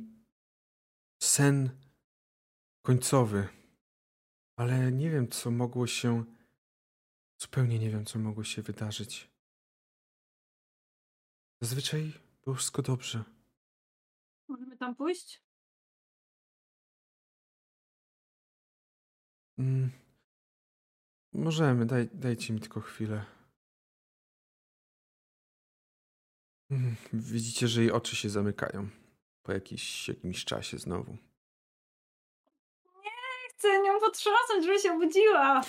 sen 1.23 1.71
końcowy. 2.83 3.49
Ale 4.57 4.93
nie 4.93 5.11
wiem, 5.11 5.29
co 5.29 5.51
mogło 5.51 5.87
się. 5.87 6.25
Zupełnie 7.43 7.79
nie 7.79 7.91
wiem, 7.91 8.05
co 8.05 8.19
mogło 8.19 8.45
się 8.45 8.63
wydarzyć. 8.63 9.34
Zazwyczaj 11.65 12.13
było 12.45 12.57
wszystko 12.57 12.83
dobrze. 12.83 13.25
Możemy 14.49 14.77
tam 14.77 14.95
pójść? 14.95 15.43
Mm. 19.59 19.91
Możemy, 21.33 21.87
daj, 21.87 22.09
dajcie 22.13 22.53
mi 22.53 22.61
tylko 22.61 22.81
chwilę. 22.81 23.25
Mm. 26.71 26.97
Widzicie, 27.13 27.69
że 27.69 27.81
jej 27.81 27.93
oczy 27.93 28.17
się 28.17 28.31
zamykają 28.31 28.89
po 29.43 29.53
jakiś, 29.53 30.09
jakimś 30.09 30.45
czasie 30.45 30.79
znowu. 30.79 31.17
Chcę 33.51 33.83
nią 33.83 34.01
potrząsnąć, 34.01 34.65
żeby 34.65 34.79
się 34.79 34.93
obudziła. 34.93 35.61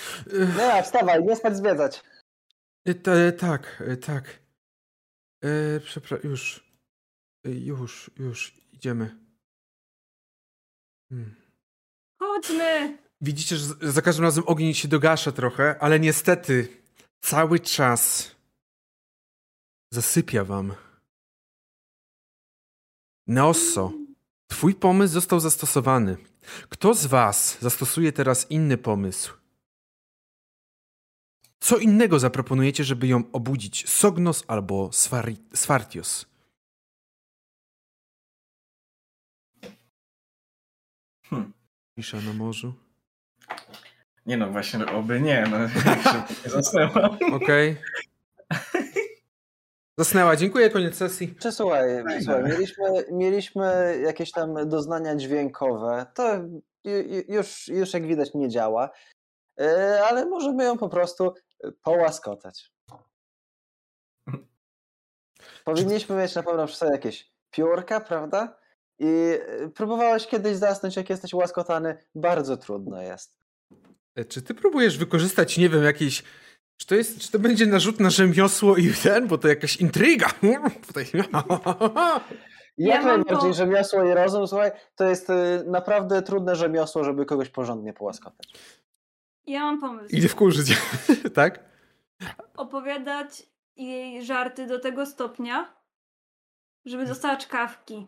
Nie, 0.57 0.84
wstawaj, 0.84 1.23
nie 1.23 1.35
spać 1.35 1.57
zwiedzać. 1.57 2.03
e, 2.85 2.93
ta- 2.95 3.31
tak, 3.39 3.84
e, 3.88 3.97
tak. 3.97 4.44
E, 5.45 5.80
Przepraszam, 5.80 6.30
już. 6.30 6.65
E, 7.45 7.51
Już, 7.51 8.11
już, 8.17 8.53
idziemy. 8.73 9.17
Hmm. 11.09 11.35
Chodźmy. 12.19 12.97
Widzicie, 13.22 13.57
że 13.57 13.65
za 13.91 14.01
każdym 14.01 14.26
razem 14.26 14.43
ogień 14.47 14.73
się 14.73 14.88
dogasza 14.88 15.31
trochę, 15.31 15.76
ale 15.80 15.99
niestety 15.99 16.67
cały 17.22 17.59
czas 17.59 18.31
zasypia 19.93 20.43
wam. 20.43 20.73
Neosso, 23.27 23.91
twój 24.47 24.76
pomysł 24.76 25.13
został 25.13 25.39
zastosowany. 25.39 26.17
Kto 26.69 26.93
z 26.93 27.05
was 27.05 27.57
zastosuje 27.61 28.11
teraz 28.11 28.51
inny 28.51 28.77
pomysł? 28.77 29.34
Co 31.66 31.78
innego 31.78 32.20
zaproponujecie, 32.20 32.84
żeby 32.84 33.08
ją 33.08 33.24
obudzić? 33.34 33.90
Sognos 33.90 34.44
albo 34.48 34.88
Sfari- 34.90 35.38
Sfartios? 35.54 36.26
Hmm. 41.30 41.54
Cisza 42.00 42.18
na 42.22 42.34
morzu. 42.34 42.74
Nie 44.26 44.38
no, 44.38 44.52
właśnie 44.52 44.86
oby 44.86 45.22
nie, 45.22 45.48
no 45.52 45.58
zasnęłam. 46.56 47.18
Okej. 47.34 47.78
Zasnęła. 49.98 50.36
Dziękuję, 50.36 50.70
koniec 50.70 50.96
sesji. 50.96 51.36
Czy 51.42 51.52
słuchaj, 51.52 51.84
słuchaj 52.24 52.44
mieliśmy, 52.44 52.86
mieliśmy 53.12 53.98
jakieś 54.06 54.32
tam 54.32 54.70
doznania 54.70 55.16
dźwiękowe. 55.16 56.06
To 56.16 56.34
ju- 56.34 56.62
ju- 56.86 57.24
już, 57.28 57.68
już 57.68 57.94
jak 57.94 58.08
widać 58.08 58.34
nie 58.34 58.50
działa, 58.50 58.90
E, 59.62 60.00
ale 60.06 60.26
możemy 60.26 60.64
ją 60.64 60.78
po 60.78 60.90
prostu 60.90 61.34
połaskotać. 61.72 62.72
Powinniśmy 65.66 66.16
mieć 66.16 66.36
na 66.36 66.44
pewno 66.44 66.68
przy 66.68 66.76
sobie 66.76 66.92
jakieś 66.92 67.32
piórka, 67.52 68.00
prawda? 68.00 68.58
I 69.00 69.08
e, 69.08 69.70
próbowałeś 69.70 70.28
kiedyś 70.28 70.56
zasnąć, 70.58 70.96
jak 70.96 71.10
jesteś 71.10 71.34
łaskotany? 71.34 71.98
Bardzo 72.16 72.58
trudno 72.58 73.02
jest. 73.02 73.38
E, 74.16 74.26
Czy 74.26 74.42
ty 74.42 74.54
próbujesz 74.54 74.98
wykorzystać, 74.98 75.58
nie 75.58 75.70
wiem, 75.70 75.84
jakieś. 75.84 76.24
Czy 76.78 76.88
to, 76.88 76.96
jest, 76.96 77.20
czy 77.20 77.32
to 77.32 77.40
będzie 77.40 77.66
narzut 77.66 78.00
na 78.00 78.10
rzemiosło 78.10 78.78
i 78.78 78.94
ten, 79.04 79.28
bo 79.28 79.38
to 79.38 79.48
jakaś 79.48 79.78
intryga. 79.78 80.28
Jak 82.78 83.04
mam 83.04 83.16
najbardziej 83.16 83.50
po- 83.50 83.54
rzemiosło 83.54 84.04
i 84.04 84.14
rozum, 84.14 84.48
słuchaj, 84.48 84.72
to 84.96 85.04
jest 85.10 85.30
e, 85.30 85.64
naprawdę 85.66 86.22
trudne 86.22 86.56
rzemiosło, 86.56 87.04
żeby 87.04 87.26
kogoś 87.26 87.50
porządnie 87.50 87.94
połaskotać. 87.94 88.54
Ja 89.47 89.59
mam 89.59 89.81
pomysł. 89.81 90.15
Idzie 90.15 90.30
wkurzyć. 90.30 90.77
tak? 91.35 91.59
Opowiadać 92.57 93.43
jej 93.76 94.26
żarty 94.26 94.67
do 94.67 94.80
tego 94.80 95.05
stopnia, 95.05 95.76
żeby 96.85 97.05
dostała 97.05 97.35
czkawki. 97.38 98.07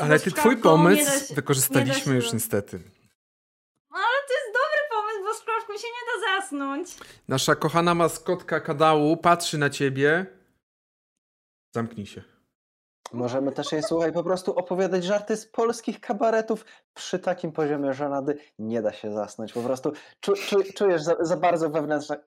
Ale 0.00 0.20
ty 0.20 0.30
twój 0.30 0.56
pomysł 0.56 1.28
się- 1.28 1.34
wykorzystaliśmy 1.34 2.14
już 2.14 2.32
niestety. 2.32 2.78
No 3.90 3.98
ale 3.98 4.18
to 4.28 4.32
jest 4.34 4.46
dobry 4.46 4.88
pomysł, 4.90 5.22
bo 5.24 5.34
z 5.34 5.42
czkawką 5.42 5.72
się 5.72 5.86
nie 5.88 6.22
da 6.22 6.40
zasnąć. 6.40 6.88
Nasza 7.28 7.54
kochana 7.54 7.94
maskotka 7.94 8.60
Kadału 8.60 9.16
patrzy 9.16 9.58
na 9.58 9.70
ciebie. 9.70 10.26
Zamknij 11.74 12.06
się. 12.06 12.22
Możemy 13.12 13.52
też 13.52 13.72
jej, 13.72 13.82
słuchaj, 13.82 14.12
po 14.12 14.24
prostu 14.24 14.54
opowiadać 14.54 15.04
żarty 15.04 15.36
z 15.36 15.46
polskich 15.46 16.00
kabaretów. 16.00 16.64
Przy 16.94 17.18
takim 17.18 17.52
poziomie 17.52 17.92
żenady 17.92 18.38
nie 18.58 18.82
da 18.82 18.92
się 18.92 19.12
zasnąć. 19.12 19.52
Po 19.52 19.62
prostu 19.62 19.92
czu, 20.20 20.32
czu, 20.32 20.56
czujesz 20.76 21.02
za, 21.02 21.16
za 21.20 21.36
bardzo 21.36 21.70
wewnętrzne... 21.70 22.20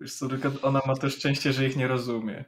Wiesz 0.00 0.14
co, 0.14 0.28
tylko 0.28 0.48
ona 0.62 0.80
ma 0.86 0.96
to 0.96 1.10
szczęście, 1.10 1.52
że 1.52 1.64
ich 1.64 1.76
nie 1.76 1.88
rozumie. 1.88 2.44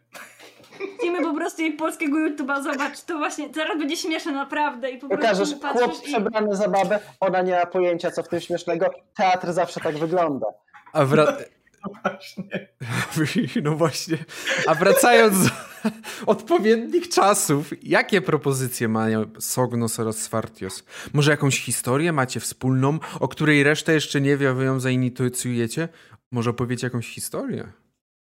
Chcemy 0.98 1.23
po 1.23 1.35
prostu 1.35 1.62
jej 1.62 1.73
polskiego 1.73 2.16
YouTube'a, 2.19 2.62
zobacz, 2.62 3.01
to 3.01 3.19
właśnie, 3.19 3.48
zaraz 3.55 3.78
będzie 3.78 3.97
śmieszne 3.97 4.32
naprawdę 4.32 4.90
i 4.90 4.98
po 4.98 5.09
Pokażesz 5.09 5.55
prostu 5.55 5.69
chłop 5.69 5.90
patrzysz 5.90 6.09
i... 6.09 6.12
przebrany 6.12 6.57
za 6.57 6.69
babę, 6.69 7.01
ona 7.20 7.43
nie 7.43 7.52
ma 7.52 7.66
pojęcia, 7.66 8.11
co 8.11 8.23
w 8.23 8.28
tym 8.28 8.40
śmiesznego. 8.40 8.90
Teatr 9.16 9.52
zawsze 9.52 9.81
tak 9.81 9.98
wygląda. 9.98 10.47
A 10.93 11.05
wra... 11.05 11.36
Właśnie. 12.02 12.69
No 13.62 13.77
właśnie. 13.77 14.19
A 14.66 14.74
wracając 14.74 15.44
do 15.44 15.51
odpowiednich 16.27 17.09
czasów, 17.09 17.70
jakie 17.82 18.20
propozycje 18.20 18.89
mają 18.89 19.31
Sognos 19.39 20.01
oraz 20.01 20.19
Sfartios? 20.19 20.85
Może 21.12 21.31
jakąś 21.31 21.61
historię 21.61 22.12
macie 22.12 22.40
wspólną, 22.40 22.98
o 23.20 23.28
której 23.28 23.62
reszta 23.62 23.93
jeszcze 23.93 24.20
nie 24.20 24.36
wie, 24.36 24.51
a 24.51 24.55
wy 24.55 24.65
ją 24.65 24.81
zainicjujecie? 24.81 25.89
Może 26.32 26.51
opowiecie 26.51 26.86
jakąś 26.86 27.09
historię, 27.09 27.73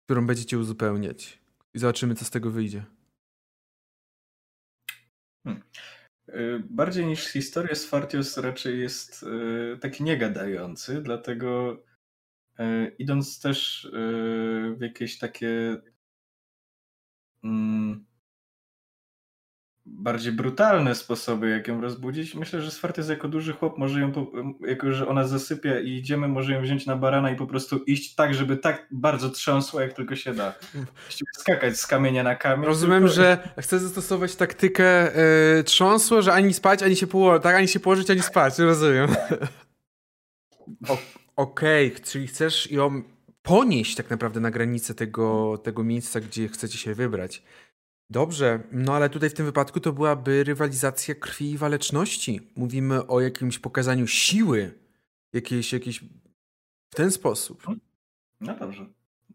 którą 0.06 0.28
będziecie 0.28 0.60
uzupełniać 0.60 1.40
i 1.74 1.80
zobaczymy, 1.80 2.16
co 2.16 2.26
z 2.26 2.30
tego 2.30 2.52
wyjdzie. 2.52 2.84
Y, 6.30 6.64
Bardziej 6.70 7.06
niż 7.06 7.28
historię, 7.28 7.76
Sfartios 7.76 8.38
raczej 8.38 8.80
jest 8.80 9.24
y, 9.24 9.78
taki 9.78 10.04
niegadający, 10.04 11.02
dlatego 11.02 11.78
idąc 13.00 13.40
też 13.42 13.86
y, 13.86 13.90
w 14.78 14.82
jakieś 14.82 15.18
takie 15.18 15.78
mm, 17.44 18.06
bardziej 19.86 20.32
brutalne 20.34 20.96
sposoby, 20.96 21.50
jak 21.50 21.68
ją 21.68 21.82
rozbudzić, 21.82 22.36
myślę, 22.36 22.62
że 22.62 22.72
Sfartios 22.72 23.10
jako 23.10 23.28
duży 23.28 23.54
chłop 23.54 23.78
może 23.78 24.00
ją, 24.00 24.12
jako 24.68 24.92
że 24.92 25.08
ona 25.08 25.28
zasypia 25.28 25.80
i 25.80 25.90
idziemy, 25.92 26.28
może 26.28 26.54
ją 26.54 26.62
wziąć 26.62 26.86
na 26.86 26.96
barana 26.96 27.32
i 27.32 27.36
po 27.36 27.48
prostu 27.48 27.78
iść 27.78 28.16
tak, 28.16 28.34
żeby 28.34 28.58
tak 28.58 28.88
bardzo 28.92 29.30
trząsła, 29.30 29.82
jak 29.82 29.94
tylko 29.94 30.16
się 30.16 30.34
da. 30.34 30.54
Skakać 31.38 31.80
z 31.80 31.88
kamienia 31.88 32.24
na 32.24 32.36
kamień. 32.36 32.66
Rozumiem, 32.66 33.00
tylko- 33.00 33.16
że 33.16 33.50
chcę 33.58 33.80
zastosować 33.80 34.36
taktykę 34.36 35.12
yy, 35.56 35.64
trząsło, 35.64 36.22
że 36.22 36.34
ani 36.34 36.54
spać, 36.54 36.84
ani 36.84 36.96
się 36.96 37.08
położyć, 37.08 37.44
tak, 37.44 37.56
ani 37.56 37.68
się 37.68 37.80
położyć, 37.80 38.10
ani 38.10 38.22
spać, 38.22 38.60
rozumiem. 38.60 39.08
O- 40.90 40.98
Okej, 41.40 41.92
czyli 41.92 42.28
chcesz 42.28 42.72
ją 42.72 43.04
ponieść 43.42 43.96
tak 43.96 44.10
naprawdę 44.10 44.40
na 44.40 44.52
granicę 44.52 44.94
tego, 44.96 45.58
tego 45.58 45.84
miejsca, 45.84 46.20
gdzie 46.20 46.48
chcecie 46.48 46.78
się 46.78 46.96
wybrać. 46.96 47.44
Dobrze, 48.10 48.64
no 48.72 48.94
ale 48.94 49.10
tutaj 49.10 49.30
w 49.30 49.34
tym 49.34 49.46
wypadku 49.46 49.80
to 49.80 49.94
byłaby 49.94 50.44
rywalizacja 50.44 51.16
krwi 51.16 51.52
i 51.52 51.58
waleczności. 51.58 52.52
Mówimy 52.56 53.08
o 53.08 53.22
jakimś 53.22 53.60
pokazaniu 53.60 54.08
siły, 54.08 54.74
jakiejś, 55.34 55.74
jakiejś 55.74 56.00
w 56.92 56.96
ten 56.96 57.12
sposób. 57.12 57.64
No 58.42 58.56
dobrze. 58.56 58.86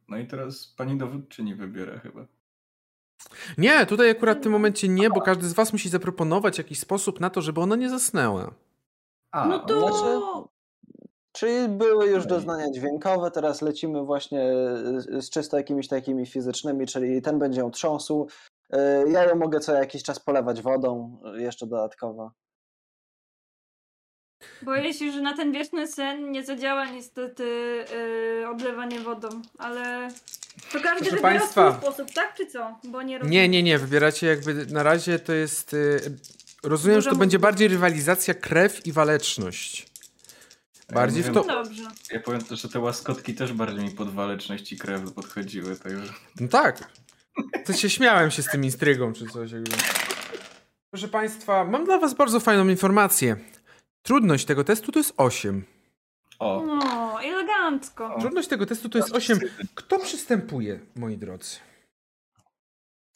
No 0.08 0.18
i 0.18 0.26
teraz 0.26 0.66
pani 0.66 0.98
dowódczyni 0.98 1.54
wybiera 1.54 1.98
chyba. 1.98 2.26
Nie, 3.58 3.86
tutaj 3.86 4.10
akurat 4.10 4.38
w 4.38 4.42
tym 4.42 4.52
momencie 4.52 4.88
nie, 4.88 5.10
bo 5.10 5.20
każdy 5.20 5.48
z 5.48 5.52
was 5.52 5.72
musi 5.72 5.88
zaproponować 5.88 6.58
jakiś 6.58 6.78
sposób 6.78 7.20
na 7.20 7.30
to, 7.30 7.42
żeby 7.42 7.60
ona 7.60 7.76
nie 7.76 7.90
zasnęła. 7.90 8.54
A, 9.30 9.46
No 9.46 9.58
to... 9.58 9.80
Znaczy- 9.80 10.53
Czyli 11.36 11.68
były 11.68 12.06
już 12.06 12.26
doznania 12.26 12.70
dźwiękowe, 12.70 13.30
teraz 13.30 13.62
lecimy 13.62 14.02
właśnie 14.04 14.52
z 15.08 15.30
czysto 15.30 15.56
jakimiś 15.56 15.88
takimi 15.88 16.26
fizycznymi, 16.26 16.86
czyli 16.86 17.22
ten 17.22 17.38
będzie 17.38 17.60
ją 17.60 17.70
trząsł. 17.70 18.28
E, 18.70 19.04
Ja 19.10 19.24
ją 19.24 19.36
mogę 19.36 19.60
co 19.60 19.72
jakiś 19.72 20.02
czas 20.02 20.20
polewać 20.20 20.62
wodą, 20.62 21.18
e, 21.24 21.42
jeszcze 21.42 21.66
dodatkowo. 21.66 22.30
Boję 24.62 24.94
się, 24.94 25.12
że 25.12 25.20
na 25.20 25.36
ten 25.36 25.52
wieczny 25.52 25.86
sen 25.86 26.30
nie 26.30 26.44
zadziała 26.44 26.84
niestety 26.90 27.44
yy, 28.40 28.48
oblewanie 28.48 29.00
wodą, 29.00 29.28
ale 29.58 30.08
to 30.72 30.80
każdy 30.80 30.98
Proszę 30.98 31.10
wybiera 31.10 31.20
państwa. 31.22 31.72
swój 31.72 31.82
sposób, 31.82 32.14
tak 32.14 32.34
czy 32.36 32.46
co? 32.46 32.78
Bo 32.84 33.02
nie 33.02 33.18
rozumiem. 33.18 33.32
Nie, 33.32 33.48
nie, 33.48 33.62
nie, 33.62 33.78
wybieracie 33.78 34.26
jakby 34.26 34.66
na 34.66 34.82
razie 34.82 35.18
to 35.18 35.32
jest 35.32 35.74
y, 35.74 36.00
Rozumiem, 36.62 37.00
że 37.00 37.04
to 37.04 37.10
Dużo 37.10 37.20
będzie 37.20 37.38
bardziej 37.38 37.68
rywalizacja 37.68 38.34
krew 38.34 38.86
i 38.86 38.92
waleczność. 38.92 39.93
Bardziej 40.92 41.22
w 41.22 41.26
to... 41.26 41.32
No 41.32 41.64
dobrze. 41.64 41.82
Ja 42.10 42.20
powiem 42.20 42.44
też, 42.44 42.60
że 42.62 42.68
te 42.68 42.80
łaskotki 42.80 43.34
też 43.34 43.52
bardziej 43.52 43.84
mi 43.84 43.90
pod 43.90 44.10
waleczność 44.14 44.72
i 44.72 44.78
krew 44.78 45.12
podchodziły, 45.12 45.76
także... 45.76 46.12
No 46.40 46.48
tak. 46.48 46.90
To 47.64 47.72
się 47.72 47.90
śmiałem 47.90 48.30
się 48.30 48.42
z 48.42 48.46
tym 48.50 48.64
instrygą 48.64 49.12
czy 49.12 49.26
coś. 49.26 49.52
Jakby. 49.52 49.70
Proszę 50.90 51.08
Państwa, 51.08 51.64
mam 51.64 51.84
dla 51.84 51.98
Was 51.98 52.14
bardzo 52.14 52.40
fajną 52.40 52.68
informację. 52.68 53.36
Trudność 54.02 54.44
tego 54.44 54.64
testu 54.64 54.92
to 54.92 54.98
jest 54.98 55.14
8. 55.16 55.64
O, 56.38 56.62
No, 56.66 57.18
elegancko. 57.22 58.16
Trudność 58.20 58.48
tego 58.48 58.66
testu 58.66 58.88
to 58.88 58.98
jest 58.98 59.12
8. 59.14 59.38
Kto 59.74 59.98
przystępuje, 59.98 60.80
moi 60.96 61.16
drodzy? 61.16 61.56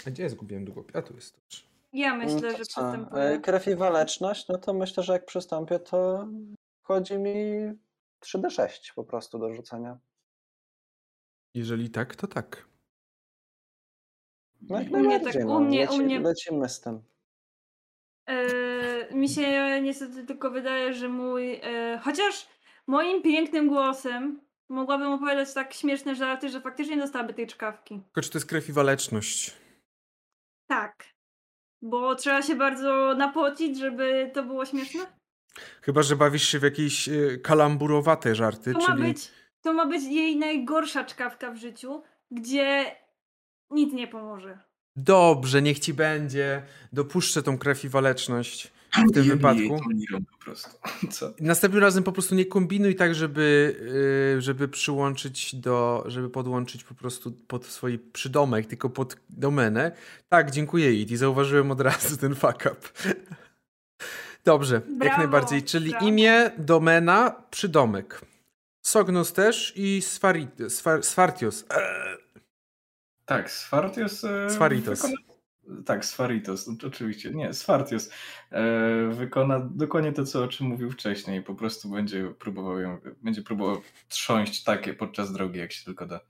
A 0.07 0.11
gdzie 0.11 0.23
ja 0.23 0.29
zgubiłem 0.29 0.65
długopis? 0.65 0.97
A 0.97 1.03
tu 1.03 1.15
jest. 1.15 1.35
Dobrze. 1.37 1.63
Ja 1.93 2.15
myślę, 2.15 2.41
to 2.41 2.51
że? 2.51 2.55
E, 2.55 2.55
przystępuję. 2.55 3.41
Krew 3.43 3.69
i 3.69 3.75
waleczność, 3.75 4.49
no 4.49 4.59
to 4.59 4.75
myślę, 4.75 5.03
że 5.03 5.13
jak 5.13 5.27
przystąpię, 5.27 5.79
to 5.79 6.29
wchodzi 6.89 7.19
mi 7.19 7.35
3D6 8.25 8.95
po 8.95 9.05
prostu 9.05 9.39
do 9.39 9.55
rzucenia. 9.55 9.99
Jeżeli 11.55 11.91
tak, 11.91 12.17
to 12.17 12.27
tak. 12.27 12.69
No 14.61 14.81
jak 14.81 14.93
U 14.93 14.97
mnie 14.99 15.09
najbardziej, 15.09 15.33
tak, 15.33 15.45
no. 15.45 15.57
u 15.57 15.61
mnie- 15.61 15.79
u 15.89 15.93
Leci, 15.93 16.05
mnie- 16.05 16.21
Lecimy 16.21 16.69
z 16.69 16.81
tym. 16.81 17.03
E, 18.27 19.15
mi 19.15 19.29
się 19.29 19.81
niestety 19.83 20.27
tylko 20.27 20.51
wydaje, 20.51 20.95
że 20.95 21.09
mój. 21.09 21.61
E, 21.63 22.01
chociaż 22.05 22.49
moim 22.87 23.23
pięknym 23.23 23.69
głosem 23.69 24.41
mogłabym 24.69 25.13
opowiadać 25.13 25.55
tak 25.55 25.75
śmieszne 25.75 26.15
żarty, 26.15 26.49
że 26.49 26.61
faktycznie 26.61 26.97
dostałaby 26.97 27.35
tej 27.35 27.47
czkawki. 27.47 28.01
Tylko 28.05 28.21
czy 28.23 28.31
to 28.31 28.39
jest 28.39 28.49
krew 28.49 28.69
i 28.69 28.73
waleczność? 28.73 29.57
Tak. 30.67 31.05
Bo 31.83 32.15
trzeba 32.15 32.43
się 32.43 32.55
bardzo 32.57 33.15
napocić, 33.15 33.79
żeby 33.79 34.31
to 34.35 34.43
było 34.43 34.67
śmieszne. 34.67 35.18
Chyba, 35.83 36.03
że 36.03 36.17
bawisz 36.17 36.49
się 36.49 36.59
w 36.59 36.63
jakieś 36.63 37.09
y, 37.09 37.41
kalamburowate 37.43 38.35
żarty, 38.35 38.73
To 38.73 38.79
ma 38.79 38.87
czyli... 38.87 39.03
być, 39.03 39.31
to 39.63 39.73
ma 39.73 39.87
być 39.87 40.03
jej 40.05 40.37
najgorsza 40.37 41.05
czkawka 41.05 41.51
w 41.51 41.57
życiu, 41.57 42.03
gdzie 42.31 42.97
nic 43.71 43.93
nie 43.93 44.09
pomoże. 44.09 44.59
Dobrze, 44.97 45.63
niech 45.63 45.79
ci 45.79 45.95
będzie. 45.95 46.63
Dopuszczę 46.93 47.43
tą 47.43 47.59
krew 47.59 47.85
i 47.85 47.89
waleczność 47.89 48.73
w 48.93 49.13
tym 49.13 49.25
Jebnij 49.25 49.31
wypadku. 49.31 49.91
lirą 49.91 50.19
po 50.33 50.45
prostu. 50.45 50.71
Co? 51.11 51.35
Następnym 51.41 51.83
razem 51.83 52.05
po 52.05 52.13
prostu 52.13 52.35
nie 52.35 52.47
kombinuj 52.47 52.95
tak, 52.97 53.15
żeby, 53.15 53.77
yy, 54.35 54.43
żeby 54.43 54.69
przyłączyć 54.69 55.55
do, 55.55 56.05
żeby 56.07 56.31
podłączyć 56.31 56.85
po 56.85 56.95
prostu 56.95 57.33
pod 57.33 57.67
swój 57.67 57.99
przydomek, 57.99 58.67
tylko 58.67 58.91
pod 58.91 59.17
domenę. 59.31 59.93
Tak, 60.29 60.51
dziękuję 60.51 60.93
Iti, 60.95 61.17
zauważyłem 61.17 61.71
od 61.71 61.81
razu 61.81 62.17
ten 62.17 62.35
fuck 62.35 62.57
up. 62.73 62.77
Dobrze, 64.49 64.75
jak 64.75 64.99
Brawo, 64.99 65.17
najbardziej, 65.19 65.63
czyli 65.63 65.91
brawo. 65.91 66.07
imię, 66.07 66.51
domena, 66.59 67.43
przydomek. 67.51 68.21
Sognos 68.83 69.33
też 69.33 69.73
i 69.77 70.03
Sfari, 70.03 70.49
Sfar, 70.69 71.03
Sfartios. 71.05 71.65
Eee, 71.71 72.43
Tak, 73.25 73.51
Sfartios... 73.51 74.25
E, 74.25 74.51
Sfaritos. 74.51 75.03
Wykona... 75.03 75.23
Tak, 75.87 76.05
Sfaritos, 76.05 76.67
no, 76.67 76.75
oczywiście. 76.87 77.31
Nie, 77.31 77.55
Sfartios 77.55 78.11
e, 78.51 79.09
wykona 79.09 79.61
dokładnie 79.61 80.13
to, 80.13 80.25
co 80.25 80.45
o 80.45 80.49
czym 80.49 80.67
mówił 80.67 80.91
wcześniej. 80.91 81.43
Po 81.43 81.55
prostu 81.55 81.89
będzie 81.89 82.35
próbował 82.39 82.81
ją, 82.81 82.99
będzie 83.23 83.43
próbował 83.43 83.81
trząść 84.09 84.65
takie 84.65 84.95
podczas 84.95 85.33
drogi, 85.33 85.59
jak 85.59 85.73
się 85.73 85.85
tylko 85.85 86.07
da. 86.07 86.21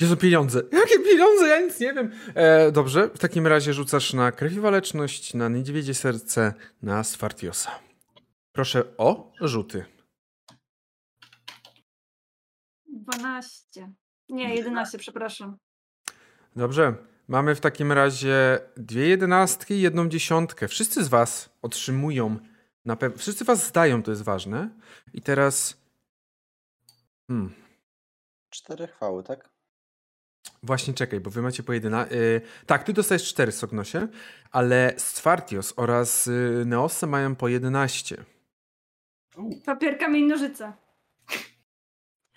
Gdzie 0.00 0.08
są 0.08 0.16
pieniądze? 0.16 0.62
Jakie 0.72 0.98
pieniądze? 0.98 1.48
Ja 1.48 1.60
nic 1.60 1.80
nie 1.80 1.94
wiem. 1.94 2.12
E, 2.34 2.72
dobrze, 2.72 3.08
w 3.08 3.18
takim 3.18 3.46
razie 3.46 3.74
rzucasz 3.74 4.12
na 4.12 4.32
krew 4.32 4.52
i 4.52 4.60
waleczność, 4.60 5.34
na 5.34 5.48
niedźwiedzie 5.48 5.94
serce, 5.94 6.54
na 6.82 7.04
Sfartiosa. 7.04 7.70
Proszę 8.52 8.96
o 8.96 9.32
rzuty. 9.40 9.84
12. 12.86 13.92
Nie, 14.28 14.54
11, 14.54 14.98
przepraszam. 14.98 15.56
Dobrze. 16.56 16.94
Mamy 17.28 17.54
w 17.54 17.60
takim 17.60 17.92
razie 17.92 18.58
dwie 18.76 19.08
jedenastki 19.08 19.74
i 19.74 19.80
jedną 19.80 20.08
dziesiątkę. 20.08 20.68
Wszyscy 20.68 21.04
z 21.04 21.08
was 21.08 21.50
otrzymują 21.62 22.38
na 22.84 22.96
pewno. 22.96 23.18
Wszyscy 23.18 23.44
was 23.44 23.66
zdają, 23.66 24.02
to 24.02 24.10
jest 24.10 24.22
ważne. 24.22 24.70
I 25.14 25.22
teraz. 25.22 25.76
Hmm. 27.28 27.54
Cztery 28.50 28.86
chwały, 28.86 29.22
tak? 29.22 29.49
Właśnie 30.62 30.94
czekaj, 30.94 31.20
bo 31.20 31.30
wy 31.30 31.42
macie 31.42 31.62
po 31.62 31.72
11. 31.72 32.16
Yy, 32.16 32.40
tak, 32.66 32.84
ty 32.84 32.92
dostajesz 32.92 33.28
4 33.28 33.52
Sognosie, 33.52 34.08
ale 34.50 34.94
Sfartios 34.96 35.74
oraz 35.76 36.26
yy, 36.26 36.64
Neosa 36.66 37.06
mają 37.06 37.36
po 37.36 37.48
11. 37.48 38.24
U, 39.36 39.56
Papier, 39.66 39.98
kamień, 39.98 40.26
nożyce. 40.26 40.72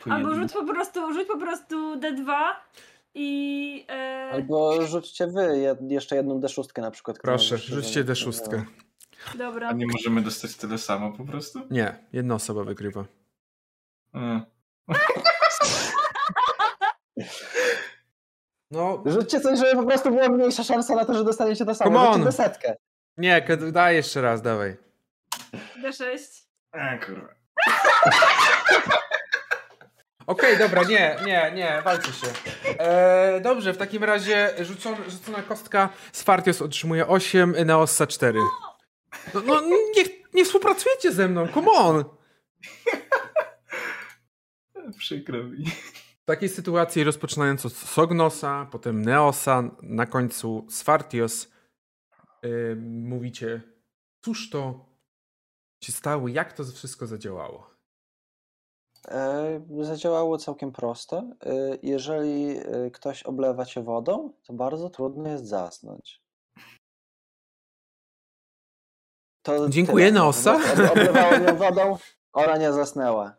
po 0.03 0.11
Albo 0.11 0.35
rzuć 0.35 0.53
po 0.53 0.65
prostu, 0.65 1.13
rzuć 1.13 1.27
po 1.27 1.37
prostu 1.37 1.99
D2 1.99 2.33
i... 3.13 3.85
E, 3.89 4.29
Albo 4.33 4.87
rzućcie 4.87 5.27
wy 5.27 5.41
jed- 5.41 5.91
jeszcze 5.91 6.15
jedną 6.15 6.39
D6 6.39 6.81
na 6.81 6.91
przykład. 6.91 7.19
Proszę, 7.19 7.57
rzućcie 7.57 8.03
wynik. 8.03 8.21
D6. 8.21 8.63
Dobra. 9.37 9.69
A 9.69 9.73
nie 9.73 9.85
możemy 9.87 10.21
dostać 10.21 10.55
tyle 10.55 10.77
samo 10.77 11.11
po 11.17 11.25
prostu? 11.25 11.59
Nie, 11.71 12.05
jedna 12.13 12.35
osoba 12.35 12.63
wygrywa. 12.63 13.05
E, 14.15 14.41
No, 18.73 19.03
Rzućcie 19.05 19.39
coś, 19.41 19.59
żeby 19.59 19.75
po 19.75 19.83
prostu 19.87 20.11
była 20.11 20.29
mniejsza 20.29 20.63
szansa 20.63 20.95
na 20.95 21.05
to, 21.05 21.13
że 21.13 21.23
dostaniecie 21.23 21.65
to 21.65 21.75
samo. 21.75 21.91
Come 21.91 22.13
Rzućcie 22.13 22.25
on. 22.25 22.31
setkę. 22.31 22.75
nie, 23.17 23.45
daj 23.71 23.95
jeszcze 23.95 24.21
raz, 24.21 24.41
dawaj. 24.41 24.77
D6. 25.83 26.17
a, 26.71 26.97
kurwa. 27.05 27.27
Okej, 30.27 30.57
dobra, 30.57 30.83
nie, 30.83 31.15
nie, 31.25 31.51
nie, 31.55 31.81
walcie 31.85 32.11
się. 32.11 32.27
E, 32.79 33.41
dobrze, 33.41 33.73
w 33.73 33.77
takim 33.77 34.03
razie 34.03 34.49
rzucona, 34.59 34.97
rzucona 35.07 35.41
kostka 35.43 35.89
Sfartios 36.11 36.61
otrzymuje 36.61 37.07
8, 37.07 37.55
Neossa 37.65 38.07
4. 38.07 38.39
No, 39.33 39.41
no 39.45 39.61
nie, 39.95 40.03
nie 40.33 40.45
współpracujecie 40.45 41.11
ze 41.11 41.27
mną, 41.27 41.47
come 41.53 41.71
on! 41.71 42.03
Przykro 44.97 45.43
mi. 45.43 45.65
W 46.23 46.25
takiej 46.25 46.49
sytuacji 46.49 47.03
rozpoczynając 47.03 47.65
od 47.65 47.73
Sognosa, 47.73 48.67
potem 48.71 49.01
Neosa, 49.01 49.63
na 49.81 50.05
końcu 50.05 50.65
Sfartios, 50.69 51.47
yy, 52.43 52.75
mówicie, 52.81 53.61
cóż 54.21 54.49
to 54.49 54.85
się 55.83 55.91
stało, 55.91 56.27
jak 56.27 56.53
to 56.53 56.63
wszystko 56.63 57.07
zadziałało? 57.07 57.73
E, 59.07 59.65
zadziałało 59.81 60.37
całkiem 60.37 60.71
prosto. 60.71 61.23
E, 61.41 61.77
jeżeli 61.83 62.57
e, 62.57 62.91
ktoś 62.91 63.23
oblewa 63.23 63.65
cię 63.65 63.83
wodą, 63.83 64.33
to 64.43 64.53
bardzo 64.53 64.89
trudno 64.89 65.29
jest 65.29 65.45
zasnąć. 65.45 66.23
To 69.41 69.69
Dziękuję, 69.69 70.05
tyle. 70.05 70.19
Neosa. 70.19 70.53
Po 70.53 70.59
prostu 70.59 70.83
ob- 70.83 70.91
Oblewałem 70.91 71.43
ją 71.47 71.55
wodą, 71.55 71.97
ona 72.33 72.57
nie 72.57 72.73
zasnęła. 72.73 73.35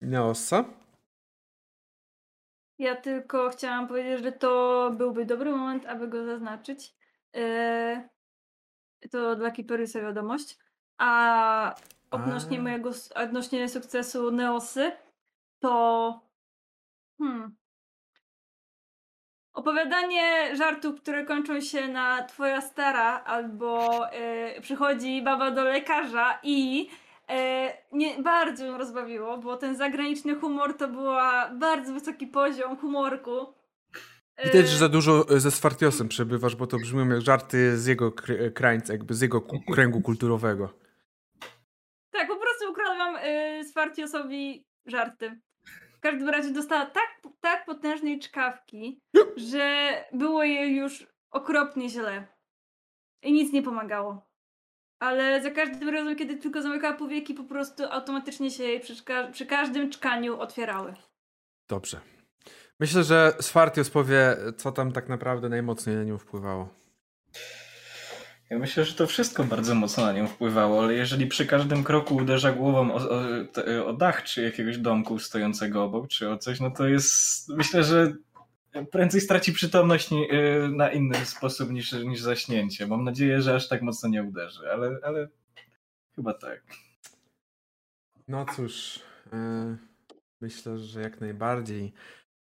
Neosa? 0.00 0.64
Ja 2.78 2.96
tylko 2.96 3.48
chciałam 3.48 3.88
powiedzieć, 3.88 4.24
że 4.24 4.32
to 4.32 4.90
byłby 4.96 5.24
dobry 5.24 5.50
moment, 5.50 5.86
aby 5.86 6.08
go 6.08 6.24
zaznaczyć. 6.24 6.94
E, 7.36 8.08
to 9.10 9.36
dla 9.36 9.50
Kiperysa 9.50 10.00
wiadomość. 10.00 10.58
A 10.98 11.74
odnośnie 12.10 12.58
A. 12.58 12.62
mojego, 12.62 12.90
odnośnie 13.14 13.68
sukcesu 13.68 14.30
Neosy, 14.30 14.92
to 15.60 16.20
hmm, 17.18 17.56
opowiadanie 19.52 20.56
żartów, 20.56 21.00
które 21.00 21.24
kończą 21.24 21.60
się 21.60 21.88
na 21.88 22.22
twoja 22.22 22.60
stara, 22.60 23.24
albo 23.24 24.06
e, 24.12 24.60
przychodzi 24.60 25.22
baba 25.22 25.50
do 25.50 25.64
lekarza 25.64 26.38
i 26.42 26.88
nie, 27.92 28.22
bardzo 28.22 28.64
ją 28.64 28.78
rozbawiło, 28.78 29.38
bo 29.38 29.56
ten 29.56 29.76
zagraniczny 29.76 30.34
humor 30.34 30.76
to 30.76 30.88
była 30.88 31.50
bardzo 31.54 31.92
wysoki 31.92 32.26
poziom 32.26 32.76
humorku. 32.76 33.54
E, 34.36 34.44
Widać, 34.50 34.68
że 34.68 34.78
za 34.78 34.88
dużo 34.88 35.28
e, 35.28 35.40
ze 35.40 35.50
Sfartiosem 35.50 36.08
przebywasz, 36.08 36.56
bo 36.56 36.66
to 36.66 36.76
brzmią 36.78 37.08
jak 37.08 37.20
żarty 37.20 37.78
z 37.78 37.86
jego 37.86 38.10
kr- 38.10 38.52
krańca, 38.52 38.92
jakby 38.92 39.14
z 39.14 39.20
jego 39.20 39.40
kręgu 39.74 40.00
kulturowego. 40.00 40.78
Tak, 42.10 42.28
po 42.28 42.36
prostu 42.36 42.70
ukradłam 42.70 43.16
y, 43.16 43.64
Sfartiosowi 43.64 44.66
żarty. 44.86 45.40
W 45.96 46.00
każdym 46.00 46.28
razie 46.28 46.50
dostała 46.50 46.86
tak, 46.86 47.22
tak 47.40 47.66
potężnej 47.66 48.18
czkawki, 48.18 49.00
że 49.36 49.94
było 50.12 50.44
jej 50.44 50.76
już 50.76 51.06
okropnie 51.30 51.88
źle. 51.88 52.26
I 53.22 53.32
nic 53.32 53.52
nie 53.52 53.62
pomagało. 53.62 54.25
Ale 54.98 55.42
za 55.42 55.50
każdym 55.50 55.88
razem, 55.88 56.16
kiedy 56.16 56.36
tylko 56.36 56.62
zamykała 56.62 56.94
powieki, 56.94 57.34
po 57.34 57.44
prostu 57.44 57.84
automatycznie 57.90 58.50
się 58.50 58.64
jej 58.64 58.80
przy, 58.80 58.94
przy 59.32 59.46
każdym 59.46 59.90
czkaniu 59.90 60.40
otwierały. 60.40 60.94
Dobrze. 61.68 62.00
Myślę, 62.80 63.04
że 63.04 63.34
Sfartios 63.40 63.90
powie, 63.90 64.36
co 64.56 64.72
tam 64.72 64.92
tak 64.92 65.08
naprawdę 65.08 65.48
najmocniej 65.48 65.96
na 65.96 66.04
nią 66.04 66.18
wpływało. 66.18 66.68
Ja 68.50 68.58
myślę, 68.58 68.84
że 68.84 68.94
to 68.94 69.06
wszystko 69.06 69.44
bardzo 69.44 69.74
mocno 69.74 70.04
na 70.04 70.12
nią 70.12 70.28
wpływało, 70.28 70.82
ale 70.82 70.94
jeżeli 70.94 71.26
przy 71.26 71.46
każdym 71.46 71.84
kroku 71.84 72.16
uderza 72.16 72.52
głową 72.52 72.94
o, 72.94 72.96
o, 72.96 73.86
o, 73.86 73.92
dach 73.92 74.22
czy 74.22 74.42
jakiegoś 74.42 74.78
domku 74.78 75.18
stojącego 75.18 75.84
obok, 75.84 76.08
czy 76.08 76.30
o 76.30 76.38
coś, 76.38 76.60
no 76.60 76.70
to 76.70 76.88
jest. 76.88 77.48
Myślę, 77.48 77.84
że 77.84 78.12
prędzej 78.84 79.20
straci 79.20 79.52
przytomność 79.52 80.12
y, 80.12 80.68
na 80.68 80.92
inny 80.92 81.26
sposób 81.26 81.70
niż, 81.70 81.92
niż 81.92 82.20
zaśnięcie. 82.20 82.86
Mam 82.86 83.04
nadzieję, 83.04 83.42
że 83.42 83.54
aż 83.54 83.68
tak 83.68 83.82
mocno 83.82 84.08
nie 84.08 84.22
uderzy, 84.22 84.72
ale, 84.72 84.98
ale 85.02 85.28
chyba 86.16 86.34
tak. 86.34 86.62
No 88.28 88.46
cóż, 88.56 89.00
yy, 89.32 89.76
myślę, 90.40 90.78
że 90.78 91.00
jak 91.00 91.20
najbardziej. 91.20 91.92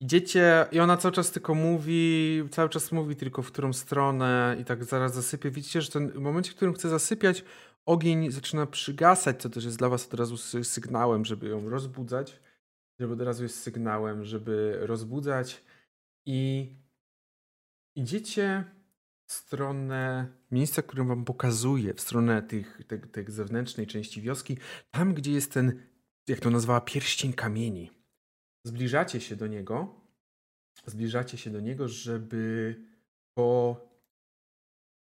Idziecie 0.01 0.67
i 0.73 0.81
ona 0.81 0.97
cały 0.97 1.13
czas 1.13 1.31
tylko 1.31 1.55
mówi, 1.55 2.43
cały 2.51 2.69
czas 2.69 2.93
mówi 2.93 3.17
tylko 3.17 3.43
w 3.43 3.53
którą 3.53 3.73
stronę 3.73 4.57
i 4.61 4.65
tak 4.65 4.85
zaraz 4.85 5.15
zasypie. 5.15 5.51
Widzicie, 5.51 5.83
że 5.83 5.91
ten, 5.91 6.09
w 6.11 6.19
momencie, 6.19 6.53
w 6.53 6.55
którym 6.55 6.75
chce 6.75 6.89
zasypiać, 6.89 7.45
ogień 7.87 8.31
zaczyna 8.31 8.67
przygasać, 8.67 9.43
co 9.43 9.51
też 9.51 9.65
jest 9.65 9.79
dla 9.79 9.89
was 9.89 10.07
od 10.07 10.15
razu 10.15 10.37
sygnałem, 10.65 11.25
żeby 11.25 11.49
ją 11.49 11.69
rozbudzać. 11.69 12.41
Żeby 13.01 13.13
od 13.13 13.21
razu 13.21 13.43
jest 13.43 13.63
sygnałem, 13.63 14.25
żeby 14.25 14.79
rozbudzać. 14.81 15.63
I 16.27 16.71
idziecie 17.95 18.65
w 19.27 19.33
stronę 19.33 20.33
miejsca, 20.51 20.83
które 20.83 21.05
wam 21.05 21.25
pokazuje, 21.25 21.95
w 21.95 22.01
stronę 22.01 22.43
tych, 22.43 22.81
tej, 22.87 23.01
tej 23.01 23.25
zewnętrznej 23.29 23.87
części 23.87 24.23
wioski, 24.23 24.59
tam 24.91 25.15
gdzie 25.15 25.33
jest 25.33 25.53
ten, 25.53 25.83
jak 26.29 26.41
to 26.41 26.51
nazwała, 26.51 26.81
pierścień 26.81 27.33
kamieni. 27.33 27.91
Zbliżacie 28.65 29.21
się 29.21 29.37
do 29.37 29.47
niego, 29.47 30.01
zbliżacie 30.87 31.39
się 31.39 31.51
do 31.51 31.61
niego, 31.61 31.89
żeby 31.89 32.75
po 33.35 33.81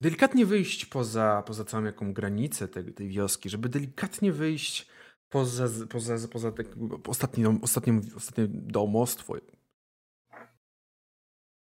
delikatnie 0.02 0.46
wyjść 0.46 0.86
poza, 0.86 1.44
poza 1.46 1.66
całą 1.66 1.84
jaką 1.84 2.14
granicę 2.14 2.68
tej, 2.68 2.94
tej 2.94 3.10
wioski, 3.10 3.50
żeby 3.50 3.70
delikatnie 3.70 4.32
wyjść 4.32 4.88
poza, 5.30 5.68
poza, 5.90 6.28
poza 6.28 6.52
te, 6.52 6.64
ostatnie, 7.08 7.60
ostatnie, 7.62 8.02
ostatnie 8.16 8.48
domostwo, 8.48 9.36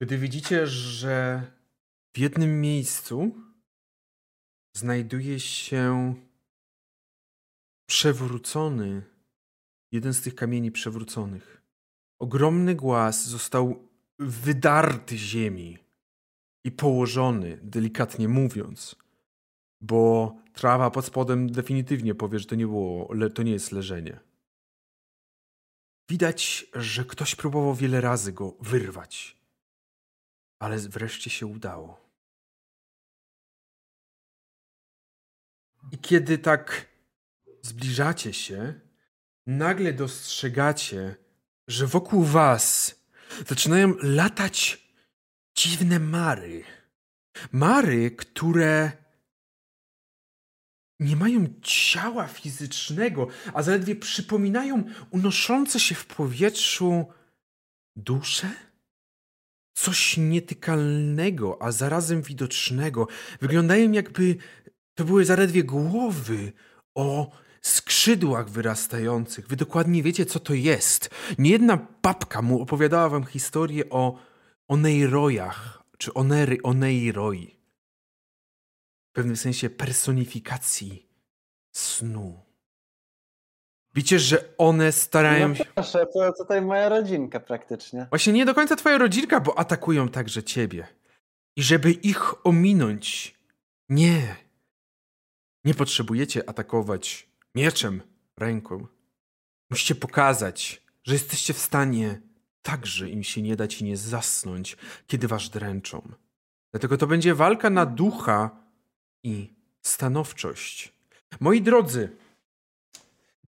gdy 0.00 0.18
widzicie, 0.18 0.66
że 0.66 1.42
w 2.16 2.18
jednym 2.18 2.60
miejscu 2.60 3.34
znajduje 4.76 5.40
się 5.40 6.14
przewrócony, 7.86 9.02
jeden 9.92 10.14
z 10.14 10.22
tych 10.22 10.34
kamieni 10.34 10.72
przewróconych. 10.72 11.62
Ogromny 12.18 12.74
głaz 12.74 13.26
został 13.26 13.88
wydarty 14.18 15.18
ziemi 15.18 15.78
i 16.64 16.72
położony, 16.72 17.58
delikatnie 17.62 18.28
mówiąc, 18.28 18.96
bo 19.80 20.36
trawa 20.52 20.90
pod 20.90 21.04
spodem 21.04 21.52
definitywnie 21.52 22.14
powie, 22.14 22.38
że 22.38 22.46
to 22.46 22.54
nie 22.54 22.66
było, 22.66 23.10
to 23.34 23.42
nie 23.42 23.52
jest 23.52 23.72
leżenie. 23.72 24.20
Widać, 26.08 26.66
że 26.74 27.04
ktoś 27.04 27.34
próbował 27.34 27.74
wiele 27.74 28.00
razy 28.00 28.32
go 28.32 28.56
wyrwać 28.60 29.39
ale 30.60 30.78
wreszcie 30.78 31.30
się 31.30 31.46
udało. 31.46 32.00
I 35.92 35.98
kiedy 35.98 36.38
tak 36.38 36.86
zbliżacie 37.62 38.32
się, 38.32 38.80
nagle 39.46 39.92
dostrzegacie, 39.92 41.16
że 41.68 41.86
wokół 41.86 42.24
was 42.24 42.94
zaczynają 43.46 43.94
latać 44.02 44.88
dziwne 45.54 45.98
mary. 45.98 46.64
Mary, 47.52 48.10
które 48.10 48.92
nie 51.00 51.16
mają 51.16 51.46
ciała 51.62 52.26
fizycznego, 52.26 53.28
a 53.54 53.62
zaledwie 53.62 53.96
przypominają 53.96 54.84
unoszące 55.10 55.80
się 55.80 55.94
w 55.94 56.06
powietrzu 56.06 57.06
dusze? 57.96 58.69
Coś 59.82 60.16
nietykalnego, 60.16 61.62
a 61.62 61.72
zarazem 61.72 62.22
widocznego. 62.22 63.06
Wyglądają 63.40 63.92
jakby 63.92 64.36
to 64.94 65.04
były 65.04 65.24
zaledwie 65.24 65.64
głowy 65.64 66.52
o 66.94 67.30
skrzydłach 67.62 68.50
wyrastających. 68.50 69.48
Wy 69.48 69.56
dokładnie 69.56 70.02
wiecie, 70.02 70.26
co 70.26 70.40
to 70.40 70.54
jest. 70.54 71.10
Niejedna 71.38 71.86
babka 72.02 72.42
mu 72.42 72.62
opowiadała 72.62 73.08
wam 73.08 73.24
historię 73.24 73.90
o 73.90 74.18
Oneirojach, 74.68 75.82
czy 75.98 76.14
Onery, 76.14 76.58
Oneiroi. 76.62 77.56
W 79.10 79.12
pewnym 79.12 79.36
sensie 79.36 79.70
personifikacji 79.70 81.08
snu. 81.72 82.49
Widzicie, 83.94 84.18
że 84.18 84.44
one 84.58 84.92
starają 84.92 85.48
no 85.48 85.54
się. 85.54 85.64
Proszę, 85.64 86.06
to 86.14 86.32
tutaj 86.32 86.62
moja 86.62 86.88
rodzinka 86.88 87.40
praktycznie. 87.40 88.06
Właśnie 88.10 88.32
nie 88.32 88.46
do 88.46 88.54
końca 88.54 88.76
twoja 88.76 88.98
rodzinka, 88.98 89.40
bo 89.40 89.58
atakują 89.58 90.08
także 90.08 90.42
ciebie. 90.42 90.86
I 91.56 91.62
żeby 91.62 91.92
ich 91.92 92.46
ominąć, 92.46 93.34
nie. 93.88 94.36
Nie 95.64 95.74
potrzebujecie 95.74 96.48
atakować 96.48 97.28
mieczem, 97.54 98.02
ręką. 98.38 98.86
Musicie 99.70 99.94
pokazać, 99.94 100.82
że 101.04 101.12
jesteście 101.12 101.54
w 101.54 101.58
stanie 101.58 102.20
także 102.62 103.08
im 103.08 103.22
się 103.22 103.42
nie 103.42 103.56
dać 103.56 103.80
i 103.80 103.84
nie 103.84 103.96
zasnąć, 103.96 104.76
kiedy 105.06 105.28
was 105.28 105.50
dręczą. 105.50 106.12
Dlatego 106.72 106.96
to 106.96 107.06
będzie 107.06 107.34
walka 107.34 107.70
na 107.70 107.86
ducha 107.86 108.50
i 109.22 109.54
stanowczość. 109.82 110.92
Moi 111.40 111.62
drodzy, 111.62 112.16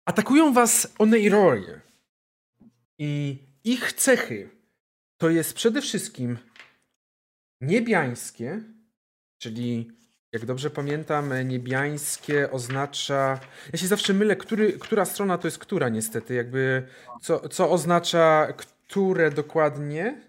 Atakują 0.05 0.53
was 0.53 0.95
Oneirorie. 0.99 1.81
I 2.99 3.39
ich 3.65 3.93
cechy 3.93 4.51
to 5.17 5.31
jest 5.31 5.55
przede 5.55 5.83
wszystkim 5.83 6.39
niebiańskie, 7.61 8.61
czyli 9.39 9.91
jak 10.33 10.45
dobrze 10.47 10.71
pamiętam, 10.71 11.33
niebiańskie 11.45 12.51
oznacza. 12.51 13.41
Ja 13.73 13.79
się 13.79 13.87
zawsze 13.87 14.15
mylę, 14.15 14.37
który, 14.37 14.73
która 14.73 15.05
strona 15.05 15.39
to 15.39 15.47
jest 15.47 15.59
która, 15.59 15.89
niestety. 15.89 16.35
Jakby 16.35 16.87
co, 17.21 17.49
co 17.49 17.71
oznacza 17.71 18.53
które 18.91 19.31
dokładnie. 19.31 20.21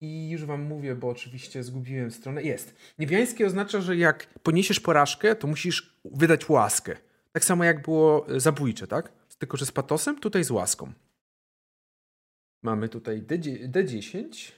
I 0.00 0.30
już 0.30 0.44
wam 0.44 0.62
mówię, 0.62 0.94
bo 0.94 1.08
oczywiście 1.08 1.62
zgubiłem 1.62 2.10
stronę. 2.10 2.42
Jest. 2.42 2.74
Niebiańskie 2.98 3.46
oznacza, 3.46 3.80
że 3.80 3.96
jak 3.96 4.26
poniesiesz 4.26 4.80
porażkę, 4.80 5.36
to 5.36 5.46
musisz 5.46 6.00
wydać 6.04 6.48
łaskę. 6.48 6.96
Tak 7.32 7.44
samo 7.44 7.64
jak 7.64 7.82
było 7.82 8.28
e, 8.28 8.40
zabójcze, 8.40 8.86
tak? 8.86 9.12
Tylko, 9.38 9.56
że 9.56 9.66
z 9.66 9.72
patosem, 9.72 10.20
tutaj 10.20 10.44
z 10.44 10.50
łaską. 10.50 10.92
Mamy 12.62 12.88
tutaj 12.88 13.22
D10. 13.22 14.52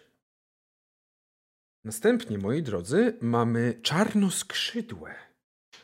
Następnie, 1.85 2.39
moi 2.39 2.63
drodzy, 2.63 3.19
mamy 3.21 3.81
czarnoskrzydłe 3.83 5.15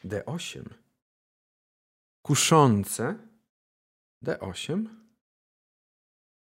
D8. 0.04 0.64
Kuszące 2.22 3.28
D8. 4.24 4.86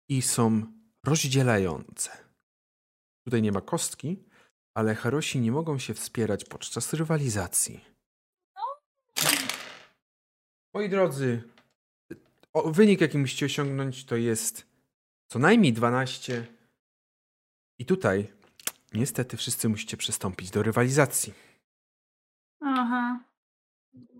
I 0.08 0.22
są 0.22 0.72
rozdzielające. 1.04 2.10
Tutaj 3.24 3.42
nie 3.42 3.52
ma 3.52 3.60
kostki, 3.60 4.24
ale 4.74 4.94
Harosi 4.94 5.40
nie 5.40 5.52
mogą 5.52 5.78
się 5.78 5.94
wspierać 5.94 6.44
podczas 6.44 6.92
rywalizacji. 6.92 7.84
Moi 10.74 10.88
drodzy, 10.88 11.42
wynik, 12.64 13.00
jaki 13.00 13.18
musicie 13.18 13.46
osiągnąć, 13.46 14.04
to 14.04 14.16
jest 14.16 14.66
co 15.26 15.38
najmniej 15.38 15.72
12. 15.72 16.46
I 17.78 17.86
tutaj 17.86 18.32
niestety 18.94 19.36
wszyscy 19.36 19.68
musicie 19.68 19.96
przystąpić 19.96 20.50
do 20.50 20.62
rywalizacji. 20.62 21.34
Aha. 22.60 23.20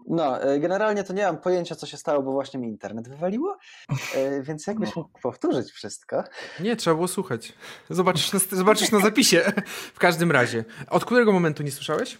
No, 0.07 0.43
e, 0.43 0.61
generalnie 0.61 1.05
to 1.05 1.13
nie 1.13 1.23
mam 1.23 1.39
pojęcia, 1.39 1.75
co 1.75 1.87
się 1.87 1.97
stało, 1.97 2.23
bo 2.23 2.33
właśnie 2.33 2.61
mi 2.61 2.69
internet 2.69 3.09
wywaliło, 3.09 3.59
e, 4.15 4.43
więc 4.43 4.67
jakbyś 4.67 4.97
mógł 4.97 5.21
powtórzyć 5.21 5.71
wszystko. 5.71 6.25
Nie, 6.61 6.77
trzeba 6.77 6.95
było 6.95 7.09
słuchać. 7.09 7.53
Zobaczysz 7.91 8.33
na, 8.33 8.39
zobaczysz 8.39 8.91
na 8.91 9.01
zapisie. 9.01 9.53
W 9.95 9.99
każdym 9.99 10.33
razie. 10.33 10.65
Od 10.89 11.05
którego 11.05 11.33
momentu 11.33 11.63
nie 11.63 11.73
słyszałeś? 11.73 12.19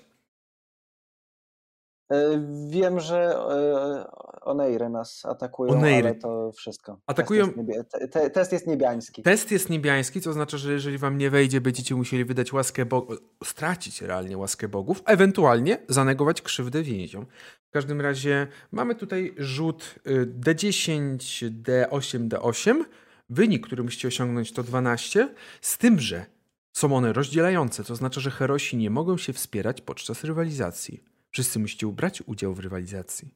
E, 2.11 2.41
wiem, 2.69 3.01
że 3.01 3.37
e, 3.37 4.41
Oneiry 4.41 4.89
nas 4.89 5.27
atakują, 5.27 5.73
Oneiry. 5.73 6.09
ale 6.09 6.15
to 6.15 6.53
wszystko. 6.53 7.01
Atakują... 7.07 7.47
Test 7.53 7.69
jest, 7.69 8.13
te, 8.13 8.31
test 8.31 8.53
jest 8.53 8.67
niebiański. 8.67 9.23
Test 9.23 9.51
jest 9.51 9.71
niebiański, 9.71 10.21
co 10.21 10.31
oznacza, 10.31 10.57
że 10.59 10.73
jeżeli 10.73 10.99
wam 10.99 11.19
nie 11.19 11.31
wejdzie, 11.31 11.61
będziecie 11.61 11.95
musieli 11.95 12.25
wydać 12.25 12.53
łaskę 12.53 12.87
bogów, 12.87 13.19
stracić 13.45 14.03
realnie 14.03 14.39
łaskę 14.39 14.69
bogów, 14.69 15.03
ewentualnie 15.07 15.79
zanegować 15.89 16.43
krzywdę 16.43 16.83
więziom. 16.83 17.27
W 17.69 17.71
każdym 17.71 18.01
razie 18.01 18.47
mamy 18.73 18.95
tutaj 18.95 19.35
rzut 19.39 19.95
D10, 20.41 21.17
D8, 21.63 22.29
D8. 22.29 22.85
Wynik, 23.31 23.67
który 23.67 23.83
musicie 23.83 24.09
osiągnąć 24.09 24.53
to 24.53 24.63
12, 24.63 25.35
z 25.61 25.79
tym, 25.79 26.01
że 26.01 26.27
Są 26.73 26.97
one 26.97 27.13
rozdzielające, 27.13 27.85
to 27.85 27.97
znaczy, 27.97 28.21
że 28.21 28.31
herosi 28.31 28.77
nie 28.77 28.91
mogą 28.91 29.17
się 29.17 29.33
wspierać 29.33 29.81
podczas 29.81 30.25
rywalizacji. 30.25 31.05
Wszyscy 31.31 31.59
musicie 31.59 31.87
brać 31.87 32.23
udział 32.27 32.55
w 32.55 32.59
rywalizacji. 32.59 33.35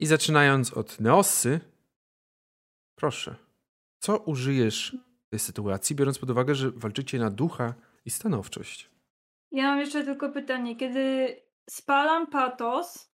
I 0.00 0.06
zaczynając 0.06 0.72
od 0.72 1.00
Neossy, 1.00 1.60
proszę, 2.94 3.34
co 3.98 4.18
użyjesz 4.18 4.96
w 5.26 5.30
tej 5.30 5.38
sytuacji, 5.38 5.96
biorąc 5.96 6.18
pod 6.18 6.30
uwagę, 6.30 6.54
że 6.54 6.70
walczycie 6.70 7.18
na 7.18 7.30
ducha 7.30 7.74
i 8.04 8.10
stanowczość? 8.10 8.90
Ja 9.52 9.62
mam 9.62 9.78
jeszcze 9.78 10.04
tylko 10.04 10.28
pytanie. 10.28 10.76
Kiedy 10.76 11.36
spalam 11.70 12.26
patos, 12.26 13.10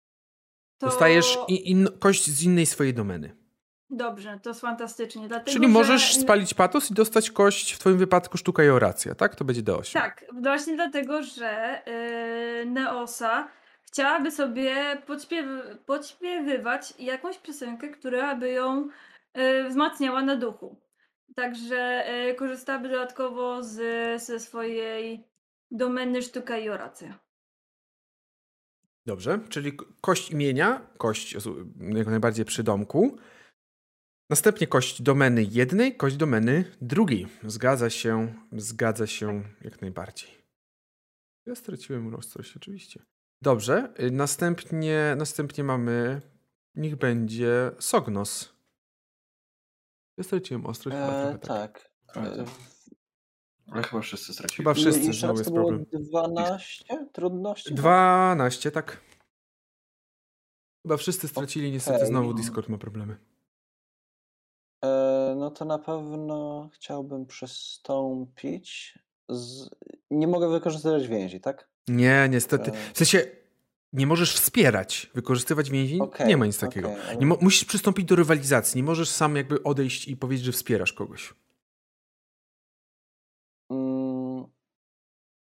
to... 0.78 0.86
Dostajesz 0.86 1.38
in, 1.48 1.88
kość 1.98 2.30
z 2.30 2.42
innej 2.42 2.66
swojej 2.66 2.94
domeny. 2.94 3.36
Dobrze, 3.90 4.40
to 4.42 4.50
jest 4.50 4.60
fantastycznie. 4.60 5.28
Dlatego, 5.28 5.52
Czyli 5.52 5.68
możesz 5.68 6.14
że... 6.14 6.20
spalić 6.20 6.54
patos 6.54 6.90
i 6.90 6.94
dostać 6.94 7.30
kość, 7.30 7.72
w 7.72 7.78
twoim 7.78 7.98
wypadku 7.98 8.38
sztuka 8.38 8.64
i 8.64 8.68
oracja, 8.68 9.14
tak? 9.14 9.36
To 9.36 9.44
będzie 9.44 9.62
D8. 9.62 9.92
Tak, 9.92 10.24
właśnie 10.42 10.74
dlatego, 10.74 11.22
że 11.22 11.82
yy, 11.86 12.66
Neosa 12.66 13.48
chciałaby 13.94 14.30
sobie 14.30 14.96
podśpiew 15.06 15.46
podśpiewywać 15.86 16.94
jakąś 16.98 17.38
piosenkę, 17.38 17.88
która 17.88 18.36
by 18.36 18.50
ją 18.50 18.88
yy, 19.34 19.68
wzmacniała 19.68 20.22
na 20.22 20.36
duchu. 20.36 20.80
Także 21.36 22.04
yy, 22.26 22.34
korzystałaby 22.34 22.88
dodatkowo 22.88 23.62
z, 23.62 23.76
ze 24.22 24.40
swojej 24.40 25.24
domeny 25.70 26.22
sztuka 26.22 26.58
i 26.58 26.68
oracja. 26.68 27.18
Dobrze, 29.06 29.40
czyli 29.48 29.72
kość 30.00 30.30
imienia, 30.30 30.86
kość 30.98 31.36
jak 31.94 32.06
najbardziej 32.06 32.44
przy 32.44 32.62
domku. 32.62 33.18
Następnie 34.30 34.66
kość 34.66 35.02
domeny 35.02 35.42
jednej, 35.42 35.96
kość 35.96 36.16
domeny 36.16 36.64
drugiej. 36.80 37.26
Zgadza 37.42 37.90
się, 37.90 38.34
zgadza 38.52 39.06
się 39.06 39.42
jak 39.60 39.80
najbardziej. 39.80 40.30
Ja 41.46 41.54
straciłem 41.54 42.14
ostrość 42.14 42.56
oczywiście. 42.56 43.13
Dobrze, 43.44 43.92
y, 44.00 44.10
następnie, 44.10 45.14
następnie 45.18 45.64
mamy, 45.64 46.20
niech 46.74 46.96
będzie 46.96 47.70
Sognos. 47.78 48.54
Ja 50.16 50.24
straciłem 50.24 50.66
ostrość. 50.66 50.96
chyba 50.96 51.12
E, 51.12 51.22
trochę 51.22 51.38
tak. 51.38 51.90
tak. 52.06 52.14
Tak, 52.14 52.32
E, 52.32 52.36
tak. 52.36 52.54
Ale 53.70 53.82
chyba 53.82 54.02
wszyscy 54.02 54.32
stracili. 54.32 54.56
Chyba 54.56 54.74
wszyscy, 54.74 55.10
i 55.10 55.12
znowu 55.14 55.38
jest 55.38 55.50
problem. 55.52 55.86
12 55.92 57.06
trudności? 57.12 57.68
tak? 57.68 57.78
12, 57.78 58.70
tak. 58.70 59.00
Chyba 60.82 60.96
wszyscy 60.96 61.28
stracili, 61.28 61.72
niestety 61.72 62.06
znowu 62.06 62.34
Discord 62.34 62.68
ma 62.68 62.78
problemy. 62.78 63.16
E, 64.84 65.34
no 65.38 65.50
to 65.50 65.64
na 65.64 65.78
pewno 65.78 66.68
chciałbym 66.72 67.26
przystąpić. 67.26 68.98
Z... 69.28 69.70
Nie 70.10 70.26
mogę 70.26 70.48
wykorzystywać 70.50 71.08
więzi, 71.08 71.40
tak? 71.40 71.73
Nie, 71.88 72.28
niestety. 72.30 72.70
E. 72.72 72.92
W 72.94 72.98
sensie 72.98 73.26
nie 73.92 74.06
możesz 74.06 74.34
wspierać, 74.34 75.10
wykorzystywać 75.14 75.70
więzi. 75.70 76.00
Okej, 76.00 76.26
nie 76.28 76.36
ma 76.36 76.46
nic 76.46 76.58
takiego. 76.58 76.88
ale- 77.08 77.16
Nie 77.16 77.26
mo- 77.26 77.38
musisz 77.40 77.64
przystąpić 77.64 78.04
do 78.06 78.16
rywalizacji. 78.16 78.76
Nie 78.78 78.84
możesz 78.84 79.08
sam 79.10 79.36
jakby 79.36 79.62
odejść 79.62 80.08
i 80.08 80.16
powiedzieć, 80.16 80.46
że 80.46 80.52
wspierasz 80.52 80.92
kogoś. 80.92 81.34
Mm, 83.70 84.44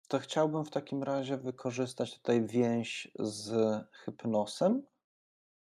To 0.08 0.18
chciałbym 0.18 0.64
w 0.64 0.70
takim 0.70 1.02
razie 1.02 1.36
wykorzystać 1.36 2.14
tutaj 2.14 2.46
więź 2.46 3.08
z 3.18 3.52
hypnosem. 3.92 4.82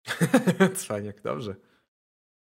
Cwaniak, 0.76 1.22
dobrze. 1.22 1.56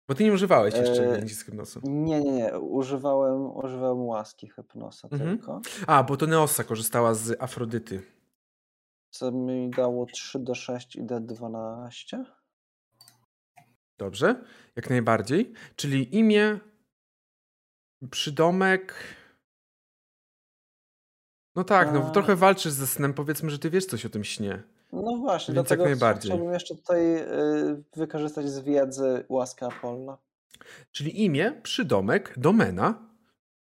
Bo 0.10 0.16
ty 0.16 0.24
nie 0.24 0.34
używałeś 0.34 0.76
jeszcze 0.76 1.18
E, 1.18 1.28
z 1.30 1.44
hypnosu. 1.44 1.80
Nie, 1.84 2.20
nie, 2.22 2.32
nie. 2.32 2.60
Używałem, 2.60 3.58
używałem 3.58 4.02
łaski 4.06 4.50
hypnosa 4.50 5.08
Mhm. 5.12 5.38
tylko. 5.38 5.62
A, 5.88 6.04
bo 6.04 6.18
to 6.18 6.28
Neosa 6.28 6.64
korzystała 6.64 7.14
z 7.14 7.42
Afrodyty. 7.42 8.02
Co 9.10 9.32
mi 9.32 9.70
dało 9.70 10.06
3D6 10.06 11.00
i 11.00 11.04
D12. 11.04 12.24
Dobrze, 13.98 14.44
jak 14.76 14.90
najbardziej. 14.90 15.54
Czyli 15.76 16.16
imię, 16.18 16.60
przydomek. 18.12 18.96
No 21.56 21.64
tak, 21.64 21.94
no 21.94 22.08
A. 22.08 22.12
trochę 22.12 22.36
walczysz 22.36 22.72
ze 22.74 22.88
snem. 22.88 23.14
Powiedzmy, 23.14 23.50
że 23.50 23.60
ty 23.60 23.70
wiesz 23.70 23.86
coś 23.86 24.06
o 24.06 24.10
tym 24.10 24.24
śnie. 24.24 24.64
No 24.94 25.18
właśnie, 25.18 25.54
Więc 25.54 25.70
jak 25.70 25.80
dlatego 25.80 25.84
najbardziej. 25.84 26.32
chciałbym 26.32 26.54
jeszcze 26.54 26.76
tutaj 26.76 27.16
y, 27.16 27.84
wykorzystać 27.96 28.50
z 28.50 28.60
wiedzy 28.60 29.26
łaskę 29.30 29.66
Apolla. 29.66 30.18
Czyli 30.92 31.24
imię, 31.26 31.52
przydomek, 31.64 32.34
domena, 32.38 33.10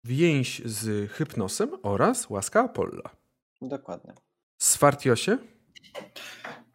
więź 0.04 0.62
z 0.64 1.10
hypnosem 1.12 1.70
oraz 1.82 2.30
łaska 2.30 2.60
Apolla. 2.64 3.10
Dokładnie. 3.62 4.12
Sfartiosie? 4.58 5.38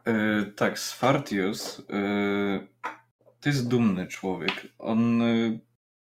E, 0.06 0.46
tak, 0.56 0.80
Sfartius 0.80 1.80
e, 1.90 2.68
to 3.42 3.50
jest 3.50 3.68
dumny 3.68 4.08
człowiek. 4.08 4.68
On, 4.80 5.22
e, 5.22 5.60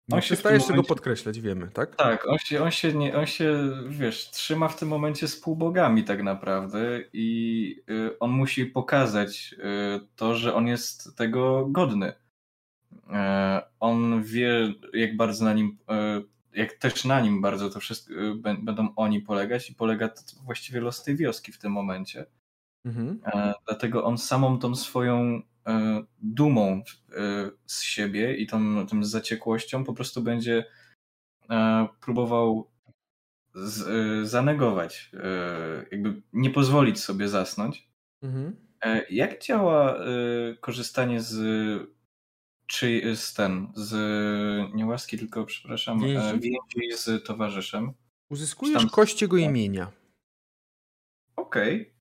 No, 0.10 0.15
on 0.15 0.22
się 0.22 0.26
przestajesz 0.26 0.64
tego 0.64 0.73
momencie- 0.73 0.88
podkreślać, 0.88 1.40
wiemy, 1.40 1.68
tak? 1.68 1.95
Tak, 1.95 2.27
on 2.27 2.38
się, 2.38 2.64
on 2.64 2.72
się, 2.72 2.94
nie, 2.94 3.18
on 3.18 3.26
się, 3.26 3.72
wiesz, 3.90 4.30
trzyma 4.31 4.68
w 4.68 4.80
tym 4.80 4.88
momencie 4.90 5.27
z 5.27 5.40
półbogami 5.40 6.03
tak 6.03 6.23
naprawdę 6.23 6.99
i 7.14 7.81
y, 7.90 8.19
on 8.19 8.31
musi 8.31 8.65
pokazać 8.65 9.56
y, 9.57 10.07
to, 10.15 10.36
że 10.36 10.53
on 10.56 10.68
jest 10.68 11.15
tego 11.18 11.65
godny. 11.69 12.14
E, 13.10 13.61
on 13.80 14.23
wie, 14.23 14.73
jak 14.94 15.18
bardzo 15.18 15.45
na 15.45 15.53
nim, 15.53 15.77
e, 15.90 16.22
jak 16.53 16.73
też 16.73 17.06
na 17.06 17.22
nim 17.22 17.41
bardzo 17.41 17.69
to 17.69 17.80
wszystko 17.80 18.14
y, 18.14 18.18
bę- 18.36 18.64
będą 18.64 18.88
oni 18.95 19.22
polegać 19.22 19.69
i 19.69 19.76
polega 19.76 20.10
to 20.10 20.22
właściwie 20.45 20.81
los 20.81 21.03
tej 21.03 21.15
wioski 21.15 21.52
w 21.52 21.57
tym 21.60 21.72
momencie. 21.72 22.26
Mhm. 22.86 23.19
E, 23.26 23.53
Dlatego 23.68 24.03
on 24.03 24.18
samą 24.18 24.60
tą 24.60 24.76
swoją 24.76 25.41
dumą 26.20 26.82
e, 27.12 27.52
z 27.66 27.82
siebie 27.82 28.36
i 28.36 28.48
tą, 28.48 28.88
tą 28.88 29.04
zaciekłością 29.04 29.84
po 29.84 29.94
prostu 29.94 30.22
będzie 30.22 30.66
e, 31.50 31.88
próbował 32.02 32.72
z, 33.54 33.82
e, 33.88 34.26
zanegować, 34.28 35.12
e, 35.14 35.86
jakby 35.91 36.22
nie 36.34 36.50
pozwolić 36.50 37.00
sobie 37.00 37.30
zasnąć. 37.30 37.90
Mhm. 38.24 38.56
E, 38.82 39.06
Jak 39.10 39.41
działa 39.44 39.96
e, 39.98 40.08
korzystanie 40.62 41.22
z 41.22 41.90
czy 42.68 43.16
z 43.16 43.34
ten, 43.34 43.68
z 43.76 43.94
nie 44.76 44.86
łaski, 44.86 45.18
tylko 45.18 45.46
przepraszam, 45.46 46.00
Więzi? 46.00 46.52
z 46.98 47.24
towarzyszem? 47.26 47.94
Uzyskujesz 48.30 48.78
Tam- 48.82 48.90
kość 48.90 49.22
jego 49.22 49.38
imienia. 49.38 49.91
Okej. 51.36 51.94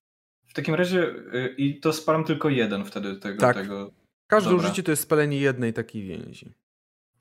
W 0.49 0.53
takim 0.53 0.75
razie 0.75 1.13
e, 1.33 1.47
i 1.47 1.79
to 1.79 1.93
spalam 1.93 2.23
tylko 2.23 2.49
jeden 2.49 2.85
wtedy 2.85 3.15
tego. 3.15 3.39
Tak. 3.41 3.55
tego 3.55 3.91
Każde 4.27 4.49
Dobra. 4.49 4.65
użycie 4.65 4.83
to 4.83 4.91
jest 4.91 5.03
spalenie 5.03 5.37
jednej 5.39 5.73
takiej 5.73 6.03
więzi. 6.03 6.53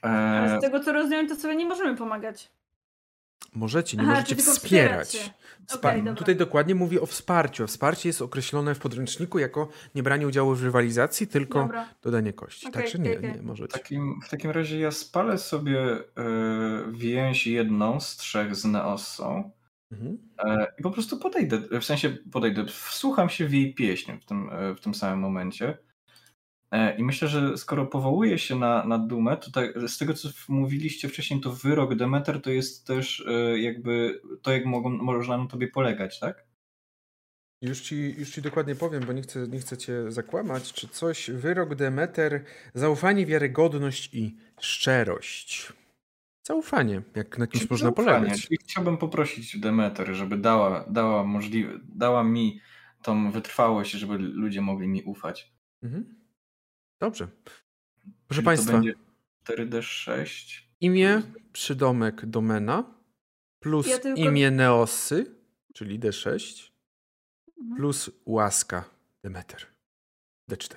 Ale 0.03 0.55
e, 0.55 0.59
z 0.59 0.61
tego 0.61 0.81
co 0.81 0.93
rozumiem, 0.93 1.29
to 1.29 1.37
sobie 1.37 1.57
nie 1.57 1.67
możemy 1.67 1.97
pomagać. 1.97 2.51
Możecie, 3.55 3.97
nie 3.97 4.03
Aha, 4.03 4.13
możecie 4.13 4.37
wspierać. 4.37 5.33
dobra. 5.73 6.15
Tutaj 6.15 6.37
dokładnie 6.37 6.75
mówi 6.75 7.01
o 7.01 7.07
wsparciu. 7.07 7.67
Wsparcie 7.67 8.09
jest 8.09 8.23
określone 8.23 8.75
w 8.75 8.79
podręczniku 8.79 9.39
jako 9.39 9.69
nie 9.95 10.03
branie 10.03 10.27
udziału 10.27 10.55
w 10.55 10.63
rywalizacji, 10.63 11.27
tylko 11.27 11.59
Dobra. 11.63 11.89
dodanie 12.03 12.33
kości. 12.33 12.67
Okej, 12.69 12.83
Także 12.83 12.99
nie, 12.99 13.19
okej. 13.19 13.23
nie 13.33 13.39
W 13.39 13.45
możecie. 13.45 13.73
takim, 13.79 14.21
w 14.27 14.29
takim 14.29 14.51
razie 14.51 14.81
ja 14.81 14.91
spalę 14.91 15.39
sobie 15.39 15.81
e, 15.81 16.03
więź 16.93 17.47
jedną 17.47 18.01
z 18.01 18.17
trzech 18.17 18.57
z 18.57 18.65
Neossą 18.65 19.51
Mhm. 19.93 20.19
e, 20.39 20.67
i 20.79 20.83
po 20.83 20.91
prostu 20.91 21.19
podejdę, 21.19 21.81
w 21.81 21.85
sensie 21.85 22.11
podejdę, 22.11 22.67
wsłucham 22.67 23.29
się 23.29 23.47
w 23.47 23.55
jej 23.55 23.75
pieśń 23.75 24.13
w 24.21 24.25
tym, 24.25 24.51
e, 24.53 24.75
w 24.75 24.81
tym 24.81 24.95
samym 24.95 25.19
momencie. 25.19 25.79
E, 26.71 26.99
I 26.99 27.05
myślę, 27.05 27.29
że 27.29 27.59
skoro 27.59 27.87
powołuje 27.87 28.39
się 28.39 28.57
na, 28.57 28.85
na 28.85 28.99
dumę, 28.99 29.37
to 29.37 29.51
tak, 29.51 29.89
z 29.89 29.99
tego 29.99 30.15
co 30.15 30.29
mówiliście 30.49 31.09
wcześniej, 31.09 31.41
to 31.41 31.53
wyrok 31.53 31.95
Demeter 31.95 32.43
to 32.43 32.51
jest 32.51 32.87
też 32.87 33.25
jakby 33.57 34.21
to, 34.43 34.53
jak 34.53 34.65
mogą, 34.65 34.91
można 34.91 35.39
na 35.39 35.47
tobie 35.47 35.69
polegać, 35.69 36.21
tak? 36.21 36.49
Już 37.63 37.81
ci, 37.81 38.15
już 38.19 38.31
ci 38.31 38.43
dokładnie 38.43 38.75
powiem, 38.75 39.05
bo 39.07 39.13
nie 39.13 39.23
chcę, 39.23 39.49
nie 39.49 39.59
chcę 39.59 39.77
cię 39.79 40.13
zakłamać, 40.13 40.73
czy 40.73 40.89
coś. 40.89 41.31
Wyrok 41.31 41.75
Demeter, 41.75 42.45
zaufanie, 42.75 43.27
wiarygodność 43.27 44.15
i 44.15 44.37
szczerość. 44.61 45.73
Zaufanie, 46.49 47.03
jak 47.17 47.39
na 47.39 47.47
kimś 47.47 47.71
można 47.71 47.89
Zaufanie. 47.89 48.19
polegać. 48.19 48.43
Czyli 48.47 48.57
chciałbym 48.59 48.99
poprosić 48.99 49.61
Demeter, 49.61 50.15
żeby 50.15 50.37
dała, 50.37 50.85
dała, 50.91 51.25
możliwe, 51.25 51.73
dała 51.85 52.25
mi 52.25 52.61
tą 53.03 53.31
wytrwałość, 53.31 53.91
żeby 53.93 54.19
ludzie 54.19 54.61
mogli 54.61 54.89
mi 54.89 55.03
ufać. 55.03 55.53
Mhm. 55.83 56.15
Dobrze. 57.01 57.29
Proszę 58.05 58.15
Czyli 58.29 58.45
Państwa, 58.45 58.73
To 58.73 58.79
będzie 58.79 58.95
4D6. 59.45 60.63
imię, 60.81 61.23
przydomek 61.53 62.27
domena, 62.27 62.95
plus 63.61 63.87
Ja 63.87 63.99
tylko- 63.99 64.21
imię 64.21 64.51
Neosy, 64.51 65.37
czyli 65.75 66.01
D6, 66.01 66.71
Mhm. 67.59 67.77
plus 67.77 68.11
łaska 68.27 68.85
Demeter, 69.23 69.67
D4. 70.51 70.77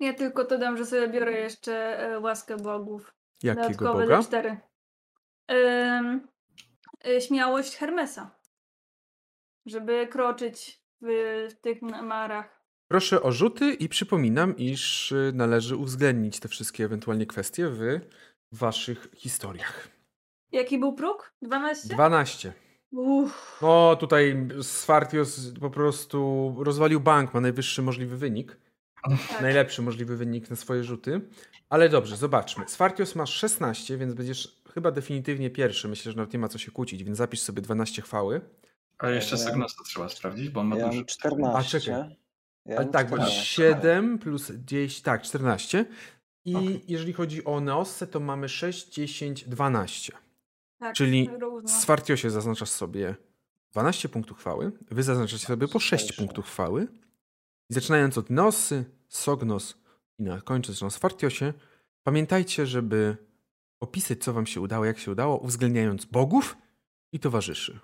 Ja 0.00 0.14
tylko 0.14 0.44
dodam, 0.44 0.76
że 0.76 0.86
sobie 0.86 1.08
biorę 1.08 1.32
jeszcze 1.40 1.98
e, 2.00 2.20
łaskę 2.20 2.56
bogów. 2.56 3.14
Jakiego 3.42 3.84
Dodatkowe 3.84 4.02
Boga? 4.02 4.20
D4. 4.20 4.56
Ym, 5.50 6.28
y, 7.06 7.20
śmiałość 7.20 7.76
Hermesa, 7.76 8.30
żeby 9.66 10.06
kroczyć 10.06 10.82
w, 11.00 11.06
w 11.50 11.60
tych 11.60 11.82
marach. 11.82 12.60
Proszę 12.88 13.22
o 13.22 13.32
rzuty 13.32 13.74
i 13.74 13.88
przypominam, 13.88 14.56
iż 14.56 15.12
y, 15.12 15.32
należy 15.34 15.76
uwzględnić 15.76 16.40
te 16.40 16.48
wszystkie 16.48 16.84
ewentualnie 16.84 17.26
kwestie 17.26 17.68
w 17.68 18.00
waszych 18.52 19.08
historiach. 19.16 19.88
Jaki 20.52 20.78
był 20.78 20.92
próg? 20.92 21.34
12? 21.42 21.88
12. 21.88 22.52
Uff. 22.90 23.58
No 23.62 23.96
tutaj 23.96 24.48
Sfartios 24.62 25.52
po 25.60 25.70
prostu 25.70 26.54
rozwalił 26.58 27.00
bank, 27.00 27.34
ma 27.34 27.40
najwyższy 27.40 27.82
możliwy 27.82 28.16
wynik. 28.16 28.56
Tak. 29.02 29.40
Najlepszy 29.42 29.82
możliwy 29.82 30.16
wynik 30.16 30.50
na 30.50 30.56
swoje 30.56 30.84
rzuty. 30.84 31.20
Ale 31.68 31.88
dobrze, 31.88 32.16
zobaczmy. 32.16 32.64
Sfartios 32.68 33.14
ma 33.14 33.26
16, 33.26 33.98
więc 33.98 34.14
będziesz 34.14 34.60
chyba 34.74 34.90
definitywnie 34.90 35.50
pierwszy. 35.50 35.88
Myślę, 35.88 36.12
że 36.12 36.16
nawet 36.16 36.32
nie 36.32 36.38
ma 36.38 36.48
co 36.48 36.58
się 36.58 36.70
kłócić, 36.70 37.04
więc 37.04 37.18
zapisz 37.18 37.40
sobie 37.40 37.62
12 37.62 38.02
chwały. 38.02 38.40
A 38.98 39.10
jeszcze 39.10 39.36
Ja- 39.36 39.42
Sagnosa 39.42 39.82
trzeba 39.86 40.08
sprawdzić, 40.08 40.48
bo 40.48 40.60
on 40.60 40.66
ma 40.66 40.76
Ja 40.76 40.84
dużo. 40.86 40.96
mam 40.96 41.06
14. 41.06 41.76
A, 41.76 41.80
czekaj. 41.80 42.16
Ja 42.66 42.76
Ale 42.76 42.86
tak, 42.86 43.10
bo 43.10 43.16
14. 43.16 43.44
7 43.44 44.18
plus 44.18 44.52
10, 44.64 45.02
tak, 45.02 45.22
14. 45.22 45.84
I 46.44 46.56
Okej. 46.56 46.84
jeżeli 46.88 47.12
chodzi 47.12 47.44
o 47.44 47.60
Neossę, 47.60 48.06
to 48.06 48.20
mamy 48.20 48.48
6, 48.48 48.88
10, 48.94 49.44
12. 49.48 50.12
Tak, 50.78 50.94
Czyli 50.94 51.30
równo. 51.40 51.68
W 51.68 51.72
Swartiosie 51.72 52.30
zaznaczasz 52.30 52.68
sobie 52.70 53.14
12 53.72 54.08
punktów 54.08 54.38
chwały, 54.38 54.72
wy 54.90 55.02
zaznaczacie 55.02 55.46
sobie 55.46 55.68
po 55.68 55.80
6 55.80 56.06
Sześć. 56.06 56.18
punktów 56.18 56.46
chwały. 56.46 56.86
Zaczynając 57.70 58.18
od 58.18 58.30
Nosy, 58.30 58.84
Sognos 59.08 59.78
i 60.18 60.22
na 60.22 60.40
końcu 60.40 60.84
na 60.84 60.90
Swartiosie, 60.90 61.52
pamiętajcie, 62.02 62.66
żeby 62.66 63.16
opisać, 63.80 64.24
co 64.24 64.32
wam 64.32 64.46
się 64.46 64.60
udało, 64.60 64.84
jak 64.84 64.98
się 64.98 65.10
udało, 65.10 65.38
uwzględniając 65.38 66.04
bogów 66.04 66.56
i 67.12 67.20
towarzyszy. 67.20 67.80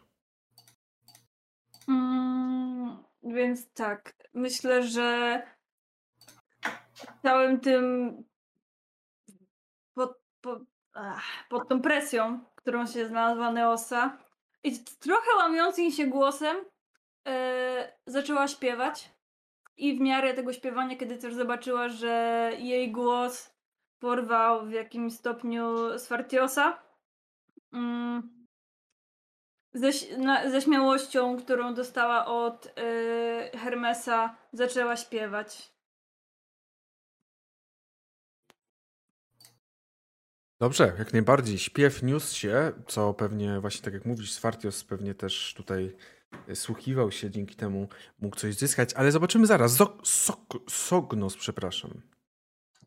Mm, 1.89 2.97
więc 3.23 3.73
tak, 3.73 4.15
myślę, 4.35 4.83
że 4.83 5.43
całym 7.23 7.61
tym 7.61 8.15
pod, 9.95 10.19
pod, 10.41 10.63
ach, 10.93 11.49
pod 11.49 11.69
tą 11.69 11.83
presją, 11.83 12.41
którą 12.55 12.87
się 12.87 13.09
znalazła 13.09 13.53
Neosa 13.53 14.19
i 14.65 14.85
trochę 14.85 15.37
łamiącym 15.37 15.91
się 15.91 16.07
głosem 16.07 16.57
e, 17.29 17.93
zaczęła 18.07 18.49
śpiewać 18.49 19.16
i 19.77 19.97
w 19.99 20.01
miarę 20.01 20.35
tego 20.35 20.53
śpiewania, 20.53 20.97
kiedy 20.97 21.17
też 21.17 21.35
zobaczyła, 21.35 21.89
że 21.89 22.51
jej 22.59 22.93
głos 22.93 23.57
porwał 23.99 24.67
w 24.67 24.73
jakimś 24.73 25.13
stopniu 25.13 25.99
Swartiosa, 25.99 26.83
mm, 27.73 28.47
ze, 29.75 30.17
na, 30.19 30.51
ze 30.51 30.63
śmiałością, 30.63 31.37
którą 31.37 31.75
dostała 31.75 32.27
od 32.27 32.67
y, 32.67 32.71
Hermesa, 33.59 34.37
zaczęła 34.53 34.97
śpiewać. 34.97 35.77
Dobrze, 40.61 40.93
jak 40.99 41.13
najbardziej. 41.13 41.59
Śpiew 41.59 42.03
niósł 42.03 42.37
się, 42.37 42.73
co 42.87 43.15
pewnie 43.15 43.61
właśnie 43.61 43.85
tak 43.85 43.95
jak 43.95 44.05
mówisz, 44.05 44.33
Swartios 44.33 44.85
pewnie 44.85 45.15
też 45.15 45.55
tutaj 45.57 45.97
e, 46.49 46.57
słuchiwał 46.57 47.11
się, 47.11 47.31
dzięki 47.31 47.57
temu 47.57 47.89
mógł 48.21 48.37
coś 48.37 48.55
zyskać, 48.57 48.95
ale 48.95 49.13
zobaczymy 49.13 49.47
zaraz. 49.47 49.73
Zok, 49.73 50.07
sok, 50.07 50.41
Sognos, 50.69 51.37
przepraszam. 51.37 52.03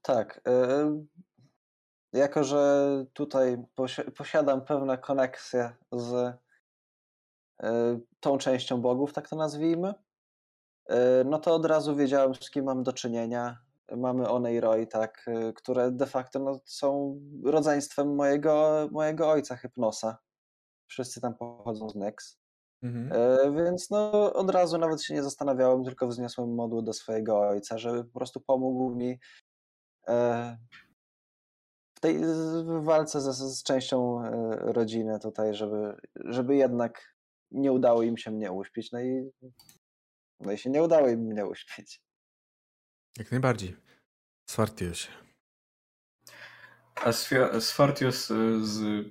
Tak. 0.02 0.42
y, 0.48 1.20
Jako, 2.14 2.44
że 2.44 2.86
tutaj 3.14 3.58
posi- 3.76 4.12
posiadam 4.12 4.66
pewne 4.66 4.98
koneksje 4.98 5.76
z 5.92 6.14
y, 7.64 7.66
tą 8.20 8.38
częścią 8.38 8.82
bogów, 8.82 9.14
tak 9.14 9.30
to 9.30 9.36
nazwijmy, 9.36 9.94
y, 10.90 10.94
no 11.26 11.40
to 11.40 11.56
od 11.56 11.66
razu 11.66 11.96
wiedziałem, 11.96 12.36
z 12.36 12.50
kim 12.50 12.66
mam 12.66 12.84
do 12.84 12.94
czynienia. 12.94 13.58
Mamy 13.98 14.30
One 14.30 14.54
i 14.54 14.60
Roy, 14.60 14.88
tak, 14.88 15.26
które 15.56 15.92
de 15.92 16.06
facto 16.06 16.40
no, 16.40 16.60
są 16.66 17.20
rodzeństwem 17.44 18.16
mojego, 18.16 18.88
mojego 18.92 19.30
ojca 19.30 19.56
Hypnosa. 19.56 20.18
Wszyscy 20.88 21.22
tam 21.22 21.36
pochodzą 21.36 21.90
z 21.90 21.96
Nex. 21.96 22.39
Mhm. 22.82 23.12
E, 23.12 23.52
Więc 23.64 23.90
no, 23.90 24.34
od 24.34 24.50
razu 24.50 24.78
nawet 24.78 25.04
się 25.04 25.14
nie 25.14 25.24
zastanawiałem, 25.24 25.84
tylko 25.84 26.08
wzniosłem 26.08 26.56
modłę 26.56 26.84
do 26.84 26.94
swojego 26.94 27.40
ojca, 27.40 27.78
żeby 27.78 28.04
po 28.04 28.20
prostu 28.20 28.42
pomógł 28.42 28.96
mi 28.96 29.20
e, 30.08 30.58
w 31.98 32.00
tej 32.00 32.20
w 32.20 32.84
walce 32.84 33.22
z, 33.22 33.26
z 33.38 33.64
częścią 33.64 34.26
e, 34.26 34.32
rodziny 34.74 35.20
tutaj, 35.20 35.54
żeby, 35.54 35.96
żeby 36.16 36.56
jednak 36.56 37.16
nie 37.52 37.72
udało 37.72 38.04
im 38.04 38.18
się 38.18 38.32
mnie 38.32 38.52
uśpić. 38.52 38.92
No 38.92 39.02
i, 39.02 39.32
no 40.40 40.52
i 40.52 40.58
się 40.58 40.70
nie 40.70 40.84
udało 40.84 41.10
im 41.10 41.20
mnie 41.20 41.46
uśpić. 41.46 42.02
Jak 43.18 43.32
najbardziej. 43.32 43.78
Swartiosie. 44.50 45.10
A 46.96 47.12
Sfartios 47.60 48.32
y, 48.32 48.66
z 48.66 49.06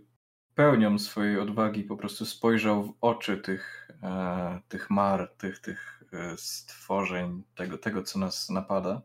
pełnią 0.58 0.98
swojej 0.98 1.38
odwagi 1.38 1.84
po 1.84 1.96
prostu 1.96 2.26
spojrzał 2.26 2.84
w 2.84 2.94
oczy 3.00 3.36
tych, 3.36 3.90
e, 4.02 4.60
tych 4.68 4.90
mar, 4.90 5.34
tych, 5.38 5.58
tych 5.58 6.04
e, 6.12 6.36
stworzeń, 6.36 7.42
tego, 7.54 7.78
tego, 7.78 8.02
co 8.02 8.18
nas 8.18 8.50
napada. 8.50 9.02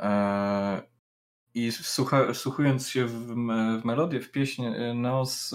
E, 0.00 0.82
I 1.54 1.72
słucha, 1.72 2.34
słuchując 2.34 2.88
się 2.88 3.06
w, 3.06 3.26
w 3.80 3.84
melodię, 3.84 4.20
w 4.20 4.30
pieśń 4.30 4.64
e, 4.64 4.94
Neos 4.94 5.54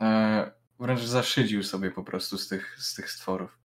e, 0.00 0.52
wręcz 0.80 1.00
zaszydził 1.00 1.62
sobie 1.62 1.90
po 1.90 2.04
prostu 2.04 2.38
z 2.38 2.48
tych, 2.48 2.76
z 2.78 2.94
tych 2.94 3.10
stworów, 3.10 3.58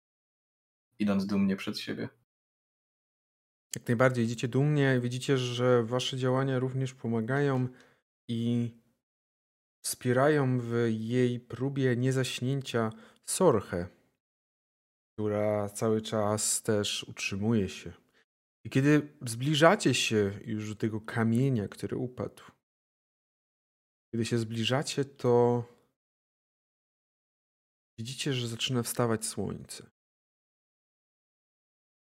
idąc 0.98 1.26
dumnie 1.26 1.56
przed 1.56 1.78
siebie. 1.78 2.08
Jak 3.74 3.88
najbardziej 3.88 4.24
idziecie 4.24 4.48
dumnie, 4.48 5.00
widzicie, 5.00 5.38
że 5.38 5.82
wasze 5.82 6.16
działania 6.16 6.58
również 6.58 6.94
pomagają 6.94 7.68
i 8.28 8.72
wspierają 9.86 10.60
w 10.60 10.72
jej 10.88 11.40
próbie 11.40 11.96
niezaśnięcia 11.96 12.92
Sorche, 13.24 13.88
która 15.12 15.68
cały 15.68 16.02
czas 16.02 16.62
też 16.62 17.04
utrzymuje 17.04 17.68
się. 17.68 17.92
I 18.64 18.70
kiedy 18.70 19.16
zbliżacie 19.26 19.94
się 19.94 20.40
już 20.44 20.68
do 20.68 20.74
tego 20.74 21.00
kamienia, 21.00 21.68
który 21.68 21.96
upadł, 21.96 22.42
kiedy 24.12 24.24
się 24.24 24.38
zbliżacie, 24.38 25.04
to 25.04 25.64
widzicie, 27.98 28.32
że 28.32 28.48
zaczyna 28.48 28.82
wstawać 28.82 29.24
słońce. 29.24 29.90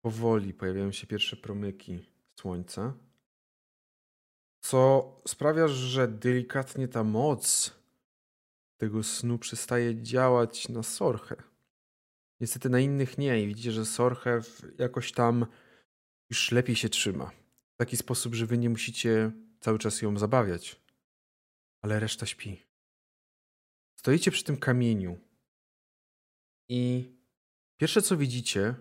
Powoli 0.05 0.55
pojawiają 0.55 0.93
się 0.93 1.07
pierwsze 1.07 1.37
promyki 1.37 1.99
słońca, 2.41 2.95
co 4.63 5.13
sprawia, 5.29 5.69
że 5.69 6.09
delikatnie 6.09 6.89
ta 6.89 7.05
moc 7.05 7.75
tego 8.77 9.03
snu 9.03 9.39
przestaje 9.39 10.03
działać 10.03 10.69
na 10.69 10.83
Sorchę. 10.83 11.37
Niestety 12.41 12.69
na 12.71 12.81
innych 12.81 13.19
nie 13.19 13.43
i 13.43 13.47
widzicie, 13.47 13.73
że 13.73 13.85
Sorchę 13.85 14.41
jakoś 14.79 15.13
tam 15.13 15.47
już 16.31 16.53
lepiej 16.53 16.77
się 16.77 16.89
trzyma. 16.89 17.31
W 17.75 17.77
taki 17.77 17.97
sposób, 17.97 18.35
że 18.35 18.47
wy 18.47 18.59
nie 18.59 18.71
musicie 18.71 19.33
cały 19.61 19.79
czas 19.79 20.03
ją 20.03 20.19
zabawiać. 20.19 20.81
Ale 21.83 22.01
reszta 22.01 22.27
śpi. 22.27 22.63
Stoicie 23.97 24.31
przy 24.31 24.45
tym 24.45 24.57
kamieniu 24.57 25.19
i 26.69 27.13
pierwsze 27.77 28.03
co 28.03 28.17
widzicie, 28.17 28.75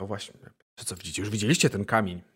no 0.00 0.06
właśnie, 0.06 0.40
pierwsze 0.40 0.84
co 0.84 0.96
widzicie, 0.96 1.22
już 1.22 1.30
widzieliście 1.30 1.70
ten 1.70 1.84
kamień. 1.84 2.29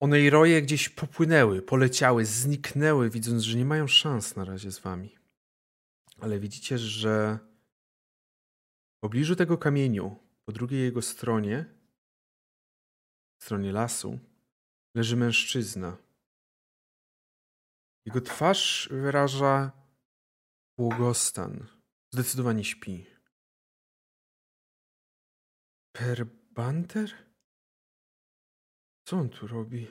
One 0.00 0.20
i 0.20 0.30
roje 0.30 0.62
gdzieś 0.62 0.88
popłynęły, 0.88 1.62
poleciały, 1.62 2.24
zniknęły, 2.24 3.10
widząc, 3.10 3.42
że 3.42 3.58
nie 3.58 3.64
mają 3.64 3.86
szans 3.86 4.36
na 4.36 4.44
razie 4.44 4.72
z 4.72 4.78
wami. 4.78 5.18
Ale 6.20 6.38
widzicie, 6.38 6.78
że 6.78 7.38
w 8.96 9.00
pobliżu 9.00 9.36
tego 9.36 9.58
kamieniu, 9.58 10.16
po 10.44 10.52
drugiej 10.52 10.82
jego 10.82 11.02
stronie, 11.02 11.64
stronie 13.42 13.72
lasu, 13.72 14.18
leży 14.94 15.16
mężczyzna. 15.16 15.96
Jego 18.06 18.20
twarz 18.20 18.88
wyraża 18.90 19.72
błogostan. 20.78 21.66
Zdecydowanie 22.12 22.64
śpi. 22.64 23.06
Perbanter? 25.92 27.27
Co 29.08 29.16
on 29.16 29.28
tu 29.28 29.46
robi? 29.46 29.86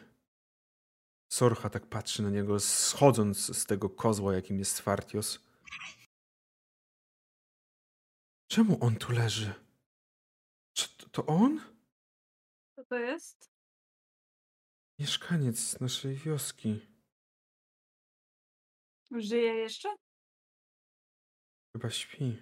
Sorcha 1.32 1.70
tak 1.70 1.86
patrzy 1.88 2.24
na 2.24 2.30
niego, 2.30 2.60
schodząc 2.60 3.58
z 3.58 3.66
tego 3.66 3.90
kozła, 3.90 4.34
jakim 4.34 4.60
jest 4.60 4.80
Fartios. 4.80 5.40
Czemu 8.48 8.78
on 8.84 8.96
tu 8.96 9.12
leży? 9.12 9.54
Czy 10.74 10.98
to, 10.98 11.10
to 11.10 11.26
on? 11.26 11.62
Co 12.76 12.84
to 12.84 12.96
jest? 12.96 13.52
Mieszkaniec 15.00 15.80
naszej 15.80 16.16
wioski. 16.16 16.88
Żyje 19.12 19.54
jeszcze? 19.54 19.96
Chyba 21.74 21.90
śpi. 21.90 22.42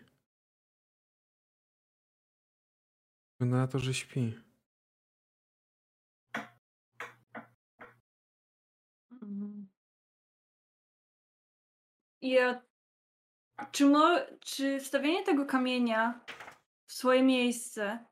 Wygląda 3.39 3.57
na 3.57 3.67
to, 3.67 3.79
że 3.79 3.93
śpi. 3.93 4.44
Mhm. 9.25 9.67
Ja, 12.21 12.61
czy, 13.71 13.85
mo, 13.85 14.19
czy 14.39 14.79
wstawienie 14.79 15.23
tego 15.23 15.45
kamienia 15.45 16.25
w 16.87 16.93
swoje 16.93 17.23
miejsce 17.23 18.05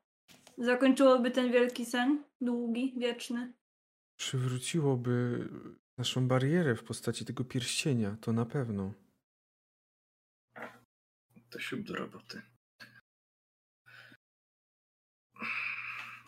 zakończyłoby 0.58 1.30
ten 1.30 1.52
wielki 1.52 1.86
sen? 1.86 2.24
Długi, 2.40 2.94
wieczny? 2.96 3.52
Przywróciłoby 4.16 5.48
naszą 5.98 6.28
barierę 6.28 6.74
w 6.74 6.84
postaci 6.84 7.24
tego 7.24 7.44
pierścienia, 7.44 8.16
to 8.20 8.32
na 8.32 8.46
pewno. 8.46 8.92
To 11.50 11.58
siup 11.60 11.80
do 11.80 11.94
roboty. 11.94 12.42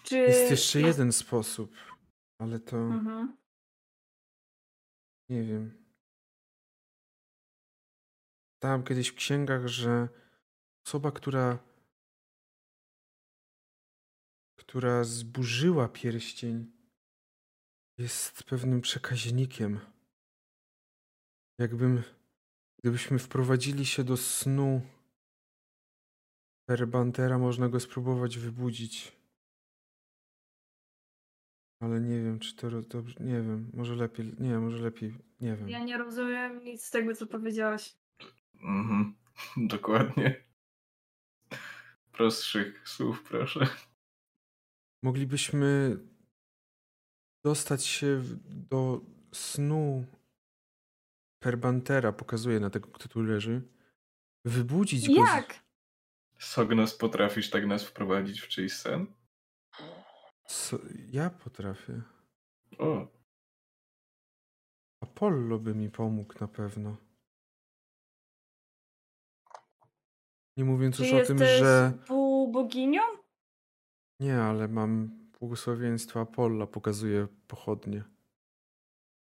Czy 0.03 0.17
Jest 0.17 0.51
jeszcze 0.51 0.81
jeden 0.81 1.13
sposób, 1.13 1.75
ale 2.39 2.61
to 2.61 2.77
Mhm. 2.77 3.37
Nie 5.29 5.43
wiem. 5.43 5.87
Czytałem 8.55 8.85
kiedyś 8.85 9.09
w 9.09 9.15
księgach, 9.15 9.67
że 9.67 10.09
osoba, 10.87 11.13
która 11.13 11.59
która 14.67 15.05
zburzyła 15.05 15.89
pierścień, 15.89 16.73
jest 17.99 18.43
pewnym 18.43 18.81
przekaźnikiem. 18.81 19.81
Jakbym, 21.59 22.03
gdybyśmy 22.79 23.19
wprowadzili 23.19 23.87
się 23.87 24.05
do 24.05 24.17
snu 24.17 24.83
Perbantera, 26.69 27.39
można 27.39 27.69
go 27.69 27.81
spróbować 27.81 28.39
wybudzić. 28.39 29.16
Ale 31.81 32.01
nie 32.01 32.23
wiem, 32.23 32.39
czy 32.39 32.57
to 32.57 32.71
ro- 32.71 32.83
dobrze. 32.83 33.17
Nie 33.21 33.33
wiem, 33.35 33.71
może 33.75 33.95
lepiej. 33.95 34.35
Nie, 34.39 34.59
może 34.59 34.79
lepiej. 34.79 35.15
Nie 35.41 35.57
wiem. 35.57 35.69
Ja 35.69 35.85
nie 35.85 35.99
rozumiem 35.99 36.65
nic 36.65 36.85
z 36.85 36.91
tego, 36.91 37.15
co 37.15 37.27
powiedziałeś. 37.27 37.97
Mhm. 38.63 39.15
Dokładnie. 39.57 40.45
Prostszych 42.13 42.89
słów, 42.89 43.23
proszę. 43.23 43.67
Moglibyśmy 45.03 45.97
dostać 47.45 47.85
się 47.87 48.23
do 48.49 49.01
snu 49.33 50.07
Perbantera, 51.43 52.13
pokazuje 52.13 52.61
na 52.61 52.71
tego, 52.71 52.89
kto 52.91 53.09
tu 53.09 53.23
leży. 53.23 53.63
Wybudzić 54.45 55.09
go. 55.09 55.15
z- 55.15 55.17
Jak? 55.17 55.61
Sognos, 56.39 56.95
potrafisz 56.95 57.51
tak 57.51 57.67
nas 57.67 57.85
wprowadzić 57.85 58.41
w 58.41 58.49
czyjś 58.49 58.73
sen? 58.73 59.07
Co? 60.47 60.79
Ja 61.13 61.31
potrafię. 61.31 62.03
O, 62.79 63.07
Apollo 65.01 65.59
by 65.59 65.75
mi 65.75 65.91
pomógł 65.91 66.35
na 66.41 66.49
pewno. 66.49 66.97
Nie 70.57 70.65
mówiąc 70.65 70.97
Czy 70.97 71.03
już 71.03 71.13
o 71.13 71.27
tym, 71.27 71.39
jesteś 71.39 71.59
że. 71.59 71.93
półboginią? 72.07 73.03
Nie, 74.21 74.41
ale 74.41 74.69
mam 74.69 75.11
błogosławieństwo 75.41 76.21
Apolla, 76.21 76.67
pokazuje 76.67 77.29
pochodnie. 77.49 78.05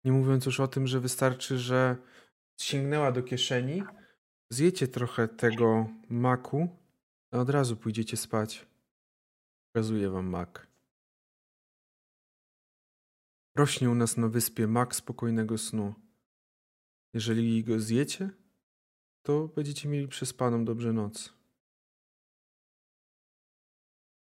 Nie 0.03 0.11
mówiąc 0.11 0.45
już 0.45 0.59
o 0.59 0.67
tym, 0.67 0.87
że 0.87 0.99
wystarczy, 0.99 1.57
że 1.57 1.97
sięgnęła 2.57 3.11
do 3.11 3.23
kieszeni, 3.23 3.83
zjecie 4.49 4.87
trochę 4.87 5.27
tego 5.27 5.89
maku, 6.09 6.67
a 7.31 7.37
od 7.37 7.49
razu 7.49 7.77
pójdziecie 7.77 8.17
spać. 8.17 8.67
Pokazuję 9.73 10.09
wam 10.09 10.25
mak. 10.27 10.67
Rośnie 13.55 13.89
u 13.89 13.95
nas 13.95 14.17
na 14.17 14.27
wyspie 14.27 14.67
mak 14.67 14.95
spokojnego 14.95 15.57
snu. 15.57 15.93
Jeżeli 17.13 17.63
go 17.63 17.79
zjecie, 17.79 18.29
to 19.21 19.47
będziecie 19.47 19.89
mieli 19.89 20.07
przespaną 20.07 20.65
dobrze 20.65 20.93
noc. 20.93 21.33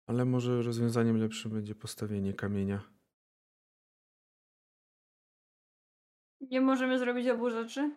Ale 0.06 0.24
może 0.24 0.62
rozwiązaniem 0.62 1.16
lepszym 1.16 1.50
będzie 1.50 1.74
postawienie 1.74 2.34
kamienia. 2.34 2.92
Nie 6.40 6.60
możemy 6.60 6.98
zrobić 6.98 7.28
obu 7.28 7.50
rzeczy? 7.50 7.96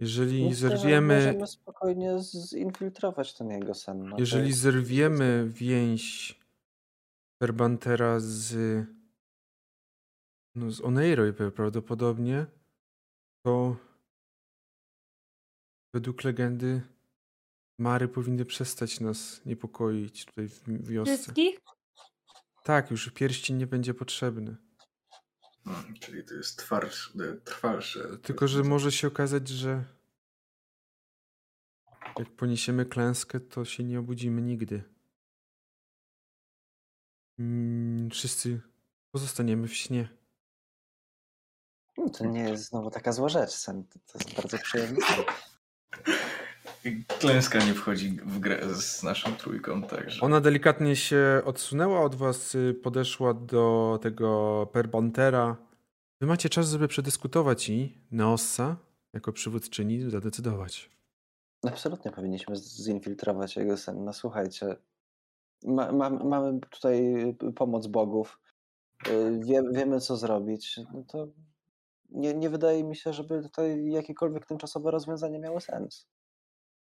Jeżeli 0.00 0.44
Myślę, 0.44 0.56
zerwiemy, 0.68 1.16
Możemy 1.16 1.46
spokojnie 1.46 2.18
zinfiltrować 2.48 3.34
ten 3.34 3.50
jego 3.50 3.74
sen. 3.74 4.08
No 4.08 4.16
jeżeli 4.18 4.48
jest- 4.48 4.60
zerwiemy 4.60 5.48
więź 5.54 6.37
Perbantera 7.38 8.20
z, 8.20 8.56
no, 10.54 10.70
z 10.70 10.80
Oneiro 10.80 11.24
prawdopodobnie, 11.54 12.46
to 13.42 13.76
według 15.94 16.24
legendy 16.24 16.82
Mary 17.78 18.08
powinny 18.08 18.44
przestać 18.44 19.00
nas 19.00 19.46
niepokoić 19.46 20.24
tutaj 20.24 20.48
w 20.48 20.88
wiosce. 20.88 21.14
Wszystkich? 21.14 21.60
Tak, 22.64 22.90
już 22.90 23.10
pierścień 23.10 23.56
nie 23.56 23.66
będzie 23.66 23.94
potrzebny. 23.94 24.56
mm, 25.66 25.94
czyli 26.00 26.24
to 26.24 26.34
jest 26.34 26.58
twardsze, 26.58 27.36
trwalsze. 27.44 28.18
Tylko, 28.22 28.48
że 28.48 28.62
może 28.62 28.92
się 28.92 29.08
okazać, 29.08 29.48
że 29.48 29.84
jak 32.18 32.30
poniesiemy 32.36 32.86
klęskę, 32.86 33.40
to 33.40 33.64
się 33.64 33.84
nie 33.84 34.00
obudzimy 34.00 34.42
nigdy. 34.42 34.97
Mm, 37.38 38.10
Wszyscy 38.10 38.60
pozostaniemy 39.10 39.68
w 39.68 39.74
śnie. 39.76 40.08
No, 41.98 42.08
To 42.10 42.26
nie 42.26 42.40
jest 42.40 42.64
znowu 42.68 42.90
taka 42.90 43.12
zła 43.12 43.28
rzecz. 43.28 43.50
Sen 43.50 43.84
to, 43.84 44.18
jest 44.18 44.34
bardzo 44.34 44.58
przyjemny. 44.58 44.98
Klęska 47.20 47.58
nie 47.64 47.74
wchodzi 47.74 48.10
w 48.10 48.38
grę 48.38 48.74
z 48.74 49.02
naszą 49.02 49.36
trójką, 49.36 49.82
także. 49.82 50.20
Ona 50.20 50.40
delikatnie 50.40 50.96
się 50.96 51.42
odsunęła 51.44 52.00
od 52.00 52.14
was, 52.14 52.54
y, 52.54 52.74
podeszła 52.82 53.34
do 53.34 53.98
tego 54.02 54.66
Perbantera. 54.72 55.56
Wy 56.20 56.26
macie 56.26 56.48
czas, 56.48 56.70
żeby 56.70 56.88
przedyskutować 56.88 57.68
i 57.68 57.98
Neossa, 58.10 58.76
jako 59.12 59.32
przywódczyni, 59.32 60.10
zadecydować. 60.10 60.90
Absolutnie 61.66 62.10
powinniśmy 62.10 62.56
zinfiltrować 62.56 63.56
jego 63.56 63.76
sen. 63.76 64.04
No 64.04 64.12
słuchajcie, 64.12 64.76
ma, 65.64 65.92
ma, 65.92 66.10
mamy 66.10 66.60
tutaj 66.70 67.14
pomoc 67.56 67.86
bogów. 67.86 68.40
y, 69.08 69.40
Wie, 69.44 69.62
wiemy, 69.72 70.00
co 70.00 70.16
zrobić. 70.16 70.80
No 70.94 71.04
to 71.08 71.26
nie, 72.10 72.34
nie 72.34 72.50
wydaje 72.50 72.84
mi 72.84 72.96
się, 72.96 73.12
żeby 73.12 73.42
tutaj 73.42 73.86
jakiekolwiek 73.90 74.46
tymczasowe 74.46 74.90
rozwiązanie 74.90 75.38
miało 75.38 75.60
sens. 75.60 76.08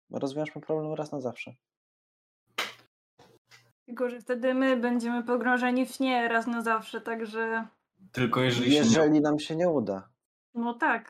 Rozwiążmy 0.10 0.62
problem 0.62 0.94
raz 0.94 1.12
na 1.12 1.22
zawsze. 1.22 1.56
Tylko, 3.86 4.10
że 4.10 4.20
wtedy 4.22 4.54
my 4.54 4.78
będziemy 4.78 5.24
pogrążeni 5.24 5.86
w 5.86 5.90
śnie 5.92 6.28
raz 6.28 6.48
na 6.48 6.62
zawsze, 6.62 7.02
także 7.02 7.68
Tylko 8.12 8.42
jeżeli 8.42 8.66
się 8.66 8.72
nie... 8.72 8.78
Jeżeli 8.78 9.22
nam 9.22 9.40
się 9.40 9.56
nie 9.56 9.70
uda. 9.70 10.10
no 10.54 10.74
tak. 10.74 11.10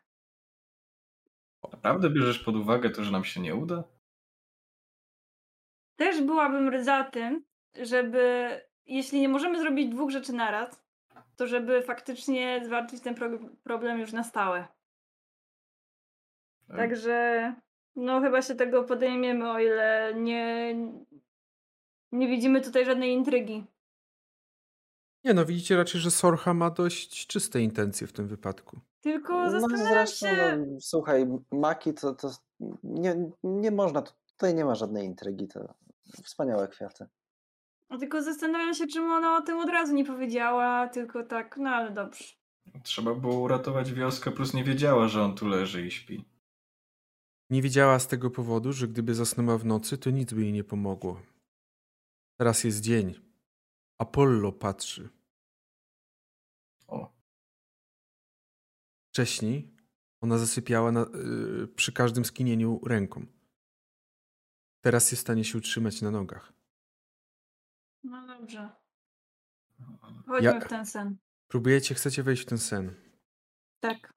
naprawdę 1.73 2.09
bierzesz 2.09 2.39
pod 2.39 2.55
uwagę 2.55 2.89
to, 2.89 3.03
że 3.03 3.11
nam 3.11 3.23
się 3.23 3.41
nie 3.41 3.55
uda? 3.55 3.83
Też 5.95 6.21
byłabym 6.21 6.83
za 6.83 7.03
tym, 7.03 7.45
żeby 7.81 8.49
jeśli 8.85 9.21
nie 9.21 9.29
możemy 9.29 9.59
zrobić 9.59 9.89
dwóch 9.89 10.11
rzeczy 10.11 10.33
naraz, 10.33 10.83
to 11.35 11.47
żeby 11.47 11.81
faktycznie 11.81 12.61
zwalczyć 12.65 13.01
ten 13.01 13.15
pro- 13.15 13.39
problem 13.63 13.99
już 13.99 14.13
na 14.13 14.23
stałe. 14.23 14.67
Także 16.67 17.53
no 17.95 18.21
chyba 18.21 18.41
się 18.41 18.55
tego 18.55 18.83
podejmiemy, 18.83 19.51
o 19.51 19.59
ile 19.59 20.13
nie, 20.15 20.75
nie 22.11 22.27
widzimy 22.27 22.61
tutaj 22.61 22.85
żadnej 22.85 23.11
intrygi. 23.13 23.65
Nie 25.23 25.33
no, 25.33 25.45
widzicie 25.45 25.77
raczej, 25.77 26.01
że 26.01 26.11
Sorcha 26.11 26.53
ma 26.53 26.69
dość 26.69 27.27
czyste 27.27 27.61
intencje 27.61 28.07
w 28.07 28.13
tym 28.13 28.27
wypadku. 28.27 28.79
Tylko 29.01 29.33
No 29.33 29.51
zastanawiam 29.51 29.87
zresztą, 29.87 30.27
się, 30.27 30.57
no, 30.57 30.81
słuchaj, 30.81 31.25
maki 31.51 31.93
to, 31.93 32.13
to 32.13 32.31
nie, 32.83 33.31
nie 33.43 33.71
można, 33.71 34.01
tutaj 34.31 34.55
nie 34.55 34.65
ma 34.65 34.75
żadnej 34.75 35.05
intrygi, 35.05 35.47
to 35.47 35.73
wspaniałe 36.23 36.67
kwiaty. 36.67 37.05
No, 37.89 37.97
tylko 37.97 38.21
zastanawiam 38.21 38.73
się, 38.73 38.87
czemu 38.87 39.07
ona 39.11 39.37
o 39.37 39.41
tym 39.41 39.57
od 39.57 39.69
razu 39.69 39.93
nie 39.93 40.05
powiedziała, 40.05 40.87
tylko 40.87 41.23
tak, 41.23 41.57
no 41.57 41.69
ale 41.69 41.91
dobrze. 41.91 42.23
Trzeba 42.83 43.15
było 43.15 43.39
uratować 43.39 43.93
wioskę, 43.93 44.31
plus 44.31 44.53
nie 44.53 44.63
wiedziała, 44.63 45.07
że 45.07 45.23
on 45.23 45.35
tu 45.35 45.47
leży 45.47 45.87
i 45.87 45.91
śpi. 45.91 46.25
Nie 47.49 47.61
wiedziała 47.61 47.99
z 47.99 48.07
tego 48.07 48.29
powodu, 48.29 48.73
że 48.73 48.87
gdyby 48.87 49.13
zasnęła 49.13 49.57
w 49.57 49.65
nocy, 49.65 49.97
to 49.97 50.09
nic 50.09 50.33
by 50.33 50.41
jej 50.41 50.53
nie 50.53 50.63
pomogło. 50.63 51.21
Teraz 52.37 52.63
jest 52.63 52.81
dzień. 52.81 53.13
Apollo 53.97 54.51
patrzy. 54.51 55.09
O, 56.87 57.13
Wcześniej 59.11 59.75
Ona 60.21 60.37
zasypiała 60.37 60.91
na, 60.91 61.05
y, 61.63 61.67
przy 61.67 61.91
każdym 61.91 62.25
skinieniu 62.25 62.79
ręką. 62.85 63.25
Teraz 64.81 65.11
jest 65.11 65.21
w 65.21 65.25
stanie 65.25 65.43
się 65.43 65.57
utrzymać 65.57 66.01
na 66.01 66.11
nogach. 66.11 66.54
No 68.45 68.51
dobrze. 68.51 68.69
Chodźmy 70.27 70.53
Ja- 70.53 70.59
w 70.59 70.67
ten 70.67 70.85
sen. 70.85 71.17
Próbujecie, 71.47 71.95
chcecie 71.95 72.23
wejść 72.23 72.43
w 72.43 72.45
ten 72.45 72.57
sen. 72.57 72.93
Tak. 73.79 74.13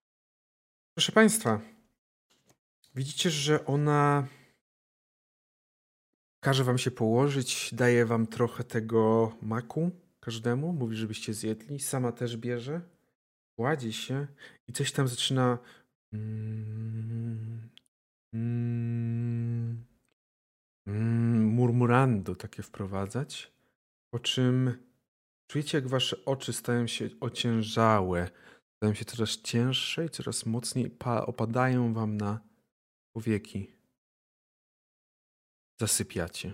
Proszę 0.94 1.12
Państwa, 1.12 1.60
widzicie, 2.94 3.30
że 3.30 3.64
ona 3.66 4.26
każe 6.40 6.64
Wam 6.64 6.78
się 6.78 6.90
położyć, 6.90 7.74
daje 7.74 8.06
Wam 8.06 8.26
trochę 8.26 8.64
tego 8.64 9.32
maku 9.42 9.90
każdemu, 10.20 10.72
mówi, 10.72 10.96
żebyście 10.96 11.34
zjedli, 11.34 11.80
sama 11.80 12.12
też 12.12 12.36
bierze, 12.36 12.80
kładzie 13.56 13.92
się 13.92 14.26
i 14.66 14.72
coś 14.72 14.92
tam 14.92 15.08
zaczyna 15.08 15.58
mm, 16.12 17.70
mm, 18.34 19.84
mm, 20.86 21.44
murmurando 21.44 22.34
takie 22.34 22.62
wprowadzać, 22.62 23.57
po 24.10 24.18
czym 24.18 24.84
czujecie, 25.50 25.78
jak 25.78 25.88
Wasze 25.88 26.16
oczy 26.24 26.52
stają 26.52 26.86
się 26.86 27.08
ociężałe, 27.20 28.28
stają 28.76 28.94
się 28.94 29.04
coraz 29.04 29.30
cięższe 29.30 30.04
i 30.04 30.10
coraz 30.10 30.46
mocniej 30.46 30.90
pa- 30.90 31.26
opadają 31.26 31.94
wam 31.94 32.16
na 32.16 32.40
powieki. 33.12 33.72
Zasypiacie. 35.80 36.52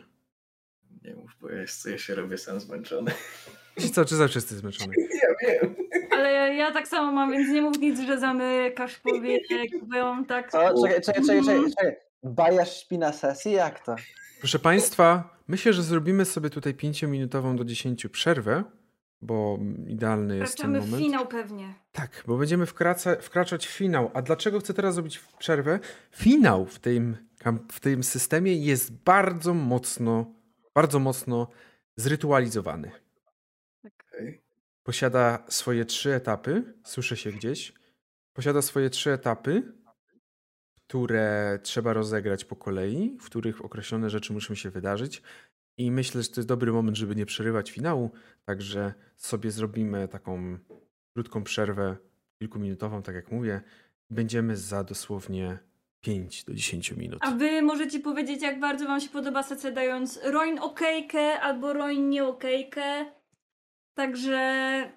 Nie 1.02 1.14
mów, 1.14 1.30
bo 1.40 1.50
ja, 1.50 1.60
jest, 1.60 1.86
ja 1.86 1.98
się 1.98 2.14
robię 2.14 2.38
sam 2.38 2.60
zmęczony. 2.60 3.12
Wiecie 3.76 3.90
co, 3.90 4.04
czy 4.04 4.16
zawsze 4.16 4.38
jesteś 4.38 4.58
zmęczony? 4.58 4.94
Ja 5.22 5.48
wiem. 5.48 5.74
Ale 6.10 6.32
ja, 6.32 6.48
ja 6.48 6.72
tak 6.72 6.88
samo 6.88 7.12
mam, 7.12 7.32
więc 7.32 7.50
nie 7.50 7.62
mów 7.62 7.78
nic, 7.78 8.00
że 8.00 8.20
zamykasz 8.20 8.98
powiek, 8.98 9.42
bo 9.88 9.96
ja 9.96 10.04
mam 10.04 10.26
tak... 10.26 10.50
Co? 10.50 10.82
Czekaj, 10.82 11.00
czekaj, 11.02 11.22
czekaj, 11.22 11.44
czekaj, 11.44 11.70
czekaj. 11.70 11.96
Bajasz 12.22 12.80
śpi 12.80 12.98
na 12.98 13.12
sesji? 13.12 13.52
Jak 13.52 13.84
to? 13.84 13.96
Proszę 14.38 14.58
Państwa, 14.58 15.33
myślę, 15.48 15.72
że 15.72 15.82
zrobimy 15.82 16.24
sobie 16.24 16.50
tutaj 16.50 16.74
5-minutową 16.74 17.56
do 17.56 17.64
10 17.64 18.06
przerwę, 18.06 18.64
bo 19.22 19.58
idealny 19.86 20.36
jest 20.36 20.56
ten 20.58 20.66
Wkraczamy 20.66 20.80
w 20.80 20.90
moment. 20.90 21.04
finał 21.04 21.26
pewnie. 21.26 21.74
Tak, 21.92 22.24
bo 22.26 22.36
będziemy 22.36 22.66
wkraca, 22.66 23.16
wkraczać 23.16 23.66
w 23.66 23.70
finał. 23.70 24.10
A 24.14 24.22
dlaczego 24.22 24.60
chcę 24.60 24.74
teraz 24.74 24.94
zrobić 24.94 25.20
przerwę? 25.38 25.80
Finał 26.10 26.66
w 26.66 26.78
tym, 26.78 27.16
w 27.72 27.80
tym 27.80 28.02
systemie 28.02 28.56
jest 28.56 28.92
bardzo 28.92 29.54
mocno, 29.54 30.34
bardzo 30.74 30.98
mocno 30.98 31.48
zrytualizowany. 31.96 32.90
Okej. 33.84 34.42
Posiada 34.82 35.44
swoje 35.48 35.84
trzy 35.84 36.14
etapy. 36.14 36.74
Słyszę 36.84 37.16
się 37.16 37.32
gdzieś. 37.32 37.72
Posiada 38.32 38.62
swoje 38.62 38.90
trzy 38.90 39.12
etapy, 39.12 39.72
które 40.88 41.58
trzeba 41.62 41.92
rozegrać 41.92 42.44
po 42.44 42.56
kolei, 42.56 43.16
w 43.20 43.24
których 43.24 43.64
określone 43.64 44.10
rzeczy 44.10 44.32
muszą 44.32 44.54
się 44.54 44.70
wydarzyć. 44.70 45.22
I 45.76 45.90
myślę, 45.90 46.22
że 46.22 46.28
to 46.28 46.40
jest 46.40 46.48
dobry 46.48 46.72
moment, 46.72 46.96
żeby 46.96 47.16
nie 47.16 47.26
przerywać 47.26 47.70
finału. 47.70 48.10
Także 48.44 48.94
sobie 49.16 49.50
zrobimy 49.50 50.08
taką 50.08 50.58
krótką 51.14 51.44
przerwę, 51.44 51.96
kilkuminutową, 52.38 53.02
tak 53.02 53.14
jak 53.14 53.32
mówię. 53.32 53.60
Będziemy 54.10 54.56
za 54.56 54.84
dosłownie 54.84 55.58
5 56.00 56.44
do 56.44 56.54
10 56.54 56.92
minut. 56.92 57.18
A 57.22 57.30
wy 57.30 57.62
możecie 57.62 58.00
powiedzieć, 58.00 58.42
jak 58.42 58.60
bardzo 58.60 58.86
wam 58.86 59.00
się 59.00 59.08
podoba 59.08 59.42
sesja, 59.42 59.70
dając 59.70 60.20
Roin 60.24 60.58
okejkę 60.58 61.40
albo 61.40 61.72
Roin 61.72 62.10
nie 62.10 62.24
okejkę. 62.24 63.06
Także... 63.94 64.92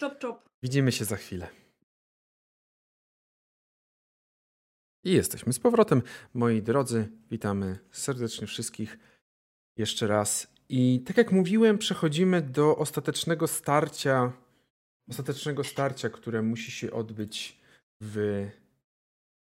Chop, 0.00 0.22
chop. 0.22 0.48
Widzimy 0.62 0.92
się 0.92 1.04
za 1.04 1.16
chwilę. 1.16 1.48
I 5.06 5.12
jesteśmy 5.12 5.52
z 5.52 5.58
powrotem, 5.58 6.02
moi 6.34 6.62
drodzy. 6.62 7.08
Witamy 7.30 7.78
serdecznie 7.90 8.46
wszystkich 8.46 8.98
jeszcze 9.76 10.06
raz. 10.06 10.46
I 10.68 11.02
tak 11.06 11.16
jak 11.16 11.32
mówiłem, 11.32 11.78
przechodzimy 11.78 12.42
do 12.42 12.76
ostatecznego 12.76 13.46
starcia, 13.46 14.32
ostatecznego 15.10 15.64
starcia, 15.64 16.10
które 16.10 16.42
musi 16.42 16.70
się 16.70 16.92
odbyć 16.92 17.60
w, 18.00 18.46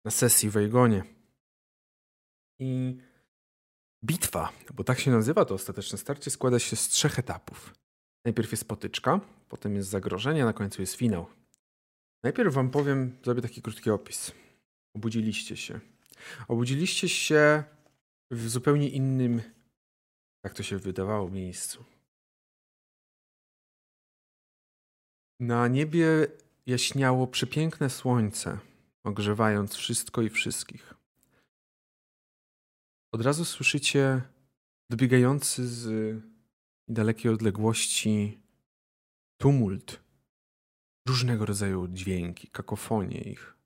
na 0.05 0.10
sesji 0.10 0.51
w 0.51 0.56
Ejgonie. 0.56 1.05
I 2.60 2.98
bitwa, 4.05 4.52
bo 4.74 4.84
tak 4.84 5.01
się 5.01 5.10
nazywa 5.10 5.44
to 5.44 5.55
ostateczne 5.55 5.98
starcie, 5.98 6.30
składa 6.30 6.59
się 6.59 6.76
z 6.76 6.89
trzech 6.89 7.18
etapów. 7.18 7.74
Najpierw 8.24 8.51
jest 8.51 8.68
potyczka, 8.68 9.20
potem 9.48 9.76
jest 9.76 9.89
zagrożenie, 9.89 10.43
a 10.43 10.47
na 10.47 10.52
końcu 10.52 10.82
jest 10.82 10.94
finał. 10.94 11.26
Najpierw 12.24 12.55
wam 12.55 12.70
powiem, 12.70 13.18
zrobię 13.24 13.43
taki 13.43 13.62
krótki 13.62 13.90
opis. 13.90 14.32
Obudziliście 14.94 15.56
się. 15.56 15.81
Obudziliście 16.48 17.09
się 17.09 17.64
w 18.31 18.48
zupełnie 18.48 18.89
innym, 18.89 19.43
jak 20.44 20.55
to 20.55 20.62
się 20.62 20.78
wydawało, 20.78 21.31
miejscu. 21.31 21.85
Na 25.40 25.69
niebie 25.69 26.27
jaśniało 26.66 27.27
przepiękne 27.27 27.90
słońce, 27.90 28.59
ogrzewając 29.05 29.74
wszystko 29.74 30.23
i 30.23 30.31
wszystkich. 30.31 30.94
Od 33.12 33.23
razu 33.23 33.44
słyszycie 33.44 34.23
dobiegający 34.90 35.69
z 35.69 36.16
dalekiej 36.89 37.32
odległości 37.32 38.40
tumult, 39.40 40.01
różnego 41.09 41.47
rodzaju 41.47 41.89
dźwięki, 41.89 42.48
kakofonie 42.48 43.20
ich. 43.20 43.56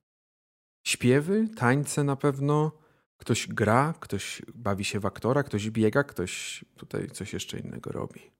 Śpiewy, 0.87 1.49
tańce 1.57 2.05
na 2.05 2.17
pewno. 2.17 2.73
Ktoś 3.17 3.47
gra, 3.47 3.95
ktoś 4.01 4.43
bawi 4.55 4.85
się 4.85 5.01
w 5.01 5.07
aktora, 5.07 5.43
ktoś 5.43 5.71
biega, 5.71 6.05
ktoś 6.05 6.65
tutaj 6.77 7.11
coś 7.11 7.33
jeszcze 7.33 7.59
innego 7.59 7.93
robi. 7.93 8.31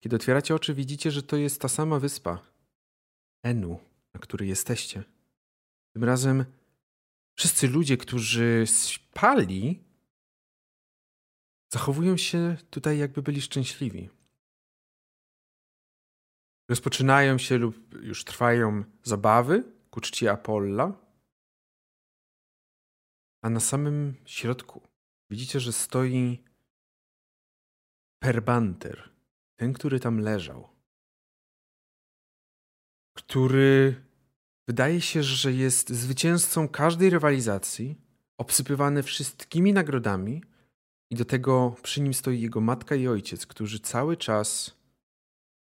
Kiedy 0.00 0.16
otwieracie 0.16 0.54
oczy, 0.54 0.74
widzicie, 0.74 1.10
że 1.10 1.22
to 1.22 1.36
jest 1.36 1.60
ta 1.60 1.68
sama 1.68 1.98
wyspa 1.98 2.42
Enu, 3.42 3.78
na 4.14 4.20
której 4.20 4.48
jesteście. 4.48 5.04
Tym 5.92 6.04
razem 6.04 6.44
wszyscy 7.34 7.68
ludzie, 7.68 7.96
którzy 7.96 8.64
spali, 8.66 9.84
zachowują 11.72 12.16
się 12.16 12.56
tutaj, 12.70 12.98
jakby 12.98 13.22
byli 13.22 13.40
szczęśliwi. 13.40 14.08
Rozpoczynają 16.68 17.38
się 17.38 17.58
lub 17.58 18.02
już 18.02 18.24
trwają 18.24 18.84
zabawy 19.02 19.81
ku 19.92 20.00
czci 20.00 20.28
Apolla, 20.28 20.92
a 23.42 23.50
na 23.50 23.60
samym 23.60 24.14
środku 24.24 24.88
widzicie, 25.30 25.60
że 25.60 25.72
stoi 25.72 26.44
Perbanter, 28.22 29.10
ten, 29.56 29.72
który 29.72 30.00
tam 30.00 30.18
leżał, 30.18 30.68
który 33.16 34.04
wydaje 34.68 35.00
się, 35.00 35.22
że 35.22 35.52
jest 35.52 35.90
zwycięzcą 35.90 36.68
każdej 36.68 37.10
rywalizacji, 37.10 38.00
obsypywany 38.38 39.02
wszystkimi 39.02 39.72
nagrodami, 39.72 40.42
i 41.12 41.14
do 41.14 41.24
tego 41.24 41.76
przy 41.82 42.00
nim 42.00 42.14
stoi 42.14 42.40
jego 42.40 42.60
matka 42.60 42.94
i 42.94 43.08
ojciec, 43.08 43.46
którzy 43.46 43.80
cały 43.80 44.16
czas 44.16 44.76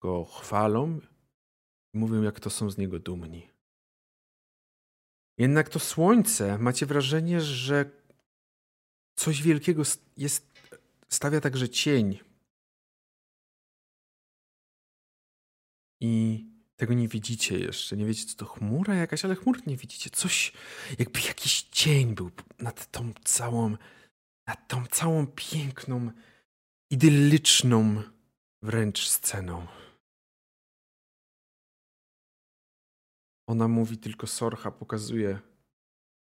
go 0.01 0.25
chwalą 0.25 0.99
i 1.93 1.97
mówią, 1.97 2.21
jak 2.21 2.39
to 2.39 2.49
są 2.49 2.69
z 2.69 2.77
niego 2.77 2.99
dumni. 2.99 3.50
Jednak 5.41 5.69
to 5.69 5.79
słońce, 5.79 6.57
macie 6.57 6.85
wrażenie, 6.85 7.41
że 7.41 7.85
coś 9.15 9.41
wielkiego 9.41 9.83
jest, 10.17 10.51
stawia 11.09 11.41
także 11.41 11.69
cień. 11.69 12.19
I 15.99 16.45
tego 16.75 16.93
nie 16.93 17.07
widzicie 17.07 17.59
jeszcze. 17.59 17.97
Nie 17.97 18.05
wiecie, 18.05 18.25
co 18.25 18.35
to 18.37 18.45
chmura 18.45 18.95
jakaś, 18.95 19.25
ale 19.25 19.35
chmur 19.35 19.67
nie 19.67 19.77
widzicie. 19.77 20.09
Coś, 20.09 20.53
jakby 20.99 21.19
jakiś 21.19 21.61
cień 21.61 22.15
był 22.15 22.31
nad 22.59 22.91
tą 22.91 23.13
całą 23.23 23.77
nad 24.47 24.67
tą 24.67 24.85
całą 24.85 25.27
piękną, 25.27 26.11
idyliczną 26.89 28.03
wręcz 28.61 29.07
sceną. 29.07 29.67
Ona 33.51 33.67
mówi 33.67 33.97
tylko 33.97 34.27
Sorcha, 34.27 34.71
pokazuje. 34.71 35.39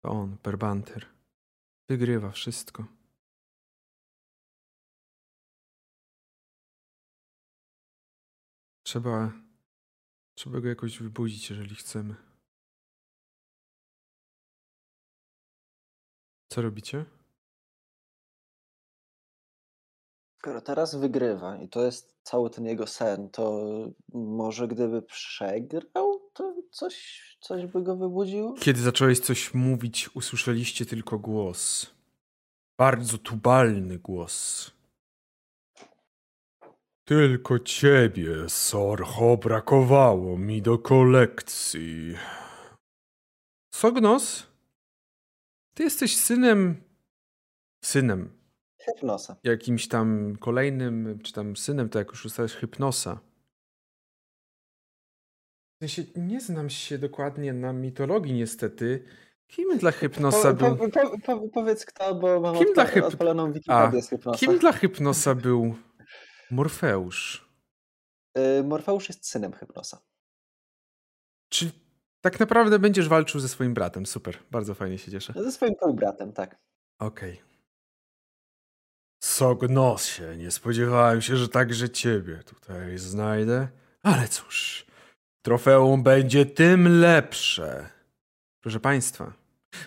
To 0.02 0.10
on, 0.10 0.38
Perbanter. 0.38 1.06
Wygrywa 1.90 2.32
wszystko. 2.32 2.86
Trzeba, 8.84 9.32
trzeba 10.38 10.60
go 10.62 10.68
jakoś 10.68 11.00
wybudzić, 11.00 11.50
jeżeli 11.50 11.76
chcemy. 11.76 12.16
Co 16.52 16.62
robicie? 16.62 17.06
Skoro 20.40 20.62
teraz 20.62 20.96
wygrywa 20.96 21.58
i 21.58 21.70
to 21.70 21.86
jest 21.86 22.18
cały 22.24 22.50
ten 22.50 22.66
jego 22.66 22.88
sen, 22.88 23.30
to 23.30 23.62
może 24.14 24.68
gdyby 24.68 25.02
przegrał, 25.02 26.07
to 26.38 26.56
coś, 26.72 27.38
coś 27.42 27.66
by 27.66 27.84
go 27.84 27.96
wybudziło? 27.96 28.54
Kiedy 28.54 28.82
zacząłeś 28.82 29.20
coś 29.20 29.54
mówić, 29.54 30.10
usłyszeliście 30.16 30.86
tylko 30.86 31.20
głos. 31.20 31.94
Bardzo 32.78 33.18
tubalny 33.18 34.00
głos. 34.00 34.72
Tylko 37.06 37.60
ciebie, 37.60 38.50
Sorcho, 38.50 39.38
brakowało 39.38 40.38
mi 40.38 40.62
do 40.62 40.78
kolekcji. 40.78 42.16
Sognos, 43.74 44.48
ty 45.74 45.84
jesteś 45.84 46.18
synem. 46.18 46.84
Synem. 47.86 48.38
Hypnosa. 48.80 49.36
Jakimś 49.44 49.88
tam 49.88 50.36
kolejnym, 50.40 51.20
czy 51.24 51.34
tam 51.34 51.56
synem, 51.56 51.90
to 51.90 52.00
jak 52.00 52.10
już 52.10 52.26
ustalałeś, 52.26 52.54
Hypnosa. 52.54 53.20
W 55.78 55.80
sensie, 55.80 56.04
nie 56.16 56.42
znam 56.42 56.70
się 56.70 56.98
dokładnie 56.98 57.54
na 57.54 57.74
mitologii, 57.74 58.34
niestety. 58.34 59.04
Kim 59.48 59.78
dla 59.78 59.92
Hypnosa 59.92 60.54
Po, 60.54 60.76
był. 60.76 60.78
po, 60.78 60.90
po, 60.90 61.20
po, 61.20 61.48
powiedz 61.50 61.86
kto, 61.86 62.16
bo 62.16 62.40
mam 62.40 62.58
Kim 62.58 62.74
dla 62.74 62.86
odpa- 62.86 62.90
hyp- 62.94 63.04
odpaloną 63.04 63.52
Wikipedię 63.54 64.00
A, 64.00 64.02
z 64.02 64.10
Hypnosa. 64.10 64.40
Kim 64.40 64.60
dla 64.60 64.72
Hypnosa 64.72 65.36
był 65.36 65.76
Morfeusz? 66.52 67.50
Y, 68.38 68.64
Morfeusz 68.64 69.10
jest 69.10 69.28
synem 69.28 69.54
Hypnosa. 69.54 70.02
Czy 71.50 71.72
tak 72.22 72.40
naprawdę 72.40 72.80
będziesz 72.80 73.08
walczył 73.10 73.40
ze 73.40 73.50
swoim 73.50 73.74
bratem? 73.74 74.06
Super, 74.06 74.38
bardzo 74.52 74.74
fajnie 74.76 74.98
się 74.98 75.12
cieszę. 75.12 75.34
Ze 75.36 75.52
swoim 75.52 75.76
półbratem, 75.76 76.34
tak. 76.34 76.56
Okej. 77.00 77.42
Sognosie, 79.24 80.38
nie 80.38 80.52
spodziewałem 80.52 81.22
się, 81.22 81.38
że 81.38 81.50
także 81.50 81.90
ciebie 81.90 82.44
tutaj 82.46 82.98
znajdę. 82.98 83.68
Ale 84.04 84.28
cóż, 84.28 84.87
trofeum 85.48 86.04
będzie 86.04 86.46
tym 86.46 87.00
lepsze. 87.00 87.90
Proszę 88.62 88.80
Państwa, 88.80 89.34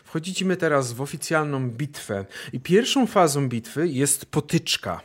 wchodzimy 0.05 0.57
teraz 0.57 0.93
w 0.93 1.01
oficjalną 1.01 1.71
bitwę. 1.71 2.27
I 2.53 2.61
pierwszą 2.61 3.07
fazą 3.07 3.49
bitwy 3.49 3.89
jest 3.89 4.27
potyczka. 4.27 5.01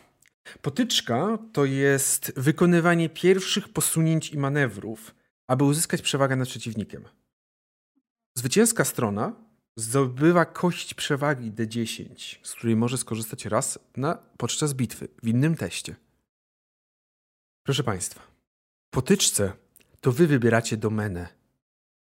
Potyczka 0.61 1.37
to 1.53 1.65
jest 1.65 2.33
wykonywanie 2.37 3.09
pierwszych 3.09 3.69
posunięć 3.69 4.31
i 4.31 4.37
manewrów, 4.37 5.15
aby 5.47 5.63
uzyskać 5.63 6.01
przewagę 6.01 6.35
nad 6.35 6.47
przeciwnikiem. 6.47 7.05
Zwycięska 8.37 8.85
strona 8.85 9.33
zdobywa 9.77 10.45
kość 10.45 10.93
przewagi 10.93 11.51
D10, 11.51 12.37
z 12.43 12.53
której 12.53 12.75
może 12.75 12.97
skorzystać 12.97 13.45
raz 13.45 13.79
na, 13.97 14.17
podczas 14.37 14.73
bitwy 14.73 15.07
w 15.23 15.27
innym 15.27 15.55
teście. 15.55 15.95
Proszę 17.63 17.83
Państwa, 17.83 18.21
potyczce 18.89 19.64
to 20.05 20.11
Wy 20.11 20.27
wybieracie 20.27 20.77
domenę, 20.77 21.27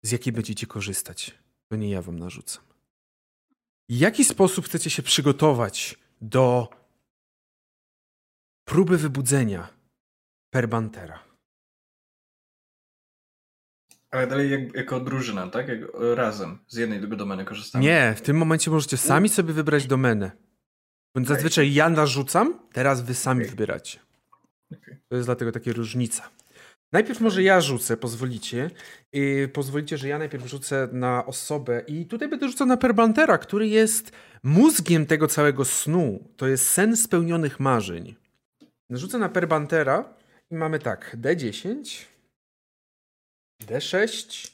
z 0.04 0.12
jakiej 0.12 0.34
będziecie 0.34 0.68
korzystać. 0.68 1.38
To 1.70 1.76
nie 1.76 1.90
ja 1.90 2.02
Wam 2.02 2.20
narzucam. 2.20 2.64
W 3.90 3.94
jaki 3.94 4.24
sposób 4.26 4.66
chcecie 4.66 4.90
się 4.90 5.04
przygotować 5.04 5.96
do 6.22 6.70
próby 8.66 8.98
wybudzenia 8.98 9.68
Perbantera? 10.50 11.24
Ale 14.12 14.28
dalej 14.28 14.52
jak, 14.52 14.76
jako 14.76 15.00
drużyna, 15.00 15.48
tak? 15.48 15.68
Jak, 15.68 15.80
razem 16.16 16.60
z 16.68 16.76
jednej 16.76 17.00
domeny 17.00 17.46
korzystamy. 17.46 17.84
Nie, 17.86 18.14
w 18.18 18.22
tym 18.22 18.38
momencie 18.38 18.72
możecie 18.72 18.98
sami 18.98 19.30
sobie 19.30 19.54
wybrać 19.54 19.88
domenę. 19.88 20.32
Bo 21.16 21.26
zazwyczaj 21.26 21.74
ja 21.74 21.90
narzucam, 21.90 22.60
teraz 22.74 23.02
wy 23.02 23.14
sami 23.14 23.42
Okej. 23.42 23.50
wybieracie. 23.50 24.00
Okej. 24.74 24.98
To 25.10 25.16
jest 25.16 25.28
dlatego 25.28 25.52
taka 25.52 25.72
różnica. 25.72 26.30
Najpierw 26.98 27.22
może 27.22 27.44
ja 27.44 27.62
rzucę, 27.62 27.98
pozwolicie. 27.98 28.70
Yy, 29.14 29.48
pozwolicie, 29.48 29.98
że 29.98 30.08
ja 30.08 30.18
najpierw 30.18 30.46
rzucę 30.46 30.90
na 30.92 31.26
osobę 31.26 31.84
i 31.88 32.06
tutaj 32.06 32.28
będę 32.28 32.48
rzucał 32.48 32.68
na 32.68 32.78
Perbantera, 32.78 33.38
który 33.38 33.68
jest 33.68 34.12
mózgiem 34.44 35.06
tego 35.06 35.28
całego 35.28 35.66
snu. 35.66 36.34
To 36.38 36.48
jest 36.48 36.70
sen 36.70 36.98
spełnionych 36.98 37.60
marzeń. 37.60 38.16
Rzucę 38.90 39.18
na 39.18 39.30
Perbantera 39.30 40.14
i 40.52 40.56
mamy 40.56 40.80
tak, 40.80 41.18
D10, 41.22 42.06
D6, 43.62 44.52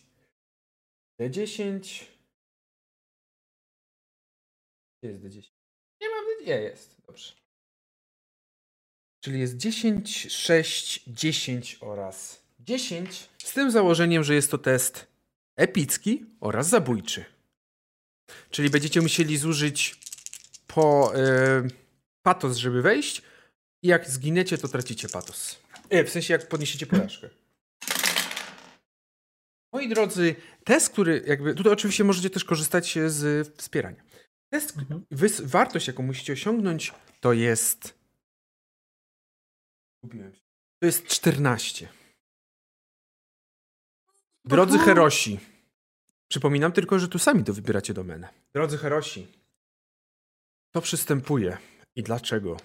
D10. 1.21 2.05
Gdzie 5.01 5.11
jest 5.11 5.23
D10? 5.23 5.49
Nie 6.01 6.09
mam 6.09 6.25
D10. 6.25 6.47
Nie, 6.47 6.61
jest. 6.61 7.01
Dobrze. 7.07 7.42
Czyli 9.23 9.39
jest 9.39 9.57
10, 9.57 10.27
6, 10.31 11.03
10 11.07 11.77
oraz 11.81 12.41
10. 12.59 13.29
Z 13.43 13.53
tym 13.53 13.71
założeniem, 13.71 14.23
że 14.23 14.33
jest 14.35 14.51
to 14.51 14.57
test 14.57 15.07
epicki 15.55 16.25
oraz 16.39 16.69
zabójczy. 16.69 17.25
Czyli 18.49 18.69
będziecie 18.69 19.01
musieli 19.01 19.37
zużyć 19.37 19.99
po 20.67 21.13
e, 21.15 21.63
patos, 22.23 22.57
żeby 22.57 22.81
wejść. 22.81 23.21
I 23.83 23.87
jak 23.87 24.09
zginiecie, 24.09 24.57
to 24.57 24.67
tracicie 24.67 25.09
patos. 25.09 25.59
E, 25.89 26.03
w 26.03 26.09
sensie, 26.09 26.33
jak 26.33 26.47
podniesiecie 26.47 26.85
porażkę. 26.85 27.29
Moi 29.73 29.89
drodzy, 29.89 30.35
test, 30.63 30.89
który 30.89 31.23
jakby. 31.27 31.55
Tutaj 31.55 31.73
oczywiście 31.73 32.03
możecie 32.03 32.29
też 32.29 32.43
korzystać 32.43 32.97
z 33.07 33.47
wspierania. 33.57 34.03
Test, 34.49 34.77
Mhm. 34.77 35.05
wartość, 35.43 35.87
jaką 35.87 36.03
musicie 36.03 36.33
osiągnąć, 36.33 36.93
to 37.21 37.33
jest. 37.33 38.02
Gubiłem 40.03 40.33
się. 40.35 40.41
To 40.79 40.85
jest 40.85 41.07
14. 41.07 41.89
Drodzy. 44.45 44.77
Herosi. 44.79 45.39
Przypominam 46.27 46.71
tylko, 46.71 46.99
że 46.99 47.07
tu 47.07 47.19
sami 47.19 47.43
to 47.43 47.53
wybieracie 47.53 47.93
domenę. 47.93 48.29
Drodzy 48.53 48.77
Herosi. 48.77 49.27
To 50.71 50.81
przystępuje. 50.81 51.57
I 51.95 52.03
dlaczego? 52.03 52.57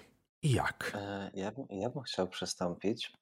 I 0.43 0.51
jak? 0.51 0.91
E, 0.95 1.31
Ja, 1.33 1.51
bym- 1.51 1.67
ja 1.69 1.89
bym 1.89 2.03
chciał 2.03 2.27
przystąpić. 2.27 3.13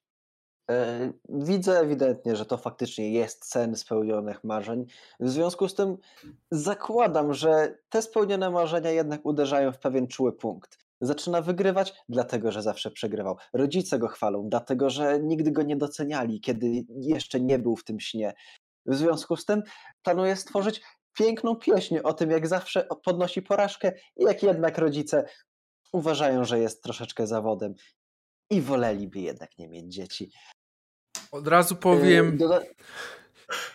E, 0.70 1.12
Widzę 1.28 1.78
ewidentnie, 1.80 2.36
że 2.36 2.46
to 2.46 2.56
faktycznie 2.58 3.12
jest 3.12 3.44
sen 3.44 3.76
spełnionych 3.76 4.44
marzeń. 4.44 4.86
W 5.20 5.28
związku 5.30 5.68
z 5.68 5.74
tym 5.74 5.96
zakładam, 6.50 7.34
że 7.34 7.78
te 7.88 8.02
spełnione 8.02 8.50
marzenia 8.50 8.90
jednak 8.90 9.26
uderzają 9.26 9.72
w 9.72 9.78
pewien 9.78 10.06
czuły 10.08 10.32
punkt. 10.32 10.78
Zaczyna 11.00 11.42
wygrywać, 11.42 11.94
dlatego 12.08 12.52
że 12.52 12.62
zawsze 12.62 12.90
przegrywał. 12.90 13.36
Rodzice 13.52 13.98
go 13.98 14.08
chwalą, 14.08 14.48
dlatego 14.48 14.90
że 14.90 15.20
nigdy 15.20 15.50
go 15.52 15.62
nie 15.62 15.76
doceniali, 15.76 16.40
kiedy 16.40 16.84
jeszcze 17.00 17.40
nie 17.40 17.58
był 17.58 17.76
w 17.76 17.84
tym 17.84 18.00
śnie. 18.00 18.34
W 18.86 18.94
związku 18.94 19.36
z 19.36 19.44
tym 19.44 19.62
planuje 20.02 20.36
stworzyć 20.36 20.80
piękną 21.18 21.56
pieśń 21.56 21.98
o 22.04 22.12
tym, 22.12 22.30
jak 22.30 22.46
zawsze 22.48 22.86
podnosi 23.04 23.42
porażkę 23.42 23.92
i 24.16 24.22
jak 24.24 24.42
jednak 24.42 24.78
rodzice 24.78 25.24
uważają, 25.92 26.44
że 26.44 26.58
jest 26.58 26.82
troszeczkę 26.82 27.26
zawodem 27.26 27.74
i 28.50 28.60
woleliby 28.60 29.18
jednak 29.20 29.58
nie 29.58 29.68
mieć 29.68 29.94
dzieci. 29.94 30.30
Od 31.32 31.48
razu 31.48 31.76
powiem. 31.76 32.36
Doda- 32.38 32.62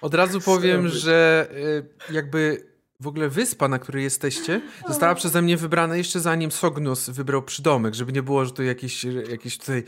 Od 0.02 0.14
razu 0.14 0.42
powiem, 0.42 0.88
że 0.88 1.48
y, 2.10 2.14
jakby 2.14 2.73
w 3.04 3.08
ogóle 3.08 3.30
wyspa, 3.30 3.68
na 3.68 3.80
której 3.80 4.04
jesteście, 4.04 4.62
została 4.88 5.16
przeze 5.16 5.42
mnie 5.42 5.58
wybrana 5.58 5.96
jeszcze 5.96 6.20
zanim 6.20 6.52
Sognus 6.52 7.10
wybrał 7.10 7.42
przydomek, 7.42 7.94
żeby 7.94 8.12
nie 8.12 8.24
było, 8.24 8.46
że 8.46 8.52
to 8.52 8.64
jakieś, 8.64 9.04
jakieś 9.30 9.58
tutaj 9.58 9.84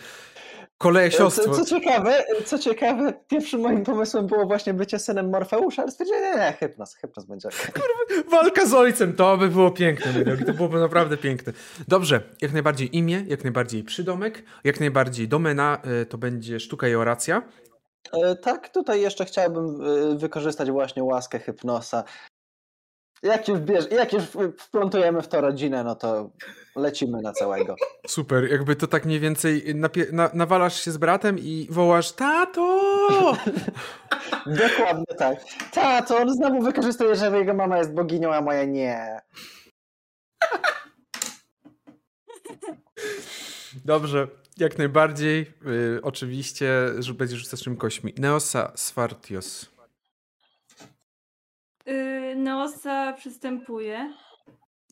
kolejesiostwo. 0.78 1.44
Co, 1.44 1.66
co, 1.66 1.66
ciekawe, 1.66 2.24
co 2.46 2.60
ciekawe, 2.60 3.14
pierwszym 3.28 3.62
moim 3.62 3.84
pomysłem 3.84 4.28
było 4.28 4.46
właśnie 4.46 4.74
bycie 4.74 5.00
synem 5.00 5.30
Morfeusza, 5.30 5.82
ale 5.82 5.92
stwierdziłem, 5.92 6.24
nie, 6.24 6.42
nie, 6.42 6.54
Hypnos, 6.54 6.96
Hypnos 6.96 7.26
będzie 7.26 7.48
okej. 7.48 7.84
Walka 8.32 8.66
z 8.66 8.74
ojcem, 8.74 9.14
to 9.14 9.38
by 9.38 9.50
było 9.50 9.72
piękne, 9.72 10.14
to 10.46 10.54
byłoby 10.54 10.80
naprawdę 10.80 11.18
piękne. 11.18 11.54
Dobrze, 11.88 12.22
jak 12.42 12.54
najbardziej 12.54 12.98
imię, 12.98 13.24
jak 13.28 13.44
najbardziej 13.44 13.84
przydomek, 13.84 14.44
jak 14.64 14.80
najbardziej 14.80 15.28
domena, 15.28 15.82
y, 16.02 16.06
to 16.06 16.18
będzie 16.18 16.60
sztuka 16.60 16.88
i 16.88 16.96
oracja. 16.96 17.42
E, 18.14 18.36
Tak, 18.36 18.70
tutaj 18.70 19.02
jeszcze 19.02 19.26
chciałbym 19.26 19.82
e, 19.82 20.18
wykorzystać 20.18 20.72
właśnie 20.72 21.04
łaskę 21.04 21.40
Hypnosa. 21.40 22.04
Jak 23.24 23.48
już, 23.48 23.60
bierz, 23.60 23.86
jak 23.92 24.14
już 24.14 24.24
wplątujemy 24.60 25.22
w 25.22 25.28
to 25.28 25.42
rodzinę, 25.42 25.84
no 25.84 25.96
to 25.96 26.30
lecimy 26.76 27.22
na 27.22 27.34
całego. 27.34 27.76
Super, 28.08 28.52
jakby 28.52 28.76
to 28.76 28.88
tak 28.88 29.06
mniej 29.06 29.20
więcej 29.20 29.76
na- 30.12 30.30
nawalasz 30.34 30.82
się 30.82 30.92
z 30.92 30.98
bratem 30.98 31.40
i 31.40 31.68
wołasz 31.70 32.12
tato! 32.12 32.82
Dokładnie 34.46 35.06
tak. 35.18 35.38
Ta, 35.72 36.02
to 36.02 36.18
on 36.18 36.34
znowu 36.34 36.62
wykorzystuje, 36.62 37.16
że 37.16 37.38
jego 37.38 37.54
mama 37.54 37.78
jest 37.78 37.94
boginią, 37.94 38.34
a 38.34 38.42
moja 38.42 38.66
nie. 38.66 39.22
Dobrze, 43.86 44.28
jak 44.58 44.78
najbardziej. 44.78 45.54
Y, 45.68 46.00
oczywiście, 46.04 46.72
że 47.00 47.14
będziesz 47.14 47.40
rzucać 47.40 47.64
czym 47.64 47.78
kośmi. 47.78 48.14
Neosa 48.18 48.72
Sfartios. 48.76 49.74
Yy, 51.86 52.36
Neosa 52.36 53.14
przystępuje. 53.14 54.14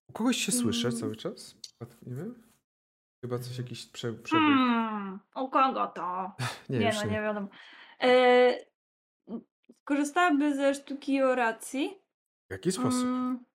U 0.09 0.13
kogoś 0.13 0.37
się 0.37 0.51
słyszę 0.51 0.87
Mm. 0.87 0.99
cały 0.99 1.15
czas? 1.15 1.55
Nie 2.01 2.15
wiem. 2.15 2.43
Chyba 3.21 3.39
coś 3.39 3.57
jakiś 3.57 3.85
prze, 3.85 4.13
przebieg. 4.13 4.45
Hmm, 4.47 5.19
u 5.35 5.49
kogo 5.49 5.87
to? 5.87 6.31
Nie, 6.69 6.79
Nie, 6.79 6.91
no 6.93 7.03
nie. 7.05 7.11
nie 7.11 7.21
wiadomo. 7.21 7.47
E, 8.01 8.73
Korzystałaby 9.83 10.55
ze 10.55 10.73
sztuki 10.75 11.21
oracji. 11.21 12.01
W 12.49 12.51
jaki 12.51 12.71
sposób? 12.71 13.03
Mm. 13.03 13.45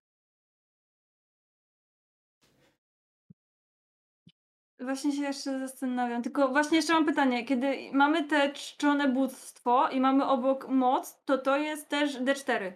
Właśnie 4.81 5.13
się 5.13 5.23
jeszcze 5.23 5.59
zastanawiam. 5.59 6.23
Tylko 6.23 6.49
właśnie 6.49 6.77
jeszcze 6.77 6.93
mam 6.93 7.07
pytanie. 7.07 7.45
Kiedy 7.45 7.91
mamy 7.93 8.25
te 8.25 8.53
czczone 8.53 9.09
bóstwo 9.09 9.89
i 9.89 10.01
mamy 10.01 10.27
obok 10.27 10.69
moc, 10.69 11.25
to 11.25 11.39
to 11.39 11.57
jest 11.57 11.89
też 11.89 12.21
D4. 12.21 12.73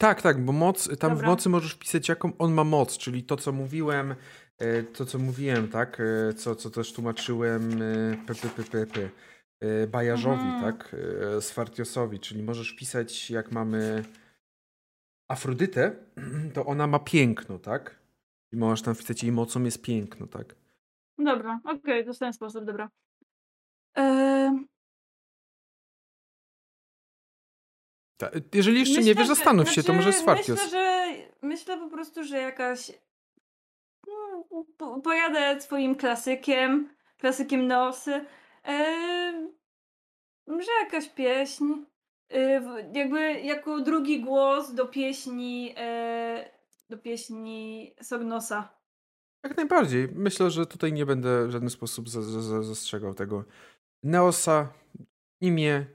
Tak, 0.00 0.22
tak, 0.22 0.44
bo 0.44 0.52
moc, 0.52 0.98
tam 0.98 1.10
w 1.12 1.14
Dobra. 1.14 1.28
mocy 1.28 1.48
możesz 1.48 1.72
wpisać 1.72 2.08
jaką 2.08 2.32
on 2.38 2.52
ma 2.52 2.64
moc, 2.64 2.98
czyli 2.98 3.22
to 3.22 3.36
co 3.36 3.52
mówiłem, 3.52 4.14
e, 4.58 4.82
to 4.82 5.04
co 5.06 5.18
mówiłem, 5.18 5.68
tak, 5.68 6.00
e, 6.00 6.34
co, 6.34 6.54
co 6.54 6.70
też 6.70 6.92
tłumaczyłem 6.92 7.82
e, 7.82 8.16
p, 8.26 8.34
p, 8.34 8.62
p, 8.64 8.86
p, 8.86 9.08
Bajarzowi, 9.86 10.42
Mhm. 10.42 10.60
tak, 10.62 10.96
Sfartiosowi, 11.40 12.20
czyli 12.20 12.42
możesz 12.42 12.72
pisać 12.72 13.30
jak 13.30 13.52
mamy 13.52 14.04
Afrodytę, 15.28 15.96
to 16.54 16.66
ona 16.66 16.86
ma 16.86 16.98
piękno, 16.98 17.58
tak, 17.58 17.98
i 18.52 18.56
możesz 18.56 18.82
tam 18.82 18.94
wpisać 18.94 19.22
jej 19.22 19.32
mocą 19.32 19.62
jest 19.62 19.82
piękno, 19.82 20.26
tak. 20.26 20.54
Dobra, 21.18 21.60
okej, 21.64 22.04
to 22.04 22.14
w 22.14 22.18
ten 22.18 22.32
sposób, 22.32 22.64
dobra. 22.64 22.90
Ehm, 23.94 24.64
Ta- 28.20 28.30
Jeżeli 28.54 28.78
jeszcze 28.80 28.94
nie 28.94 29.00
myślę, 29.00 29.14
wiesz, 29.14 29.28
że- 29.28 29.34
zastanów 29.34 29.70
się, 29.70 29.82
to 29.82 29.92
znaczy, 29.92 29.96
może 29.98 30.12
Sfartios. 30.12 30.48
Myślę, 30.64 30.70
że 30.70 31.06
myślę 31.42 31.78
po 31.78 31.88
prostu, 31.90 32.24
że 32.24 32.38
jakaś. 32.38 32.92
No, 34.06 34.44
po, 34.76 35.00
pojadę 35.00 35.60
swoim 35.60 35.94
klasykiem, 35.94 36.88
klasykiem 37.18 37.66
Neosy. 37.66 38.24
Ehm, 38.64 39.48
że 40.48 40.70
jakaś 40.84 41.08
pieśń. 41.08 41.64
w- 42.60 42.96
jakby 42.96 43.40
jako 43.40 43.80
drugi 43.80 44.20
głos 44.20 44.74
do 44.74 44.86
pieśni. 44.86 45.74
E, 45.76 46.50
do 46.90 46.98
pieśni 46.98 47.94
Sognosa. 48.02 48.68
Jak 49.44 49.56
najbardziej. 49.56 50.08
Myślę, 50.14 50.50
że 50.50 50.66
tutaj 50.66 50.92
nie 50.92 51.06
będę 51.06 51.46
w 51.46 51.50
żaden 51.50 51.70
sposób 51.70 52.08
za, 52.08 52.22
za, 52.22 52.42
za, 52.42 52.62
zastrzegał 52.62 53.14
tego. 53.14 53.44
Neosa, 54.02 54.72
imię, 55.40 55.86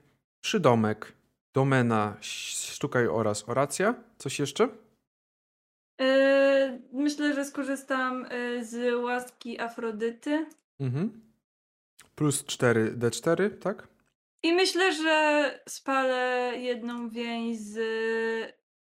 przydomek, 0.43 1.13
domena, 1.55 2.17
sztuka 2.21 3.03
i 3.03 3.07
oraz 3.07 3.49
oracja. 3.49 3.95
Coś 4.17 4.39
jeszcze? 4.39 4.69
E, 6.01 6.79
myślę, 6.93 7.33
że 7.33 7.45
skorzystam 7.45 8.25
e, 8.29 8.63
z 8.65 9.03
łaski 9.03 9.59
Afrodyty. 9.59 10.45
Mhm. 10.79 11.21
Plus 12.15 12.45
4 12.45 12.95
D4, 12.97 13.49
tak? 13.59 13.87
I 14.43 14.53
myślę, 14.53 14.93
że 14.93 15.59
spalę 15.69 16.51
jedną 16.57 17.09
więź 17.09 17.59
z 17.59 17.77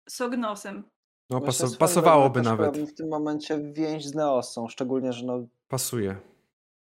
Sognosem. 0.09 0.83
No, 1.29 1.51
swoją 1.51 1.77
pasowałoby 1.77 2.41
nawet. 2.41 2.77
w 2.77 2.93
tym 2.93 3.09
momencie 3.09 3.59
więź 3.73 4.05
z 4.05 4.15
Neosą, 4.15 4.67
szczególnie, 4.67 5.13
że 5.13 5.25
no... 5.25 5.47
Pasuje. 5.67 6.15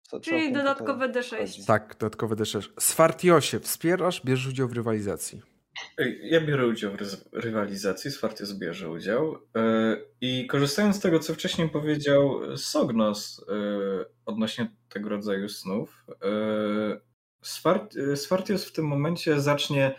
co- 0.03 0.19
co 0.19 0.19
Czyli 0.19 0.53
dodatkowe 0.53 1.07
tutaj 1.07 1.23
D6. 1.23 1.37
chodzi? 1.37 1.65
Tak, 1.65 1.95
dodatkowe 1.99 2.35
D6. 2.35 2.69
Sfartiosie, 2.79 3.59
wspierasz, 3.59 4.21
bierzesz 4.25 4.47
udział 4.47 4.67
w 4.67 4.73
rywalizacji. 4.73 5.50
Ja 6.21 6.41
biorę 6.41 6.67
udział 6.67 6.91
w 6.91 6.97
rywalizacji, 7.33 8.11
Swartios 8.11 8.53
bierze 8.53 8.89
udział 8.89 9.35
e, 9.55 9.97
i 10.21 10.47
korzystając 10.47 10.95
z 10.95 10.99
tego, 10.99 11.19
co 11.19 11.33
wcześniej 11.33 11.69
powiedział 11.69 12.57
Sognos 12.57 13.45
e, 13.49 13.53
odnośnie 14.25 14.67
tego 14.89 15.09
rodzaju 15.09 15.49
snów, 15.49 16.05
e, 16.09 16.99
Swart- 17.43 18.15
Swartios 18.15 18.65
w 18.65 18.71
tym 18.71 18.87
momencie 18.87 19.41
zacznie 19.41 19.95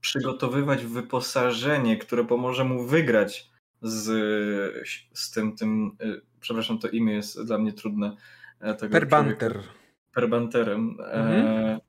przygotowywać 0.00 0.84
wyposażenie, 0.84 1.96
które 1.96 2.24
pomoże 2.24 2.64
mu 2.64 2.86
wygrać 2.86 3.50
z, 3.82 4.04
z 5.14 5.30
tym, 5.30 5.56
tym 5.56 5.96
przepraszam, 6.40 6.78
to 6.78 6.88
imię 6.88 7.14
jest 7.14 7.42
dla 7.42 7.58
mnie 7.58 7.72
trudne. 7.72 8.16
Perbanter. 8.90 9.52
człowieka. 9.52 9.72
Perbanterem. 10.14 10.96
Mhm. 11.00 11.46
E, 11.46 11.80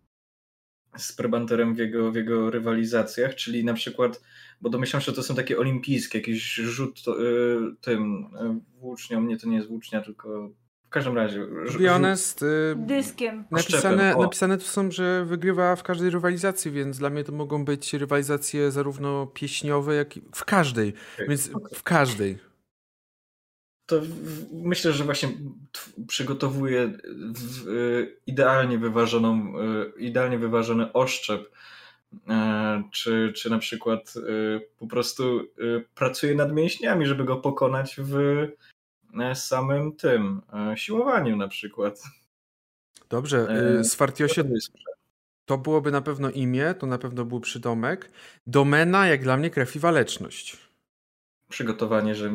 z 0.98 1.14
Perbanterem 1.14 1.76
w 1.76 1.78
jego, 1.78 2.11
w 2.11 2.15
jego 2.15 2.52
rywalizacjach, 2.52 3.36
czyli 3.36 3.65
na 3.65 3.74
przykład, 3.74 4.22
bo 4.61 4.69
domyślam 4.69 5.02
się, 5.02 5.06
że 5.06 5.14
to 5.14 5.24
są 5.24 5.36
takie 5.36 5.57
olimpijskie, 5.57 6.18
jakiś 6.18 6.53
rzut 6.53 7.03
to, 7.03 7.22
y, 7.22 7.57
tym 7.82 8.26
y, 8.26 8.80
włócznią, 8.80 9.22
nie, 9.22 9.38
to 9.38 9.48
nie 9.48 9.56
jest 9.56 9.68
włócznia, 9.68 10.02
tylko 10.02 10.49
w 10.86 10.90
każdym 10.90 11.15
razie. 11.15 11.48
To 11.72 11.80
be 11.80 11.90
honest, 11.90 12.44
y, 12.44 12.76
Dyskiem. 12.78 13.45
napisane, 13.52 14.15
napisane 14.19 14.57
tu 14.57 14.65
są, 14.65 14.91
że 14.91 15.26
wygrywa 15.26 15.76
w 15.76 15.84
każdej 15.84 16.10
rywalizacji, 16.10 16.72
więc 16.72 16.98
dla 16.98 17.10
mnie 17.10 17.24
to 17.24 17.32
mogą 17.32 17.65
być 17.65 17.94
rywalizacje 17.94 18.72
zarówno 18.72 19.28
pieśniowe, 19.28 19.95
jak 19.95 20.18
i 20.18 20.22
w 20.36 20.45
każdej. 20.45 20.94
Więc 21.28 21.49
w 21.74 21.84
każdej. 21.84 22.47
To 23.88 24.01
myślę, 24.51 24.93
że 24.93 25.03
właśnie 25.03 25.30
przygotowuje 26.07 26.97
y, 27.68 28.18
idealnie 28.27 28.77
wyważoną, 28.77 29.53
y, 29.97 29.99
idealnie 29.99 30.38
wyważony 30.38 30.93
oszczep, 30.93 31.51
e, 32.30 32.84
czy, 32.91 33.34
czy 33.35 33.49
na 33.49 33.57
przykład 33.57 34.14
y, 34.15 34.68
po 34.80 34.88
prostu 34.88 35.39
y, 35.39 35.85
pracuje 35.95 36.35
nad 36.35 36.53
mięśniami, 36.53 37.05
żeby 37.05 37.23
go 37.23 37.38
pokonać 37.38 37.95
w 37.99 38.15
e, 39.19 39.35
samym 39.35 39.95
tym 39.95 40.41
e, 40.53 40.77
siłowaniu 40.77 41.38
na 41.38 41.47
przykład. 41.47 42.03
Dobrze, 43.09 43.47
E, 43.49 43.80
y, 43.80 43.84
Sfartiosie 43.84 44.43
jest 44.49 44.72
to 45.45 45.57
byłoby 45.57 45.91
na 45.91 46.01
pewno 46.01 46.30
imię, 46.30 46.73
to 46.80 46.88
na 46.88 46.97
pewno 46.97 47.26
był 47.26 47.39
przydomek. 47.39 48.11
Domena, 48.47 49.07
jak 49.07 49.23
dla 49.23 49.38
mnie, 49.38 49.49
krew 49.49 49.76
i 49.76 49.80
waleczność. 49.80 50.57
Przygotowanie, 51.49 52.15
że, 52.15 52.32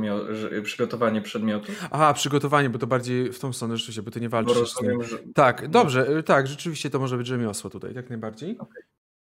przygotowanie 0.63 1.23
przedmiotu. 1.23 1.73
Aha, 1.91 2.15
przygotowanie, 2.15 2.71
bo 2.71 2.79
to 2.79 2.87
bardziej 2.87 3.33
w 3.33 3.39
tą 3.39 3.53
stronę 3.53 3.77
rzeczywiście, 3.77 4.03
bo 4.03 4.11
ty 4.11 4.21
nie 4.21 4.29
walczysz 4.29 4.57
rozumiem, 4.57 5.03
że 5.05 5.19
Tak, 5.35 5.69
dobrze, 5.69 6.19
y, 6.19 6.23
tak, 6.23 6.47
rzeczywiście 6.47 6.91
to 6.91 6.99
może 6.99 7.17
być 7.17 7.27
rzemiosło 7.27 7.71
tutaj, 7.71 7.95
jak 7.95 8.09
najbardziej. 8.11 8.59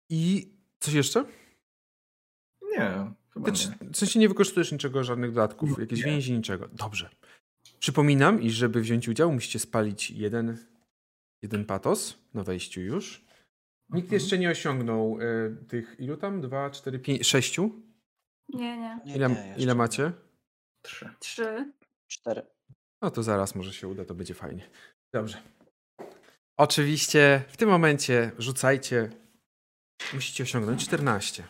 I 0.10 0.52
coś 0.80 0.94
jeszcze? 0.94 1.26
nie, 2.78 3.12
chyba 3.34 3.52
Ty, 3.52 3.52
nie. 3.82 3.91
w 3.91 3.98
sensie 3.98 4.20
nie 4.20 4.30
wykorzystujesz 4.30 4.72
niczego, 4.72 5.03
żadnych 5.03 5.32
dodatków, 5.32 5.80
jakieś 5.80 5.99
Nie. 5.99 6.06
więzi, 6.06 6.34
niczego. 6.34 6.68
Dobrze. 6.74 7.10
Przypominam, 7.80 8.41
iż 8.41 8.53
żeby 8.53 8.82
wziąć 8.82 9.08
udział, 9.08 9.32
musicie 9.34 9.60
spalić 9.60 10.12
jeden, 10.12 10.58
jeden 11.41 11.66
patos 11.66 12.18
na 12.34 12.44
wejściu 12.44 12.82
już. 12.82 13.26
Nikt 13.90 14.06
Mhm. 14.06 14.14
jeszcze 14.14 14.38
nie 14.38 14.49
osiągnął 14.49 15.18
y, 15.22 15.56
tych, 15.68 15.95
ilu 15.99 16.18
tam? 16.18 16.41
Dwa, 16.41 16.70
cztery, 16.70 16.99
pięć, 16.99 17.28
sześciu? 17.28 17.72
Nie, 18.53 18.78
nie. 18.78 18.99
Nie, 19.06 19.15
Ile, 19.15 19.30
nie, 19.30 19.56
ile 19.57 19.76
macie? 19.76 20.11
Trzy. 20.82 21.10
Trzy. 21.19 21.73
Cztery. 22.07 22.41
No 23.02 23.11
to 23.11 23.23
zaraz 23.23 23.56
może 23.56 23.73
się 23.73 23.88
uda, 23.88 24.06
to 24.06 24.14
będzie 24.15 24.34
fajnie. 24.34 24.69
Dobrze. 25.14 25.41
Oczywiście 26.57 27.44
w 27.48 27.57
tym 27.57 27.69
momencie 27.69 28.32
rzucajcie. 28.38 29.10
Musicie 30.14 30.44
osiągnąć 30.44 30.86
14. 30.86 31.44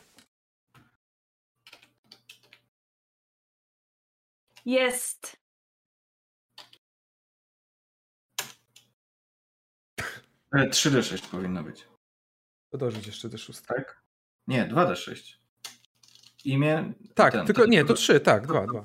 Jest. 4.66 5.38
E, 10.54 10.70
3D6 10.70 11.30
powinno 11.32 11.64
być. 11.64 11.88
To 12.72 12.78
dorzuć 12.78 13.08
jeszcze 13.08 13.30
te 13.30 13.38
szóstki. 13.38 13.68
Tak? 13.68 14.04
Nie, 14.48 14.68
2D6. 14.68 15.41
Imię. 16.46 16.94
Tak, 17.16 17.34
ten, 17.34 17.46
tylko 17.46 17.62
ten- 17.62 17.72
nie, 17.72 17.86
to 17.86 17.94
trzy, 17.94 18.20
tak, 18.20 18.48
dwa, 18.48 18.68
dwa. 18.68 18.82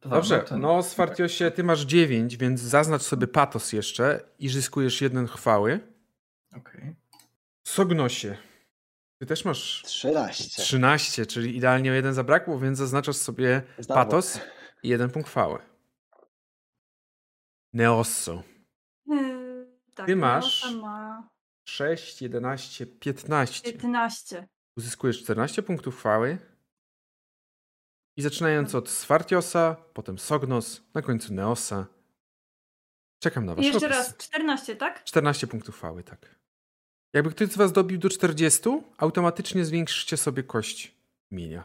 dwa, 0.00 0.16
Dobrze, 0.16 0.38
ten- 0.38 0.60
no 0.60 0.82
Swartiosie, 0.82 1.50
ty 1.50 1.64
masz 1.64 1.80
9, 1.80 2.36
więc 2.36 2.60
zaznacz 2.60 3.02
sobie 3.02 3.26
patos 3.26 3.72
jeszcze 3.72 4.20
i 4.38 4.48
zyskujesz 4.48 5.00
jeden 5.00 5.26
chwały. 5.26 5.80
Okej. 6.56 6.94
Sognosie, 7.66 8.36
ty 9.20 9.26
też 9.26 9.44
masz 9.44 9.82
Trzynaście. 9.86 10.62
13, 10.62 11.26
czyli 11.26 11.56
idealnie 11.56 11.90
o 11.90 11.94
jeden 11.94 12.14
zabrakło, 12.14 12.58
więc 12.58 12.78
zaznaczasz 12.78 13.16
sobie 13.16 13.62
Znowu. 13.78 14.00
patos 14.00 14.40
i 14.82 14.88
jeden 14.88 15.10
punkt 15.10 15.28
chwały. 15.28 15.58
Neosso. 17.72 18.42
Yy, 19.06 19.66
tak, 19.94 20.06
Ty 20.06 20.16
masz- 20.16 20.74
ma 20.82 21.28
6, 21.64 22.22
11, 22.22 22.86
15. 22.86 23.72
15. 23.72 24.48
Uzyskujesz 24.76 25.22
14 25.22 25.62
punktów 25.62 25.98
chwały. 25.98 26.38
I 28.16 28.22
zaczynając 28.22 28.74
od 28.74 28.88
Swartiosa, 28.88 29.76
potem 29.94 30.18
Sognos, 30.18 30.82
na 30.94 31.02
końcu 31.02 31.34
Neosa. 31.34 31.86
Czekam 33.22 33.44
na 33.46 33.52
I 33.52 33.56
wasz 33.56 33.64
jeszcze 33.64 33.86
opis. 33.86 33.96
raz, 33.98 34.16
14, 34.16 34.76
tak? 34.76 35.04
14 35.04 35.46
punktów 35.46 35.74
chwały, 35.76 36.04
tak. 36.04 36.38
Jakby 37.14 37.30
ktoś 37.30 37.48
z 37.48 37.56
was 37.56 37.72
dobił 37.72 37.98
do 37.98 38.08
40, 38.08 38.60
automatycznie 38.98 39.64
zwiększycie 39.64 40.16
sobie 40.16 40.42
kość 40.42 40.94
imienia. 41.30 41.64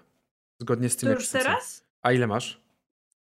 Zgodnie 0.61 0.89
z 0.89 0.97
tym, 0.97 1.07
To 1.07 1.11
jak 1.11 1.19
już 1.19 1.29
teraz? 1.29 1.85
A 2.01 2.11
ile 2.11 2.27
masz? 2.27 2.61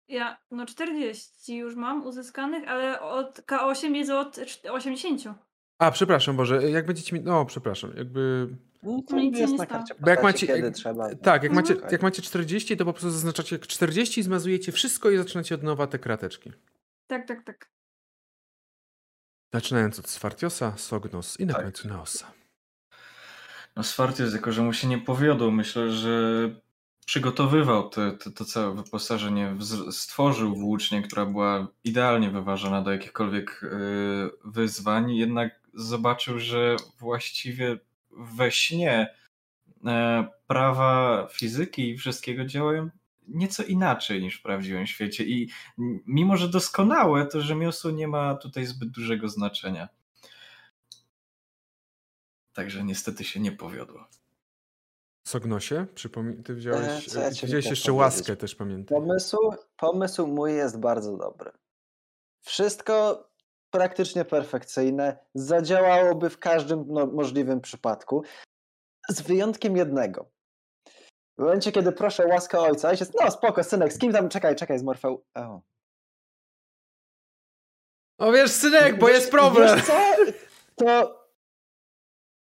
Ja, 0.09 0.37
no 0.51 0.65
40 0.65 1.55
już 1.57 1.75
mam 1.75 2.05
uzyskanych, 2.05 2.67
ale 2.67 3.01
od 3.01 3.39
K8 3.39 3.93
jest 3.95 4.11
od 4.11 4.37
czt- 4.37 4.69
80. 4.71 5.23
A, 5.79 5.91
przepraszam, 5.91 6.35
Boże, 6.37 6.69
jak 6.69 6.85
będziecie 6.85 7.15
mi... 7.15 7.21
No, 7.21 7.45
przepraszam, 7.45 7.91
jakby... 7.97 8.47
No 8.83 9.01
to 9.07 9.15
Nic 9.15 9.37
jest 9.37 9.51
nie 9.53 9.57
na 9.59 9.65
karcie 9.65 9.95
Bo 9.99 10.09
jak 10.09 10.23
macie- 10.23 10.47
kiedy 10.47 10.59
jak- 10.59 10.73
trzeba. 10.75 11.15
Tak, 11.15 11.43
jak 11.43 11.51
macie, 11.51 11.73
Okej. 11.77 11.87
jak 11.91 12.01
macie 12.01 12.21
40, 12.21 12.77
to 12.77 12.85
po 12.85 12.93
prostu 12.93 13.11
zaznaczacie 13.11 13.59
40 13.59 14.19
i 14.19 14.23
zmazujecie 14.23 14.71
wszystko 14.71 15.09
i 15.09 15.17
zaczynacie 15.17 15.55
od 15.55 15.63
nowa 15.63 15.87
te 15.87 15.99
krateczki. 15.99 16.51
Tak, 17.07 17.27
tak, 17.27 17.43
tak. 17.43 17.69
Zaczynając 19.53 19.99
od 19.99 20.09
Swartiosa, 20.09 20.77
Sognos 20.77 21.39
i 21.39 21.45
na 21.45 21.53
Tak. 21.53 21.63
końcu 21.63 21.87
Neosa. 21.87 22.31
No 23.75 23.83
Swartius, 23.83 24.33
jako 24.33 24.51
że 24.51 24.61
mu 24.61 24.73
się 24.73 24.87
nie 24.87 24.97
powiodło, 24.97 25.51
myślę, 25.51 25.91
że 25.91 26.49
przygotowywał 27.05 27.89
te, 27.89 28.11
te, 28.11 28.31
to 28.31 28.45
całe 28.45 28.75
wyposażenie, 28.75 29.55
stworzył 29.91 30.55
włócznię, 30.55 31.01
która 31.01 31.25
była 31.25 31.67
idealnie 31.83 32.29
wyważona 32.29 32.81
do 32.81 32.91
jakichkolwiek 32.91 33.63
y, 33.63 33.69
wyzwań, 34.45 35.15
jednak 35.15 35.59
zobaczył, 35.73 36.39
że 36.39 36.75
właściwie 36.99 37.77
we 38.17 38.51
śnie 38.51 39.15
e, 39.85 40.27
prawa 40.47 41.27
fizyki 41.31 41.89
i 41.89 41.97
wszystkiego 41.97 42.45
działają 42.45 42.89
nieco 43.27 43.63
inaczej 43.63 44.21
niż 44.21 44.39
w 44.39 44.41
prawdziwym 44.43 44.87
świecie 44.87 45.23
i 45.23 45.49
mimo, 46.07 46.37
że 46.37 46.49
doskonałe, 46.49 47.25
to 47.25 47.41
rzemiosło 47.41 47.91
nie 47.91 48.07
ma 48.07 48.35
tutaj 48.35 48.65
zbyt 48.65 48.89
dużego 48.89 49.29
znaczenia. 49.29 49.89
Także 52.53 52.83
niestety 52.83 53.23
się 53.23 53.39
nie 53.39 53.51
powiodło. 53.51 54.07
Sognosie, 55.27 55.85
przypomnij, 55.95 56.43
ty 56.43 56.55
wziąłeś, 56.55 57.07
E, 57.07 57.09
co 57.09 57.19
ja 57.19 57.29
wziąłeś 57.29 57.65
jeszcze 57.65 57.91
powiedzieć? 57.91 57.99
łaskę 57.99 58.35
też, 58.35 58.55
pamiętam. 58.55 59.01
Pomysł, 59.01 59.37
pomysł 59.77 60.27
mój 60.27 60.53
jest 60.53 60.79
bardzo 60.79 61.17
dobry. 61.17 61.51
Wszystko 62.41 63.26
praktycznie 63.77 64.25
perfekcyjne, 64.25 65.17
zadziałałoby 65.35 66.29
w 66.29 66.39
każdym 66.39 66.85
no, 66.87 67.05
możliwym 67.05 67.61
przypadku, 67.61 68.23
z 69.09 69.21
wyjątkiem 69.21 69.77
jednego. 69.77 70.29
W 71.37 71.41
momencie, 71.41 71.71
kiedy 71.71 71.91
proszę 71.91 72.27
łaskę 72.27 72.59
ojca, 72.59 72.89
ojciec, 72.89 73.11
no 73.21 73.31
spoko, 73.31 73.63
synek, 73.63 73.93
z 73.93 73.97
kim 73.97 74.13
tam, 74.13 74.29
czekaj, 74.29 74.55
czekaj, 74.55 74.79
z 74.79 74.83
Morfeu... 74.83 75.23
O. 75.35 75.61
O 78.17 78.31
wiesz, 78.31 78.51
synek, 78.51 78.99
bo 78.99 79.07
Wiesz- 79.07 79.15
jest 79.15 79.31
problem! 79.31 79.81
To, 80.75 81.19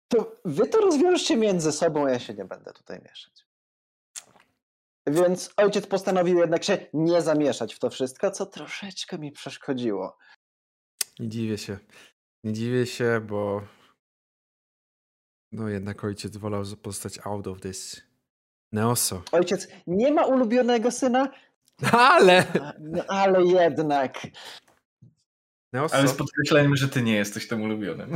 to 0.07 0.35
wy 0.45 0.67
to 0.67 0.77
rozwiążcie 0.77 1.37
między 1.37 1.71
sobą, 1.71 2.07
ja 2.07 2.19
się 2.19 2.33
nie 2.33 2.45
będę 2.45 2.73
tutaj 2.73 2.99
mieszać. 3.09 3.45
Więc 5.07 5.53
ojciec 5.57 5.87
postanowił 5.87 6.39
jednak 6.39 6.63
się 6.63 6.77
nie 6.93 7.21
zamieszać 7.21 7.75
w 7.75 7.79
to 7.79 7.89
wszystko, 7.89 8.31
co 8.31 8.45
troszeczkę 8.45 9.19
mi 9.19 9.31
przeszkodziło. 9.31 10.17
Nie 11.19 11.29
dziwię 11.29 11.57
się. 11.57 11.77
Nie 12.43 12.53
dziwię 12.53 12.85
się, 12.85 13.21
bo 13.27 13.61
no 15.51 15.69
jednak 15.69 16.03
ojciec 16.03 16.37
wolał 16.37 16.63
pozostać 16.83 17.19
out 17.27 17.47
of 17.47 17.61
this. 17.61 18.01
Neoso. 18.71 19.23
Ojciec 19.31 19.67
nie 19.87 20.11
ma 20.11 20.25
ulubionego 20.25 20.91
syna, 20.91 21.29
Ale! 21.91 22.45
no, 22.79 23.03
ale 23.07 23.45
jednak. 23.45 24.19
Neoso. 25.73 25.95
Ale 25.95 26.07
z 26.07 26.13
podkreśleniem, 26.13 26.75
że 26.75 26.89
ty 26.89 27.01
nie 27.01 27.15
jesteś 27.15 27.47
tym 27.47 27.61
ulubionym. 27.61 28.11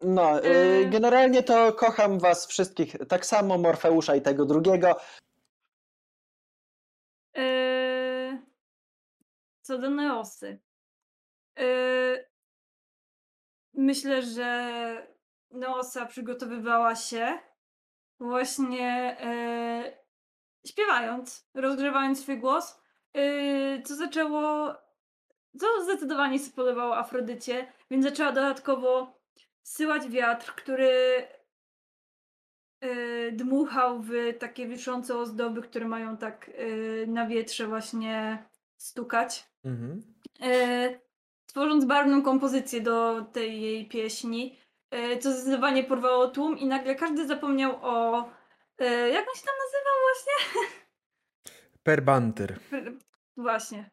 No, 0.00 0.44
y, 0.44 0.48
Yy. 0.48 0.90
generalnie 0.90 1.42
to 1.42 1.72
kocham 1.72 2.18
was 2.18 2.46
wszystkich 2.46 2.96
tak 3.08 3.26
samo, 3.26 3.58
Morfeusza 3.58 4.16
i 4.16 4.22
tego 4.22 4.46
drugiego. 4.46 4.96
Yy, 7.36 8.42
Co 9.62 9.78
do 9.78 9.90
Neosy. 9.90 10.58
Yy, 11.56 12.26
Myślę, 13.76 14.22
że 14.22 15.06
Neosa 15.50 16.06
przygotowywała 16.06 16.94
się 16.94 17.38
właśnie 18.20 19.16
yy, 19.20 20.70
śpiewając, 20.70 21.48
rozgrzewając 21.54 22.20
swój 22.20 22.38
głos, 22.38 22.80
yy, 23.14 23.82
co 23.82 23.96
zaczęło, 23.96 24.74
co 25.58 25.66
zdecydowanie 25.84 26.38
spodobało 26.38 26.98
Afrodycie, 26.98 27.72
więc 27.90 28.04
zaczęła 28.04 28.32
dodatkowo 28.32 29.20
syłać 29.62 30.08
wiatr, 30.08 30.54
który 30.54 31.26
yy, 32.82 33.32
dmuchał 33.32 34.02
w 34.02 34.10
takie 34.38 34.66
wiszące 34.68 35.18
ozdoby, 35.18 35.62
które 35.62 35.88
mają 35.88 36.16
tak 36.16 36.48
yy, 36.58 37.06
na 37.08 37.26
wietrze 37.26 37.66
właśnie 37.66 38.44
stukać. 38.76 39.50
Mhm. 39.64 40.14
Tworząc 41.56 41.84
barwną 41.84 42.22
kompozycję 42.22 42.80
do 42.80 43.24
tej 43.32 43.60
jej 43.62 43.88
pieśni, 43.88 44.58
yy, 44.92 45.18
co 45.18 45.32
zdecydowanie 45.32 45.84
porwało 45.84 46.28
tłum 46.28 46.58
i 46.58 46.66
nagle 46.66 46.94
każdy 46.94 47.26
zapomniał 47.26 47.78
o... 47.82 48.24
Yy, 48.80 48.86
jak 49.10 49.28
on 49.28 49.34
się 49.34 49.42
tam 49.44 49.54
nazywał 49.64 49.94
właśnie? 50.06 50.62
Per 51.82 52.02
banter. 52.02 52.58
Właśnie. 53.36 53.90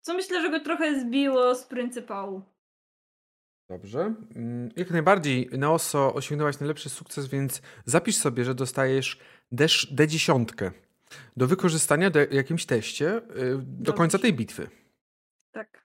Co 0.00 0.14
myślę, 0.14 0.42
że 0.42 0.50
go 0.50 0.60
trochę 0.60 1.00
zbiło 1.00 1.54
z 1.54 1.64
pryncypału. 1.64 2.42
Dobrze. 3.68 4.14
Mm, 4.36 4.68
Jak 4.76 4.90
najbardziej, 4.90 5.48
Neoso, 5.52 6.14
osiągnęłaś 6.14 6.60
najlepszy 6.60 6.90
sukces, 6.90 7.26
więc 7.26 7.62
zapisz 7.84 8.16
sobie, 8.16 8.44
że 8.44 8.54
dostajesz 8.54 9.20
D- 9.52 9.66
D10 9.66 10.70
do 11.36 11.46
wykorzystania 11.46 12.10
do 12.10 12.20
jakimś 12.20 12.66
teście 12.66 13.16
y, 13.16 13.22
do 13.56 13.62
Dobrze. 13.62 13.92
końca 13.92 14.18
tej 14.18 14.32
bitwy. 14.34 14.70
Tak. 15.52 15.83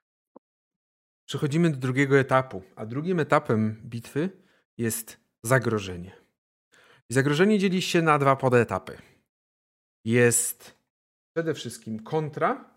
Przechodzimy 1.30 1.69
do 1.69 1.77
drugiego 1.77 2.19
etapu, 2.19 2.64
a 2.76 2.85
drugim 2.85 3.19
etapem 3.19 3.81
bitwy 3.85 4.30
jest 4.77 5.18
zagrożenie. 5.43 6.15
I 7.10 7.14
zagrożenie 7.14 7.60
dzieli 7.60 7.81
się 7.81 8.01
na 8.01 8.19
dwa 8.19 8.35
podetapy. 8.35 8.97
Jest 10.06 10.76
przede 11.34 11.53
wszystkim 11.53 12.03
kontra, 12.03 12.76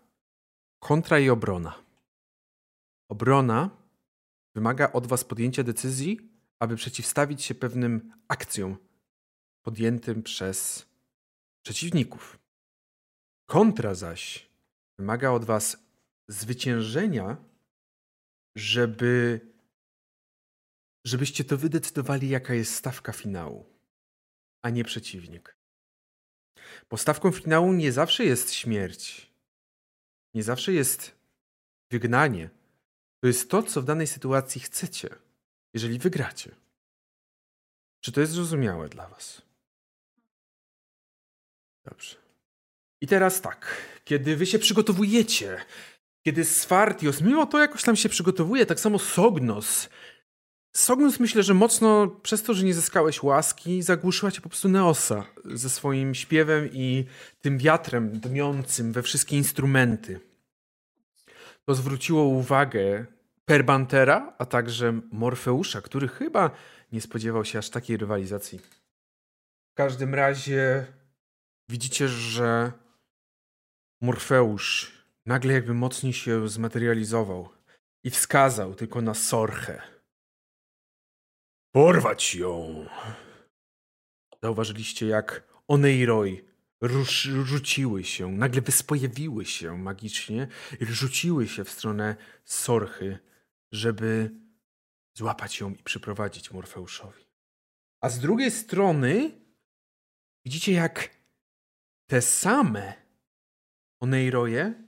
kontra 0.79 1.19
i 1.19 1.29
obrona. 1.29 1.73
Obrona 3.09 3.69
wymaga 4.55 4.91
od 4.91 5.07
Was 5.07 5.23
podjęcia 5.23 5.63
decyzji, 5.63 6.29
aby 6.59 6.75
przeciwstawić 6.75 7.43
się 7.43 7.55
pewnym 7.55 8.13
akcjom 8.27 8.77
podjętym 9.61 10.23
przez 10.23 10.85
przeciwników. 11.65 12.39
Kontra 13.45 13.95
zaś 13.95 14.49
wymaga 14.97 15.31
od 15.31 15.45
Was 15.45 15.77
zwyciężenia, 16.27 17.52
żeby 18.55 19.41
żebyście 21.05 21.43
to 21.43 21.57
wy 21.57 21.69
decydowali, 21.69 22.29
jaka 22.29 22.53
jest 22.53 22.75
stawka 22.75 23.13
finału, 23.13 23.65
a 24.61 24.69
nie 24.69 24.83
przeciwnik. 24.83 25.55
Bo 26.89 26.97
stawką 26.97 27.31
finału 27.31 27.73
nie 27.73 27.91
zawsze 27.91 28.25
jest 28.25 28.53
śmierć. 28.53 29.33
Nie 30.33 30.43
zawsze 30.43 30.73
jest 30.73 31.15
wygnanie. 31.91 32.49
To 33.19 33.27
jest 33.27 33.49
to, 33.49 33.63
co 33.63 33.81
w 33.81 33.85
danej 33.85 34.07
sytuacji 34.07 34.61
chcecie, 34.61 35.09
jeżeli 35.73 35.99
wygracie. 35.99 36.55
Czy 37.99 38.11
to 38.11 38.21
jest 38.21 38.33
zrozumiałe 38.33 38.89
dla 38.89 39.07
Was? 39.07 39.41
Dobrze. 41.83 42.15
I 43.01 43.07
teraz 43.07 43.41
tak, 43.41 43.77
kiedy 44.05 44.35
wy 44.35 44.45
się 44.45 44.59
przygotowujecie, 44.59 45.65
kiedy 46.23 46.45
Sfartios, 46.45 47.21
mimo 47.21 47.45
to 47.45 47.59
jakoś 47.59 47.83
tam 47.83 47.95
się 47.95 48.09
przygotowuje, 48.09 48.65
tak 48.65 48.79
samo 48.79 48.99
Sognos. 48.99 49.89
Sognos 50.75 51.19
myślę, 51.19 51.43
że 51.43 51.53
mocno 51.53 52.07
przez 52.07 52.43
to, 52.43 52.53
że 52.53 52.65
nie 52.65 52.73
zyskałeś 52.73 53.23
łaski, 53.23 53.81
zagłuszyła 53.81 54.31
cię 54.31 54.41
po 54.41 54.49
prostu 54.49 54.69
Neosa 54.69 55.25
ze 55.45 55.69
swoim 55.69 56.15
śpiewem 56.15 56.69
i 56.73 57.05
tym 57.41 57.57
wiatrem 57.57 58.19
dmiącym 58.19 58.93
we 58.93 59.03
wszystkie 59.03 59.37
instrumenty. 59.37 60.19
To 61.65 61.75
zwróciło 61.75 62.23
uwagę 62.23 63.05
Perbantera, 63.45 64.33
a 64.37 64.45
także 64.45 64.99
Morfeusza, 65.11 65.81
który 65.81 66.07
chyba 66.07 66.51
nie 66.91 67.01
spodziewał 67.01 67.45
się 67.45 67.59
aż 67.59 67.69
takiej 67.69 67.97
rywalizacji. 67.97 68.59
W 69.71 69.73
każdym 69.73 70.15
razie 70.15 70.85
widzicie, 71.69 72.07
że 72.07 72.71
Morfeusz 74.01 74.92
nagle 75.25 75.53
jakby 75.53 75.73
mocniej 75.73 76.13
się 76.13 76.49
zmaterializował 76.49 77.49
i 78.03 78.09
wskazał 78.09 78.75
tylko 78.75 79.01
na 79.01 79.13
Sorchę. 79.13 79.81
Porwać 81.71 82.35
ją! 82.35 82.85
Zauważyliście, 84.43 85.07
jak 85.07 85.43
Oneiroi 85.67 86.45
rusz, 86.81 87.21
rzuciły 87.21 88.03
się, 88.03 88.31
nagle 88.31 88.61
wyspojawiły 88.61 89.45
się 89.45 89.77
magicznie 89.77 90.47
i 90.79 90.85
rzuciły 90.85 91.47
się 91.47 91.63
w 91.63 91.69
stronę 91.69 92.15
Sorchy, 92.45 93.19
żeby 93.71 94.31
złapać 95.17 95.59
ją 95.59 95.73
i 95.73 95.83
przyprowadzić 95.83 96.51
Morfeuszowi. 96.51 97.23
A 98.01 98.09
z 98.09 98.19
drugiej 98.19 98.51
strony 98.51 99.41
widzicie, 100.45 100.71
jak 100.71 101.09
te 102.07 102.21
same 102.21 102.93
Oneiroje 103.99 104.82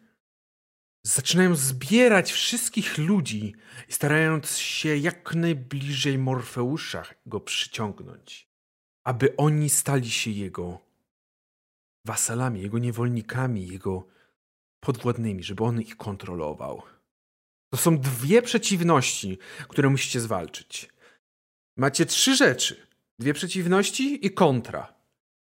zaczynają 1.06 1.56
zbierać 1.56 2.32
wszystkich 2.32 2.98
ludzi 2.98 3.56
i 3.90 3.94
starając 3.94 4.58
się 4.58 4.98
jak 4.98 5.36
najbliżej 5.36 6.18
Morfeusza 6.18 7.04
go 7.26 7.40
przyciągnąć, 7.40 8.48
aby 9.04 9.36
oni 9.38 9.70
stali 9.70 10.12
się 10.12 10.32
jego 10.32 10.80
wasalami, 12.06 12.62
jego 12.62 12.80
niewolnikami, 12.80 13.68
jego 13.68 14.08
podwładnymi, 14.80 15.44
żeby 15.44 15.64
on 15.64 15.82
ich 15.82 15.98
kontrolował. 15.98 16.82
To 17.70 17.78
są 17.78 18.00
dwie 18.00 18.42
przeciwności, 18.42 19.38
które 19.68 19.90
musicie 19.90 20.20
zwalczyć. 20.20 20.90
Macie 21.78 22.06
trzy 22.06 22.36
rzeczy. 22.36 22.88
Dwie 23.20 23.34
przeciwności 23.34 24.26
i 24.26 24.32
kontra. 24.32 24.94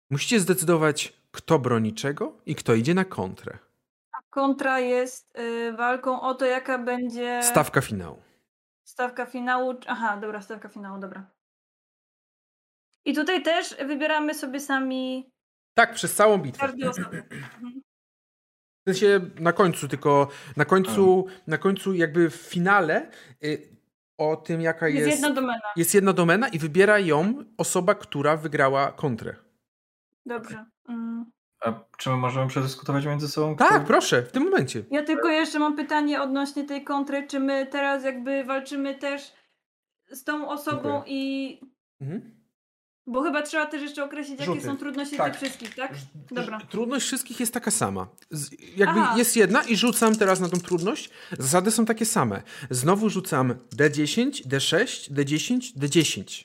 Musicie 0.10 0.40
zdecydować, 0.40 1.14
kto 1.32 1.60
broni 1.60 1.94
czego 1.94 2.42
i 2.46 2.56
kto 2.56 2.74
idzie 2.74 2.94
na 2.94 3.06
kontrę. 3.06 3.60
Kontra 4.34 4.80
jest 4.80 5.38
y, 5.40 5.74
walką 5.74 6.22
o 6.22 6.34
to, 6.34 6.46
jaka 6.46 6.78
będzie 6.80 7.44
Stawka 7.44 7.82
finału. 7.82 8.22
stawka 8.84 9.26
finału. 9.26 9.74
Aha, 9.88 10.18
dobra, 10.22 10.42
stawka 10.42 10.70
finału, 10.70 11.00
dobra. 11.00 11.26
I 13.06 13.14
tutaj 13.14 13.44
też 13.44 13.76
wybieramy 13.88 14.34
sobie 14.34 14.60
sami 14.60 15.32
Tak, 15.74 15.94
przez 15.94 16.16
całą 16.16 16.38
bitwę. 16.38 16.66
Mhm. 16.66 17.24
W 18.86 18.90
sensie 18.90 19.20
na 19.40 19.54
końcu, 19.54 19.88
tylko 19.88 20.28
na 20.58 20.66
końcu, 20.66 21.26
na 21.48 21.58
końcu 21.58 21.94
jakby 21.94 22.30
w 22.30 22.36
finale 22.36 23.12
y, 23.44 23.78
o 24.18 24.36
tym, 24.36 24.62
jaka 24.62 24.88
Jest 24.88 25.08
jest, 25.08 25.22
jedna 25.22 25.36
domena. 25.36 25.74
jest 25.76 25.94
jedna 25.94 26.14
domena 26.14 26.48
i 26.48 26.60
wybiera 26.60 27.00
ją 27.00 27.34
osoba, 27.58 27.96
która 27.96 28.38
wygrała 28.38 28.92
kontrę. 28.92 29.36
Dobrze. 30.26 30.66
Mm. 30.90 31.32
A 31.66 31.74
czy 31.98 32.10
my 32.10 32.18
możemy 32.18 32.48
przedyskutować 32.48 33.06
między 33.06 33.28
sobą? 33.28 33.56
Tak, 33.56 33.70
kto- 33.70 33.88
proszę, 33.88 34.22
w 34.24 34.32
tym 34.32 34.44
momencie. 34.44 34.84
Ja 34.92 35.04
tylko 35.04 35.30
jeszcze 35.30 35.60
mam 35.60 35.76
pytanie 35.76 36.22
odnośnie 36.22 36.64
tej 36.64 36.84
kontry. 36.84 37.28
Czy 37.28 37.40
my 37.40 37.68
teraz 37.72 38.04
jakby 38.04 38.44
walczymy 38.44 38.96
też 38.96 39.34
z 40.12 40.24
tą 40.24 40.50
osobą 40.50 40.82
Dziękuję. 40.84 41.04
i. 41.08 41.60
Mhm. 42.02 42.44
Bo 43.08 43.22
chyba 43.22 43.42
trzeba 43.42 43.66
też 43.66 43.82
jeszcze 43.82 44.04
określić, 44.04 44.40
jakie 44.40 44.54
Rzuty. 44.54 44.66
są 44.66 44.78
trudności 44.78 45.18
Tak. 45.18 45.32
tych 45.32 45.42
wszystkich, 45.42 45.76
tak? 45.76 45.92
Dobra. 46.32 46.60
Trudność 46.70 47.06
wszystkich 47.06 47.40
jest 47.40 47.54
taka 47.54 47.72
sama. 47.72 48.08
Z, 48.30 48.52
jakby 48.78 49.00
Aha. 49.00 49.18
jest 49.18 49.36
jedna 49.36 49.64
i 49.64 49.76
rzucam 49.76 50.16
teraz 50.16 50.40
na 50.40 50.50
tą 50.50 50.60
trudność. 50.60 51.10
Zasady 51.40 51.72
są 51.72 51.86
takie 51.86 52.06
same. 52.06 52.42
Znowu 52.70 53.10
rzucam 53.10 53.54
D10, 53.76 54.30
D6, 54.48 55.12
D10, 55.14 55.60
D10. 55.78 56.44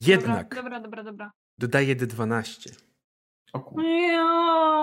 Jednak 0.00 0.48
Dobra, 0.54 0.62
dobra, 0.62 0.80
dobra, 0.80 1.04
dobra. 1.04 1.30
dodaję 1.58 1.96
D12. 1.96 2.70
O 3.54 3.72
Nie, 3.82 4.16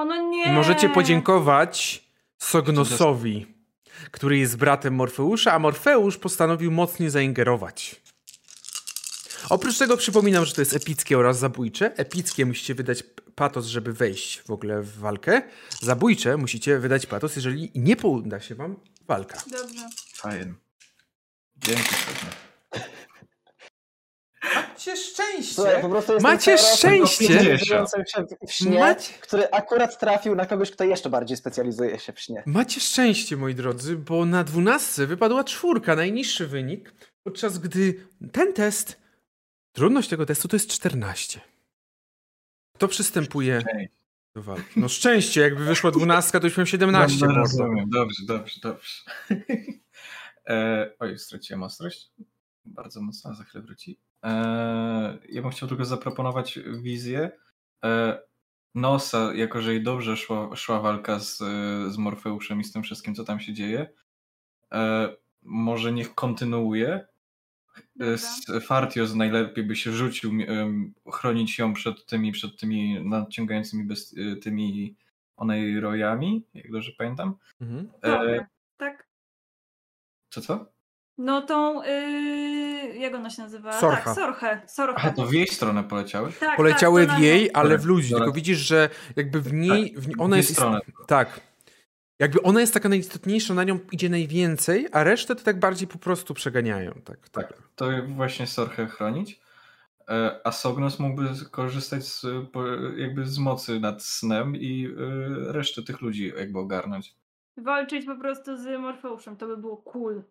no 0.05 0.29
nie. 0.29 0.45
I 0.45 0.51
możecie 0.51 0.89
podziękować 0.89 2.03
Sognosowi, 2.37 3.47
który 4.11 4.37
jest 4.37 4.57
bratem 4.57 4.95
Morfeusza, 4.95 5.53
a 5.53 5.59
Morfeusz 5.59 6.17
postanowił 6.17 6.71
mocniej 6.71 7.09
zaingerować. 7.09 8.01
Oprócz 9.49 9.77
tego 9.77 9.97
przypominam, 9.97 10.45
że 10.45 10.53
to 10.53 10.61
jest 10.61 10.75
epickie 10.75 11.17
oraz 11.17 11.39
zabójcze. 11.39 11.95
Epickie 11.95 12.45
musicie 12.45 12.75
wydać 12.75 13.03
patos, 13.35 13.65
żeby 13.65 13.93
wejść 13.93 14.41
w 14.41 14.51
ogóle 14.51 14.81
w 14.81 14.99
walkę. 14.99 15.41
Zabójcze 15.81 16.37
musicie 16.37 16.79
wydać 16.79 17.05
patos, 17.05 17.35
jeżeli 17.35 17.71
nie 17.75 17.97
uda 17.97 18.39
się 18.39 18.55
wam 18.55 18.75
walka. 19.07 19.43
Dobrze. 19.51 19.89
Fajnie. 20.13 20.53
Dzięki. 21.57 21.95
Macie 24.43 24.97
szczęście! 24.97 25.53
Słuchaj, 25.53 25.81
po 25.81 25.89
prostu 25.89 26.13
Macie 26.21 26.57
szczęście! 26.57 27.57
w 28.47 28.51
śnie, 28.51 28.79
Macie- 28.79 29.13
który 29.21 29.51
akurat 29.51 29.99
trafił 29.99 30.35
na 30.35 30.45
kogoś, 30.45 30.71
kto 30.71 30.83
jeszcze 30.83 31.09
bardziej 31.09 31.37
specjalizuje 31.37 31.99
się 31.99 32.13
w 32.13 32.19
śnie. 32.19 32.43
Macie 32.45 32.81
szczęście, 32.81 33.37
moi 33.37 33.55
drodzy, 33.55 33.95
bo 33.97 34.25
na 34.25 34.43
dwunastce 34.43 35.07
wypadła 35.07 35.43
czwórka, 35.43 35.95
najniższy 35.95 36.47
wynik, 36.47 36.93
podczas 37.23 37.57
gdy 37.57 38.07
ten 38.31 38.53
test, 38.53 39.01
trudność 39.71 40.09
tego 40.09 40.25
testu 40.25 40.47
to 40.47 40.55
jest 40.55 40.69
14. 40.69 41.41
Kto 42.75 42.87
przystępuje 42.87 43.63
do 44.35 44.41
walki? 44.41 44.79
No 44.79 44.89
szczęście, 44.89 45.41
jakby 45.41 45.65
wyszła 45.65 45.91
dwunastka, 45.91 46.39
to 46.39 46.47
już 46.47 46.57
miałem 46.57 46.67
17. 46.67 47.19
Dobra, 47.19 47.27
mordo. 47.35 47.41
rozumiem. 47.41 47.89
Dobrze, 47.89 48.25
dobrze, 48.27 48.59
dobrze. 48.63 48.93
e, 50.49 50.91
oj, 50.99 51.19
straciłem 51.19 51.63
ostrość. 51.63 52.11
Bardzo 52.65 53.01
mocno, 53.01 53.35
za 53.35 53.43
chwilę 53.43 53.63
wróci. 53.63 53.99
E, 54.23 54.29
ja 55.29 55.41
bym 55.41 55.51
chciał 55.51 55.69
tylko 55.69 55.85
zaproponować 55.85 56.59
wizję. 56.81 57.31
E, 57.85 58.19
Nosa, 58.75 59.33
jako 59.35 59.61
że 59.61 59.73
jej 59.73 59.83
dobrze 59.83 60.17
szła, 60.17 60.55
szła 60.55 60.79
walka 60.79 61.19
z, 61.19 61.37
z 61.93 61.97
Morfeuszem 61.97 62.61
i 62.61 62.63
z 62.63 62.71
tym 62.71 62.83
wszystkim, 62.83 63.15
co 63.15 63.23
tam 63.23 63.39
się 63.39 63.53
dzieje, 63.53 63.89
e, 64.73 65.09
może 65.41 65.91
niech 65.91 66.15
kontynuuje. 66.15 67.07
Z 67.99 68.45
Fartios 68.65 69.13
najlepiej 69.13 69.63
by 69.63 69.75
się 69.75 69.91
rzucił, 69.91 70.31
chronić 71.13 71.59
ją 71.59 71.73
przed 71.73 72.05
tymi, 72.05 72.31
przed 72.31 72.59
tymi 72.59 73.05
nadciągającymi 73.05 73.87
besti- 73.87 74.39
tymi 74.39 74.95
onej 75.37 75.79
rojami, 75.79 76.45
jak 76.53 76.71
dobrze 76.71 76.91
pamiętam. 76.97 77.35
Mhm. 77.61 77.91
E, 78.01 78.11
Dobra. 78.11 78.47
Tak. 78.77 79.07
co 80.29 80.41
co? 80.41 80.65
No 81.17 81.41
tą. 81.41 81.83
Yy, 81.83 82.70
jak 82.87 83.15
ona 83.15 83.29
się 83.29 83.41
nazywa? 83.41 83.79
Sorcha. 83.79 84.03
Tak, 84.03 84.15
Sorchę. 84.15 84.61
Sorchę. 84.67 84.95
Aha, 84.97 85.13
to 85.15 85.25
w 85.25 85.33
jej 85.33 85.47
stronę 85.47 85.83
poleciały? 85.83 86.31
tak, 86.39 86.57
Poleciały 86.57 87.07
tak, 87.07 87.15
w 87.15 87.19
na 87.19 87.25
jej, 87.25 87.49
ale 87.53 87.77
w 87.77 87.85
ludzi, 87.85 88.13
tylko 88.13 88.31
widzisz, 88.31 88.57
że 88.57 88.89
jakby 89.15 89.41
w 89.41 89.53
niej, 89.53 89.95
w, 89.97 90.21
ona 90.21 90.27
w 90.27 90.29
jej 90.29 90.37
jest... 90.37 90.51
stronę. 90.51 90.79
Tak. 91.07 91.41
Jakby 92.19 92.41
ona 92.41 92.61
jest 92.61 92.73
taka 92.73 92.89
najistotniejsza, 92.89 93.53
na 93.53 93.63
nią 93.63 93.79
idzie 93.91 94.09
najwięcej, 94.09 94.87
a 94.91 95.03
resztę 95.03 95.35
to 95.35 95.43
tak 95.43 95.59
bardziej 95.59 95.87
po 95.87 95.97
prostu 95.97 96.33
przeganiają. 96.33 96.91
Tak, 97.05 97.29
tak. 97.29 97.47
Tak, 97.47 97.57
to 97.75 97.89
właśnie 98.07 98.47
Sorchę 98.47 98.87
chronić. 98.87 99.41
E, 100.09 100.41
A 100.43 100.51
Sognos 100.51 100.99
mógłby 100.99 101.29
korzystać 101.51 102.05
z, 102.05 102.25
jakby 102.97 103.25
z 103.25 103.37
mocy 103.37 103.79
nad 103.79 104.03
snem 104.03 104.55
i 104.55 104.85
e, 104.85 105.51
resztę 105.51 105.83
tych 105.83 106.01
ludzi 106.01 106.33
jakby 106.37 106.59
ogarnąć. 106.59 107.15
Walczyć 107.57 108.05
po 108.05 108.15
prostu 108.15 108.57
z 108.57 108.81
Morfeuszem, 108.81 109.37
to 109.37 109.47
by 109.47 109.57
było 109.57 109.77
cool. 109.77 110.23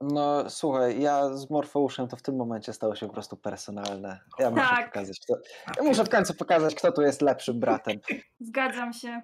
No 0.00 0.50
słuchaj, 0.50 1.00
ja 1.00 1.36
z 1.36 1.50
Morfeuszem 1.50 2.08
to 2.08 2.16
w 2.16 2.22
tym 2.22 2.36
momencie 2.36 2.72
stało 2.72 2.94
się 2.96 3.06
po 3.06 3.12
prostu 3.12 3.36
personalne. 3.36 4.20
Ja 4.38 4.50
muszę 4.50 4.62
Tak. 4.62 4.86
pokazać, 4.92 5.20
kto, 5.20 5.34
ja 5.76 5.82
muszę 5.82 6.04
w 6.04 6.08
końcu 6.08 6.34
pokazać, 6.34 6.74
kto 6.74 6.92
tu 6.92 7.02
jest 7.02 7.22
lepszym 7.22 7.60
bratem. 7.60 7.96
Zgadzam 8.48 8.92
się. 8.92 9.20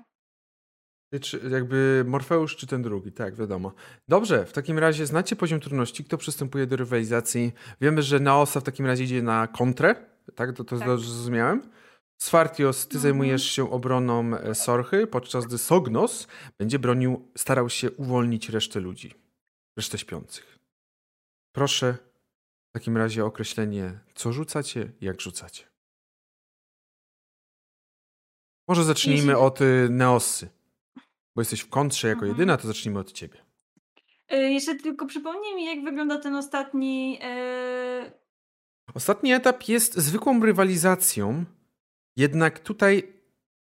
Czy 1.21 1.41
jakby 1.51 2.05
Morfeusz 2.07 2.57
czy 2.57 2.67
ten 2.67 2.83
drugi, 2.83 3.13
tak, 3.13 3.35
wiadomo. 3.35 3.73
Dobrze, 4.09 4.47
w 4.47 4.53
takim 4.53 4.79
razie 4.79 5.07
znacie 5.07 5.37
poziom 5.37 5.61
trudności, 5.61 6.05
kto 6.05 6.19
przystępuje 6.19 6.67
do 6.67 6.77
rywalizacji. 6.77 7.53
Wiemy, 7.81 8.03
że 8.03 8.21
Naosa 8.21 8.61
w 8.61 8.63
takim 8.63 8.87
razie 8.87 9.05
idzie 9.05 9.23
na 9.23 9.47
kontrę, 9.47 9.95
tak, 10.35 10.53
to, 10.57 10.65
to 10.65 10.79
Tak. 10.79 10.89
dobrze 10.89 11.11
zrozumiałem. 11.11 11.71
Sfartios, 12.23 12.89
ty 12.89 12.97
Mhm. 12.97 13.03
zajmujesz 13.03 13.45
się 13.45 13.71
obroną 13.71 14.35
e, 14.37 14.55
Sorchy, 14.55 15.07
podczas 15.07 15.47
gdy 15.47 15.59
Sognos 15.59 16.29
będzie 16.59 16.79
bronił, 16.79 17.29
starał 17.37 17.69
się 17.69 17.91
uwolnić 17.91 18.49
resztę 18.49 18.81
ludzi, 18.81 19.15
resztę 19.79 19.99
śpiących. 19.99 20.54
Proszę 21.55 21.97
w 22.71 22.73
takim 22.73 22.97
razie 22.97 23.25
o 23.25 23.27
określenie, 23.27 24.01
co 24.15 24.33
rzucacie, 24.33 24.93
jak 25.01 25.21
rzucacie. 25.21 25.65
Może 28.69 28.85
zacznijmy 28.85 29.33
Jeśli- 29.33 29.35
od 29.45 29.61
y, 29.61 29.89
Neosy. 29.91 30.49
Bo 31.37 31.41
jesteś 31.41 31.61
w 31.61 31.69
kontrze 31.69 32.09
jako 32.09 32.21
Mhm. 32.21 32.31
jedyna, 32.39 32.57
to 32.57 32.67
zacznijmy 32.67 32.99
od 33.01 33.13
ciebie. 33.13 33.45
Yy, 34.31 34.53
jeszcze 34.53 34.75
tylko 34.75 35.07
przypomnij 35.07 35.55
mi, 35.55 35.65
jak 35.67 35.85
wygląda 35.85 36.19
ten 36.19 36.35
ostatni. 36.35 37.13
Yy... 37.19 38.13
Ostatni 38.95 39.33
etap 39.33 39.69
jest 39.69 39.95
zwykłą 39.95 40.41
rywalizacją, 40.45 41.45
jednak 42.17 42.59
tutaj 42.61 43.13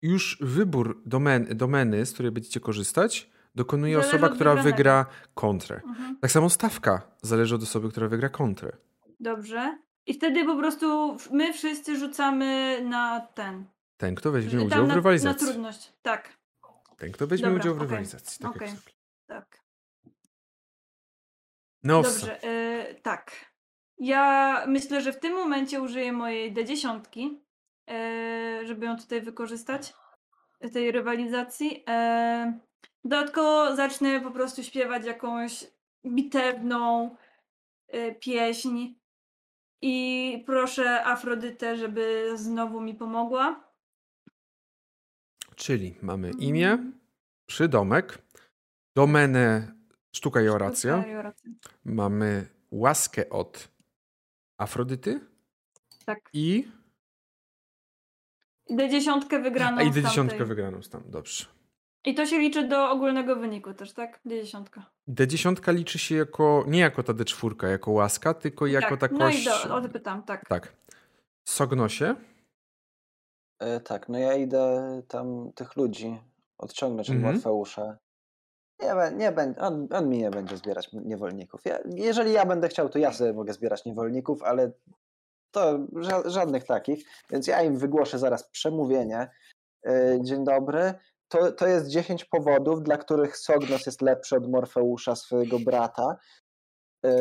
już 0.02 0.38
wybór 0.42 1.02
domen, 1.06 1.58
domeny, 1.58 2.06
z 2.06 2.14
której 2.14 2.32
będziecie 2.32 2.60
korzystać, 2.60 3.30
dokonuje 3.56 3.96
Zależy 3.96 4.10
osoba, 4.10 4.30
która 4.36 4.56
wygra 4.56 5.06
kontrę. 5.34 5.82
Mhm. 5.88 6.18
Tak 6.22 6.32
samo 6.32 6.50
stawka 6.50 7.02
zależy 7.22 7.56
od 7.56 7.64
osoby, 7.64 7.90
która 7.90 8.08
wygra 8.08 8.30
kontrę. 8.30 8.72
Dobrze. 9.20 9.78
I 10.06 10.14
wtedy 10.14 10.46
po 10.46 10.56
prostu 10.58 11.18
my 11.32 11.54
wszyscy 11.54 11.98
rzucamy 11.98 12.80
na 12.84 13.20
ten. 13.20 13.66
Ten, 13.98 14.16
kto 14.16 14.32
weźmie 14.32 14.52
Tam 14.52 14.66
udział 14.68 14.80
w 14.80 14.82
na, 14.82 14.88
na 14.88 14.96
rywalizacji. 14.96 15.48
trudność. 15.48 15.94
Tak, 16.02 16.38
Ten, 16.98 17.12
kto 17.12 17.28
weźmie 17.28 17.48
Dobra, 17.48 17.62
udział 17.62 17.74
w 17.74 17.78
okej, 17.78 17.88
rywalizacji. 17.88 18.40
Tak 18.42 18.52
zwykle. 18.70 18.94
tak. 19.28 19.62
Neosa. 21.84 22.10
Dobrze, 22.28 22.40
yy, 22.88 22.96
tak. 23.02 23.32
Ja 23.98 24.64
myślę, 24.68 25.02
że 25.02 25.14
w 25.14 25.20
tym 25.20 25.34
momencie 25.34 25.82
użyję 25.82 26.14
mojej 26.14 26.54
D10, 26.54 27.02
yy, 27.88 28.68
żeby 28.68 28.86
ją 28.86 28.98
tutaj 28.98 29.22
wykorzystać, 29.22 29.94
tej 30.74 30.92
rywalizacji. 30.92 31.84
Yy, 31.88 32.60
dodatkowo 33.04 33.76
zacznę 33.76 34.22
po 34.22 34.32
prostu 34.32 34.64
śpiewać 34.64 35.06
jakąś 35.06 35.68
bitewną 36.06 37.16
yy, 37.94 38.16
pieśń 38.16 38.94
i 39.82 40.44
proszę 40.46 41.06
Afrodytę, 41.06 41.78
żeby 41.78 42.32
znowu 42.36 42.82
mi 42.82 42.96
pomogła. 42.96 43.72
Czyli 45.56 45.96
mamy 46.02 46.32
imię, 46.40 46.92
przydomek, 47.46 48.18
domenę 48.96 49.74
sztuka 50.16 50.42
i 50.42 50.48
oracja. 50.48 50.98
Sztuka 50.98 51.12
i 51.12 51.16
oracja. 51.16 51.52
Mamy 51.86 52.48
łaskę 52.72 53.30
od 53.30 53.68
Afrodyty 54.58 55.20
Tak. 56.06 56.20
i, 56.34 56.72
D10 58.72 59.44
wygraną 59.44 59.78
a 59.78 59.84
i 59.84 59.92
D10 59.92 60.16
tamtej. 60.16 60.46
wygraną 60.46 60.82
tam. 60.82 61.04
Dobrze. 61.06 61.61
I 62.06 62.16
to 62.16 62.26
się 62.26 62.38
liczy 62.40 62.68
do 62.68 62.90
ogólnego 62.92 63.36
wyniku 63.36 63.74
też, 63.74 63.94
tak? 63.94 64.20
D10. 64.26 64.64
D10 65.10 65.74
liczy 65.74 66.00
się 66.00 66.16
jako, 66.16 66.64
nie 66.68 66.80
jako 66.80 67.04
ta 67.04 67.14
D4, 67.14 67.68
jako 67.68 67.92
łaska, 67.92 68.34
tylko 68.34 68.68
jako 68.68 68.98
tak. 68.98 69.12
ta 69.12 69.18
No 69.18 69.30
i 69.30 69.44
do, 69.46 69.76
o 69.76 69.82
to 69.82 69.90
pytam, 69.90 70.24
tak. 70.24 70.46
Tak. 70.50 70.74
Sognosie. 71.48 72.16
E, 73.60 73.80
tak, 73.80 74.10
no 74.10 74.18
ja 74.18 74.34
idę 74.36 75.02
tam 75.08 75.52
tych 75.56 75.76
ludzi 75.76 76.20
odciągnąć 76.58 77.10
od 77.10 77.16
Mhm. 77.16 77.34
Morfeusza. 77.34 77.98
Nie, 78.82 79.18
nie 79.18 79.32
będzie, 79.32 79.62
on, 79.62 79.88
on 79.92 80.10
mi 80.10 80.18
nie 80.18 80.30
będzie 80.32 80.58
zbierać 80.58 80.90
niewolników. 80.94 81.62
Ja, 81.66 81.80
jeżeli 81.96 82.32
ja 82.32 82.46
będę 82.46 82.68
chciał, 82.68 82.90
to 82.90 83.00
ja 83.00 83.14
sobie 83.14 83.34
mogę 83.34 83.54
zbierać 83.54 83.86
niewolników, 83.86 84.44
ale 84.44 84.72
to 85.52 85.80
ża- 85.80 86.30
żadnych 86.30 86.64
takich, 86.64 87.06
więc 87.30 87.48
ja 87.48 87.62
im 87.64 87.78
wygłoszę 87.78 88.20
zaraz 88.20 88.50
przemówienie. 88.50 89.30
E, 89.86 90.18
Dzień 90.22 90.44
dobry. 90.44 90.94
To, 91.32 91.52
to 91.52 91.68
jest 91.68 91.88
10 91.88 92.26
powodów, 92.26 92.84
dla 92.84 92.98
których 92.98 93.38
Sognos 93.38 93.86
jest 93.86 94.02
lepszy 94.02 94.36
od 94.36 94.50
Morfeusza, 94.50 95.16
swojego 95.16 95.60
brata. 95.60 96.16
E, 97.06 97.12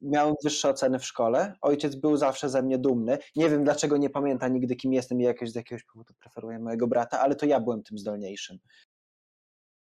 Miałem 0.00 0.34
wyższe 0.44 0.68
oceny 0.68 0.98
w 0.98 1.04
szkole. 1.04 1.54
Ojciec 1.60 1.94
był 1.94 2.16
zawsze 2.16 2.48
ze 2.48 2.62
mnie 2.62 2.78
dumny. 2.78 3.18
Nie 3.36 3.50
wiem, 3.50 3.64
dlaczego 3.64 3.96
nie 3.96 4.10
pamięta 4.10 4.48
nigdy, 4.48 4.76
kim 4.76 4.92
jestem 4.92 5.20
i 5.20 5.24
jakoś 5.24 5.50
z 5.50 5.54
jakiegoś 5.54 5.84
powodu 5.84 6.14
preferuje 6.20 6.58
mojego 6.58 6.86
brata, 6.86 7.20
ale 7.20 7.36
to 7.36 7.46
ja 7.46 7.60
byłem 7.60 7.82
tym 7.82 7.98
zdolniejszym. 7.98 8.58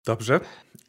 Dobrze. 0.06 0.40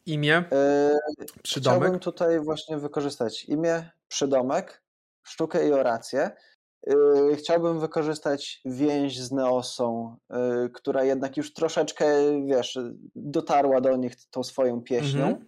Imię, 0.05 0.43
E, 0.51 0.97
przydomek. 1.43 1.79
Chciałbym 1.81 1.99
tutaj 1.99 2.39
właśnie 2.39 2.77
wykorzystać 2.77 3.45
imię, 3.45 3.89
przydomek, 4.07 4.83
sztukę 5.23 5.67
i 5.67 5.73
orację. 5.73 6.31
Yy, 6.85 7.35
Chciałbym 7.35 7.79
wykorzystać 7.79 8.61
więź 8.65 9.19
z 9.19 9.31
Neosą, 9.31 10.17
yy, 10.29 10.69
która 10.69 11.03
jednak 11.03 11.37
już 11.37 11.53
troszeczkę, 11.53 12.05
wiesz, 12.45 12.79
dotarła 13.15 13.81
do 13.81 13.95
nich 13.95 14.15
tą 14.29 14.43
swoją 14.43 14.81
pieśnią. 14.81 15.27
Mhm. 15.27 15.45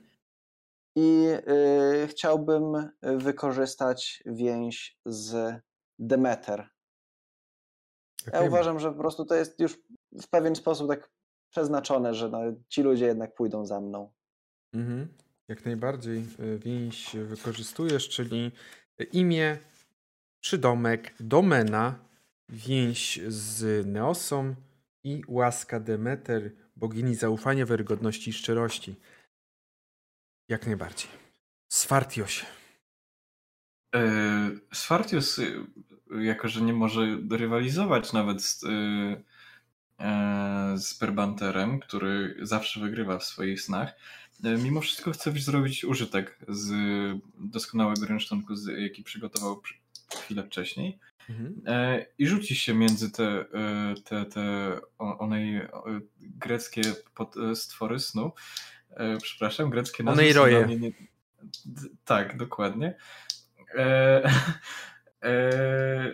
I 0.96 1.24
yy, 1.24 2.08
chciałbym 2.08 2.90
wykorzystać 3.02 4.24
więź 4.26 5.00
z 5.06 5.56
Demeter. 6.00 6.70
Ja 8.28 8.34
Okej. 8.34 8.48
uważam, 8.48 8.80
że 8.80 8.92
po 8.92 8.98
prostu 8.98 9.26
to 9.26 9.36
jest 9.36 9.60
już 9.60 9.80
w 10.22 10.30
pewien 10.30 10.56
sposób 10.56 10.88
tak 10.88 11.10
przeznaczone, 11.50 12.14
że 12.14 12.30
no, 12.30 12.40
ci 12.70 12.82
ludzie 12.82 13.06
jednak 13.06 13.34
pójdą 13.34 13.66
za 13.66 13.82
mną. 13.82 14.12
Mhm. 14.74 15.08
Jak 15.48 15.66
najbardziej 15.66 16.26
więź 16.58 17.16
wykorzystujesz, 17.16 18.10
czyli 18.10 18.52
imię, 19.12 19.58
przydomek, 20.42 21.16
domena, 21.20 22.00
więź 22.50 23.20
z 23.28 23.88
Neosą 23.88 24.56
i 25.04 25.22
łaska 25.28 25.80
Demeter, 25.80 26.52
bogini 26.76 27.16
zaufania, 27.16 27.66
wiarygodności 27.66 28.30
i 28.30 28.34
szczerości. 28.34 28.96
Jak 30.50 30.66
najbardziej. 30.66 31.10
Swartiosie. 31.72 32.46
E, 33.96 34.02
Sfartius, 34.74 35.40
y, 35.40 35.66
jako 36.20 36.48
że 36.48 36.62
nie 36.62 36.74
może 36.74 37.18
rywalizować 37.32 38.14
nawet 38.14 38.44
z, 38.44 38.64
y, 38.64 38.68
e, 40.00 40.76
z 40.78 40.94
Perbanterem, 40.94 41.80
który 41.80 42.38
zawsze 42.42 42.80
wygrywa 42.80 43.18
w 43.20 43.24
swoich 43.24 43.62
snach, 43.62 43.94
e, 44.44 44.58
mimo 44.58 44.82
wszystko 44.82 45.12
chce 45.12 45.32
zrobić 45.32 45.86
użytek 45.86 46.40
z 46.48 46.72
doskonałego 47.40 48.06
rynsztunku, 48.06 48.54
jaki 48.78 49.04
przygotował 49.04 49.62
przy- 49.62 49.79
chwilę 50.16 50.44
wcześniej 50.44 51.00
Mhm. 51.30 51.62
e, 51.66 52.06
i 52.18 52.28
rzuci 52.28 52.56
się 52.56 52.74
między 52.74 53.12
te, 53.12 53.24
e, 53.24 53.46
te, 54.04 54.26
te 54.26 54.76
onej 54.98 55.62
greckie 56.20 56.82
pod, 57.16 57.38
e, 57.38 57.56
stwory 57.56 58.00
snu. 58.00 58.32
Przepraszam, 59.22 59.70
greckie 59.70 60.04
nazwy 60.04 60.22
dla 60.34 60.68
mnie 60.68 60.78
nie... 60.78 60.92
Tak, 62.06 62.38
dokładnie. 62.38 62.96
E, 63.78 64.24
e, 65.24 66.14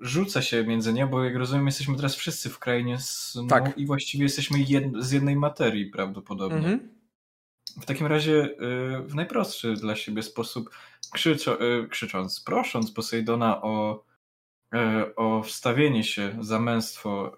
rzuca 0.00 0.42
się 0.42 0.64
między 0.64 0.92
nie, 0.92 1.06
bo 1.06 1.24
jak 1.24 1.36
rozumiem, 1.36 1.66
jesteśmy 1.66 1.96
teraz 1.96 2.16
wszyscy 2.16 2.50
w 2.50 2.58
krainie 2.58 2.98
snu 2.98 3.46
Tak. 3.46 3.78
i 3.78 3.86
właściwie 3.86 4.22
jesteśmy 4.24 4.58
jed, 4.58 4.84
z 4.98 5.10
jednej 5.10 5.36
materii 5.36 5.86
prawdopodobnie. 5.86 6.58
Mhm. 6.58 6.97
W 7.80 7.84
takim 7.86 8.06
razie 8.06 8.32
y, 8.32 9.02
w 9.02 9.14
najprostszy 9.14 9.74
dla 9.74 9.96
siebie 9.96 10.22
sposób, 10.22 10.70
krzyczo, 11.12 11.62
y, 11.62 11.88
krzycząc, 11.88 12.40
prosząc 12.40 12.92
Posejdona 12.92 13.62
o, 13.62 14.04
y, 14.74 15.14
o 15.14 15.42
wstawienie 15.42 16.04
się 16.04 16.36
za 16.40 16.60
męstwo 16.60 17.36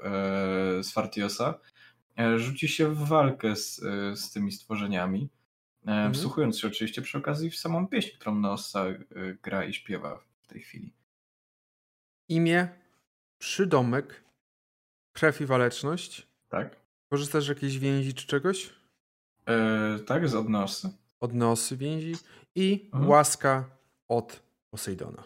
y, 0.78 0.84
Sfartiosa, 0.84 1.54
y, 2.20 2.38
rzuci 2.38 2.68
się 2.68 2.88
w 2.88 2.98
walkę 2.98 3.56
z, 3.56 3.80
z 4.20 4.32
tymi 4.32 4.52
stworzeniami, 4.52 5.28
y, 6.08 6.12
wsłuchując 6.12 6.58
się 6.58 6.68
oczywiście 6.68 7.02
przy 7.02 7.18
okazji 7.18 7.50
w 7.50 7.56
samą 7.56 7.88
pieśń, 7.88 8.16
którą 8.16 8.34
Noosa 8.34 8.86
y, 8.86 9.38
gra 9.42 9.64
i 9.64 9.74
śpiewa 9.74 10.24
w 10.42 10.46
tej 10.46 10.60
chwili. 10.60 10.92
Imię, 12.28 12.68
przydomek, 13.38 14.24
krew 15.12 15.40
i 15.40 15.46
waleczność. 15.46 16.26
Tak? 16.48 16.76
Korzystasz 17.10 17.44
z 17.44 17.48
jakiejś 17.48 17.78
więzi 17.78 18.14
czy 18.14 18.26
czegoś? 18.26 18.79
Y, 19.96 20.00
tak, 20.04 20.28
z 20.28 20.34
odnosy. 20.34 20.88
Od 21.20 21.34
Neosy 21.34 21.76
więzi 21.76 22.14
i 22.54 22.88
Mhm. 22.92 23.10
łaska 23.10 23.64
od 24.08 24.42
Posejdona. 24.70 25.22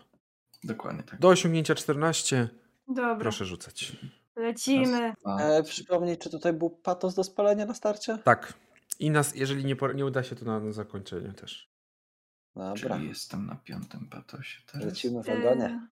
Dokładnie 0.64 1.02
tak. 1.02 1.20
Do 1.20 1.28
osiągnięcia 1.28 1.74
14 1.74 2.48
Dobra, 2.88 3.16
proszę 3.16 3.44
rzucać. 3.44 3.96
lecimy. 4.36 5.12
E, 5.40 5.62
przypomnij, 5.62 6.18
czy 6.18 6.30
tutaj 6.30 6.52
był 6.52 6.70
patos 6.70 7.14
do 7.14 7.24
spalenia 7.24 7.66
na 7.66 7.74
starcie? 7.74 8.18
Tak. 8.24 8.52
I 8.98 9.10
nas, 9.10 9.34
jeżeli 9.34 9.64
nie, 9.64 9.76
nie 9.94 10.06
uda 10.06 10.22
się, 10.22 10.36
to 10.36 10.44
na, 10.44 10.60
na 10.60 10.72
zakończenie 10.72 11.32
też. 11.32 11.70
Dobra, 12.56 12.74
czyli 12.96 13.08
jestem 13.08 13.46
na 13.46 13.54
piątym 13.56 14.08
patosie 14.10 14.60
teraz. 14.72 14.86
lecimy 14.86 15.22
w 15.22 15.28
ogonie. 15.28 15.88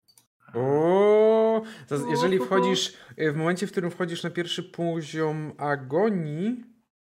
E, 0.55 0.59
O, 0.59 1.63
to 1.89 1.99
z- 1.99 2.11
jeżeli 2.11 2.39
wchodzisz, 2.39 2.95
y, 3.19 3.33
w 3.33 3.37
momencie, 3.37 3.67
w 3.67 3.71
którym 3.73 3.91
wchodzisz 3.91 4.23
na 4.23 4.31
pierwszy 4.31 4.63
poziom 4.63 5.53
agonii, 5.59 6.65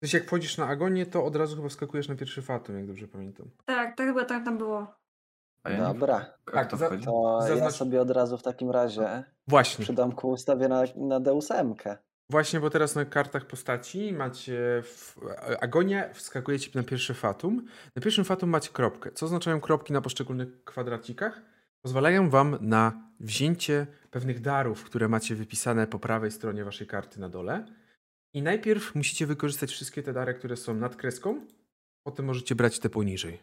sensie 0.04 0.18
jak 0.18 0.28
wchodzisz 0.28 0.58
na 0.58 0.68
agonię, 0.68 1.06
to 1.06 1.26
od 1.26 1.36
razu 1.36 1.56
chyba 1.56 1.70
wskakujesz 1.70 2.08
na 2.08 2.16
pierwszy 2.16 2.42
fatum, 2.42 2.76
jak 2.78 2.88
dobrze 2.88 3.08
pamiętam. 3.08 3.50
tak, 3.66 3.98
tak 3.98 4.08
chyba 4.08 4.26
tak 4.26 4.46
tam 4.46 4.58
było. 4.58 4.88
A 5.64 5.70
ja. 5.70 5.88
Dobra, 5.94 6.26
A 6.46 6.52
Tak, 6.52 6.68
kto 6.68 6.78
za- 6.78 6.90
to 6.90 7.40
ja 7.42 7.56
Zaznacz- 7.56 7.76
sobie 7.76 8.02
od 8.02 8.12
razu 8.12 8.38
w 8.38 8.44
takim 8.44 8.72
razie 8.72 9.24
Właśnie. 9.48 9.84
przy 9.84 9.94
domku 9.94 10.30
ustawię 10.30 10.68
na, 10.68 10.84
na 10.96 11.20
Deus-emkę. 11.20 11.98
Właśnie, 12.30 12.60
bo 12.60 12.70
teraz 12.70 12.96
na 12.96 13.06
kartach 13.06 13.46
postaci 13.48 14.14
macie 14.14 14.82
w, 14.86 15.16
agonia, 15.62 16.14
wskakujecie 16.14 16.72
na 16.76 16.84
pierwszy 16.84 17.14
fatum. 17.14 17.66
Na 17.96 18.02
pierwszym 18.02 18.26
fatum 18.26 18.50
macie 18.50 18.70
kropkę. 18.70 19.12
Co 19.12 19.26
oznaczają 19.26 19.62
kropki 19.62 19.94
na 19.94 20.02
poszczególnych 20.02 20.64
kwadracikach? 20.64 21.42
Pozwalają 21.82 22.30
wam 22.30 22.58
na 22.62 22.94
wzięcie 23.20 23.88
pewnych 24.12 24.42
darów, 24.42 24.84
które 24.84 25.08
macie 25.08 25.36
wypisane 25.36 25.88
po 25.88 26.00
prawej 26.00 26.32
stronie 26.32 26.64
waszej 26.66 26.88
karty 26.88 27.20
na 27.20 27.30
dole. 27.30 27.66
I 28.34 28.42
najpierw 28.42 28.96
musicie 28.96 29.28
wykorzystać 29.28 29.72
wszystkie 29.72 30.04
te 30.04 30.14
dary, 30.14 30.34
które 30.34 30.58
są 30.58 30.74
nad 30.74 30.96
kreską, 30.96 31.46
potem 32.04 32.26
możecie 32.26 32.56
brać 32.56 32.80
te 32.80 32.90
poniżej. 32.90 33.40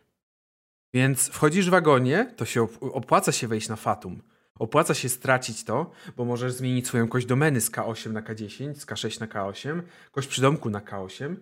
Więc 0.95 1.29
wchodzisz 1.29 1.71
w 1.71 1.75
agonie, 1.75 2.33
to 2.37 2.45
się 2.45 2.61
op- 2.63 2.91
opłaca 2.93 3.33
się 3.33 3.49
wejść 3.49 3.69
na 3.69 3.77
fatum. 3.77 4.23
Opłaca 4.59 4.95
się 4.95 5.09
stracić 5.09 5.65
to, 5.65 5.91
bo 6.17 6.25
możesz 6.25 6.53
zmienić 6.53 6.87
swoją 6.87 7.09
kość 7.09 7.27
domeny 7.27 7.61
z 7.61 7.71
K8 7.71 8.13
na 8.13 8.23
K10, 8.23 8.75
z 8.75 8.87
K6 8.87 9.21
na 9.21 9.27
K8, 9.27 9.83
kość 10.13 10.29
przydomku 10.29 10.71
na 10.71 10.81
K8, 10.81 11.37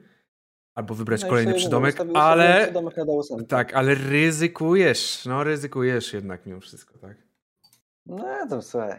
albo 0.75 0.95
wybrać 0.95 1.23
No 1.23 1.29
kolejny 1.29 1.55
przydomek, 1.55 1.97
ale 2.15 2.65
Przydomek 2.65 2.95
tak, 3.49 3.75
ale 3.75 3.95
ryzykujesz, 3.95 5.25
no 5.25 5.45
ryzykujesz 5.45 6.13
jednak 6.13 6.47
mimo 6.47 6.61
wszystko, 6.61 6.99
tak? 6.99 7.17
No 8.07 8.47
to 8.49 8.63
słuchaj. 8.63 8.99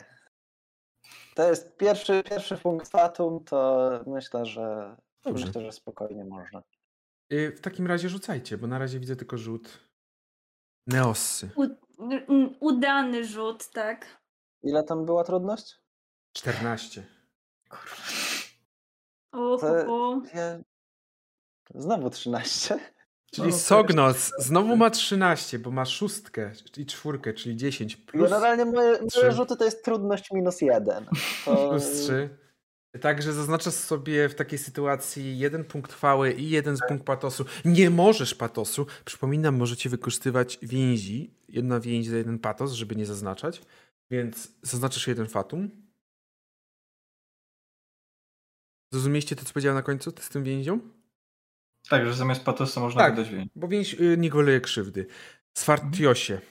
To 1.39 1.49
jest 1.49 1.77
pierwszy, 1.77 2.23
pierwszy 2.23 2.57
punkt 2.57 2.87
fatum, 2.87 3.43
to 3.43 3.89
myślę, 4.07 4.45
że 4.45 4.95
Dobrze. 5.23 5.45
myślę, 5.45 5.61
że 5.61 5.71
spokojnie 5.71 6.25
można. 6.25 6.63
Y, 7.33 7.51
W 7.57 7.61
takim 7.61 7.87
razie 7.87 8.09
rzucajcie, 8.09 8.57
bo 8.57 8.67
na 8.67 8.79
razie 8.79 8.99
widzę 8.99 9.15
tylko 9.15 9.37
rzut 9.37 9.79
Neossy. 10.87 11.49
U, 11.55 11.65
udany 12.59 13.25
rzut, 13.25 13.69
tak. 13.69 14.05
Ile 14.63 14.83
tam 14.83 15.05
była 15.05 15.23
trudność? 15.23 15.79
14. 16.33 17.05
Uhuhu. 19.33 20.21
Ja... 20.33 20.59
Znowu 21.75 22.09
13. 22.09 22.79
Czyli 23.31 23.47
No, 23.47 23.57
Sognos 23.57 24.31
znowu 24.39 24.75
ma 24.75 24.89
13, 24.89 25.59
bo 25.59 25.71
ma 25.71 25.85
szóstkę 25.85 26.51
i 26.77 26.85
czwórkę, 26.85 27.33
czyli 27.33 27.55
10 27.55 27.97
plus, 27.97 28.29
Generalnie 28.29 28.65
moje, 28.65 28.99
moje 29.15 29.31
rzuty 29.31 29.57
to 29.57 29.65
jest 29.65 29.85
trudność 29.85 30.31
minus 30.31 30.61
jeden. 30.61 31.05
To... 31.45 31.55
plus 31.69 31.91
3. 31.91 32.29
Także 33.01 33.33
zaznaczasz 33.33 33.73
sobie 33.73 34.29
w 34.29 34.35
takiej 34.35 34.59
sytuacji 34.59 35.39
jeden 35.39 35.63
punkt 35.65 35.93
chwały 35.93 36.33
i 36.33 36.49
jeden 36.49 36.77
z 36.77 36.79
punkt 36.87 37.05
patosu. 37.05 37.45
Nie 37.65 37.89
możesz 37.89 38.35
patosu. 38.35 38.85
Przypominam, 39.05 39.57
możecie 39.57 39.89
wykorzystywać 39.89 40.59
więzi. 40.61 41.33
Jedna 41.49 41.79
więź 41.79 42.07
za 42.07 42.17
jeden 42.17 42.39
patos, 42.39 42.71
żeby 42.71 42.95
nie 42.95 43.05
zaznaczać. 43.05 43.61
Więc 44.11 44.51
zaznaczasz 44.61 45.07
jeden 45.07 45.27
fatum. 45.27 45.69
Zrozumieliście 48.93 49.35
to, 49.35 49.45
co 49.45 49.53
powiedziałem 49.53 49.75
na 49.75 49.81
końcu 49.81 50.11
z 50.19 50.29
tym 50.29 50.43
więzią? 50.43 50.79
Tak, 51.89 52.05
że 52.05 52.13
zamiast 52.13 52.43
patosa 52.43 52.81
można 52.81 53.01
Tak. 53.01 53.15
wydać 53.15 53.31
więź. 53.31 53.47
Bo 53.55 53.67
więź 53.67 53.93
y, 53.93 54.17
niweluje 54.17 54.61
krzywdy. 54.61 55.05
Swartiosie. 55.53 56.41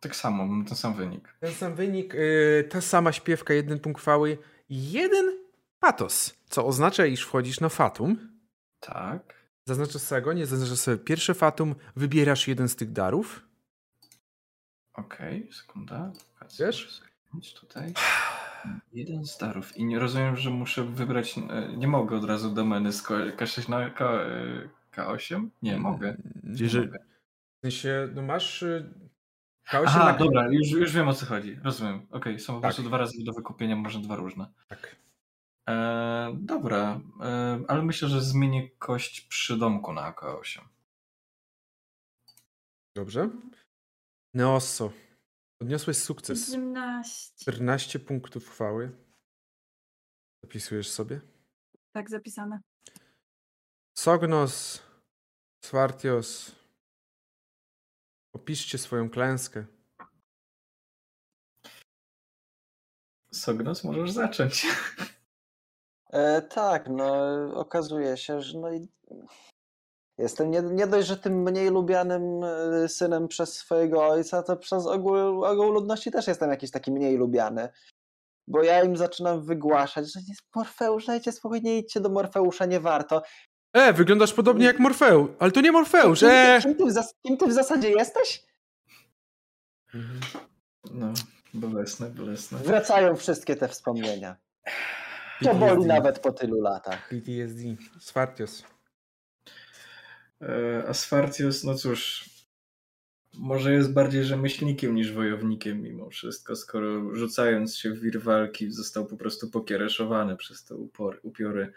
Tak 0.00 0.16
samo, 0.16 0.46
mam 0.46 0.64
ten 0.64 0.76
sam 0.76 0.94
wynik. 0.94 1.34
Ten 1.40 1.52
sam 1.54 1.74
wynik, 1.74 2.14
y, 2.14 2.68
ta 2.70 2.80
sama 2.80 3.12
śpiewka, 3.12 3.54
jeden 3.54 3.78
punkt 3.80 4.00
chwały, 4.00 4.38
jeden 4.70 5.38
patos. 5.80 6.34
Co 6.48 6.66
oznacza, 6.66 7.06
iż 7.06 7.22
wchodzisz 7.22 7.60
na 7.60 7.68
fatum. 7.68 8.40
Tak. 8.80 9.34
Zaznaczasz 9.64 10.02
sobie 10.02 10.22
go, 10.22 10.32
nie 10.32 10.46
zaznaczasz 10.46 10.78
sobie 10.78 10.96
pierwsze 10.98 11.34
fatum, 11.34 11.74
wybierasz 11.96 12.48
jeden 12.48 12.68
z 12.68 12.76
tych 12.76 12.92
darów. 12.92 13.42
Okej, 14.94 15.48
sekunda. 15.52 16.12
Wiesz? 16.58 17.00
Tutaj. 17.60 17.92
Jeden 18.92 19.24
z 19.26 19.38
darów. 19.38 19.76
I 19.76 19.84
nie 19.84 19.98
rozumiem, 19.98 20.36
że 20.36 20.50
muszę 20.50 20.84
wybrać. 20.84 21.38
e, 21.38 21.76
Nie 21.76 21.88
mogę 21.88 22.16
od 22.16 22.24
razu 22.24 22.50
domeny 22.54 22.92
z 22.92 23.02
K- 23.02 23.14
K6 23.14 23.68
na 23.68 23.90
K, 23.90 24.04
e, 24.12 24.68
K8? 24.96 25.48
Nie, 25.62 25.76
mogę. 25.78 26.16
Nie 26.44 26.62
Jeżeli, 26.62 26.86
mogę. 26.86 26.98
w 27.58 27.60
sensie, 27.62 28.08
no 28.14 28.22
masz 28.22 28.62
y, 28.62 28.94
K8 29.70 29.82
Aha, 29.86 30.04
na 30.12 30.18
dobra, 30.18 30.48
już, 30.50 30.70
już 30.70 30.92
wiem 30.92 31.08
o 31.08 31.14
co 31.14 31.26
chodzi. 31.26 31.58
Rozumiem. 31.64 32.06
Okej, 32.10 32.40
są 32.40 32.54
po 32.54 32.60
Tak. 32.60 32.68
prostu 32.68 32.82
dwa 32.82 32.98
razy 32.98 33.24
do 33.24 33.32
wykupienia, 33.32 33.76
może 33.76 33.98
dwa 34.00 34.16
różne. 34.16 34.46
Tak. 34.68 34.96
E, 35.68 36.36
dobra, 36.40 37.00
e, 37.20 37.60
ale 37.68 37.82
myślę, 37.82 38.08
że 38.08 38.20
zmienię 38.20 38.68
kość 38.70 39.20
przy 39.20 39.56
domku 39.56 39.92
na 39.92 40.12
K8. 40.12 40.60
Dobrze. 42.96 43.30
Neosso. 44.34 44.90
Odniosłeś 45.62 45.96
sukces. 45.96 46.46
17. 46.46 47.32
14 47.40 47.98
punktów 47.98 48.48
chwały. 48.48 48.92
Zapisujesz 50.44 50.90
sobie. 50.90 51.20
Tak 51.92 52.10
zapisane. 52.10 52.60
Sognos, 53.98 54.82
Swartios. 55.64 56.56
Opiszcie 58.34 58.78
swoją 58.78 59.10
klęskę. 59.10 59.66
Sognos, 63.32 63.84
możesz 63.84 64.10
zacząć. 64.10 64.66
E, 66.12 66.42
tak, 66.42 66.88
no 66.88 67.14
okazuje 67.54 68.16
się, 68.16 68.42
że 68.42 68.58
no 68.58 68.72
i 68.72 68.88
jestem 70.20 70.50
nie, 70.50 70.62
nie 70.62 70.86
dość, 70.86 71.08
że 71.08 71.16
tym 71.16 71.42
mniej 71.42 71.70
lubianym 71.70 72.44
e, 72.44 72.88
synem 72.88 73.28
przez 73.28 73.52
swojego 73.52 74.06
ojca, 74.06 74.42
to 74.42 74.56
przez 74.56 74.86
ogół, 74.86 75.44
ogół 75.44 75.72
ludności 75.72 76.10
też 76.10 76.26
jestem 76.26 76.50
jakiś 76.50 76.70
taki 76.70 76.92
mniej 76.92 77.16
lubiany. 77.16 77.68
Bo 78.48 78.62
ja 78.62 78.82
im 78.84 78.96
zaczynam 78.96 79.44
wygłaszać, 79.44 80.12
że 80.12 80.20
jest 80.28 80.42
Morfeusz, 80.54 81.06
dajcie 81.06 81.32
spokój, 81.32 81.62
nie 81.62 81.78
idźcie 81.78 82.00
do 82.00 82.08
Morfeusza, 82.08 82.66
nie 82.66 82.80
warto. 82.80 83.22
E, 83.72 83.92
wyglądasz 83.92 84.32
podobnie 84.32 84.66
jak 84.66 84.78
Morfeusz, 84.78 85.30
ale 85.38 85.50
to 85.50 85.60
nie 85.60 85.72
Morfeusz, 85.72 86.20
kim, 86.20 86.28
e! 86.28 86.60
ty, 86.62 86.68
kim, 86.68 86.76
ty 86.76 87.02
kim 87.22 87.36
ty 87.36 87.46
w 87.46 87.52
zasadzie 87.52 87.90
jesteś? 87.90 88.44
No, 90.94 91.12
bolesne, 91.54 92.10
bolesne. 92.10 92.58
Wracają 92.58 93.16
wszystkie 93.16 93.56
te 93.56 93.68
wspomnienia. 93.68 94.36
To 95.42 95.54
boli 95.54 95.86
nawet 95.86 96.18
po 96.18 96.32
tylu 96.32 96.60
latach. 96.60 97.08
PTSD. 97.08 97.62
Swartios. 98.00 98.64
E, 100.42 100.84
Asfartius, 100.88 101.64
no 101.64 101.74
cóż, 101.74 102.30
może 103.34 103.72
jest 103.72 103.92
bardziej 103.92 104.24
rzemieślnikiem 104.24 104.94
niż 104.94 105.12
wojownikiem 105.12 105.82
mimo 105.82 106.10
wszystko, 106.10 106.56
skoro 106.56 107.14
rzucając 107.14 107.76
się 107.76 107.90
w 107.90 108.00
wir 108.00 108.22
walki 108.22 108.70
został 108.70 109.06
po 109.06 109.16
prostu 109.16 109.50
pokiereszowany 109.50 110.36
przez 110.36 110.64
te 110.64 110.74
upor, 110.74 111.20
upiory 111.22 111.72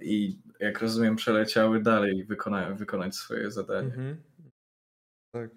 i 0.00 0.38
jak 0.60 0.80
rozumiem 0.80 1.16
przeleciały 1.16 1.82
dalej 1.82 2.24
wykona, 2.24 2.74
wykonać 2.74 3.14
swoje 3.14 3.50
zadanie. 3.50 3.88
Mhm. 3.88 4.22
Tak. 5.32 5.50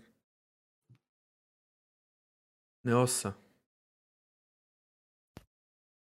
Neosa. 2.84 3.34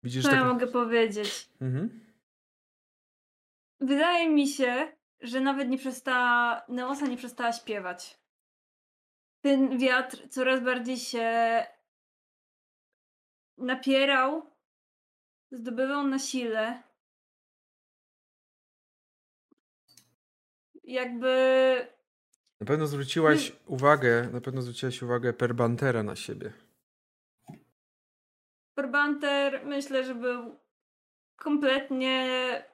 Widzisz, 0.03 0.23
Co 0.23 0.31
że 0.31 0.37
ja 0.37 0.43
tak... 0.43 0.53
mogę 0.53 0.67
powiedzieć? 0.67 1.49
Mhm. 1.61 2.01
Wydaje 3.81 4.31
mi 4.31 4.49
się, 4.49 4.93
że 5.23 5.41
nawet 5.41 5.69
nie 5.69 5.79
przestała, 5.79 6.63
Neosa 6.69 7.07
nie 7.07 7.17
przestała 7.17 7.53
śpiewać. 7.53 8.19
Ten 9.41 9.79
wiatr 9.79 10.29
coraz 10.29 10.61
bardziej 10.61 10.97
się 10.97 11.67
napierał, 13.59 14.51
zdobywał 15.51 16.07
na 16.07 16.19
sile. 16.19 16.83
Jakby 20.85 21.87
Na 22.61 22.67
pewno 22.67 22.87
zwróciłaś 22.87 23.53
uwagę, 23.67 24.29
na 24.33 24.41
pewno 24.41 24.63
zwróciłaś 24.63 25.03
uwagę 25.03 25.33
Perbantera 25.33 26.03
na 26.03 26.17
siebie. 26.17 26.53
Perbanter 28.75 29.67
myślę, 29.67 30.05
że 30.05 30.15
był 30.15 30.61
kompletnie 31.37 32.72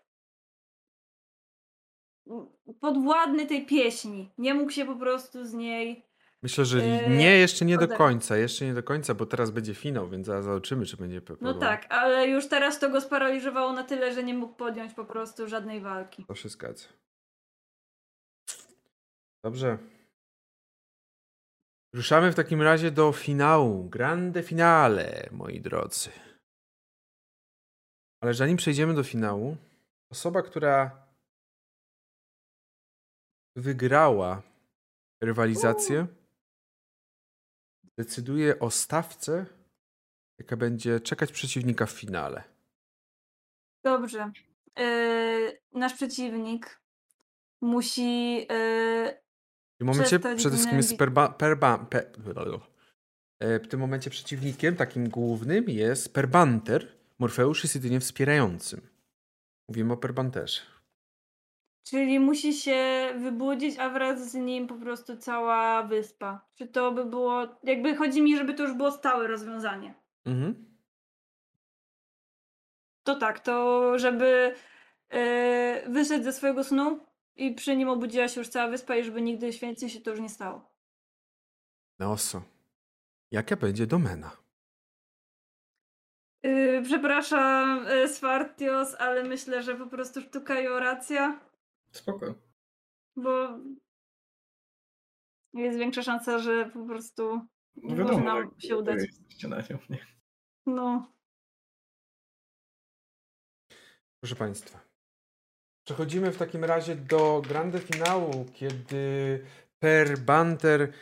podwładny 2.81 3.47
tej 3.47 3.67
pieśni. 3.67 4.31
Nie 4.39 4.55
mógł 4.55 4.71
się 4.71 4.87
po 4.87 4.97
prostu 4.97 5.47
z 5.47 5.53
niej. 5.53 6.05
Myślę, 6.43 6.65
że 6.65 6.79
Eee, 6.83 7.17
nie, 7.17 7.37
jeszcze 7.39 7.65
nie 7.65 7.79
do 7.79 7.89
końca, 7.89 8.37
jeszcze 8.37 8.65
nie 8.65 8.75
do 8.75 8.83
końca, 8.83 9.15
bo 9.15 9.27
teraz 9.27 9.51
będzie 9.51 9.75
finał, 9.75 10.09
więc 10.09 10.27
zaraz 10.27 10.45
zobaczymy, 10.45 10.87
czy 10.87 10.97
będzie 10.97 11.21
pe- 11.21 11.37
No 11.41 11.55
tak, 11.55 11.87
ale 11.93 12.29
już 12.29 12.49
teraz 12.49 12.79
to 12.79 12.91
go 12.91 13.01
sparaliżowało 13.01 13.73
na 13.73 13.85
tyle, 13.85 14.13
że 14.15 14.23
nie 14.25 14.35
mógł 14.35 14.55
podjąć 14.55 14.95
po 14.95 15.05
prostu 15.05 15.49
żadnej 15.49 15.81
walki. 15.81 16.25
To 16.25 16.35
się 16.35 16.49
zgadza. 16.49 16.89
Dobrze. 19.45 19.79
Ruszamy 21.95 22.33
w 22.33 22.35
takim 22.35 22.63
razie 22.63 22.91
do 22.91 23.13
finału. 23.13 23.85
Grande 23.89 24.43
finale, 24.43 25.29
moi 25.33 25.61
drodzy. 25.61 26.11
Ale 28.23 28.35
zanim 28.35 28.57
przejdziemy 28.57 28.95
do 28.95 29.03
finału, 29.05 29.57
osoba, 30.11 30.43
która 30.43 31.08
wygrała 33.61 34.43
rywalizację, 35.23 36.07
decyduje 37.99 38.59
o 38.59 38.71
stawce, 38.71 39.47
jaka 40.39 40.57
będzie 40.57 41.01
czekać 41.01 41.33
przeciwnika 41.33 41.87
w 41.87 41.91
finale. 41.91 42.45
Dobrze. 43.85 44.33
Yy, 44.79 45.61
nasz 45.73 45.95
przeciwnik 45.95 46.81
musi. 47.61 48.37
Yy, 48.37 48.47
W 49.75 49.79
tym 49.79 49.87
momencie 49.87 50.19
przede 50.19 50.57
wszystkim 50.57 50.77
jest 50.77 50.97
perba, 50.97 51.29
perba, 51.29 51.79
pe, 51.79 52.03
E, 53.41 53.61
w 53.61 53.69
tym 53.69 53.81
momencie 53.81 54.11
przeciwnikiem 54.11 54.77
takim 54.77 55.09
głównym 55.09 55.65
jest 55.69 56.15
Perbanter. 56.15 56.99
Morfeusz 57.19 57.63
jest 57.63 57.75
jedynie 57.75 58.01
wspierającym. 58.01 58.81
Mówimy 59.69 59.93
o 59.93 59.97
Perbanterze. 59.97 60.61
Czyli 61.91 62.21
musi 62.21 62.55
się 62.55 63.09
wybudzić, 63.17 63.79
a 63.79 63.91
wraz 63.91 64.31
z 64.31 64.35
nim 64.35 64.67
po 64.67 64.75
prostu 64.75 65.17
cała 65.17 65.83
wyspa. 65.83 66.47
Czy 66.55 66.67
to 66.67 66.93
by 66.93 67.05
było. 67.05 67.47
Jakby 67.63 67.97
chodzi 67.97 68.23
mi, 68.23 68.37
żeby 68.37 68.55
to 68.55 68.63
już 68.63 68.73
było 68.73 68.93
stałe 68.93 69.27
rozwiązanie. 69.27 69.95
Mhm. 70.25 70.79
To 73.03 73.17
tak, 73.17 73.41
to 73.41 73.93
żeby 73.99 74.55
yy, 75.13 75.93
wyszedł 75.93 76.25
ze 76.25 76.33
swojego 76.33 76.65
snu 76.65 77.07
i 77.37 77.55
przy 77.55 77.77
nim 77.77 77.89
obudziła 77.89 78.29
się 78.29 78.41
już 78.41 78.49
cała 78.49 78.69
wyspa 78.71 78.97
i 78.97 79.05
żeby 79.05 79.23
nigdy 79.23 79.51
więcej 79.51 79.91
się 79.91 80.01
to 80.01 80.11
już 80.11 80.21
nie 80.21 80.29
stało. 80.29 80.73
Neoso. 81.99 82.43
Jaka 83.31 83.57
będzie 83.57 83.87
domena? 83.87 84.37
Yy, 86.43 86.83
przepraszam, 86.85 87.85
yy, 87.85 88.09
Swartios, 88.09 88.95
ale 88.99 89.25
myślę, 89.25 89.63
że 89.63 89.75
po 89.75 89.87
prostu 89.87 90.21
sztuka 90.21 90.61
i 90.61 90.69
oracja, 90.69 91.48
Spoko. 91.93 92.35
bo 93.17 93.59
jest 95.55 95.79
większa 95.79 96.03
szansa, 96.03 96.39
że 96.39 96.71
po 96.75 96.87
prostu 96.87 97.23
No 97.77 97.89
Może 97.91 97.97
wiadomo, 98.05 98.25
nam 98.25 98.61
się 98.61 98.77
udać. 98.77 98.97
jesteście 99.03 99.49
na 99.49 99.57
nią, 99.61 99.79
nie? 99.91 100.07
no. 100.67 101.13
Proszę 104.21 104.37
Państwa. 104.37 104.81
Przechodzimy 105.87 106.33
w 106.33 106.37
takim 106.37 106.65
razie 106.65 106.97
do 106.97 107.43
grande 107.49 107.79
finału, 107.79 108.47
kiedy 108.55 109.45
Perbanter 109.79 110.93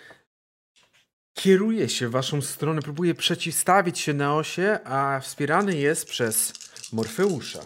kieruje 1.35 1.89
się 1.89 2.09
w 2.09 2.11
Waszą 2.11 2.43
stronę, 2.43 2.83
próbuje 2.83 3.15
przeciwstawić 3.15 3.99
się 3.99 4.15
Neosie, 4.15 4.79
a 4.85 5.21
wspierany 5.21 5.77
jest 5.77 6.09
przez 6.09 6.53
Morfeusza. 6.93 7.61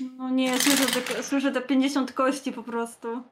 No 0.00 0.30
nie, 0.30 0.60
słyszę 0.60 1.02
te, 1.02 1.22
słyszę 1.22 1.52
te 1.52 1.62
50 1.62 2.12
kości 2.12 2.52
po 2.52 2.62
prostu. 2.62 3.22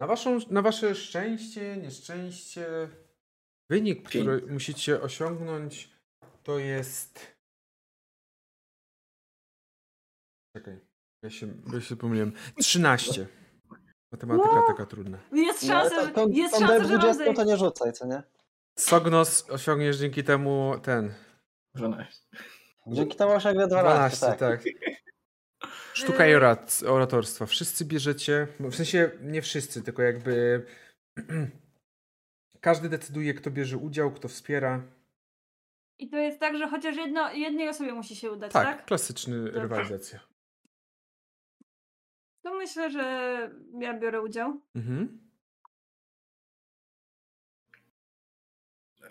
Na, 0.00 0.06
waszą, 0.06 0.38
na 0.50 0.62
wasze 0.62 0.94
szczęście, 0.94 1.76
nieszczęście, 1.76 2.88
wynik, 3.70 4.08
który 4.08 4.46
musicie 4.46 5.00
osiągnąć, 5.02 5.90
to 6.42 6.58
jest. 6.58 7.36
Czekaj, 10.56 10.80
ja 11.22 11.30
się, 11.30 11.48
ja 11.74 11.80
się 11.80 11.96
pomyliłem. 11.96 12.32
13. 12.58 13.26
Matematyka 14.12 14.48
Wow. 14.50 14.66
taka 14.66 14.86
trudna. 14.86 15.18
Jest 15.32 15.62
No, 15.62 15.68
szansa, 15.68 16.06
to- 16.06 16.14
tą- 16.14 16.32
że, 16.32 16.38
jest 16.40 16.58
szansa, 16.58 16.84
że 16.84 16.98
D20 16.98 17.26
mam 17.26 17.34
to 17.34 17.44
nie 17.44 17.56
rzucaj, 17.56 17.92
co 17.92 18.06
nie? 18.06 18.22
Sognos 18.78 19.50
osiągniesz 19.50 19.96
dzięki 19.96 20.24
temu 20.24 20.74
ten. 20.82 21.14
12. 21.74 22.20
Dzięki 22.86 23.16
temu 23.16 23.32
osiągnę 23.32 23.66
12, 23.66 24.16
12, 24.18 24.26
tak. 24.26 24.38
tak. 24.38 24.62
Sztuka 25.94 26.26
i 26.28 26.34
orat, 26.34 26.80
oratorstwa. 26.88 27.46
Wszyscy 27.46 27.84
bierzecie, 27.84 28.48
no 28.60 28.68
w 28.70 28.74
sensie 28.76 29.10
nie 29.20 29.42
wszyscy, 29.42 29.82
tylko 29.82 30.02
jakby 30.02 30.66
każdy 32.60 32.88
decyduje, 32.88 33.34
kto 33.34 33.50
bierze 33.50 33.76
udział, 33.76 34.12
kto 34.12 34.28
wspiera. 34.28 34.82
I 35.98 36.08
to 36.08 36.16
jest 36.16 36.40
tak, 36.40 36.58
że 36.58 36.68
chociaż 36.68 36.96
jedno, 36.96 37.32
jednej 37.32 37.68
osobie 37.68 37.92
musi 37.92 38.16
się 38.16 38.32
udać, 38.32 38.52
Tak, 38.52 38.76
tak? 38.76 38.86
klasyczny 38.86 39.50
rywalizacja. 39.50 40.20
To 42.44 42.54
myślę, 42.54 42.90
że 42.90 43.00
ja 43.80 43.98
biorę 43.98 44.22
udział. 44.22 44.60
Mhm. 44.74 45.20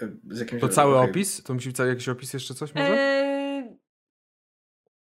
E, 0.02 0.08
Z 0.36 0.62
To 0.62 0.70
cały 0.70 0.98
opis? 0.98 1.44
To 1.44 1.54
musi 1.54 1.70
być 1.70 1.78
cały 1.78 1.90
jakiś 1.90 2.10
opis 2.10 2.34
jeszcze 2.34 2.54
coś 2.54 2.76
może? 2.76 2.88
Eee, 2.94 3.31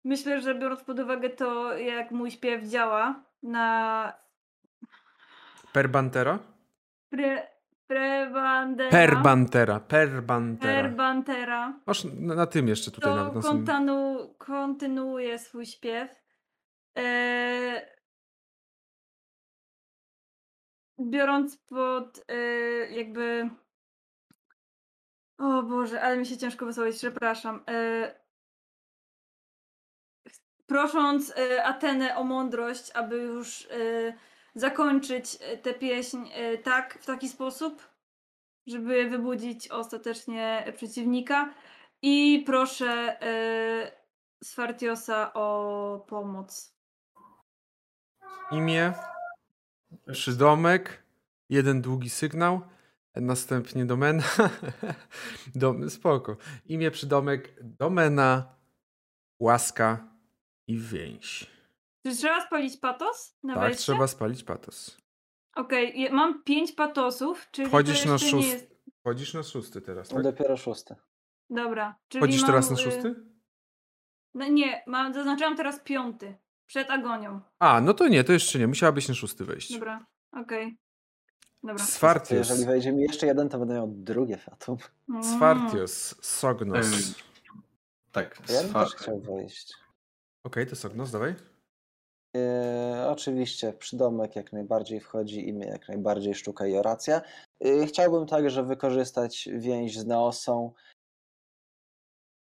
myślę, 0.04 0.40
że 0.40 0.54
biorąc 0.54 0.82
pod 0.84 0.98
uwagę 0.98 1.30
to, 1.30 1.76
jak 1.78 2.10
mój 2.10 2.30
śpiew 2.30 2.64
działa 2.64 3.24
na 3.42 4.12
Per 5.72 5.90
Bantera? 5.90 6.38
pre, 7.10 7.46
prebandera, 7.86 8.90
Per 8.90 9.22
Bantera, 9.22 9.80
per 9.80 10.22
Bantera. 10.22 10.82
perbantera, 10.82 11.80
Masz 11.86 12.04
na, 12.04 12.34
na 12.34 12.46
tym 12.46 12.68
jeszcze 12.68 12.90
tutaj 12.90 13.14
nawet. 13.14 13.32
to 13.32 13.38
Na 13.38 13.42
samym... 13.42 13.56
kontanu, 13.58 14.34
kontynuuje 14.38 15.38
swój 15.38 15.66
śpiew. 15.66 16.10
Eee, 16.94 17.80
biorąc 21.00 21.56
pod 21.56 22.24
eee, 22.28 22.96
jakby 22.96 23.50
o 25.38 25.62
Boże, 25.62 26.02
ale 26.02 26.16
mi 26.16 26.26
się 26.26 26.36
ciężko 26.36 26.66
wysłowić, 26.66 26.96
przepraszam. 26.96 27.64
Eee, 27.66 28.10
prosząc 30.68 31.32
e, 31.36 31.64
Atenę 31.64 32.16
o 32.16 32.24
mądrość, 32.24 32.90
aby 32.94 33.16
już 33.16 33.66
e, 33.66 33.68
zakończyć 34.54 35.38
e, 35.40 35.56
tę 35.56 35.74
pieśń 35.74 36.18
tak, 36.62 36.98
w 37.00 37.06
taki 37.06 37.28
sposób, 37.28 37.88
żeby 38.66 39.10
wybudzić 39.10 39.68
ostatecznie 39.68 40.72
przeciwnika. 40.76 41.54
I 42.02 42.42
proszę 42.46 43.16
Sfartiosa 44.44 45.32
o 45.34 46.06
pomoc. 46.08 46.74
Imię, 48.50 48.92
przydomek, 50.12 51.02
jeden 51.48 51.82
długi 51.82 52.10
sygnał, 52.10 52.60
następnie 53.16 53.84
domena. 53.84 54.22
Dom, 55.54 55.90
spoko. 55.90 56.36
Imię, 56.66 56.90
przydomek, 56.90 57.54
domena, 57.62 58.54
łaska 59.40 60.17
i 60.68 60.78
więź. 60.78 61.46
Czy 62.06 62.16
trzeba 62.16 62.46
spalić 62.46 62.76
patos 62.76 63.36
na 63.42 63.54
Tak, 63.54 63.62
wejście? 63.62 63.82
trzeba 63.82 64.06
spalić 64.06 64.44
patos. 64.44 64.96
Okej, 65.56 66.00
je- 66.00 66.10
mam 66.12 66.42
pięć 66.42 66.72
patosów, 66.72 67.48
czyli 67.50 67.68
Wchodzisz 67.68 68.04
na 68.04 68.12
jeszcze 68.12 68.26
nie 68.26 68.32
szóst- 68.42 68.48
jest... 68.52 68.78
Wchodzisz 69.00 69.34
na 69.34 69.42
szósty 69.42 69.80
teraz, 69.80 70.10
No 70.10 70.14
tak? 70.14 70.24
Dopiero 70.24 70.56
szósty. 70.56 70.94
Dobra. 71.50 71.94
Czyli 72.08 72.22
Wchodzisz 72.22 72.40
mam, 72.42 72.46
teraz 72.50 72.70
na 72.70 72.76
y, 72.76 72.80
szósty? 72.80 73.14
No 74.34 74.48
nie, 74.48 74.82
mam, 74.86 75.14
zaznaczyłam 75.14 75.56
teraz 75.56 75.80
piąty. 75.80 76.36
Przed 76.66 76.90
agonią. 76.90 77.40
A, 77.58 77.80
no 77.80 77.94
to 77.94 78.08
nie, 78.08 78.24
to 78.24 78.32
jeszcze 78.32 78.58
nie. 78.58 78.66
Musiałabyś 78.66 79.08
na 79.08 79.14
szósty 79.14 79.44
wejść. 79.44 79.72
Dobra, 79.72 80.06
okej. 80.32 80.76
Dobra. 81.62 81.84
To 81.84 81.90
Sfartios. 81.90 82.30
jeżeli 82.48 82.66
wejdzie 82.66 82.92
mi 82.92 83.02
jeszcze 83.02 83.26
jeden, 83.26 83.48
to 83.48 83.58
będę 83.58 83.74
miał 83.74 83.88
drugie 83.88 84.36
fatum. 84.38 84.76
Mm. 85.08 85.24
Sfartios, 85.24 86.14
Sognos. 86.24 86.86
Ej, 86.86 87.14
Tak, 88.12 88.38
Ja 88.50 88.84
też 88.84 88.94
chciał 88.94 89.20
wejść. 89.20 89.72
To 90.42 90.76
Sognos, 90.76 91.10
dawaj. 91.10 91.34
E, 92.36 93.06
oczywiście 93.10 93.72
przydomek 93.72 94.36
jak 94.36 94.52
najbardziej 94.52 95.00
wchodzi, 95.00 95.48
imię 95.48 95.66
jak 95.66 95.88
najbardziej, 95.88 96.34
sztuka 96.34 96.66
i 96.66 96.76
oracja. 96.76 97.20
E, 97.64 97.86
chciałbym 97.86 98.26
także 98.26 98.62
wykorzystać 98.62 99.48
więź 99.52 99.98
z 99.98 100.06
Neosą. 100.06 100.72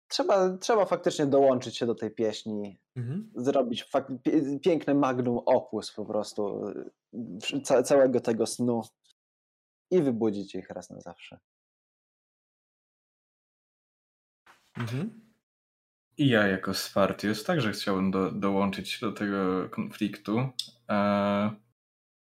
Trzeba, 0.07 0.57
trzeba 0.57 0.85
faktycznie 0.85 1.25
dołączyć 1.25 1.77
się 1.77 1.85
do 1.85 1.95
tej 1.95 2.11
pieśni, 2.11 2.77
Mhm. 2.95 3.31
zrobić 3.35 3.85
fak- 3.85 4.17
pie- 4.19 4.59
piękny 4.59 4.95
magnum 4.95 5.37
opus 5.37 5.91
po 5.91 6.05
prostu 6.05 6.67
e, 6.67 7.61
ca- 7.63 7.83
całego 7.83 8.21
tego 8.21 8.45
snu 8.47 8.81
i 9.91 10.01
wybudzić 10.01 10.55
ich 10.55 10.69
raz 10.69 10.89
na 10.89 11.01
zawsze. 11.01 11.39
Mhm. 14.77 15.24
I 16.17 16.27
ja 16.27 16.47
jako 16.47 16.73
Spartius 16.73 17.43
także 17.43 17.71
chciałbym 17.71 18.11
do, 18.11 18.31
dołączyć 18.31 18.99
do 18.99 19.11
tego 19.11 19.69
konfliktu. 19.69 20.49
E, 20.89 21.51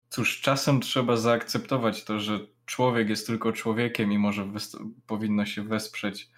cóż, 0.10 0.42
czasem 0.42 0.82
trzeba 0.82 1.18
zaakceptować 1.18 2.04
to, 2.04 2.20
że 2.20 2.40
człowiek 2.66 3.10
jest 3.10 3.28
tylko 3.28 3.52
człowiekiem 3.52 4.12
i 4.12 4.18
może 4.18 4.48
powinno 5.08 5.46
się 5.46 5.64
wesprzeć 5.64 6.30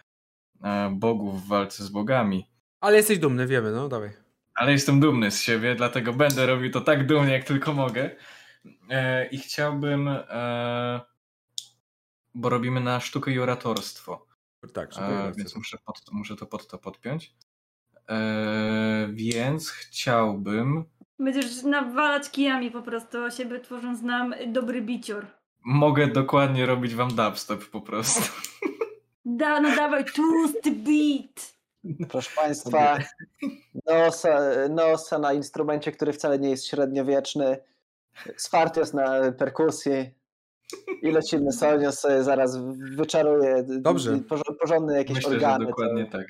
e, 0.63 0.89
bogów 0.89 1.43
w 1.43 1.47
walce 1.47 1.83
z 1.83 1.89
bogami. 1.89 2.45
Ale 2.79 2.97
jesteś 2.97 3.19
dumny, 3.19 3.47
wiemy, 3.47 3.71
no 3.71 3.89
dawaj. 3.89 4.09
Ale 4.55 4.71
jestem 4.71 4.99
dumny 4.99 5.31
z 5.31 5.41
siebie, 5.41 5.75
dlatego 5.75 6.13
będę 6.13 6.45
robił 6.45 6.71
to 6.71 6.81
tak 6.81 7.07
dumnie, 7.07 7.33
jak 7.33 7.43
tylko 7.43 7.73
mogę. 7.73 8.09
E, 8.89 9.27
I 9.27 9.37
chciałbym, 9.37 10.07
e, 10.07 11.01
bo 12.35 12.49
robimy 12.49 12.79
na 12.79 12.99
sztukę 12.99 13.31
i 13.31 13.39
oratorstwo. 13.39 14.26
Tak, 14.73 14.89
E, 14.97 15.31
więc 15.37 15.55
muszę, 15.55 15.77
pod, 15.85 16.01
muszę 16.11 16.35
to 16.35 16.45
pod 16.45 16.67
to 16.67 16.77
podpiąć. 16.77 17.33
E, 18.09 19.09
więc 19.11 19.69
chciałbym. 19.69 20.85
Będziesz 21.19 21.63
nawalać 21.63 22.31
kijami 22.31 22.71
po 22.71 22.81
prostu 22.81 23.23
o 23.23 23.31
siebie, 23.31 23.59
tworząc 23.59 24.01
nam 24.01 24.35
dobry 24.47 24.81
bicior. 24.81 25.25
Mogę 25.65 26.07
dokładnie 26.07 26.65
robić 26.65 26.95
wam 26.95 27.15
dubstep 27.15 27.65
po 27.69 27.81
prostu. 27.81 28.21
Da, 29.29 29.61
no 29.61 29.75
dawaj, 29.75 30.05
tłusty 30.05 30.71
beat! 30.71 31.57
Proszę 32.09 32.31
Państwa, 32.35 32.97
Neosa, 33.85 34.39
Neosa 34.69 35.19
na 35.19 35.33
instrumencie, 35.33 35.91
który 35.91 36.13
wcale 36.13 36.39
nie 36.39 36.49
jest 36.49 36.67
średniowieczny, 36.67 37.57
Sfartios 38.37 38.93
na 38.93 39.31
perkusji 39.31 40.16
i 41.01 41.11
lecimy 41.11 41.51
Sonios 41.51 41.99
sobie 41.99 42.23
zaraz 42.23 42.57
wyczaruje 42.97 43.63
Dobrze. 43.67 44.19
porządne 44.59 44.97
jakieś 44.97 45.15
Myślę, 45.15 45.31
organy. 45.31 45.65
że 45.65 45.69
dokładnie 45.69 46.05
to... 46.05 46.11
tak. 46.11 46.27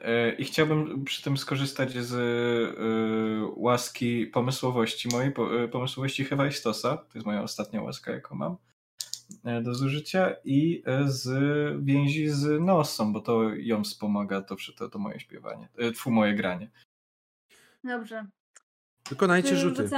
E, 0.00 0.32
I 0.32 0.44
chciałbym 0.44 1.04
przy 1.04 1.22
tym 1.22 1.36
skorzystać 1.36 1.92
z 1.92 2.14
e, 2.14 3.52
łaski 3.56 4.26
pomysłowości 4.26 5.08
mojej, 5.12 5.32
e, 5.64 5.68
pomysłowości 5.68 6.24
Hewajstosa. 6.24 6.96
To 6.96 7.10
jest 7.14 7.26
moja 7.26 7.42
ostatnia 7.42 7.82
łaska, 7.82 8.12
jaką 8.12 8.34
mam 8.34 8.56
do 9.62 9.74
zużycia. 9.74 10.34
I 10.44 10.82
z 11.06 11.28
więzi 11.84 12.28
z 12.28 12.60
Nosą, 12.60 13.12
bo 13.12 13.20
to 13.20 13.54
ją 13.54 13.84
wspomaga 13.84 14.42
to, 14.42 14.56
to, 14.76 14.88
to 14.88 14.98
moje 14.98 15.20
śpiewanie, 15.20 15.68
tfu, 15.94 16.10
moje 16.10 16.34
granie. 16.34 16.70
Dobrze. 17.84 18.26
Wykonajcie 19.08 19.48
Czy 19.48 19.56
rzuty. 19.56 19.88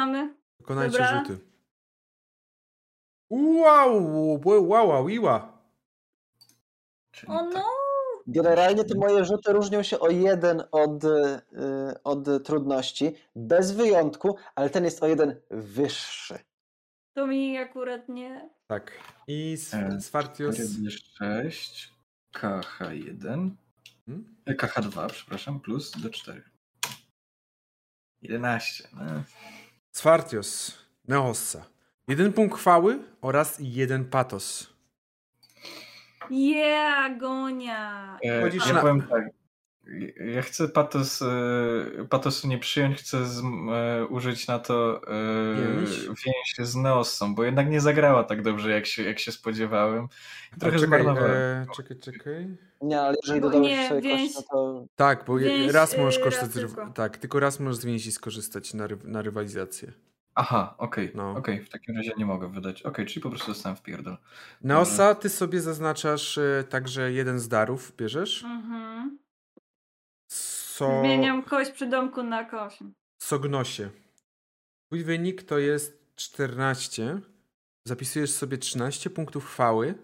Wykonajcie 0.60 0.98
Dobra. 0.98 1.24
rzuty. 1.24 1.53
Wow, 3.38 4.40
wow, 4.44 5.06
wow. 5.22 5.40
Czyli 7.12 7.32
O 7.32 7.38
tak. 7.38 7.54
no! 7.54 7.64
Generalnie 8.26 8.84
te 8.84 8.94
moje 8.94 9.24
rzuty 9.24 9.52
różnią 9.52 9.82
się 9.82 9.98
o 9.98 10.10
jeden 10.10 10.62
od, 10.72 11.04
y, 11.04 11.40
od 12.04 12.44
trudności, 12.44 13.14
bez 13.36 13.72
wyjątku, 13.72 14.36
ale 14.54 14.70
ten 14.70 14.84
jest 14.84 15.02
o 15.02 15.06
jeden 15.06 15.40
wyższy. 15.50 16.38
To 17.16 17.26
mi 17.26 17.58
akurat 17.58 18.08
nie. 18.08 18.50
Tak. 18.66 18.92
I 19.26 19.52
s- 19.52 19.74
E, 19.74 20.00
Sfartios. 20.00 20.56
6, 21.18 21.92
KH1, 22.36 23.50
Hmm? 24.06 24.36
e, 24.46 24.54
KH2, 24.54 25.06
przepraszam, 25.08 25.60
plus 25.60 25.92
D4. 25.96 26.40
11. 28.22 28.88
No. 28.92 29.22
Sfartios. 29.92 30.78
Neossa. 31.08 31.64
Jeden 32.08 32.32
punkt 32.32 32.58
chwały 32.58 32.98
oraz 33.20 33.56
jeden 33.60 34.04
patos. 34.04 34.74
Yeah, 36.30 37.18
gonia! 37.18 38.18
E, 38.24 38.42
Chodzisz 38.42 38.66
ja 38.66 38.72
na- 38.72 38.80
powiem 38.80 39.02
tak. 39.02 39.24
Ja 40.34 40.42
chcę 40.42 40.68
patos, 40.68 41.22
e, 41.22 41.26
patosu 42.10 42.48
nie 42.48 42.58
przyjąć, 42.58 42.98
chcę 42.98 43.26
z, 43.26 43.42
e, 43.72 44.06
użyć 44.06 44.46
na 44.46 44.58
to 44.58 45.00
e, 45.08 45.76
Więź? 45.80 46.00
więź 46.26 46.68
z 46.68 46.76
Neosą, 46.76 47.34
bo 47.34 47.44
jednak 47.44 47.70
nie 47.70 47.80
zagrała 47.80 48.24
tak 48.24 48.42
dobrze, 48.42 48.70
jak 48.70 48.86
się, 48.86 49.02
jak 49.02 49.18
się 49.18 49.32
spodziewałem. 49.32 50.08
Trochę 50.60 50.76
czekaj, 50.78 50.86
zmarnowałem. 50.88 51.30
e, 51.32 51.66
czekaj, 51.76 51.98
czekaj. 51.98 52.56
Nie, 52.82 53.00
ale 53.00 53.16
jeżeli 53.22 53.40
Bo 53.40 53.46
dodałeś 53.50 53.68
nie, 53.68 53.88
sobie 53.88 54.00
więź- 54.00 54.34
kość, 54.34 54.34
no 54.34 54.42
to 54.58 54.86
Tak, 54.96 55.24
bo 55.24 55.38
Więź, 55.38 55.72
raz 55.72 55.98
możesz 55.98 56.18
korzystać. 56.18 56.46
raz 56.48 56.54
z 56.54 56.58
ryw- 56.58 56.74
tylko. 56.74 56.90
Tak, 56.92 57.16
tylko 57.18 57.40
raz 57.40 57.60
możesz 57.60 57.76
z 57.80 57.84
więzi 57.84 58.12
skorzystać 58.12 58.74
na, 58.74 58.86
ry- 58.86 59.04
na 59.04 59.22
rywalizację. 59.22 59.92
Aha, 60.34 60.74
okej, 60.78 61.12
No. 61.14 61.30
okej, 61.30 61.60
w 61.62 61.68
takim 61.68 61.96
razie 61.96 62.12
nie 62.16 62.26
mogę 62.26 62.48
wydać. 62.52 62.82
Okej, 62.82 63.06
czyli 63.06 63.20
po 63.22 63.30
prostu 63.30 63.48
dostałem 63.48 63.76
w 63.76 63.82
pierdol. 63.82 64.16
Neosa, 64.60 65.14
ty 65.14 65.28
sobie 65.28 65.60
zaznaczasz 65.60 66.38
e, 66.38 66.64
także 66.68 67.12
jeden 67.12 67.40
z 67.40 67.48
darów, 67.48 67.96
bierzesz. 67.96 68.44
Mhm. 68.44 69.18
So... 70.30 71.00
Zmieniam 71.00 71.42
kość 71.42 71.70
przy 71.70 71.86
domku 71.86 72.22
na 72.22 72.44
kość. 72.44 72.78
Sognosie. 73.22 73.90
Twój 74.86 75.04
wynik 75.04 75.42
to 75.42 75.58
jest 75.58 76.14
14. 76.16 77.20
Zapisujesz 77.86 78.30
sobie 78.30 78.58
13 78.58 79.10
punktów 79.10 79.46
chwały. 79.46 79.94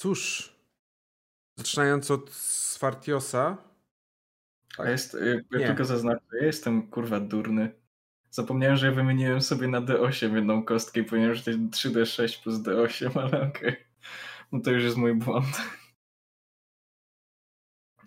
Cóż, 0.00 0.52
zaczynając 1.58 2.10
od 2.10 2.30
Swartiosa. 2.30 3.56
A 4.78 4.90
jest, 4.90 5.14
y, 5.14 5.44
ja 5.50 5.58
Nie. 5.58 5.66
tylko 5.66 5.84
zaznaczę, 5.84 6.24
ja 6.40 6.46
jestem 6.46 6.90
kurwa 6.90 7.20
durny. 7.20 7.72
Zapomniałem, 8.30 8.76
że 8.76 8.86
ja 8.86 8.92
wymieniłem 8.92 9.40
sobie 9.40 9.68
na 9.68 9.80
D8 9.80 10.34
jedną 10.34 10.62
kostkę 10.62 11.00
i 11.00 11.04
powinienem 11.04 11.34
rzucić 11.34 11.56
3D6 11.56 12.42
plus 12.42 12.56
D8, 12.56 13.20
ale 13.20 13.48
okej. 13.48 13.76
No 14.52 14.60
to 14.60 14.70
już 14.70 14.84
jest 14.84 14.96
mój 14.96 15.14
błąd. 15.14 15.46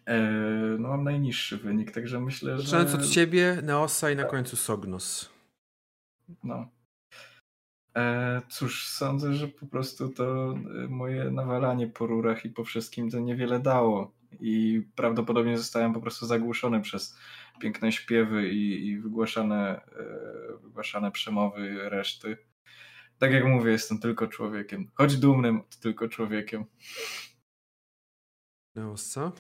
Eee, 0.06 0.80
no 0.80 0.90
mam 0.90 1.04
najniższy 1.04 1.58
wynik, 1.58 1.92
także 1.92 2.20
myślę, 2.20 2.58
że... 2.58 2.64
Zaczynając 2.64 2.94
od 2.94 3.10
ciebie, 3.10 3.58
Neosa 3.64 4.12
i 4.12 4.16
na 4.16 4.24
końcu 4.24 4.56
Sognos. 4.56 5.30
No. 6.44 6.68
E, 7.98 8.42
cóż, 8.50 8.88
sądzę, 8.88 9.34
że 9.34 9.48
po 9.48 9.66
prostu 9.66 10.10
to 10.10 10.54
e, 10.54 10.88
moje 10.88 11.32
nawalanie 11.32 11.88
po 11.88 12.08
rurach 12.08 12.46
i 12.46 12.50
po 12.50 12.64
wszystkim 12.64 13.10
to 13.12 13.20
niewiele 13.20 13.60
dało. 13.60 14.12
I 14.40 14.84
prawdopodobnie 14.96 15.58
zostałem 15.58 15.94
po 15.94 16.02
prostu 16.02 16.26
zagłuszony 16.26 16.82
przez 16.82 17.18
piękne 17.60 17.92
śpiewy 17.92 18.50
i, 18.50 18.88
i 18.88 19.00
wygłaszane, 19.00 19.82
e, 19.86 20.58
wygłaszane 20.62 21.12
przemowy 21.12 21.90
reszty. 21.90 22.38
Tak 23.18 23.32
jak 23.32 23.46
mówię, 23.46 23.72
jestem 23.72 24.00
tylko 24.00 24.28
człowiekiem. 24.28 24.92
Choć 24.96 25.18
dumnym, 25.18 25.62
to 25.62 25.82
tylko 25.82 26.08
człowiekiem. 26.08 26.66
Neosa. 28.76 29.32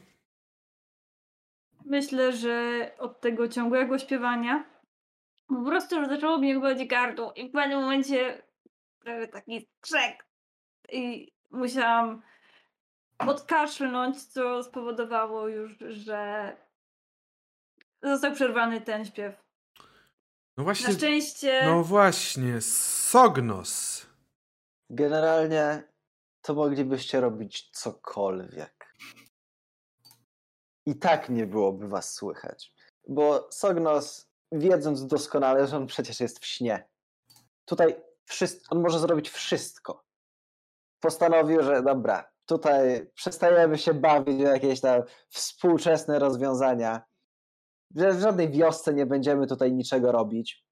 Myślę, 1.85 2.33
że 2.33 2.91
od 2.99 3.21
tego 3.21 3.47
ciągłego 3.47 3.99
śpiewania 3.99 4.73
po 5.47 5.63
prostu 5.65 5.99
już 5.99 6.07
zaczęło 6.07 6.37
mnie 6.37 6.59
boleć 6.59 6.87
gardło 6.87 7.33
i 7.33 7.49
w 7.49 7.51
pewnym 7.51 7.81
momencie 7.81 8.43
prawie 8.99 9.27
taki 9.27 9.61
strzek 9.61 10.25
i 10.91 11.31
musiałam 11.51 12.21
odkaszlnąć, 13.19 14.25
co 14.25 14.63
spowodowało 14.63 15.47
już, 15.47 15.77
że 15.79 16.51
został 18.03 18.33
przerwany 18.33 18.81
ten 18.81 19.05
śpiew. 19.05 19.43
No 19.77 19.83
Na 20.57 20.63
właśnie. 20.63 20.93
szczęście 20.93 21.61
No 21.65 21.83
właśnie, 21.83 22.61
Sognos. 22.61 24.05
generalnie 24.89 25.83
to 26.41 26.53
moglibyście 26.53 27.21
robić 27.21 27.69
cokolwiek. 27.71 28.93
I 30.85 30.99
tak 30.99 31.29
nie 31.29 31.47
byłoby 31.47 31.87
was 31.87 32.13
słychać. 32.13 32.73
Bo 33.07 33.47
Sognos, 33.51 34.29
wiedząc 34.51 35.07
doskonale, 35.07 35.67
że 35.67 35.77
on 35.77 35.87
przecież 35.87 36.19
jest 36.19 36.39
w 36.39 36.45
śnie, 36.45 36.89
tutaj 37.65 38.01
wszystko, 38.25 38.75
on 38.75 38.81
może 38.81 38.99
zrobić 38.99 39.29
wszystko. 39.29 40.05
Postanowił, 40.99 41.63
że 41.63 41.83
dobra, 41.83 42.31
tutaj 42.45 43.07
przestajemy 43.13 43.77
się 43.77 43.93
bawić 43.93 44.37
w 44.37 44.39
jakieś 44.39 44.81
tam 44.81 45.01
współczesne 45.29 46.19
rozwiązania, 46.19 47.01
w 47.95 48.19
żadnej 48.19 48.51
wiosce 48.51 48.93
nie 48.93 49.05
będziemy 49.05 49.47
tutaj 49.47 49.73
niczego 49.73 50.11
robić. 50.11 50.63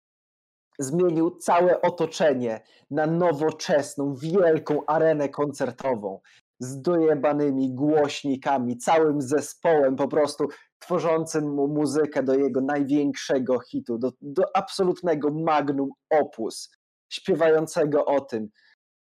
Zmienił 0.80 1.38
całe 1.38 1.82
otoczenie 1.82 2.62
na 2.92 3.08
nowoczesną, 3.08 4.16
wielką 4.16 4.86
arenę 4.86 5.30
koncertową 5.30 6.20
z 6.60 6.82
dojebanymi 6.82 7.74
głośnikami, 7.74 8.78
całym 8.78 9.22
zespołem 9.22 9.96
po 9.96 10.08
prostu 10.08 10.48
tworzącym 10.80 11.54
mu 11.54 11.68
muzykę 11.68 12.24
do 12.24 12.34
jego 12.36 12.62
największego 12.62 13.60
hitu, 13.60 13.98
do, 13.98 14.12
do 14.22 14.44
absolutnego 14.58 15.30
magnum 15.32 15.90
opus, 16.10 16.72
śpiewającego 17.10 18.06
o 18.06 18.22
tym, 18.22 18.50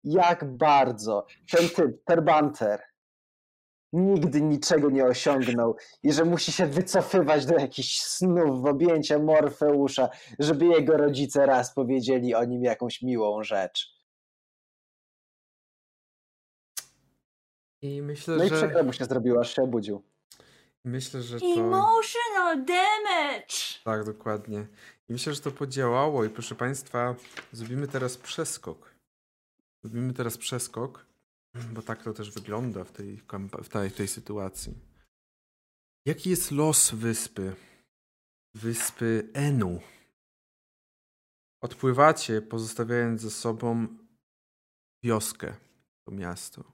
jak 0.03 0.57
bardzo 0.57 1.25
ten 1.51 1.69
typ, 1.69 2.03
Terbanter, 2.05 2.81
nigdy 3.93 4.41
niczego 4.41 4.89
nie 4.89 5.05
osiągnął 5.05 5.75
i 6.03 6.13
że 6.13 6.25
musi 6.25 6.51
się 6.51 6.65
wycofywać 6.65 7.45
do 7.45 7.53
jakichś 7.55 7.99
snów 7.99 8.61
w 8.61 8.65
objęcia 8.65 9.19
Morfeusza, 9.19 10.09
żeby 10.39 10.65
jego 10.65 10.97
rodzice 10.97 11.45
raz 11.45 11.73
powiedzieli 11.73 12.35
o 12.35 12.45
nim 12.45 12.63
jakąś 12.63 13.01
miłą 13.01 13.43
rzecz. 13.43 14.01
I 17.81 18.01
myślę, 18.01 18.35
No 18.35 18.43
i 18.43 18.49
że. 18.49 18.55
przykro 18.55 18.83
mu 18.83 18.93
się 18.93 19.05
zrobiło, 19.05 19.39
aż 19.41 19.55
się 19.55 19.61
obudził. 19.61 20.03
Myślę, 20.85 21.21
że 21.21 21.39
to. 21.39 21.45
emotional 21.45 22.65
damage! 22.65 23.55
Tak, 23.83 24.03
dokładnie. 24.03 24.67
I 25.09 25.13
myślę, 25.13 25.33
że 25.33 25.41
to 25.41 25.51
podziałało. 25.51 26.25
I 26.25 26.29
proszę 26.29 26.55
Państwa, 26.55 27.15
zrobimy 27.51 27.87
teraz 27.87 28.17
przeskok. 28.17 28.90
Zrobimy 29.83 30.13
teraz 30.13 30.37
przeskok, 30.37 31.05
bo 31.73 31.81
tak 31.81 32.03
to 32.03 32.13
też 32.13 32.31
wygląda 32.31 32.83
w 32.83 32.91
tej, 32.91 33.17
w 33.63 33.69
tej, 33.69 33.89
w 33.89 33.95
tej 33.95 34.07
sytuacji. 34.07 34.73
Jaki 36.05 36.29
jest 36.29 36.51
los 36.51 36.91
wyspy? 36.91 37.55
Wyspy 38.55 39.29
Enu. 39.33 39.79
Odpływacie, 41.63 42.41
pozostawiając 42.41 43.21
za 43.21 43.29
sobą 43.29 43.87
wioskę, 45.03 45.55
to 46.05 46.11
miasto. 46.11 46.71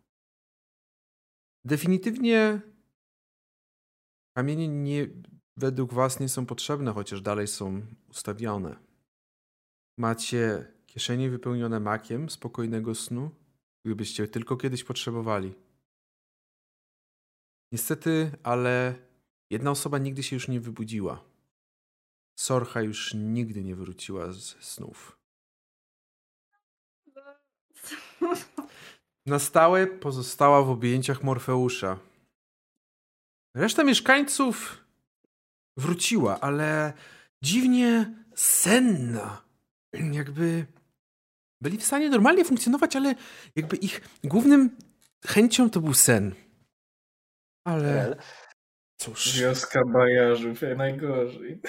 Definitywnie 1.66 2.62
kamienie 4.38 4.68
nie, 4.68 5.08
według 5.58 5.94
Was 5.94 6.20
nie 6.20 6.30
są 6.30 6.46
potrzebne, 6.46 6.94
chociaż 6.94 7.22
dalej 7.22 7.48
są 7.48 7.82
ustawione. 8.10 8.80
Macie 9.98 10.72
kieszenie 10.98 11.30
wypełnione 11.30 11.80
makiem 11.80 12.30
spokojnego 12.30 12.96
snu, 12.96 13.32
gdybyście 13.86 14.28
tylko 14.28 14.58
kiedyś 14.58 14.84
potrzebowali. 14.84 15.54
Niestety, 17.72 18.32
ale 18.44 18.96
jedna 19.50 19.72
osoba 19.72 19.98
nigdy 19.98 20.24
się 20.24 20.36
już 20.36 20.48
nie 20.48 20.60
wybudziła. 20.60 21.24
Sorcha 22.40 22.82
już 22.82 23.14
nigdy 23.14 23.64
nie 23.64 23.76
wróciła 23.76 24.32
z 24.32 24.64
snów. 24.64 25.18
Na 29.26 29.40
stałe 29.40 29.88
pozostała 29.88 30.64
w 30.64 30.70
objęciach 30.70 31.24
Morfeusza. 31.24 32.00
Reszta 33.56 33.84
mieszkańców 33.84 34.84
wróciła, 35.78 36.40
ale 36.40 36.94
dziwnie 37.42 38.16
senna. 38.36 39.42
Jakby 39.94 40.77
byli 41.62 41.78
w 41.78 41.86
stanie 41.86 42.10
normalnie 42.10 42.46
funkcjonować, 42.46 42.96
ale 42.96 43.16
jakby 43.56 43.76
ich 43.78 44.02
głównym 44.24 44.78
chęcią 45.26 45.70
to 45.70 45.80
był 45.82 45.94
sen. 45.94 46.36
Ale 47.68 48.18
cóż, 49.00 49.40
Wioska 49.40 49.82
bajarzów, 49.86 50.62
jak 50.62 50.78
najgorzej. 50.78 51.62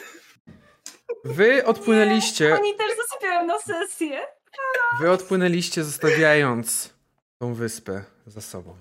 wy 1.24 1.64
odpłynęliście, 1.64 2.54
Oni 2.54 2.76
też 2.76 2.90
zasypiają 2.96 3.46
na 3.46 3.58
sesję. 3.58 4.20
wy 5.00 5.10
odpłynęliście 5.10 5.84
zostawiając 5.84 6.94
tą 7.38 7.54
wyspę 7.54 8.04
za 8.26 8.40
sobą. 8.40 8.76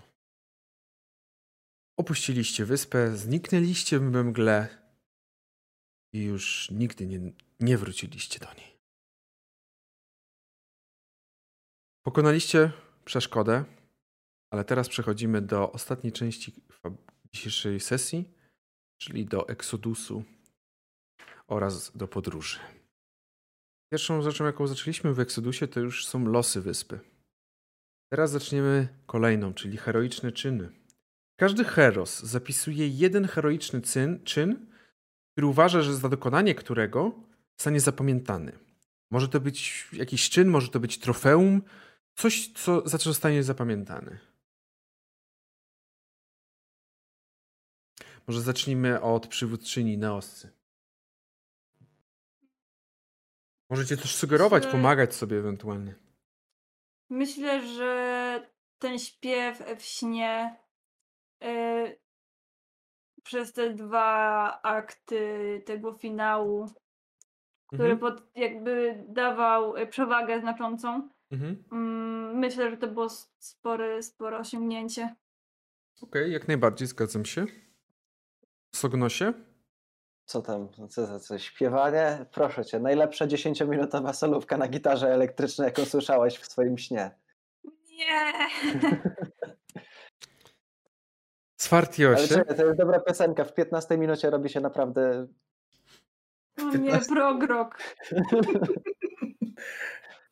Opuściliście 2.00 2.66
wyspę, 2.66 3.18
zniknęliście 3.18 4.00
we 4.00 4.24
mgle 4.24 4.68
i 6.14 6.24
już 6.24 6.72
nigdy 6.72 7.06
nie, 7.08 7.20
nie 7.60 7.78
wróciliście 7.78 8.40
do 8.40 8.54
niej. 8.54 8.77
Pokonaliście 12.08 12.72
przeszkodę, 13.06 13.64
ale 14.52 14.66
teraz 14.66 14.90
przechodzimy 14.90 15.42
do 15.42 15.72
ostatniej 15.72 16.14
części 16.14 16.54
dzisiejszej 17.34 17.80
sesji, 17.80 18.34
czyli 18.98 19.26
do 19.26 19.50
Eksodusu 19.50 20.24
oraz 21.48 21.98
do 21.98 22.08
podróży. 22.08 22.60
Pierwszą 23.92 24.22
rzeczą, 24.22 24.46
jaką 24.46 24.68
zaczęliśmy 24.68 25.14
w 25.14 25.20
Eksodusie, 25.20 25.68
to 25.68 25.80
już 25.80 26.06
są 26.06 26.26
losy 26.26 26.62
wyspy. 26.62 27.00
Teraz 28.12 28.32
zaczniemy 28.32 28.88
kolejną, 29.06 29.54
czyli 29.54 29.78
heroiczne 29.78 30.32
czyny. 30.32 30.70
Każdy 31.40 31.64
heros 31.64 32.24
zapisuje 32.24 32.88
jeden 32.88 33.28
heroiczny 33.28 33.82
czyn, 33.82 34.24
czyn, 34.24 34.68
który 35.32 35.48
uważa, 35.48 35.82
że 35.82 35.96
za 35.96 36.10
dokonanie 36.10 36.56
którego 36.56 37.12
zostanie 37.58 37.80
zapamiętany. 37.80 38.52
Może 39.12 39.28
to 39.30 39.40
być 39.40 39.88
jakiś 39.94 40.30
czyn, 40.30 40.48
może 40.48 40.68
to 40.68 40.80
być 40.80 41.00
trofeum, 41.00 41.62
coś, 42.18 42.48
co, 42.54 42.88
za 42.90 42.98
co 42.98 43.04
zostanie 43.04 43.44
zapamiętany. 43.44 44.20
Może 48.28 48.42
zacznijmy 48.42 49.02
od 49.02 49.28
przywódczyni 49.28 49.98
Neoscy. 49.98 50.52
Możecie 53.70 53.98
też 53.98 54.16
sugerować, 54.16 54.64
Myślę- 54.64 54.72
pomagać 54.80 55.16
sobie 55.16 55.38
ewentualnie. 55.38 55.96
Myślę, 57.10 57.68
że 57.68 58.50
ten 58.80 59.00
śpiew 59.00 59.64
w 59.78 59.82
śnie 59.82 60.60
y, 61.44 62.00
przez 63.24 63.54
te 63.54 63.74
dwa 63.74 64.60
akty 64.62 65.64
tego 65.66 65.94
finału, 65.94 66.66
który 67.68 67.92
Mhm. 67.92 68.00
pod, 68.00 68.36
jakby 68.36 69.06
dawał 69.10 69.76
y, 69.78 69.88
przewagę 69.88 70.40
znaczącą, 70.42 71.10
Mhm. 71.32 71.64
mm, 71.72 72.38
myślę, 72.38 72.72
że 72.72 72.78
to 72.78 72.88
było 72.88 73.10
spore, 73.40 74.04
spore 74.04 74.38
osiągnięcie. 74.38 75.16
Okej, 76.02 76.32
jak 76.32 76.48
najbardziej 76.48 76.88
zgadzam 76.88 77.26
się. 77.26 77.46
Sognosie? 78.76 79.34
Co 80.26 80.42
tam? 80.42 80.70
Co, 80.90 81.08
co, 81.08 81.20
co, 81.20 81.40
śpiewanie? 81.40 82.26
Proszę 82.32 82.66
cię, 82.66 82.80
najlepsza 82.80 83.28
10-minutowa 83.28 84.14
solówka 84.14 84.58
na 84.58 84.68
gitarze 84.68 85.14
elektrycznej, 85.14 85.66
jaką 85.66 85.86
słyszałeś 85.86 86.38
w 86.38 86.52
swoim 86.52 86.78
śnie. 86.78 87.12
Nie! 87.90 88.34
Ale 91.58 91.62
Swartiosie? 91.62 92.28
czekaj, 92.28 92.58
to 92.58 92.66
jest 92.66 92.78
dobra 92.78 93.00
piosenka. 93.00 93.44
W 93.44 93.54
15 93.54 93.98
minucie 93.98 94.30
robi 94.30 94.50
się 94.50 94.60
naprawdę... 94.60 95.28
O 96.62 96.78
nie, 96.78 97.00
progrok. 97.10 97.78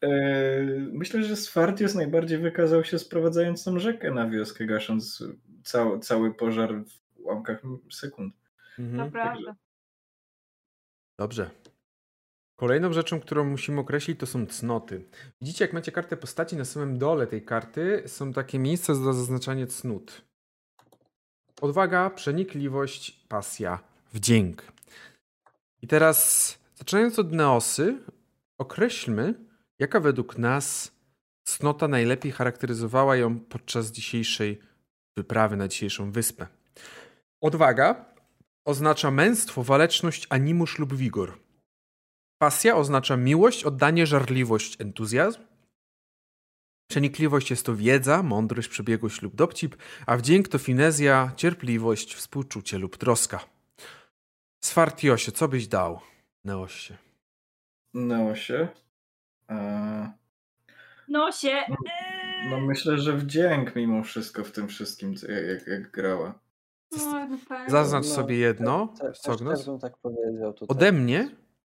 E, 0.02 0.62
Myślę, 0.92 1.24
że 1.24 1.36
Sfartius 1.36 1.96
najbardziej 1.96 2.38
wykazał 2.38 2.84
się 2.84 3.00
sprowadzając 3.00 3.64
tą 3.64 3.80
rzekę 3.80 4.12
na 4.12 4.30
wioskę, 4.30 4.66
gasząc 4.66 5.24
cały, 5.64 6.00
cały 6.00 6.34
pożar 6.34 6.74
w 6.86 7.20
ułamkach 7.20 7.62
sekund. 7.92 8.34
Mhm. 8.80 8.98
Naprawdę. 8.98 9.56
Dobrze. 11.20 11.50
Kolejną 12.56 12.94
rzeczą, 12.94 13.20
którą 13.20 13.46
musimy 13.46 13.80
określić, 13.80 14.20
to 14.20 14.26
są 14.26 14.46
cnoty. 14.46 15.04
Widzicie, 15.42 15.66
jak 15.66 15.74
macie 15.74 15.92
kartę 15.92 16.18
postaci, 16.18 16.56
na 16.56 16.66
samym 16.66 16.98
dole 16.98 17.28
tej 17.28 17.46
karty 17.46 18.04
są 18.08 18.34
takie 18.34 18.60
miejsca 18.60 18.94
do 18.94 19.14
zaznaczania 19.14 19.68
cnót. 19.68 20.22
Odwaga, 21.62 22.10
przenikliwość, 22.10 23.26
pasja, 23.28 23.80
wdzięk. 24.14 24.64
I 25.82 25.88
teraz, 25.88 26.60
zaczynając 26.76 27.20
od 27.20 27.32
Neosy, 27.32 27.98
określmy, 28.58 29.34
jaka 29.80 30.00
według 30.00 30.38
nas 30.38 30.92
cnota 31.44 31.88
najlepiej 31.88 32.32
charakteryzowała 32.32 33.16
ją 33.16 33.40
podczas 33.40 33.92
dzisiejszej 33.92 34.60
wyprawy 35.18 35.58
na 35.58 35.68
dzisiejszą 35.68 36.12
wyspę. 36.12 36.48
Odwaga 37.42 38.06
oznacza 38.66 39.12
męstwo, 39.12 39.64
waleczność, 39.64 40.28
animusz 40.30 40.80
lub 40.80 40.94
wigor. 40.94 41.40
Pasja 42.38 42.76
oznacza 42.76 43.18
miłość, 43.18 43.64
oddanie, 43.64 44.08
żarliwość, 44.08 44.82
entuzjazm. 44.82 45.42
Przenikliwość 46.90 47.50
jest 47.50 47.66
to 47.66 47.76
wiedza, 47.76 48.24
mądrość, 48.24 48.68
przebiegłość 48.68 49.22
lub 49.22 49.36
dowcip, 49.36 49.76
a 50.06 50.18
wdzięk 50.18 50.48
to 50.48 50.58
finezja, 50.58 51.32
cierpliwość, 51.36 52.16
współczucie 52.16 52.78
lub 52.78 52.98
troska. 52.98 53.46
Swartiosie, 54.64 55.32
co 55.32 55.48
byś 55.48 55.68
dał 55.68 56.00
Neosie? 56.44 56.98
Neosie. 57.94 58.68
E, 59.50 60.12
No 61.08 61.32
się. 61.32 61.64
No 62.50 62.60
myślę, 62.60 62.98
że 62.98 63.18
wdzięk 63.18 63.76
mimo 63.76 64.04
wszystko 64.04 64.44
w 64.44 64.52
tym 64.52 64.68
wszystkim, 64.68 65.14
jak, 65.50 65.68
jak, 65.68 65.92
grała. 65.92 66.40
No, 66.92 67.28
no. 67.30 67.38
Zaznacz 67.68 68.06
No, 68.06 68.14
sobie 68.14 68.38
jedno, 68.38 68.94
bym 69.66 69.80
tak 69.80 69.98
powiedział 69.98 70.54
tutaj. 70.54 70.78
Ode 70.78 70.92
mnie 70.92 71.30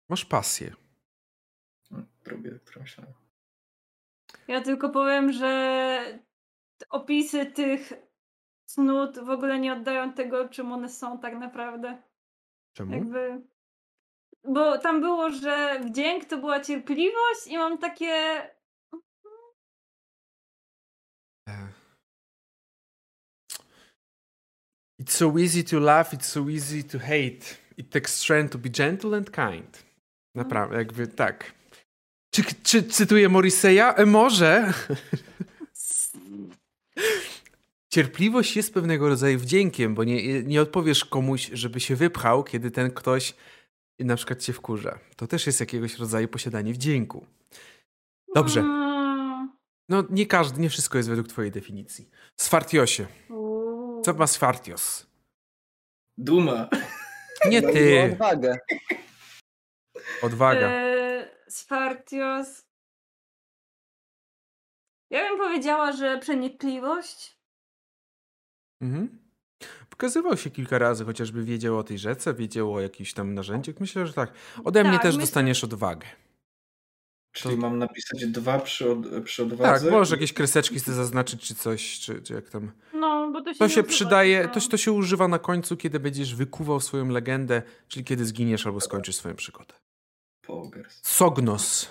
masz 0.09 0.25
pasję. 0.25 0.73
Próbuję, 2.25 2.59
którą 2.65 2.83
myślałem. 2.83 3.13
Ja 4.49 4.61
tylko 4.61 4.91
powiem, 4.91 5.33
że 5.33 6.01
opisy 6.91 7.47
tych 7.47 7.93
cnót 8.67 9.19
w 9.19 9.31
ogóle 9.31 9.59
nie 9.59 9.73
oddają 9.73 10.13
tego, 10.13 10.49
czym 10.49 10.73
one 10.73 10.89
są 10.89 11.19
tak 11.19 11.35
naprawdę. 11.39 12.03
Czemu? 12.73 12.95
Jakby. 12.95 13.41
Bo 14.49 14.79
tam 14.79 15.01
było, 15.01 15.31
że 15.31 15.81
wdzięk 15.85 16.25
to 16.25 16.39
była 16.39 16.61
cierpliwość 16.61 17.47
i 17.47 17.59
mam 17.59 17.79
takie. 17.79 18.43
It's 25.01 25.13
so 25.13 25.39
easy 25.39 25.65
to 25.65 25.81
laugh, 25.81 26.13
it's 26.13 26.25
so 26.25 26.51
easy 26.51 26.85
to 26.85 26.99
hate. 26.99 27.57
It 27.77 27.91
takes 27.91 28.15
strength 28.15 28.53
to 28.53 28.59
be 28.59 28.69
gentle 28.69 29.17
and 29.17 29.31
kind. 29.31 29.85
Naprawdę, 30.35 30.77
jakby 30.77 31.07
tak. 31.07 31.55
Czy, 32.35 32.43
czy 32.63 32.83
cytuję 32.83 33.29
Morriseya? 33.29 33.95
E, 33.97 34.07
może. 34.07 34.73
Cierpliwość 37.93 38.57
jest 38.57 38.75
pewnego 38.75 39.09
rodzaju 39.09 39.39
wdziękiem, 39.39 39.95
bo 39.95 40.05
nie, 40.05 40.43
nie 40.43 40.63
odpowiesz 40.63 41.05
komuś, 41.05 41.51
żeby 41.53 41.81
się 41.81 41.97
wypchał, 41.97 42.45
kiedy 42.45 42.71
ten 42.71 42.91
ktoś 42.91 43.35
na 43.99 44.17
przykład 44.17 44.43
cię 44.43 44.53
wkurza. 44.53 44.99
To 45.17 45.27
też 45.27 45.47
jest 45.47 45.61
jakiegoś 45.61 45.99
rodzaju 45.99 46.29
posiadanie 46.29 46.73
wdzięku. 46.73 47.27
Dobrze. 48.35 48.61
Mm. 48.61 49.53
No, 49.89 50.05
nie 50.11 50.27
każdy, 50.27 50.61
nie 50.61 50.71
wszystko 50.71 50.99
jest 50.99 51.09
według 51.09 51.29
twojej 51.29 51.53
definicji. 51.53 52.11
Sfartiosie. 52.41 53.07
Co 54.05 54.15
ma 54.15 54.27
Sfartios? 54.27 55.07
Duma. 56.19 56.69
Nie 57.49 57.61
No 57.61 57.71
i 57.71 57.73
ty. 57.73 58.11
Odwagę. 58.13 58.59
Odwaga. 60.23 60.69
E, 60.69 61.29
Sfartios. 61.49 62.67
Ja 65.11 65.29
bym 65.29 65.39
powiedziała, 65.39 65.93
że 65.93 66.19
przenikliwość. 66.19 67.39
Mhm. 68.83 69.24
Pokazywał 69.91 70.37
się 70.37 70.51
kilka 70.51 70.79
razy, 70.79 71.05
chociażby 71.05 71.45
wiedział 71.45 71.79
o 71.79 71.85
tej 71.85 71.99
rzece, 71.99 72.35
wiedział 72.35 72.75
o 72.75 72.81
jakichś 72.81 73.13
tam 73.13 73.35
narzędziach. 73.35 73.81
Myślę, 73.81 74.07
że 74.07 74.13
tak. 74.13 74.33
Ode 74.65 74.85
mnie 74.85 74.93
Tak, 74.93 75.03
też 75.03 75.15
myślę- 75.15 75.21
dostaniesz 75.27 75.65
odwagę. 75.65 76.07
Czyli 77.33 77.57
mam 77.57 77.79
napisać 77.79 78.27
dwa 78.27 78.59
przy, 78.59 78.91
od, 78.93 78.99
przy 79.25 79.43
Tak, 79.45 79.53
odwadze? 79.53 79.91
możesz 79.91 80.11
jakieś 80.11 80.33
kreseczki 80.33 80.81
sobie 80.81 80.95
zaznaczyć, 80.97 81.43
czy 81.43 81.55
coś, 81.55 81.99
czy, 82.01 82.23
czy 82.23 82.35
jak 82.35 82.51
tam. 82.51 82.73
No, 82.93 83.31
bo 83.33 83.41
to 83.43 83.53
się 83.55 83.59
To 83.59 83.69
się 83.69 83.81
używa 83.81 83.89
przydaje, 83.89 84.49
to, 84.49 84.61
to 84.61 84.77
się 84.77 84.93
używa 84.93 85.29
na 85.29 85.39
końcu, 85.39 85.77
kiedy 85.77 86.01
będziesz 86.01 86.35
wykuwał 86.35 86.81
swoją 86.81 87.09
legendę, 87.09 87.63
czyli 87.89 88.05
kiedy 88.05 88.25
zginiesz 88.25 88.67
albo 88.67 88.81
skończysz 88.81 89.17
swoją 89.17 89.35
przygodę. 89.35 89.75
Pogers. 90.47 91.01
Sognos. 91.09 91.89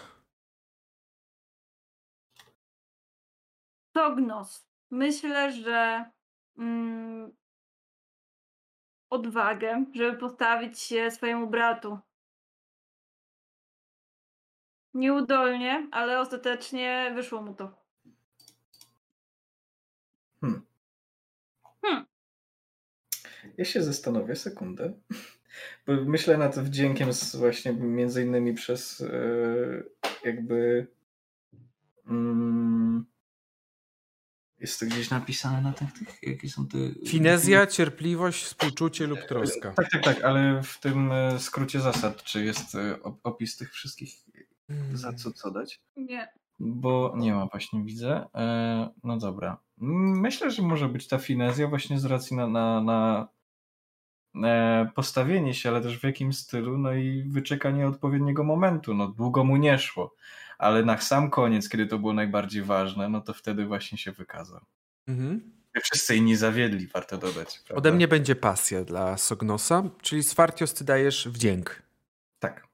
Sognos. 3.98 4.66
Myślę, 4.92 5.52
że 5.64 6.06
mm, 6.58 7.32
odwagę, 9.14 9.86
żeby 9.96 10.18
postawić 10.18 10.80
się 10.80 11.12
swojemu 11.12 11.48
bratu. 11.48 12.00
Nieudolnie, 14.94 15.88
ale 15.92 16.20
ostatecznie 16.20 17.12
wyszło 17.16 17.42
mu 17.42 17.54
to. 17.54 17.84
Hmm. 20.42 20.62
Hmm. 21.82 22.06
Ja 23.58 23.66
się 23.66 23.84
zastanowię 23.84 24.36
sekundę. 24.36 24.94
Bo 25.88 25.94
myślę 25.94 26.38
nad 26.38 26.60
wdziękiem 26.60 27.14
z 27.14 27.36
właśnie 27.36 27.74
między 27.74 28.24
innymi 28.24 28.54
przez 28.54 29.02
e, 29.02 29.84
jakby 30.24 30.88
mm, 32.08 33.06
jest 34.64 34.80
to 34.80 34.86
gdzieś 34.86 35.10
napisane 35.10 35.62
na 35.62 35.74
tych, 35.74 35.94
tych 35.94 36.24
jakie 36.24 36.50
są 36.50 36.68
te... 36.68 36.78
Finezja, 37.08 37.68
cierpliwość, 37.68 38.44
współczucie 38.44 39.08
lub 39.08 39.20
troska. 39.20 39.74
Tak, 39.74 39.90
tak, 39.92 40.04
tak, 40.04 40.24
ale 40.24 40.64
w 40.64 40.80
tym 40.80 41.12
e, 41.12 41.40
skrócie 41.40 41.80
zasad, 41.80 42.24
czy 42.24 42.46
jest 42.46 42.76
e, 42.76 42.98
op- 43.04 43.20
opis 43.24 43.58
tych 43.58 43.74
wszystkich, 43.74 44.16
za 44.94 45.14
co 45.14 45.32
co 45.32 45.52
dać? 45.52 45.82
Nie. 45.98 46.28
Bo 46.60 47.14
nie 47.18 47.34
ma, 47.34 47.46
właśnie 47.46 47.84
widzę. 47.84 48.26
E, 48.36 48.90
no 49.04 49.18
dobra. 49.18 49.58
Myślę, 49.78 50.52
że 50.52 50.62
może 50.62 50.90
być 50.90 51.08
ta 51.08 51.18
finezja 51.18 51.68
właśnie 51.68 52.00
z 52.00 52.06
racji 52.06 52.36
na, 52.38 52.48
na, 52.48 52.82
na 52.82 53.28
postawienie 54.96 55.54
się, 55.54 55.70
ale 55.70 55.82
też 55.82 56.00
w 56.00 56.04
jakim 56.04 56.34
stylu, 56.34 56.78
no 56.78 56.94
i 56.94 57.24
wyczekanie 57.24 57.88
odpowiedniego 57.88 58.44
momentu. 58.44 58.94
No 58.94 59.08
długo 59.08 59.44
mu 59.44 59.58
nie 59.58 59.80
szło, 59.80 60.16
ale 60.64 60.84
na 60.86 60.98
sam 60.98 61.30
koniec, 61.30 61.70
kiedy 61.70 61.88
to 61.88 62.00
było 62.00 62.14
najbardziej 62.14 62.64
ważne, 62.64 63.10
no 63.10 63.22
to 63.22 63.34
wtedy 63.34 63.66
właśnie 63.66 63.98
się 63.98 64.12
wykazał. 64.12 64.62
Mhm. 65.08 65.52
Wszyscy 65.84 66.16
inni 66.16 66.36
zawiedli, 66.36 66.88
warto 66.88 67.18
dodać. 67.18 67.60
Prawda? 67.60 67.76
Ode 67.78 67.92
mnie 67.92 68.08
będzie 68.08 68.36
pasja 68.36 68.84
dla 68.84 69.18
Sognosa, 69.18 69.84
czyli 70.02 70.24
Swartios 70.24 70.74
ty 70.74 70.84
dajesz 70.84 71.28
wdzięk. 71.28 71.82
Tak. 72.40 72.68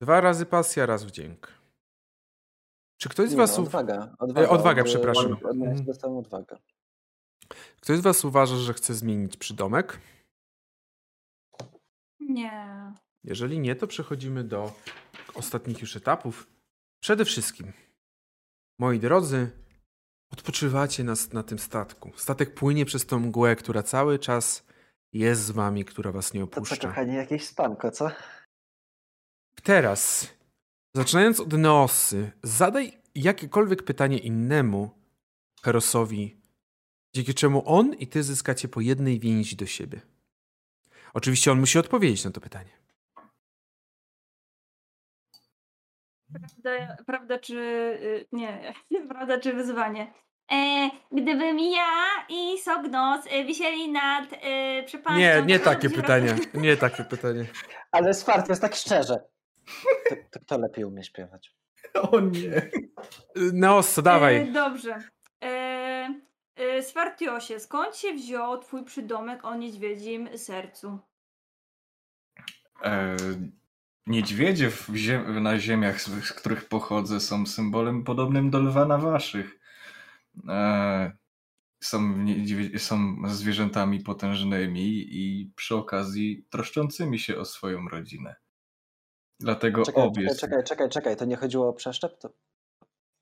Dwa 0.00 0.20
razy 0.20 0.46
pasja, 0.46 0.86
raz 0.86 1.04
wdzięk. 1.04 1.48
Czy 3.00 3.08
ktoś 3.08 3.28
z 3.28 3.32
Nie, 3.32 3.36
was... 3.38 3.56
no, 3.56 3.62
u- 3.62 3.66
odwaga. 3.66 4.16
E, 4.36 4.48
odwaga, 4.48 4.82
od- 4.82 4.88
przepraszam. 4.88 5.32
Od, 5.32 5.42
od 5.44 5.56
nas 5.56 5.68
Mhm. 5.68 5.84
dostałem 5.84 6.16
odwagę. 6.16 6.56
Ktoś 7.80 7.98
z 7.98 8.00
was 8.00 8.24
uważa, 8.24 8.56
że 8.56 8.74
chce 8.74 8.94
zmienić 8.94 9.36
przydomek? 9.36 9.98
Nie. 12.20 12.92
Jeżeli 13.24 13.58
nie, 13.58 13.76
to 13.76 13.86
przechodzimy 13.86 14.44
do 14.44 14.72
ostatnich 15.34 15.80
już 15.80 15.96
etapów. 15.96 16.46
Przede 17.02 17.24
wszystkim, 17.24 17.72
moi 18.78 18.98
drodzy, 18.98 19.50
odpoczywacie 20.32 21.04
na, 21.04 21.14
na 21.32 21.42
tym 21.42 21.58
statku. 21.58 22.12
Statek 22.16 22.54
płynie 22.54 22.84
przez 22.84 23.06
tą 23.06 23.18
mgłę, 23.20 23.56
która 23.56 23.82
cały 23.82 24.18
czas 24.18 24.66
jest 25.12 25.42
z 25.42 25.50
wami, 25.50 25.84
która 25.84 26.12
was 26.12 26.34
nie 26.34 26.40
To 26.40 26.46
co, 26.46 26.56
opuszcza. 26.56 26.88
kochani, 26.88 27.14
jakieś 27.14 27.46
spanko, 27.46 27.90
co? 27.90 28.10
Teraz, 29.62 30.28
zaczynając 30.96 31.40
od 31.40 31.52
Neosy, 31.52 32.32
zadaj 32.42 32.98
jakiekolwiek 33.14 33.82
pytanie 33.82 34.18
innemu 34.18 34.90
Herosowi, 35.62 36.40
dzięki 37.14 37.34
czemu 37.34 37.62
on 37.66 37.94
i 37.94 38.06
ty 38.06 38.22
zyskacie 38.22 38.68
po 38.68 38.80
jednej 38.80 39.20
więzi 39.20 39.56
do 39.56 39.66
siebie. 39.66 40.00
Oczywiście 41.14 41.52
on 41.52 41.60
musi 41.60 41.78
odpowiedzieć 41.78 42.24
na 42.24 42.30
to 42.30 42.40
pytanie. 42.40 42.81
Prawda, 46.32 46.96
prawda 47.06 47.38
czy... 47.38 47.54
y, 47.54 48.26
Nie, 48.32 48.74
prawda 49.10 49.40
czy 49.40 49.52
wyzwanie? 49.52 50.12
E, 50.52 50.90
gdybym 51.12 51.58
ja 51.58 52.06
i 52.28 52.58
Sognos 52.58 53.26
y, 53.26 53.44
wisieli 53.44 53.92
nad 53.92 54.32
y, 54.32 54.82
przepaścią... 54.86 55.18
Nie, 55.18 55.42
nie 55.46 55.58
takie 55.58 55.90
pytanie. 55.90 56.34
Nie 56.54 56.76
takie 56.76 57.04
pytanie. 57.04 57.44
Ale 57.90 58.14
Swart 58.14 58.48
jest 58.48 58.62
tak 58.62 58.74
szczerze. 58.74 59.24
To, 60.08 60.16
to 60.30 60.40
kto 60.40 60.58
lepiej 60.58 60.84
umie 60.84 61.04
śpiewać? 61.04 61.54
O 62.12 62.20
nie. 62.20 62.70
Neoso, 63.36 64.02
dawaj. 64.02 64.36
E, 64.36 64.52
dobrze. 64.52 65.02
E, 65.44 66.14
e, 66.56 66.82
Swartiosie, 66.82 67.60
skąd 67.60 67.96
się 67.96 68.12
wziął 68.12 68.58
twój 68.58 68.84
przydomek 68.84 69.44
o 69.44 69.54
niedźwiedzim 69.54 70.38
sercu? 70.38 70.98
E, 72.84 73.16
niedźwiedzie 74.06 74.70
ziem 74.94 75.42
na 75.42 75.58
ziemiach, 75.58 76.02
z, 76.02 76.24
z 76.24 76.32
których 76.32 76.68
pochodzę, 76.68 77.20
są 77.20 77.46
symbolem 77.46 78.04
podobnym 78.04 78.50
do 78.50 78.58
lwa 78.60 78.86
na 78.86 78.98
waszych. 78.98 79.58
E, 80.48 81.12
są, 81.82 82.26
są 82.78 83.16
zwierzętami 83.28 84.00
potężnymi 84.00 85.06
i 85.10 85.52
przy 85.56 85.76
okazji 85.76 86.46
troszczącymi 86.50 87.18
się 87.18 87.36
o 87.36 87.44
swoją 87.44 87.88
rodzinę. 87.88 88.36
Dlatego 89.40 89.82
Czekaj, 89.82 90.04
obie. 90.04 90.22
czekaj, 90.22 90.38
czekaj, 90.38 90.64
czekaj, 90.64 90.88
czekaj, 90.88 91.16
to 91.16 91.24
nie 91.24 91.36
chodziło 91.36 91.68
o 91.68 91.72
przeszczep? 91.72 92.18
To 92.18 92.34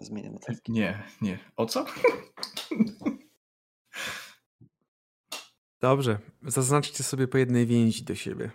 zmienię 0.01 0.31
notatki. 0.31 0.73
Nie, 0.73 1.03
nie. 1.21 1.39
O 1.57 1.67
co? 1.67 1.85
Dobrze. 5.81 6.19
Zaznaczcie 6.43 7.03
sobie 7.03 7.29
po 7.29 7.39
jednej 7.39 7.67
więzi 7.67 8.05
do 8.05 8.15
siebie. 8.15 8.51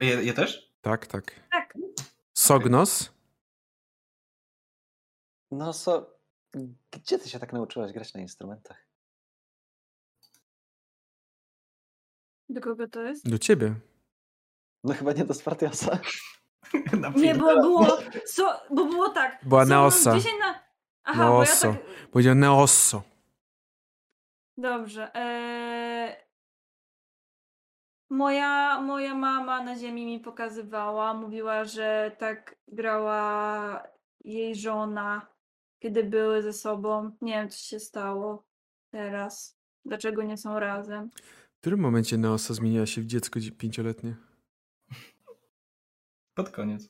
Ja, 0.00 0.22
ja 0.22 0.32
też? 0.32 0.67
Tak, 0.88 1.06
tak. 1.06 1.24
Tak. 1.50 1.74
Sognos. 2.34 3.12
No 5.50 5.72
so, 5.72 6.10
gdzie 6.90 7.18
ty 7.18 7.28
się 7.28 7.38
tak 7.38 7.52
nauczyłaś 7.52 7.92
grać 7.92 8.14
na 8.14 8.20
instrumentach? 8.20 8.86
Do 12.48 12.60
kogo 12.60 12.88
to 12.88 13.02
jest? 13.02 13.28
Do 13.28 13.38
ciebie. 13.38 13.74
No 14.84 14.94
chyba 14.94 15.12
nie 15.12 15.24
do 15.24 15.34
Spartiasa. 15.34 15.98
Nie, 17.16 17.34
bo 17.34 17.60
było, 17.60 17.98
so, 18.26 18.60
bo 18.70 18.84
było 18.84 19.08
tak. 19.08 19.44
Była 19.44 19.64
Sognos 19.64 20.04
Neosa. 20.04 20.14
Na... 20.40 20.64
Aha, 21.04 21.24
Neoso. 21.24 21.66
bo 21.66 21.72
ja 21.72 21.78
tak... 21.78 22.10
Powiedział 22.10 22.34
Neosso. 22.34 23.02
Dobrze. 24.56 25.14
E... 25.14 26.27
Moja, 28.10 28.80
moja 28.80 29.14
mama 29.14 29.62
na 29.64 29.76
ziemi 29.78 30.06
mi 30.06 30.20
pokazywała, 30.20 31.14
mówiła, 31.14 31.64
że 31.64 32.16
tak 32.18 32.56
grała 32.68 33.82
jej 34.24 34.56
żona, 34.56 35.26
kiedy 35.78 36.04
były 36.04 36.42
ze 36.42 36.52
sobą. 36.52 37.16
Nie 37.20 37.32
wiem, 37.32 37.48
co 37.48 37.58
się 37.58 37.80
stało 37.80 38.44
teraz. 38.90 39.58
Dlaczego 39.84 40.22
nie 40.22 40.36
są 40.36 40.58
razem? 40.58 41.10
W 41.56 41.60
którym 41.60 41.80
momencie 41.80 42.18
Neoso 42.18 42.54
zmieniła 42.54 42.86
się 42.86 43.00
w 43.00 43.06
dziecko 43.06 43.40
dzi- 43.40 43.52
pięcioletnie? 43.52 44.16
Pod 46.34 46.50
koniec. 46.50 46.88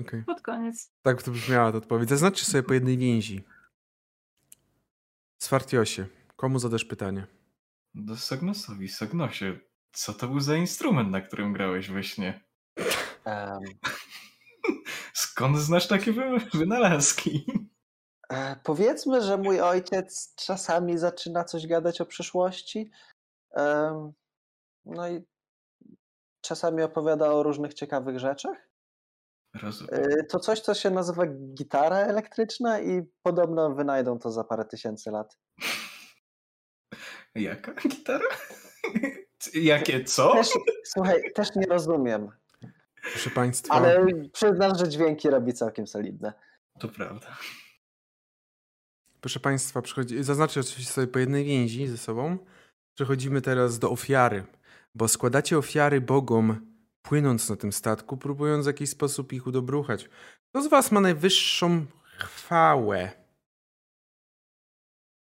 Okej. 0.00 0.24
Pod 0.24 0.42
koniec. 0.42 0.92
Tak 1.02 1.22
to 1.22 1.30
brzmiała 1.30 1.72
ta 1.72 1.78
odpowiedź. 1.78 2.08
Zaznaczcie 2.08 2.44
sobie 2.44 2.62
po 2.62 2.74
jednej 2.74 2.98
więzi. 2.98 3.44
Swartiosie, 5.42 6.06
komu 6.36 6.58
zadasz 6.58 6.84
pytanie? 6.84 7.26
Do 7.94 8.16
Sognosowi. 8.16 8.88
Sognosie, 8.88 9.58
co 9.92 10.14
to 10.14 10.28
był 10.28 10.40
za 10.40 10.56
instrument, 10.56 11.10
na 11.10 11.20
którym 11.20 11.52
grałeś 11.52 11.90
we 11.90 12.02
śnie? 12.04 12.44
Em, 13.24 13.58
Skąd 15.14 15.56
znasz 15.58 15.88
takie 15.88 16.12
wy- 16.12 16.38
wynalazki? 16.58 17.46
e, 18.30 18.56
powiedzmy, 18.64 19.22
że 19.22 19.36
mój 19.36 19.60
ojciec 19.60 20.34
czasami 20.34 20.98
zaczyna 20.98 21.44
coś 21.44 21.66
gadać 21.66 22.00
o 22.00 22.06
przyszłości. 22.06 22.90
No 24.84 25.08
i 25.08 25.22
czasami 26.40 26.82
opowiada 26.82 27.32
o 27.32 27.42
różnych 27.42 27.74
ciekawych 27.74 28.18
rzeczach. 28.18 28.68
Rozumiem. 29.62 29.94
E, 29.94 30.24
To 30.24 30.38
coś, 30.40 30.60
co 30.60 30.74
się 30.74 30.90
nazywa 30.90 31.26
gitara 31.54 31.96
elektryczna 31.96 32.80
i 32.80 33.02
podobno 33.22 33.74
wynajdą 33.74 34.18
to 34.18 34.30
za 34.30 34.44
parę 34.44 34.64
tysięcy 34.64 35.10
lat. 35.10 35.38
Jaka 37.34 37.72
gitara? 37.88 38.24
Jakie 39.54 40.04
co? 40.04 40.32
Też, 40.32 40.48
słuchaj, 40.84 41.32
też 41.34 41.54
nie 41.56 41.66
rozumiem, 41.66 42.28
Proszę 43.02 43.30
Państwa, 43.30 43.74
ale 43.74 44.06
przyznam, 44.32 44.78
że 44.78 44.88
dźwięki 44.88 45.30
robi 45.30 45.52
całkiem 45.54 45.86
solidne. 45.86 46.32
To 46.78 46.88
prawda. 46.88 47.36
proszę 49.20 49.40
Państwa, 49.40 49.82
przychodzi... 49.82 50.24
zaznaczcie 50.24 50.60
oczywiście 50.60 50.92
sobie 50.92 51.06
po 51.06 51.18
jednej 51.18 51.44
więzi 51.44 51.86
ze 51.86 51.98
sobą. 51.98 52.38
Przechodzimy 52.94 53.40
teraz 53.40 53.78
do 53.78 53.90
ofiary, 53.90 54.44
bo 54.94 55.08
składacie 55.08 55.58
ofiary 55.58 56.00
bogom, 56.00 56.66
płynąc 57.02 57.50
na 57.50 57.56
tym 57.56 57.72
statku, 57.72 58.16
próbując 58.16 58.64
w 58.64 58.66
jakiś 58.66 58.90
sposób 58.90 59.32
ich 59.32 59.46
udobruchać. 59.46 60.08
Kto 60.48 60.62
z 60.62 60.66
Was 60.66 60.92
ma 60.92 61.00
najwyższą 61.00 61.86
chwałę? 62.18 63.10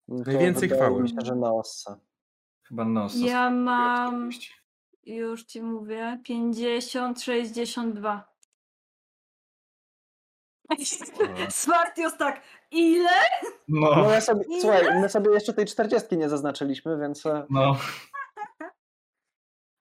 No 0.09 0.25
Najwięcej 0.26 0.68
chwały. 0.68 1.09
się, 1.09 1.15
że 1.25 1.35
na 1.35 1.52
ossa. 1.52 1.99
Chyba 2.69 2.85
nos. 2.85 3.15
Ja 3.17 3.51
mam, 3.51 4.31
już 5.03 5.45
ci 5.45 5.62
mówię, 5.62 6.20
50, 6.25 7.23
62. 7.23 8.36
Smartios 11.51 12.17
tak, 12.17 12.43
ile? 12.70 13.11
No 13.69 13.97
No, 13.97 14.11
ja 14.11 14.20
sobie, 14.20 14.45
Ile? 14.49 14.61
słuchaj, 14.61 15.01
my 15.01 15.09
sobie 15.09 15.31
jeszcze 15.31 15.53
tej 15.53 15.67
40 15.67 16.17
nie 16.17 16.28
zaznaczyliśmy, 16.28 16.99
więc 16.99 17.27
e, 17.27 17.47
no. 17.51 17.77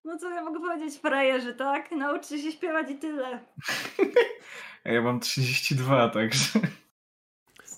No 0.04 0.18
co 0.18 0.30
ja 0.30 0.44
mogę 0.44 0.60
powiedzieć, 0.60 1.00
frajerzy, 1.02 1.54
tak? 1.56 1.92
Nauczcie 1.92 2.40
się 2.40 2.52
śpiewać 2.52 2.92
i 2.92 2.96
tyle. 2.98 3.40
A 4.86 4.90
Ja 4.92 5.02
mam 5.02 5.20
32, 5.20 6.10
także. 6.10 6.60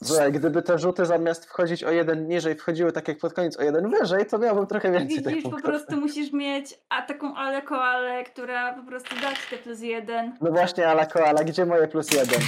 Słuchaj, 0.03 0.31
gdyby 0.31 0.61
te 0.61 0.79
rzuty 0.79 1.05
zamiast 1.05 1.45
wchodzić 1.45 1.83
o 1.83 1.91
jeden 1.91 2.27
niżej, 2.27 2.55
wchodziły 2.55 2.91
tak 2.91 3.07
jak 3.07 3.17
pod 3.17 3.33
koniec 3.33 3.57
o 3.57 3.63
jeden 3.63 3.89
wyżej, 3.89 4.25
to 4.25 4.37
miałbym 4.37 4.67
trochę 4.67 4.91
więcej 4.91 5.33
Widzisz, 5.35 5.43
po 5.43 5.61
prostu 5.61 5.97
musisz 5.97 6.31
mieć 6.33 6.79
a 6.89 7.01
taką 7.01 7.35
ale 7.35 7.61
koalę, 7.61 8.23
która 8.23 8.73
po 8.73 8.83
prostu 8.83 9.15
da 9.21 9.33
ci 9.33 9.41
te 9.49 9.57
plus 9.57 9.81
jeden. 9.81 10.37
No 10.41 10.51
właśnie, 10.51 10.87
ala 10.87 11.05
koala, 11.05 11.43
gdzie 11.43 11.65
moje 11.65 11.87
plus 11.87 12.11
jeden? 12.11 12.41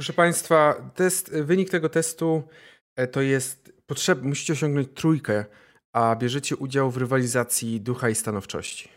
Proszę 0.00 0.12
Państwa, 0.12 0.74
test, 0.94 1.34
wynik 1.34 1.70
tego 1.70 1.88
testu 1.88 2.42
e, 2.96 3.06
to 3.06 3.20
jest 3.20 3.72
potrzebny, 3.86 4.28
musicie 4.28 4.52
osiągnąć 4.52 4.88
trójkę, 4.94 5.44
a 5.96 6.16
bierzecie 6.16 6.56
udział 6.56 6.90
w 6.90 6.96
rywalizacji 6.96 7.80
ducha 7.80 8.08
i 8.08 8.14
stanowczości. 8.14 8.88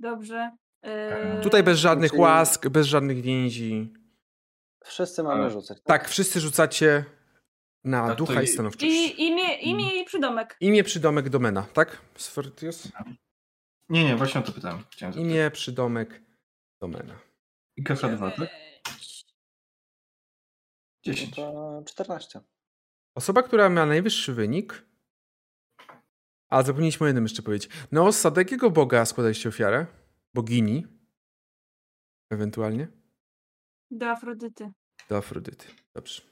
Dobrze. 0.00 0.50
Yy, 0.84 1.42
Tutaj 1.42 1.62
bez 1.62 1.78
żadnych 1.78 2.10
czyli- 2.10 2.22
łask, 2.22 2.68
bez 2.68 2.86
żadnych 2.86 3.20
więzi. 3.22 3.92
Wszyscy 4.84 5.22
mamy 5.22 5.40
Ale- 5.42 5.50
rzucać. 5.50 5.78
Tak, 5.84 6.08
wszyscy 6.08 6.40
rzucacie 6.40 7.04
na 7.84 8.08
to 8.08 8.14
ducha 8.14 8.42
i 8.42 8.44
i- 8.44 8.48
stanowczość. 8.48 8.84
I 8.92 9.22
imię, 9.26 9.54
imię 9.54 10.00
i 10.02 10.04
przydomek. 10.04 10.56
Imię, 10.60 10.84
przydomek, 10.84 11.28
domena, 11.28 11.62
tak? 11.62 12.00
Sfortius? 12.16 12.88
Nie, 13.88 14.04
nie, 14.04 14.16
właśnie 14.16 14.40
o 14.40 14.44
to 14.44 14.52
pytałem. 14.52 14.84
Chciałem 14.90 15.12
zapytać. 15.12 15.32
Imię, 15.32 15.50
przydomek, 15.50 16.22
domena. 16.80 17.18
I 17.76 17.84
KK2, 17.84 18.30
tak? 18.36 18.48
Dziewięć. 18.88 19.24
10. 21.04 21.36
To 21.36 21.82
14. 21.86 22.40
Osoba, 23.14 23.42
która 23.42 23.68
ma 23.70 23.86
najwyższy 23.86 24.32
wynik. 24.34 24.84
A 26.48 26.62
zapomnieliśmy 26.62 27.04
o 27.04 27.06
jednym 27.06 27.24
jeszcze 27.24 27.42
powiedzieć. 27.42 27.70
Neossa, 27.92 28.30
do 28.30 28.40
jakiego 28.40 28.70
boga 28.70 29.04
składaliście 29.04 29.48
ofiarę? 29.48 29.86
Bogini? 30.34 30.86
Ewentualnie? 32.30 32.88
Do 33.90 34.10
Afrodyty. 34.10 34.72
Do 35.08 35.16
Afrodyty. 35.16 35.66
Dobrze. 35.94 36.22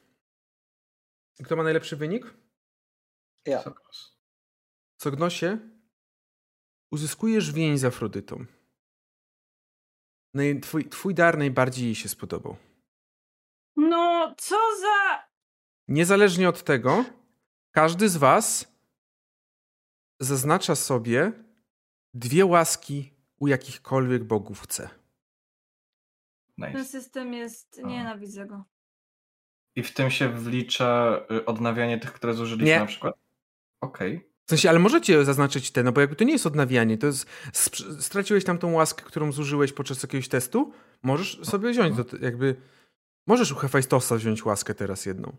Kto 1.45 1.57
ma 1.57 1.63
najlepszy 1.63 1.97
wynik? 1.97 2.35
Ja. 3.47 3.63
Sokos. 3.63 4.19
Sognosie, 5.01 5.59
uzyskujesz 6.93 7.53
więź 7.53 7.81
z 7.81 7.85
Afrodytą. 7.85 8.45
Naj, 10.35 10.61
twój, 10.61 10.89
twój 10.89 11.15
dar 11.15 11.39
najbardziej 11.39 11.85
jej 11.85 11.95
się 11.95 12.09
spodobał. 12.09 12.57
No, 13.77 14.35
co 14.39 14.57
za... 14.81 15.29
Niezależnie 15.89 16.49
od 16.49 16.65
tego, 16.65 17.05
każdy 17.71 18.09
z 18.09 18.17
was 18.17 18.73
zaznacza 20.21 20.75
sobie 20.75 21.33
dwie 22.15 22.47
łaski 22.47 23.15
u 23.41 23.47
jakichkolwiek 23.49 24.25
bogów 24.25 24.61
chce. 24.61 24.98
Ten 26.61 26.73
Nice. 26.73 26.85
system 26.85 27.35
jest... 27.35 27.81
Nienawidzę 27.85 28.47
go. 28.47 28.65
I 29.77 29.83
w 29.83 29.95
tym 29.95 30.11
się 30.11 30.29
wlicza 30.29 31.21
y, 31.31 31.45
odnawianie 31.45 31.99
tych, 31.99 32.13
które 32.13 32.35
zużyliśmy 32.35 32.67
Nie. 32.71 32.81
na 32.81 32.87
przykład? 32.87 33.15
Okej. 33.81 34.29
W 34.47 34.51
sensie, 34.51 34.71
ale 34.71 34.79
możecie 34.79 35.25
zaznaczyć 35.25 35.71
te, 35.71 35.83
no 35.83 35.93
bo 35.93 36.01
jakby 36.01 36.17
to 36.17 36.25
nie 36.25 36.33
jest 36.33 36.47
odnawianie, 36.47 36.99
to 36.99 37.07
jest, 37.07 37.27
straciłeś 38.01 38.45
tam 38.45 38.59
tą 38.59 38.73
łaskę, 38.73 39.03
którą 39.03 39.33
zużyłeś 39.33 39.73
podczas 39.73 40.03
jakiegoś 40.03 40.29
testu, 40.29 40.73
możesz 41.03 41.41
sobie 41.43 41.71
wziąć, 41.71 41.97
do, 41.97 42.05
jakby, 42.21 42.57
możesz 43.27 43.53
u 43.53 43.57
Hefajstosa 43.57 44.17
wziąć 44.17 44.45
łaskę 44.45 44.75
teraz 44.75 45.07
jedną. 45.07 45.33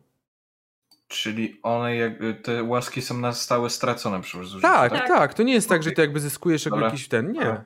Czyli 1.07 1.59
one, 1.63 1.95
jak, 1.95 2.21
y, 2.21 2.33
te 2.33 2.63
łaski 2.63 3.01
są 3.01 3.17
na 3.17 3.33
stałe 3.33 3.69
stracone 3.69 4.21
przy 4.21 4.37
użyciu. 4.39 4.61
Tak, 4.61 4.91
Tak. 4.91 5.07
tak, 5.07 5.33
to 5.33 5.43
nie 5.43 5.53
jest 5.53 5.69
tak, 5.69 5.83
że 5.83 5.91
ty 5.91 6.01
jakby 6.01 6.19
zyskujesz 6.19 6.63
Dobra. 6.63 6.85
jakiś 6.85 7.07
ten, 7.07 7.31
nie. 7.31 7.63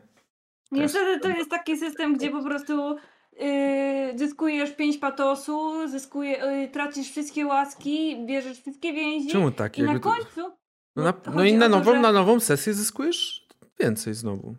Niestety 0.71 1.19
to 1.19 1.29
jest 1.29 1.49
taki 1.49 1.77
system, 1.77 2.17
gdzie 2.17 2.31
po 2.31 2.43
prostu 2.43 2.97
yy, 3.39 4.17
zyskujesz 4.17 4.75
5 4.75 4.97
patosu, 4.97 5.87
zyskuje, 5.87 6.31
yy, 6.31 6.67
tracisz 6.67 7.11
wszystkie 7.11 7.45
łaski, 7.45 8.25
bierzesz 8.25 8.61
wszystkie 8.61 8.93
więzi 8.93 9.29
Czemu 9.29 9.51
tak? 9.51 9.77
i 9.77 9.83
na 9.83 9.93
Jakby 9.93 10.09
to- 10.09 10.15
końcu... 10.15 10.55
No, 10.95 11.03
na, 11.03 11.13
to 11.13 11.31
no 11.31 11.43
i 11.45 11.53
na 11.53 11.65
to, 11.65 11.69
nową, 11.77 11.93
że- 11.93 11.99
na 11.99 12.11
nową 12.11 12.39
sesję 12.39 12.73
zyskujesz 12.73 13.47
więcej 13.79 14.13
znowu. 14.13 14.55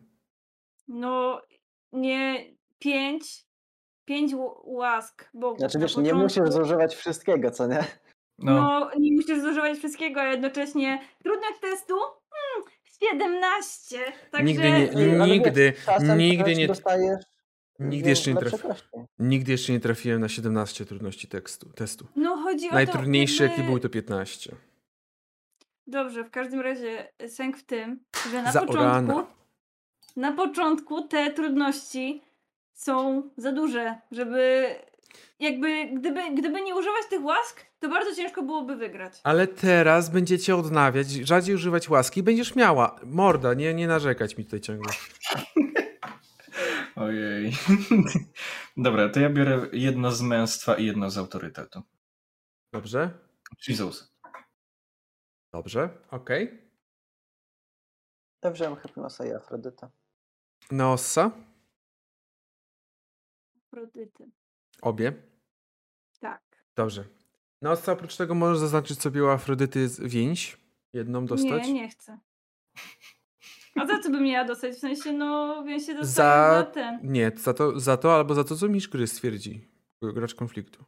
No, 0.88 1.42
nie... 1.92 2.44
5... 2.78 3.44
5 4.04 4.32
łask 4.64 5.30
bogów 5.34 5.58
Znaczy 5.58 5.78
na 5.78 5.84
wiesz, 5.84 5.96
nie 5.96 6.14
musisz 6.14 6.48
zużywać 6.50 6.94
wszystkiego, 6.94 7.50
co 7.50 7.66
nie? 7.66 7.84
No, 8.38 8.54
No, 8.54 8.90
nie 8.98 9.12
musisz 9.12 9.40
zużywać 9.40 9.78
wszystkiego, 9.78 10.20
a 10.20 10.24
jednocześnie 10.24 11.00
trudność 11.22 11.58
testu? 11.60 11.94
Hmm, 12.30 12.70
17. 13.00 13.98
Także... 14.30 14.44
Nigdy 14.46 14.70
nie- 14.70 15.26
Nigdy, 15.26 15.72
wiesz, 15.88 16.16
nigdy 16.18 16.54
nie- 16.54 16.66
Dostajesz 16.66 17.24
Nigdy 17.78 18.08
jeszcze 18.08 18.34
nie, 18.34 18.40
kości. 18.40 18.58
nigdy 19.18 19.52
jeszcze 19.52 19.72
nie 19.72 19.80
trafiłem 19.80 20.20
na 20.20 20.28
17 20.28 20.84
trudności 20.86 21.28
tekstu, 21.28 21.68
testu. 21.72 22.06
No 22.16 22.36
chodzi 22.36 22.68
o 22.70 22.72
Najtrudniejszy 22.72 23.38
to, 23.38 23.42
jaki 23.44 23.56
jakby- 23.56 23.70
był 23.70 23.80
to 23.80 23.88
15. 23.88 24.56
Dobrze, 25.86 26.24
w 26.24 26.30
każdym 26.30 26.60
razie 26.60 27.08
sęk 27.28 27.58
w 27.58 27.64
tym, 27.64 28.00
że 28.30 28.42
na 28.42 28.52
początku 28.52 29.22
na 30.16 30.32
początku 30.32 31.08
te 31.08 31.32
trudności 31.32 32.22
są 32.74 33.22
za 33.36 33.52
duże, 33.52 33.94
żeby 34.10 34.66
jakby 35.40 35.84
gdyby, 35.84 36.20
gdyby 36.34 36.60
nie 36.60 36.74
używać 36.74 37.06
tych 37.10 37.24
łask, 37.24 37.60
to 37.78 37.88
bardzo 37.88 38.14
ciężko 38.16 38.42
byłoby 38.42 38.76
wygrać. 38.76 39.20
Ale 39.24 39.46
teraz 39.46 40.10
będziecie 40.10 40.56
odnawiać, 40.56 41.06
rzadziej 41.06 41.54
używać 41.54 41.88
łaski 41.88 42.20
i 42.20 42.22
będziesz 42.22 42.54
miała. 42.54 43.00
Morda, 43.06 43.54
nie, 43.54 43.74
nie 43.74 43.86
narzekać 43.86 44.36
mi 44.38 44.44
tutaj 44.44 44.60
ciągle. 44.60 44.92
ojej. 46.96 47.52
Dobra, 48.76 49.08
to 49.08 49.20
ja 49.20 49.30
biorę 49.30 49.66
jedno 49.72 50.12
z 50.12 50.22
męstwa 50.22 50.74
i 50.76 50.86
jedno 50.86 51.10
z 51.10 51.18
autorytetu. 51.18 51.82
Dobrze? 52.72 53.18
Jesus. 53.68 54.14
Dobrze, 55.52 55.88
okej. 56.10 56.64
Ja 58.42 58.50
wziąłem 58.50 58.76
Hypnosa 58.76 59.26
i 59.26 59.32
Afrodytę. 59.32 59.88
Neossa? 60.70 61.30
Afrodyty. 63.56 64.30
Obie. 64.82 65.12
Tak. 66.20 66.42
Dobrze. 66.76 67.04
Neossa 67.62 67.92
oprócz 67.92 68.16
tego 68.16 68.34
możesz 68.34 68.58
zaznaczyć 68.58 69.00
sobie 69.02 69.24
u 69.24 69.28
Afrodyty 69.28 69.88
z- 69.88 70.00
więź. 70.00 70.60
Jedną 70.92 71.26
dostać. 71.26 71.66
Nie, 71.66 71.72
nie 71.72 71.88
chcę. 71.88 72.18
A 73.74 73.86
za 73.86 73.98
co 73.98 74.10
bym 74.10 74.24
miała 74.24 74.44
dostać? 74.44 74.74
W 74.74 74.78
sensie, 74.78 75.12
no, 75.12 75.64
więc 75.66 75.86
się 75.86 75.92
Za- 75.92 76.00
dostaje 76.00 76.58
za 76.58 76.64
ten. 76.70 76.98
Nie, 77.02 77.32
za 77.36 77.54
to, 77.54 77.80
za 77.80 77.96
to 77.96 78.14
albo 78.14 78.34
za 78.34 78.44
to, 78.44 78.56
co 78.56 78.66
gry 78.90 79.06
stwierdzi. 79.06 79.68
Gracz 80.02 80.34
konfliktu. 80.34 80.84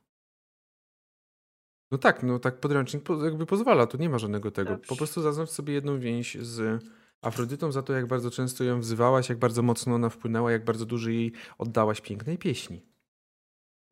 No 1.91 1.99
tak, 1.99 2.23
no 2.23 2.39
tak 2.39 2.61
podręcznik 2.61 3.03
po, 3.03 3.25
jakby 3.25 3.47
pozwala, 3.47 3.87
tu 3.87 3.97
nie 3.99 4.09
ma 4.09 4.19
żadnego 4.19 4.51
tego. 4.51 4.71
Po 4.71 4.77
Dobrze. 4.77 4.97
prostu 4.97 5.23
zaznacz 5.23 5.51
sobie 5.51 5.75
jedną 5.75 5.99
więź 6.01 6.35
z 6.41 6.85
Afrodytą 7.23 7.73
za 7.73 7.83
to, 7.83 7.93
jak 7.93 8.07
bardzo 8.07 8.31
często 8.31 8.65
ją 8.65 8.81
wzywałaś, 8.81 9.29
jak 9.29 9.39
bardzo 9.39 9.63
mocno 9.63 9.95
ona 9.95 10.09
wpłynęła, 10.09 10.53
jak 10.53 10.65
bardzo 10.65 10.87
dużo 10.87 11.11
jej 11.11 11.33
oddałaś 11.59 12.01
pięknej 12.01 12.39
pieśni. 12.39 12.83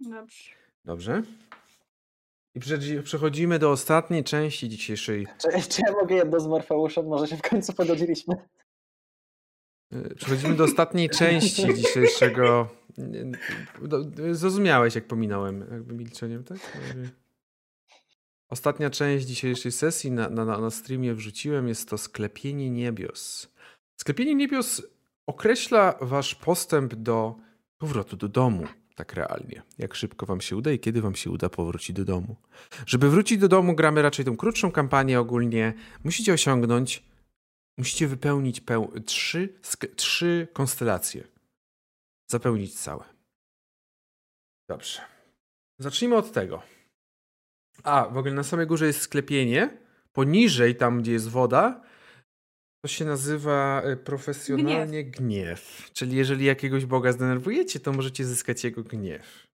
Dobrze. 0.01 0.51
Dobrze? 0.85 1.23
I 2.55 2.61
przechodzi- 2.61 3.03
przechodzimy 3.03 3.59
do 3.59 3.71
ostatniej 3.71 4.25
części 4.25 4.69
dzisiejszej. 4.69 5.27
Czy, 5.39 5.69
czy 5.69 5.83
ja 5.87 5.93
mogę 5.93 6.15
jedno 6.15 6.41
z 6.41 6.47
Morfeuszem? 6.47 7.07
Może 7.07 7.27
się 7.27 7.37
w 7.37 7.43
końcu 7.43 7.73
pogodziliśmy? 7.73 8.35
E, 9.95 10.15
Przechodzimy 10.15 10.55
do 10.55 10.65
ostatniej 10.65 11.11
części 11.11 11.75
dzisiejszego. 11.75 12.69
Zrozumiałeś, 14.31 14.95
jak 14.95 15.07
pominąłem, 15.07 15.65
jakby 15.73 15.95
milczeniem, 15.95 16.45
tak? 16.45 16.59
Ostatnia 18.51 18.91
część 18.91 19.27
dzisiejszej 19.27 19.73
sesji 19.73 20.11
na, 20.11 20.31
na, 20.31 20.45
na 20.45 20.71
streamie 20.71 21.15
wrzuciłem, 21.15 21.69
jest 21.69 21.89
to 21.89 21.99
sklepienie 21.99 22.71
niebios. 22.71 23.49
Sklepienie 23.97 24.35
niebios 24.35 24.83
określa 25.27 25.95
wasz 26.01 26.35
postęp 26.35 26.95
do 26.95 27.35
powrotu 27.79 28.17
do 28.17 28.29
domu, 28.29 28.67
tak 28.95 29.13
realnie. 29.13 29.63
Jak 29.79 29.95
szybko 29.95 30.27
wam 30.27 30.41
się 30.41 30.57
uda 30.57 30.73
i 30.73 30.79
kiedy 30.79 31.03
wam 31.03 31.15
się 31.15 31.31
uda 31.31 31.49
powrócić 31.49 31.97
do 31.97 32.05
domu. 32.05 32.37
Żeby 32.87 33.11
wrócić 33.11 33.39
do 33.39 33.49
domu, 33.49 33.75
gramy 33.75 34.03
raczej 34.03 34.25
tą 34.25 34.37
krótszą 34.37 34.73
kampanię 34.73 35.21
ogólnie. 35.21 35.75
Musicie 36.05 36.33
osiągnąć, 36.33 37.03
musicie 37.79 38.09
wypełnić 38.09 38.61
peł- 38.61 39.05
trzy, 39.05 39.59
sk- 39.63 39.95
trzy 39.95 40.49
konstelacje. 40.53 41.25
Zapełnić 42.31 42.81
całe. 42.81 43.05
Dobrze. 44.69 45.01
Zacznijmy 45.79 46.17
od 46.17 46.33
tego. 46.33 46.63
A, 47.83 48.09
w 48.09 48.17
ogóle 48.19 48.35
na 48.35 48.43
samej 48.43 48.67
górze 48.67 48.87
jest 48.87 49.01
sklepienie. 49.01 49.79
Poniżej, 50.13 50.77
tam 50.77 51.03
gdzie 51.03 51.13
jest 51.13 51.29
woda, 51.29 51.83
to 52.85 52.89
się 52.89 53.05
nazywa 53.05 53.83
e, 53.83 53.97
profesjonalnie 53.97 55.05
gniew. 55.05 55.91
Czyli 55.93 56.17
jeżeli 56.17 56.45
jakiegoś 56.45 56.87
boga 56.87 57.13
zdenerwujecie, 57.13 57.81
to 57.81 57.93
możecie 57.93 58.25
zyskać 58.25 58.65
jego 58.65 58.83
gniew. 58.83 59.47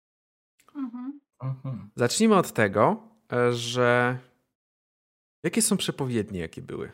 Mhm. 0.75 1.21
Mhm. 1.43 1.91
Zacznijmy 1.97 2.37
od 2.37 2.53
tego, 2.53 3.09
e, 3.33 3.53
że. 3.53 4.19
Jakie 5.45 5.63
są 5.63 5.77
przepowiednie, 5.77 6.41
jakie 6.41 6.63
były? 6.63 6.93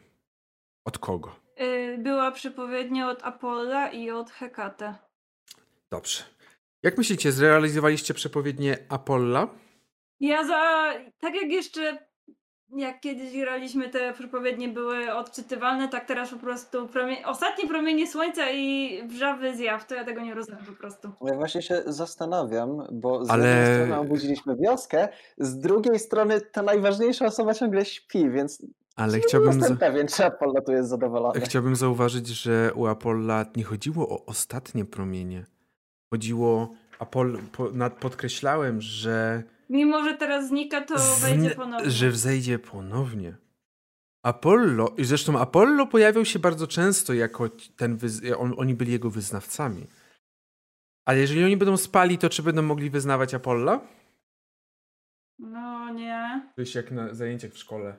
Od 0.86 0.98
kogo? 0.98 1.36
Y, 1.60 1.98
Była 1.98 2.30
przepowiednia 2.32 3.10
od 3.10 3.22
Apolla 3.22 3.88
i 3.90 4.10
od 4.10 4.30
Hekate. 4.30 4.94
Dobrze. 5.90 6.22
Jak 6.82 6.98
myślicie, 6.98 7.32
zrealizowaliście 7.32 8.14
przepowiednię 8.14 8.78
Apolla? 8.88 9.48
Ja 10.20 10.44
za. 10.44 10.92
Tak 11.20 11.34
jak 11.34 11.50
jeszcze. 11.50 12.05
Jak 12.76 13.00
kiedyś 13.00 13.32
graliśmy, 13.40 13.88
te 13.88 14.12
przepowiednie 14.12 14.68
były 14.68 15.14
odczytywalne, 15.14 15.88
tak 15.88 16.04
teraz 16.04 16.30
po 16.30 16.36
prostu 16.36 16.88
promie... 16.88 17.26
ostatnie 17.26 17.68
promienie 17.68 18.06
słońca 18.06 18.50
i 18.50 18.98
wrzawy 19.08 19.56
zjaw, 19.56 19.86
to 19.86 19.94
ja 19.94 20.04
tego 20.04 20.20
nie 20.20 20.34
rozumiem 20.34 20.64
po 20.64 20.72
prostu. 20.72 21.12
Ja 21.24 21.34
właśnie 21.34 21.62
się 21.62 21.82
zastanawiam, 21.86 22.82
bo 22.92 23.24
z 23.24 23.30
Ale- 23.30 23.48
jednej 23.48 23.74
strony 23.74 24.00
obudziliśmy 24.00 24.56
wioskę, 24.56 25.08
z 25.38 25.58
drugiej 25.58 25.98
strony 25.98 26.40
ta 26.40 26.62
najważniejsza 26.62 27.26
osoba 27.26 27.54
ciągle 27.54 27.84
śpi, 27.84 28.30
więc 28.30 28.66
Ale 28.96 29.16
nie 29.16 29.22
chciałbym, 29.22 29.52
jestem 29.52 29.74
za... 29.74 29.80
pewien, 29.80 30.08
czy 30.08 30.24
Apollo 30.24 30.60
tu 30.60 30.72
jest 30.72 30.88
zadowolony. 30.88 31.40
chciałbym 31.40 31.76
zauważyć, 31.76 32.26
że 32.28 32.70
u 32.74 32.86
Apolla 32.86 33.46
nie 33.56 33.64
chodziło 33.64 34.08
o 34.08 34.26
ostatnie 34.26 34.84
promienie. 34.84 35.44
Chodziło. 36.10 36.72
Apol... 36.98 37.38
Po... 37.52 37.68
Podkreślałem, 38.00 38.80
że. 38.80 39.42
Mimo, 39.68 40.04
że 40.04 40.14
teraz 40.14 40.48
znika, 40.48 40.80
to 40.80 40.94
wejdzie 41.20 41.50
Zn- 41.50 41.56
ponownie. 41.56 41.90
Że 41.90 42.10
wzejdzie 42.10 42.58
ponownie. 42.58 43.36
Apollo, 44.22 44.94
i 44.96 45.04
zresztą 45.04 45.40
Apollo 45.40 45.86
pojawiał 45.86 46.24
się 46.24 46.38
bardzo 46.38 46.66
często 46.66 47.14
jako 47.14 47.48
ten, 47.76 47.96
wyz- 47.98 48.34
on, 48.38 48.54
oni 48.58 48.74
byli 48.74 48.92
jego 48.92 49.10
wyznawcami. 49.10 49.86
Ale 51.04 51.18
jeżeli 51.18 51.44
oni 51.44 51.56
będą 51.56 51.76
spali, 51.76 52.18
to 52.18 52.28
czy 52.28 52.42
będą 52.42 52.62
mogli 52.62 52.90
wyznawać 52.90 53.34
Apolla? 53.34 53.80
No, 55.38 55.92
nie. 55.92 56.50
To 56.54 56.60
jest 56.60 56.74
jak 56.74 56.90
na 56.90 57.14
zajęciach 57.14 57.50
w 57.52 57.58
szkole. 57.58 57.96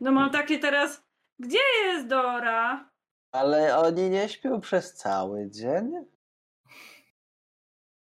No 0.00 0.12
mam 0.12 0.30
takie 0.30 0.58
teraz. 0.58 1.02
Gdzie 1.38 1.58
jest 1.84 2.06
Dora? 2.06 2.90
Ale 3.32 3.78
oni 3.78 4.10
nie 4.10 4.28
śpią 4.28 4.60
przez 4.60 4.94
cały 4.94 5.50
dzień? 5.50 5.92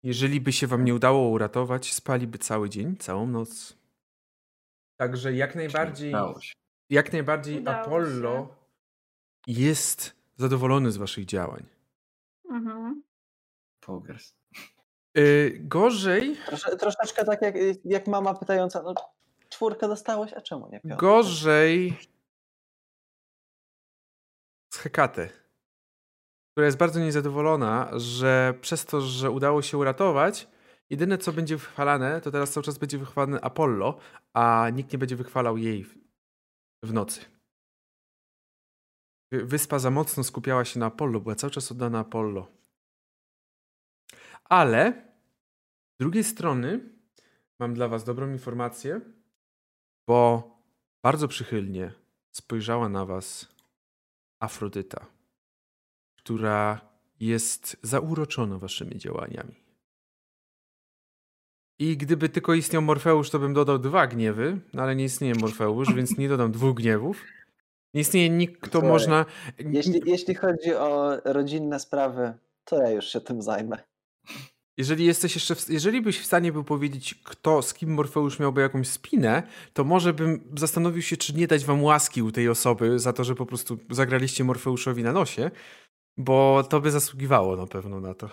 Jeżeli 0.03 0.41
by 0.41 0.53
się 0.53 0.67
wam 0.67 0.85
nie 0.85 0.95
udało 0.95 1.29
uratować, 1.29 1.93
spaliby 1.93 2.37
cały 2.37 2.69
dzień, 2.69 2.97
całą 2.97 3.27
noc. 3.27 3.77
Także 4.97 5.33
jak 5.33 5.55
najbardziej, 5.55 6.11
się. 6.41 6.53
jak 6.89 7.13
najbardziej 7.13 7.59
Udało 7.59 7.77
Apollo 7.77 8.55
jest 9.47 10.15
zadowolony 10.35 10.91
z 10.91 10.97
waszych 10.97 11.25
działań. 11.25 11.65
Mhm. 12.49 13.03
Pogers. 13.79 14.33
Yy, 15.15 15.59
gorzej, 15.59 16.37
Trosze, 16.45 16.77
troszeczkę 16.77 17.25
tak 17.25 17.41
jak, 17.41 17.55
jak 17.85 18.07
mama 18.07 18.33
pytająca, 18.33 18.81
no 18.81 18.93
czwórkę 19.49 19.87
dostałeś, 19.87 20.33
a 20.33 20.41
czemu 20.41 20.69
nie 20.71 20.79
piątkę? 20.79 20.97
gorzej 20.97 21.97
z 24.73 24.77
Hekatę, 24.77 25.29
która 26.51 26.65
jest 26.65 26.77
bardzo 26.77 26.99
niezadowolona, 26.99 27.91
że 27.99 28.53
przez 28.61 28.85
to, 28.85 29.01
że 29.01 29.31
udało 29.31 29.61
się 29.61 29.77
uratować, 29.77 30.47
jedyne 30.89 31.17
co 31.17 31.33
będzie 31.33 31.57
wychwalane, 31.57 32.21
to 32.21 32.31
teraz 32.31 32.51
cały 32.51 32.63
czas 32.63 32.77
będzie 32.77 32.97
wychwalany 32.97 33.41
Apollo, 33.41 33.97
a 34.33 34.69
nikt 34.73 34.93
nie 34.93 34.99
będzie 34.99 35.15
wychwalał 35.15 35.57
jej 35.57 35.83
w, 35.83 35.97
w 36.83 36.93
nocy. 36.93 37.25
Wy- 39.31 39.45
Wyspa 39.45 39.79
za 39.79 39.91
mocno 39.91 40.23
skupiała 40.23 40.65
się 40.65 40.79
na 40.79 40.85
Apollo, 40.85 41.19
była 41.19 41.35
cały 41.35 41.51
czas 41.51 41.71
oddana 41.71 41.99
Apollo. 41.99 42.47
Ale 44.43 45.11
z 45.95 45.97
drugiej 45.99 46.23
strony 46.23 46.89
mam 47.59 47.73
dla 47.73 47.87
was 47.87 48.03
dobrą 48.03 48.31
informację, 48.31 49.01
bo 50.07 50.49
bardzo 51.03 51.27
przychylnie 51.27 51.93
spojrzała 52.31 52.89
na 52.89 53.05
was 53.05 53.55
Afrodyta, 54.39 55.05
która 56.23 56.81
jest 57.19 57.77
zauroczona 57.81 58.57
waszymi 58.57 58.97
działaniami. 58.97 59.55
I 61.79 61.97
gdyby 61.97 62.29
tylko 62.29 62.53
istniał 62.53 62.81
Morfeusz, 62.81 63.29
to 63.29 63.39
bym 63.39 63.53
dodał 63.53 63.79
dwa 63.79 64.07
gniewy, 64.07 64.59
no 64.73 64.83
ale 64.83 64.95
nie 64.95 65.03
istnieje 65.03 65.35
Morfeusz, 65.35 65.93
więc 65.97 66.17
nie 66.17 66.29
dodam 66.29 66.51
dwóch 66.51 66.75
gniewów. 66.75 67.23
Nie 67.93 68.01
istnieje 68.01 68.29
nikt, 68.29 68.61
kto 68.61 68.71
Słuchaj, 68.71 68.89
można. 68.89 69.25
Jeśli, 69.59 70.01
jeśli 70.05 70.35
chodzi 70.35 70.73
o 70.73 71.17
rodzinne 71.25 71.79
sprawy, 71.79 72.33
to 72.65 72.83
ja 72.83 72.89
już 72.89 73.05
się 73.05 73.21
tym 73.21 73.41
zajmę. 73.41 73.77
Jeżeli 74.77 75.05
jesteś 75.05 75.35
jeszcze, 75.35 75.55
w, 75.55 75.69
jeżeli 75.69 76.01
byś 76.01 76.19
w 76.19 76.25
stanie 76.25 76.51
był 76.51 76.63
powiedzieć, 76.63 77.15
kto, 77.23 77.61
z 77.61 77.73
kim 77.73 77.93
Morfeusz 77.93 78.39
miałby 78.39 78.61
jakąś 78.61 78.87
spinę, 78.87 79.43
to 79.73 79.83
może 79.83 80.13
bym 80.13 80.53
zastanowił 80.57 81.01
się, 81.01 81.17
czy 81.17 81.33
nie 81.33 81.47
dać 81.47 81.65
wam 81.65 81.83
łaski 81.83 82.21
u 82.23 82.31
tej 82.31 82.49
osoby 82.49 82.99
za 82.99 83.13
to, 83.13 83.23
że 83.23 83.35
po 83.35 83.45
prostu 83.45 83.77
zagraliście 83.89 84.43
Morfeuszowi 84.43 85.03
na 85.03 85.13
nosie, 85.13 85.51
bo 86.17 86.63
to 86.69 86.81
by 86.81 86.91
zasługiwało 86.91 87.55
na 87.55 87.67
pewno 87.67 87.99
na 87.99 88.13
to. 88.13 88.29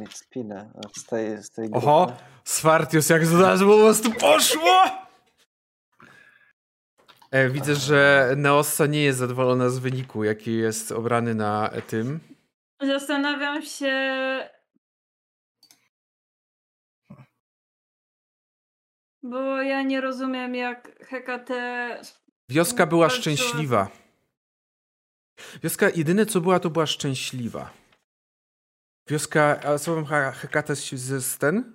Mieć 0.00 0.16
spinę 0.16 0.72
z 0.96 1.04
tej, 1.04 1.42
z 1.42 1.50
tej 1.50 1.68
Oho? 1.72 2.12
Swartius 2.44 3.10
jak 3.10 3.26
znalazł, 3.26 3.66
po 3.66 3.76
prostu 3.76 4.12
poszło! 4.12 4.84
E, 7.30 7.48
widzę, 7.48 7.74
że 7.74 8.30
Neossa 8.36 8.86
nie 8.86 9.02
jest 9.02 9.18
zadowolona 9.18 9.68
z 9.68 9.78
wyniku, 9.78 10.24
jaki 10.24 10.56
jest 10.56 10.92
obrany 10.92 11.34
na 11.34 11.70
tym. 11.86 12.20
Zastanawiam 12.80 13.62
się. 13.62 13.94
Bo 19.22 19.62
ja 19.62 19.82
nie 19.82 20.00
rozumiem, 20.00 20.54
jak 20.54 21.04
Hekate. 21.06 22.00
Wioska 22.48 22.86
była 22.86 23.10
szczęśliwa. 23.10 23.88
Wioska, 25.62 25.90
jedyne 25.90 26.26
co 26.26 26.40
była, 26.40 26.60
to 26.60 26.70
była 26.70 26.86
szczęśliwa. 26.86 27.70
Wioska, 29.08 29.60
a 29.64 29.78
słowem 29.78 30.06
Hekata 30.32 30.74
z 30.74 31.38
ten? 31.38 31.72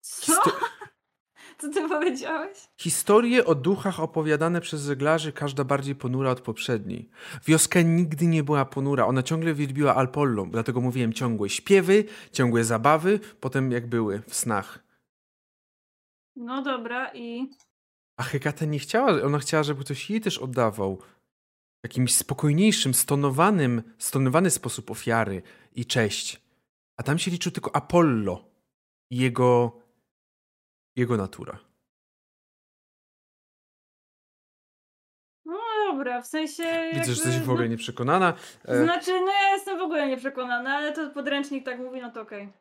Co? 0.00 0.32
Histo- 0.32 0.50
Co 1.58 1.68
ty 1.68 1.88
powiedziałeś? 1.88 2.58
Historie 2.76 3.44
o 3.44 3.54
duchach 3.54 4.00
opowiadane 4.00 4.60
przez 4.60 4.82
żeglarzy, 4.84 5.32
każda 5.32 5.64
bardziej 5.64 5.94
ponura 5.94 6.30
od 6.30 6.40
poprzedniej. 6.40 7.10
Wioska 7.46 7.80
nigdy 7.82 8.26
nie 8.26 8.42
była 8.42 8.64
ponura, 8.64 9.06
ona 9.06 9.22
ciągle 9.22 9.54
wielbiła 9.54 9.94
Alpollą, 9.94 10.50
dlatego 10.50 10.80
mówiłem 10.80 11.12
ciągłe 11.12 11.48
śpiewy, 11.48 12.04
ciągłe 12.32 12.64
zabawy, 12.64 13.20
potem 13.40 13.72
jak 13.72 13.86
były 13.88 14.22
w 14.28 14.34
snach. 14.34 14.78
No 16.36 16.62
dobra, 16.62 17.10
i. 17.14 17.50
A 18.16 18.22
Hekata 18.22 18.64
nie 18.64 18.78
chciała, 18.78 19.22
ona 19.22 19.38
chciała, 19.38 19.62
żeby 19.62 19.84
ktoś 19.84 20.10
jej 20.10 20.20
też 20.20 20.38
oddawał. 20.38 21.02
Jakimś 21.84 22.14
spokojniejszym, 22.14 22.94
stonowanym, 22.94 23.82
stonowany 23.98 24.50
sposób 24.50 24.90
ofiary 24.90 25.42
i 25.74 25.86
cześć. 25.86 26.42
A 26.96 27.02
tam 27.02 27.18
się 27.18 27.30
liczył 27.30 27.52
tylko 27.52 27.76
Apollo 27.76 28.44
i 29.10 29.16
jego, 29.16 29.80
jego 30.96 31.16
natura. 31.16 31.58
No 35.44 35.58
dobra, 35.86 36.22
w 36.22 36.26
sensie. 36.26 36.62
Widzę, 36.92 37.04
że 37.04 37.10
jakby, 37.10 37.10
jesteś 37.10 37.38
w 37.38 37.50
ogóle 37.50 37.68
nieprzekonana. 37.68 38.34
No, 38.64 38.74
E, 38.74 38.84
znaczy, 38.84 39.10
no 39.10 39.32
ja 39.32 39.50
jestem 39.54 39.78
w 39.78 39.82
ogóle 39.82 40.08
nieprzekonana, 40.08 40.76
ale 40.76 40.92
to 40.92 41.10
podręcznik 41.10 41.64
tak 41.64 41.78
mówi, 41.78 42.00
no 42.00 42.12
to 42.12 42.20
okej. 42.20 42.52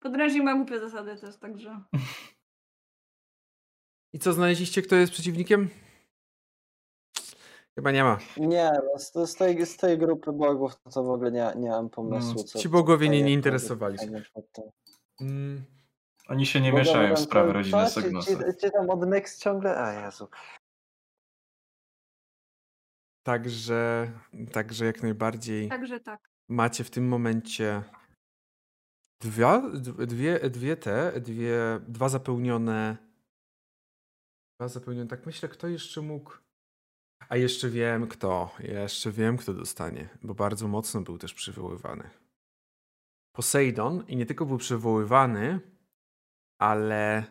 Podręcznik 0.00 0.42
ma 0.42 0.54
głupie 0.54 0.80
zasady 0.80 1.16
też, 1.16 1.36
także. 1.36 1.80
I 4.12 4.18
co, 4.18 4.32
znaleźliście, 4.32 4.82
kto 4.82 4.96
jest 4.96 5.12
przeciwnikiem? 5.12 5.68
Chyba 7.74 7.90
nie 7.90 8.04
ma. 8.04 8.18
Nie, 8.36 8.70
no 8.92 8.98
z, 8.98 9.12
z, 9.30 9.34
tej, 9.34 9.66
z 9.66 9.76
tej 9.76 9.98
grupy 9.98 10.32
bogów 10.32 10.76
to, 10.76 10.90
to 10.90 11.04
w 11.04 11.10
ogóle 11.10 11.30
nie, 11.32 11.52
nie 11.56 11.68
mam 11.70 11.90
pomysłu. 11.90 12.34
No, 12.36 12.44
Co, 12.44 12.58
ci 12.58 12.68
bogowie 12.68 13.06
co 13.06 13.12
nie- 13.12 13.22
nie 13.22 13.32
interesowali 13.32 13.98
się. 13.98 14.22
Mm, 15.20 15.64
Oni 16.28 16.46
się 16.46 16.60
nie 16.60 16.72
mieszają 16.72 17.14
w 17.16 17.20
sprawy 17.20 17.52
rodziny 17.52 17.78
co? 17.78 18.00
Ci- 18.00 18.04
Sognosa. 18.04 18.30
Ci, 18.52 18.56
ci 18.60 18.70
tam 18.72 18.90
od 18.90 19.08
Nyx 19.08 19.38
ciągle, 19.38 19.76
a 19.78 20.04
Jezu. 20.04 20.28
także, 23.26 24.10
także 24.52 24.84
jak 24.86 25.02
najbardziej 25.02 25.68
Także 25.68 26.00
tak. 26.00 26.30
macie 26.48 26.84
w 26.84 26.90
tym 26.90 27.08
momencie 27.08 27.82
dwie, 29.20 29.62
dwie, 30.06 30.50
dwie 30.50 30.76
te, 30.76 31.20
dwie, 31.20 31.80
dwa 31.88 32.08
zapełnione. 32.08 32.96
Dwa 34.60 34.68
zapełnione. 34.68 35.08
Tak 35.08 35.26
myślę, 35.26 35.48
kto 35.48 35.68
jeszcze 35.68 36.00
mógł. 36.00 36.32
A 37.30 37.36
jeszcze 37.36 37.70
wiem 37.70 38.06
kto. 38.08 38.50
Jeszcze 38.58 39.12
wiem, 39.12 39.36
kto 39.36 39.54
dostanie, 39.54 40.08
bo 40.22 40.34
bardzo 40.34 40.68
mocno 40.68 41.00
był 41.00 41.18
też 41.18 41.34
przywoływany. 41.34 42.10
Poseidon 43.32 44.04
i 44.08 44.16
nie 44.16 44.26
tylko 44.26 44.46
był 44.46 44.58
przywoływany, 44.58 45.60
ale 46.58 47.24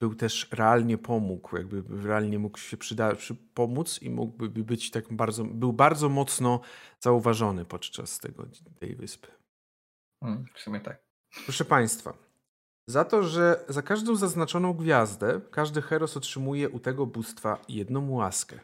był 0.00 0.14
też 0.14 0.48
realnie 0.52 0.98
pomógł, 0.98 1.56
jakby 1.56 2.02
realnie 2.02 2.38
mógł 2.38 2.58
się 2.58 2.76
przyda- 2.76 3.16
przy, 3.16 3.34
pomóc 3.34 4.02
i 4.02 4.10
mógłby 4.10 4.64
być 4.64 4.90
tak 4.90 5.12
bardzo, 5.12 5.44
był 5.44 5.72
bardzo 5.72 6.08
mocno 6.08 6.60
zauważony 7.00 7.64
podczas 7.64 8.18
tego, 8.18 8.46
tej 8.78 8.96
wyspy. 8.96 9.28
Hmm, 10.24 10.44
w 10.54 10.60
sumie 10.60 10.80
tak. 10.80 11.02
Proszę 11.44 11.64
Państwa, 11.64 12.14
za 12.88 13.04
to, 13.04 13.22
że 13.22 13.64
za 13.68 13.82
każdą 13.82 14.16
zaznaczoną 14.16 14.72
gwiazdę 14.74 15.40
każdy 15.50 15.82
heros 15.82 16.16
otrzymuje 16.16 16.70
u 16.70 16.80
tego 16.80 17.06
bóstwa 17.06 17.58
jedną 17.68 18.10
łaskę. 18.10 18.60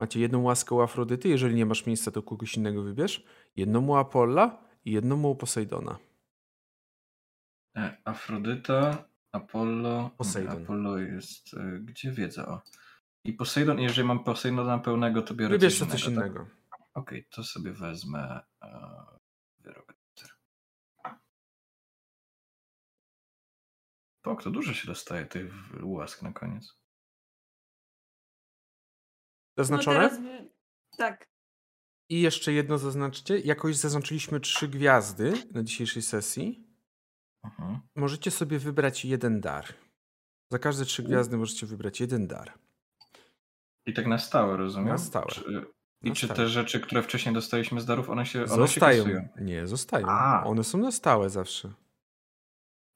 Macie 0.00 0.20
jedną 0.20 0.42
łaskę 0.42 0.74
u 0.74 0.80
Afrodyty, 0.80 1.28
jeżeli 1.28 1.54
nie 1.54 1.66
masz 1.66 1.86
miejsca, 1.86 2.10
to 2.10 2.22
kogoś 2.22 2.56
innego 2.56 2.82
wybierz. 2.82 3.24
Jedną 3.56 3.86
u 3.86 3.94
Apolla 3.94 4.64
i 4.84 4.92
jedną 4.92 5.22
u 5.22 5.36
Posejdona. 5.36 5.98
E, 7.76 7.96
Afrodyta, 8.04 9.04
Apollo. 9.32 10.10
Posejdon. 10.18 10.62
Apollo 10.62 10.98
jest. 10.98 11.54
e, 11.54 11.78
Gdzie 11.80 12.12
wiedza? 12.12 12.48
O. 12.48 12.60
I 13.24 13.32
Posejdon, 13.32 13.78
jeżeli 13.80 14.08
mam 14.08 14.24
Posejdona 14.24 14.78
pełnego, 14.78 15.22
to 15.22 15.34
biorę 15.34 15.54
Wybierz 15.54 15.78
coś 15.78 15.88
co 15.88 15.92
coś 15.92 16.06
innego. 16.06 16.22
tak? 16.22 16.30
innego. 16.32 16.50
Okej, 16.94 17.26
to 17.30 17.44
sobie 17.44 17.72
wezmę. 17.72 18.40
E, 18.62 19.06
wyrok. 19.58 19.94
Pok, 24.22 24.42
to 24.42 24.50
dużo 24.50 24.74
się 24.74 24.86
dostaje 24.86 25.26
tych 25.26 25.52
łask 25.82 26.22
na 26.22 26.32
koniec. 26.32 26.79
Zaznaczone? 29.56 29.98
No 30.02 30.08
teraz... 30.08 30.20
Tak. 30.96 31.26
I 32.08 32.20
jeszcze 32.20 32.52
jedno 32.52 32.78
zaznaczcie. 32.78 33.38
Jakoś 33.38 33.76
zaznaczyliśmy 33.76 34.40
trzy 34.40 34.68
gwiazdy 34.68 35.32
na 35.54 35.62
dzisiejszej 35.62 36.02
sesji. 36.02 36.66
Mhm. 37.44 37.80
Możecie 37.96 38.30
sobie 38.30 38.58
wybrać 38.58 39.04
jeden 39.04 39.40
dar. 39.40 39.64
Za 40.52 40.58
każde 40.58 40.84
trzy 40.84 41.02
gwiazdy 41.02 41.36
możecie 41.36 41.66
wybrać 41.66 42.00
jeden 42.00 42.26
dar. 42.26 42.52
I 43.86 43.94
tak 43.94 44.06
na 44.06 44.18
stałe, 44.18 44.56
rozumiem? 44.56 44.88
Na 44.88 44.98
stałe. 44.98 45.26
Czy, 45.30 45.64
I 46.02 46.08
Na 46.08 46.14
czy 46.14 46.26
stałe. 46.26 46.36
te 46.36 46.48
rzeczy, 46.48 46.80
które 46.80 47.02
wcześniej 47.02 47.34
dostaliśmy 47.34 47.80
z 47.80 47.86
darów, 47.86 48.10
one 48.10 48.26
się, 48.26 48.38
one 48.38 48.48
Zostają. 48.48 49.04
się? 49.04 49.28
Nie, 49.40 49.66
zostają. 49.66 50.06
A. 50.08 50.44
One 50.44 50.64
są 50.64 50.78
na 50.78 50.92
stałe 50.92 51.30
zawsze. 51.30 51.72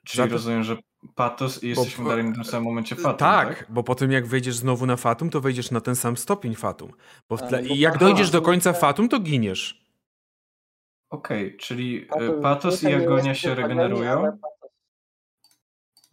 Czyli 0.05 0.17
Za 0.23 0.27
to- 0.27 0.33
rozumiem, 0.33 0.63
że 0.65 0.77
patos 1.15 1.63
i 1.65 1.69
jesteśmy 1.69 2.05
Bo- 2.05 2.11
dalej 2.11 2.25
na 2.25 2.35
tym 2.35 2.45
samym 2.45 2.65
momencie 2.65 2.97
fatum, 2.97 3.19
tak, 3.19 3.59
tak? 3.59 3.67
bo 3.73 3.83
po 3.83 3.95
tym 3.95 4.13
jak 4.13 4.27
wejdziesz 4.27 4.57
znowu 4.57 4.87
na 4.87 4.97
fatum, 4.97 5.31
to 5.31 5.41
wejdziesz 5.41 5.71
na 5.71 5.81
ten 5.81 5.97
sam 5.97 6.17
stopień 6.17 6.55
fatum. 6.55 6.93
Bo 7.29 7.37
tle, 7.39 7.47
Ale 7.59 7.63
bo 7.69 7.75
I 7.75 7.79
jak 7.79 7.99
dojdziesz 7.99 8.31
do 8.31 8.43
końca 8.43 8.73
fatum, 8.73 9.09
to 9.09 9.21
giniesz. 9.21 9.85
Okej, 11.11 11.57
czyli 11.57 12.01
Patos 12.07 12.39
e, 12.39 12.41
patos 12.43 12.83
i 12.83 12.93
agonia 12.95 13.35
się 13.35 13.55
regenerują. 13.55 14.11
ale 14.19 14.39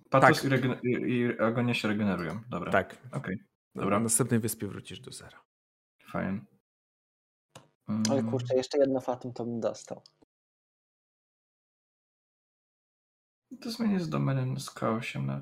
patos- 0.09 0.41
Tak. 0.41 0.43
i, 0.43 0.47
regen- 0.49 0.79
i, 0.83 1.39
agonia 1.41 1.73
się 1.73 1.87
regenerują. 1.87 2.39
Dobra. 2.49 2.71
Tak. 2.71 2.97
Okej, 3.11 3.37
Na 3.75 3.81
Dobra. 3.81 3.99
następnej 3.99 4.39
wyspie 4.39 4.67
wrócisz 4.67 4.99
do 4.99 5.11
zera. 5.11 5.41
fajnie. 6.11 6.39
Oj 7.87 8.19
Mm, 8.19 8.31
kurczę, 8.31 8.55
jeszcze 8.55 8.77
jedno 8.77 8.99
fatum 9.01 9.33
to 9.33 9.45
bym 9.45 9.59
dostał. 9.59 10.01
To 13.61 13.71
zmienię 13.71 13.99
z 13.99 14.09
domeny 14.09 14.59
z 14.59 14.69
K8 14.69 15.25
na 15.25 15.41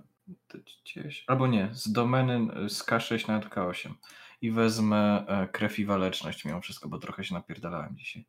D10. 0.53 1.23
Albo 1.27 1.47
nie, 1.47 1.69
z 1.73 1.91
domeny 1.91 2.69
z 2.69 2.83
K6 2.83 3.27
na 3.27 3.39
K8. 3.39 3.93
I 4.41 4.51
wezmę 4.51 5.25
e, 5.27 5.47
krew 5.47 5.79
i 5.79 5.85
waleczność 5.85 6.45
mimo 6.45 6.61
wszystko, 6.61 6.89
bo 6.89 6.99
trochę 6.99 7.23
się 7.23 7.33
napierdalałem 7.33 7.97
dzisiaj. 7.97 8.25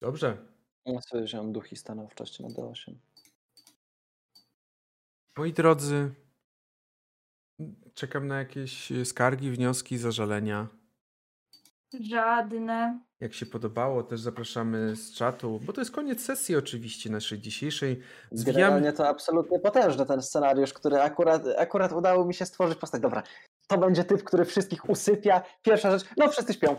Dobrze. 0.00 0.46
Ja 0.86 1.00
sobie 1.00 1.22
wziąłem 1.24 1.52
duch 1.52 1.72
i 1.72 1.76
stanowczość 1.76 2.40
na 2.40 2.48
D8. 2.48 2.94
Moi 5.36 5.52
drodzy, 5.52 6.14
czekam 7.94 8.26
na 8.26 8.38
jakieś 8.38 8.92
e, 8.92 9.04
skargi, 9.04 9.50
wnioski, 9.50 9.98
zażalenia. 9.98 10.68
Żadne. 12.00 13.07
Jak 13.20 13.34
się 13.34 13.46
podobało, 13.46 14.02
też 14.02 14.20
zapraszamy 14.20 14.96
z 14.96 15.14
czatu, 15.14 15.60
bo 15.64 15.72
to 15.72 15.80
jest 15.80 15.90
koniec 15.90 16.24
sesji 16.24 16.56
oczywiście 16.56 17.10
naszej 17.10 17.38
dzisiejszej. 17.38 18.00
Zwijamy- 18.32 18.44
Generalnie 18.54 18.92
to 18.92 19.08
absolutnie 19.08 19.58
potężny 19.58 20.06
ten 20.06 20.22
scenariusz, 20.22 20.72
który 20.72 21.00
akurat, 21.00 21.42
akurat 21.58 21.92
udało 21.92 22.24
mi 22.24 22.34
się 22.34 22.46
stworzyć 22.46 22.78
postać. 22.78 23.02
Dobra, 23.02 23.22
to 23.66 23.78
będzie 23.78 24.04
typ, 24.04 24.24
który 24.24 24.44
wszystkich 24.44 24.88
usypia. 24.90 25.42
Pierwsza 25.62 25.98
rzecz, 25.98 26.08
no 26.16 26.28
wszyscy 26.28 26.54
śpią. 26.54 26.76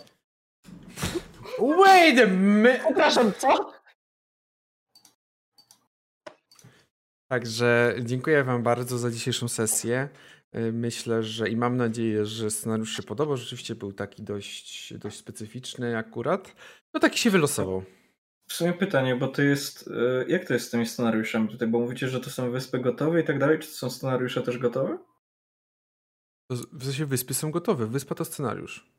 Wait 1.59 2.19
a 2.19 2.25
minute! 2.27 2.79
Przepraszam, 2.85 3.31
co? 3.37 3.71
Także 7.31 7.95
dziękuję 8.01 8.43
Wam 8.43 8.63
bardzo 8.63 8.97
za 8.97 9.11
dzisiejszą 9.11 9.47
sesję. 9.47 10.09
Y, 10.57 10.71
Myślę, 10.73 11.23
że 11.23 11.49
i 11.49 11.55
mam 11.57 11.77
nadzieję, 11.77 12.25
że 12.25 12.51
scenariusz 12.51 12.95
się 12.97 13.03
podobał. 13.03 13.37
Rzeczywiście 13.37 13.75
był 13.75 13.93
taki 13.93 14.23
dość, 14.23 14.93
dość 14.93 15.17
specyficzny 15.17 15.97
akurat. 15.97 16.55
No 16.93 16.99
taki 16.99 17.19
się 17.19 17.29
wylosował. 17.29 17.83
W 18.47 18.53
sumie 18.53 18.73
pytanie, 18.73 19.15
bo 19.15 19.27
to 19.27 19.41
jest. 19.41 19.87
e, 19.87 20.25
Jak 20.27 20.45
to 20.47 20.53
jest 20.53 20.67
z 20.67 20.69
tymi 20.69 20.85
scenariuszami 20.85 21.49
tutaj? 21.49 21.67
Bo 21.67 21.79
mówicie, 21.79 22.07
że 22.07 22.19
to 22.19 22.29
są 22.29 22.51
wyspy 22.51 22.79
gotowe 22.79 23.21
i 23.21 23.23
tak 23.23 23.39
dalej. 23.39 23.59
Czy 23.59 23.67
to 23.67 23.73
są 23.73 23.89
scenariusze 23.89 24.41
też 24.41 24.57
gotowe? 24.57 24.97
W 26.49 26.83
sensie 26.83 27.05
wyspy 27.05 27.33
są 27.33 27.51
gotowe. 27.51 27.87
Wyspa 27.87 28.15
to 28.15 28.25
scenariusz. 28.25 28.89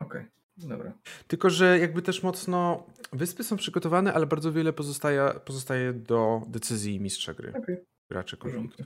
Okej, 0.00 0.24
dobra. 0.56 0.92
Tylko, 1.26 1.50
że 1.50 1.78
jakby 1.78 2.02
też 2.02 2.22
mocno 2.22 2.86
wyspy 3.12 3.44
są 3.44 3.56
przygotowane, 3.56 4.12
ale 4.14 4.26
bardzo 4.26 4.52
wiele 4.52 4.72
pozostaje, 4.72 5.30
pozostaje 5.44 5.92
do 5.92 6.42
decyzji 6.48 7.00
mistrza 7.00 7.34
gry, 7.34 7.52
Okej, 7.56 7.76
graczy 8.10 8.36
konfliktu. 8.36 8.84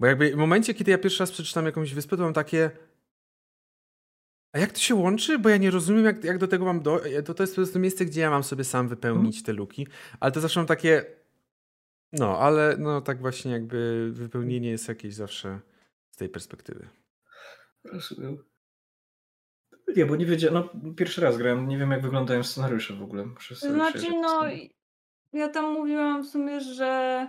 Bo 0.00 0.06
jakby 0.06 0.30
w 0.30 0.36
momencie, 0.36 0.74
kiedy 0.74 0.90
ja 0.90 0.98
pierwszy 0.98 1.20
raz 1.20 1.32
przeczytam 1.32 1.66
jakąś 1.66 1.94
wyspę, 1.94 2.16
to 2.16 2.22
mam 2.22 2.32
takie. 2.32 2.70
A 4.52 4.58
jak 4.58 4.72
to 4.72 4.78
się 4.78 4.94
łączy? 4.94 5.38
Bo 5.38 5.48
ja 5.48 5.56
nie 5.56 5.70
rozumiem, 5.70 6.04
jak, 6.04 6.24
jak 6.24 6.38
do 6.38 6.48
tego 6.48 6.64
mam 6.64 6.82
do. 6.82 7.00
To, 7.24 7.34
to 7.34 7.42
jest 7.42 7.52
po 7.52 7.56
prostu 7.56 7.78
miejsce, 7.78 8.04
gdzie 8.04 8.20
ja 8.20 8.30
mam 8.30 8.44
sobie 8.44 8.64
sam 8.64 8.88
wypełnić 8.88 9.42
te 9.42 9.52
luki. 9.52 9.86
Ale 10.20 10.32
to 10.32 10.40
zawsze 10.40 10.60
mam 10.60 10.66
takie. 10.66 11.04
No, 12.12 12.38
ale 12.38 12.76
no 12.78 13.00
tak 13.00 13.20
właśnie 13.20 13.52
jakby 13.52 14.10
wypełnienie 14.12 14.70
jest 14.70 14.88
jakieś 14.88 15.14
zawsze 15.14 15.60
z 16.10 16.16
tej 16.16 16.28
perspektywy. 16.28 16.88
Rozumiem. 17.84 18.44
Nie, 19.96 20.06
bo 20.06 20.16
nie 20.16 20.26
wiedziałem. 20.26 20.54
No, 20.54 20.92
pierwszy 20.94 21.20
raz 21.20 21.38
grałem. 21.38 21.68
Nie 21.68 21.78
wiem, 21.78 21.90
jak 21.90 22.02
wyglądają 22.02 22.42
scenariusze 22.42 22.94
w 22.94 23.02
ogóle. 23.02 23.24
Znaczy, 23.50 24.06
no, 24.10 24.42
ja 25.32 25.48
tam 25.48 25.72
mówiłam 25.72 26.22
w 26.22 26.28
sumie, 26.28 26.60
że 26.60 27.28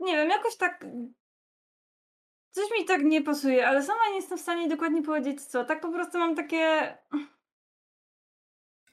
nie 0.00 0.16
wiem, 0.16 0.28
jakoś 0.30 0.56
tak 0.56 0.84
coś 2.50 2.64
mi 2.78 2.84
tak 2.84 3.02
nie 3.02 3.22
pasuje, 3.22 3.68
ale 3.68 3.82
sama 3.82 4.08
nie 4.08 4.16
jestem 4.16 4.38
w 4.38 4.40
stanie 4.40 4.68
dokładnie 4.68 5.02
powiedzieć 5.02 5.42
co. 5.42 5.64
Tak 5.64 5.80
po 5.80 5.92
prostu 5.92 6.18
mam 6.18 6.34
takie 6.34 6.96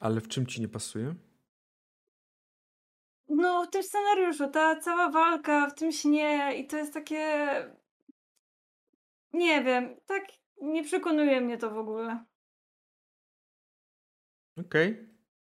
Ale 0.00 0.20
w 0.20 0.28
czym 0.28 0.46
ci 0.46 0.60
nie 0.60 0.68
pasuje? 0.68 1.14
no 3.28 3.64
w 3.64 3.70
tym 3.70 3.82
scenariuszu, 3.82 4.50
ta 4.50 4.76
cała 4.76 5.10
walka 5.10 5.66
w 5.66 5.74
tym 5.74 5.92
śnie 5.92 6.56
i 6.56 6.66
to 6.66 6.76
jest 6.76 6.94
takie 6.94 7.46
nie 9.32 9.64
wiem, 9.64 9.96
tak 10.06 10.24
nie 10.60 10.84
przekonuje 10.84 11.40
mnie 11.40 11.58
to 11.58 11.70
w 11.70 11.78
ogóle. 11.78 12.24
Okej, 14.58 15.08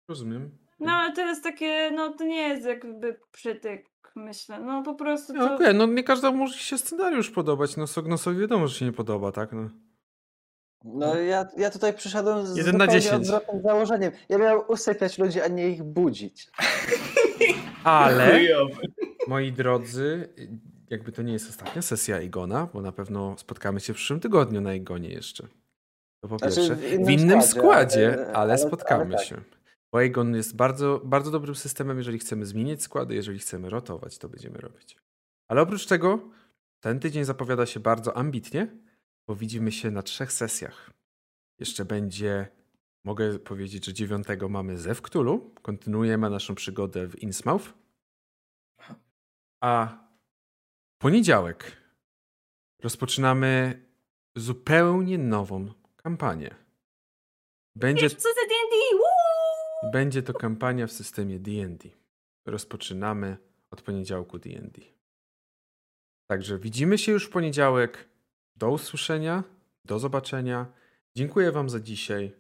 rozumiem. 0.08 0.58
No 0.78 0.92
ale 0.92 1.12
to 1.12 1.20
jest 1.20 1.42
takie, 1.42 1.90
no 1.94 2.14
to 2.14 2.24
nie 2.24 2.48
jest 2.48 2.66
jakby 2.66 3.20
przytyk, 3.32 3.89
myślę. 4.16 4.60
No 4.60 4.82
po 4.82 4.94
prostu 4.94 5.32
No, 5.32 5.48
to... 5.48 5.54
Okej, 5.54 5.74
no 5.74 5.86
nie 5.86 6.04
każdemu 6.04 6.36
może 6.36 6.58
się 6.58 6.78
scenariusz 6.78 7.30
podobać. 7.30 7.76
No, 7.76 7.86
Sognosowi 7.86 8.40
wiadomo, 8.40 8.68
że 8.68 8.78
się 8.78 8.84
nie 8.84 8.92
podoba, 8.92 9.32
tak? 9.32 9.52
No. 9.52 9.68
No 10.84 11.14
ja, 11.16 11.46
ja 11.56 11.70
tutaj 11.70 11.94
przyszedłem 11.94 12.46
z 12.46 12.56
Jeden 12.56 12.76
na 12.76 12.84
zupełnie 12.84 13.00
10. 13.02 13.22
odwrotnym 13.22 13.62
założeniem. 13.62 14.12
Ja 14.28 14.38
miałem 14.38 14.60
usypiać 14.68 15.18
ludzi, 15.18 15.40
a 15.40 15.48
nie 15.48 15.68
ich 15.68 15.82
budzić. 15.82 16.50
Ale, 17.84 18.40
moi 19.28 19.52
drodzy, 19.52 20.28
jakby 20.90 21.12
to 21.12 21.22
nie 21.22 21.32
jest 21.32 21.48
ostatnia 21.50 21.82
sesja 21.82 22.20
Igona, 22.20 22.68
bo 22.74 22.82
na 22.82 22.92
pewno 22.92 23.34
spotkamy 23.38 23.80
się 23.80 23.92
w 23.92 23.96
przyszłym 23.96 24.20
tygodniu 24.20 24.60
na 24.60 24.74
Igonie 24.74 25.08
jeszcze. 25.08 25.46
To 26.22 26.28
po 26.28 26.38
Znaczy, 26.38 26.56
pierwsze. 26.56 26.76
w 26.76 26.80
w 26.80 26.92
innym 26.92 27.10
innym 27.10 27.42
składzie, 27.42 27.50
składzie, 27.90 28.12
ale- 28.14 28.26
ale, 28.26 28.36
ale- 28.36 28.58
spotkamy 28.58 29.04
ale 29.04 29.16
tak. 29.16 29.24
się. 29.26 29.36
Bo 29.92 30.00
Igon 30.00 30.34
jest 30.34 30.56
bardzo, 30.56 31.00
bardzo 31.04 31.30
dobrym 31.30 31.54
systemem, 31.54 31.98
jeżeli 31.98 32.18
chcemy 32.18 32.46
zmieniać 32.46 32.82
składy, 32.82 33.14
jeżeli 33.14 33.38
chcemy 33.38 33.70
rotować, 33.70 34.18
to 34.18 34.28
będziemy 34.28 34.58
robić. 34.58 34.96
Ale 35.48 35.62
oprócz 35.62 35.86
tego, 35.86 36.30
ten 36.80 37.00
tydzień 37.00 37.24
zapowiada 37.24 37.66
się 37.66 37.80
bardzo 37.80 38.16
ambitnie, 38.16 38.76
bo 39.26 39.34
widzimy 39.34 39.72
się 39.72 39.90
na 39.90 40.02
trzech 40.02 40.32
sesjach. 40.32 40.90
Jeszcze 41.58 41.84
będzie, 41.84 42.48
mogę 43.04 43.38
powiedzieć, 43.38 43.84
że 43.84 43.92
dziewiątego 43.92 44.48
mamy 44.48 44.78
Zew 44.78 45.02
Cthulhu, 45.02 45.54
kontynuujemy 45.62 46.30
naszą 46.30 46.54
przygodę 46.54 47.06
w 47.06 47.22
Innsmouth. 47.22 47.64
A 49.60 49.98
poniedziałek 50.98 51.76
rozpoczynamy 52.82 53.82
zupełnie 54.36 55.18
nową 55.18 55.72
kampanię. 55.96 56.54
Będzie, 57.76 58.10
Co 58.10 58.28
za 58.28 58.46
D&D? 58.48 58.76
Będzie 59.82 60.22
to 60.22 60.32
kampania 60.34 60.86
w 60.86 60.92
systemie 60.92 61.38
D&D. 61.38 61.88
Rozpoczynamy 62.46 63.36
od 63.70 63.82
poniedziałku 63.82 64.38
D&D. 64.38 64.80
Także 66.26 66.58
widzimy 66.58 66.98
się 66.98 67.12
już 67.12 67.26
w 67.26 67.30
poniedziałek. 67.30 68.08
Do 68.56 68.70
usłyszenia, 68.70 69.44
do 69.84 69.98
zobaczenia. 69.98 70.66
Dziękuję 71.16 71.52
Wam 71.52 71.70
za 71.70 71.80
dzisiaj 71.80 72.32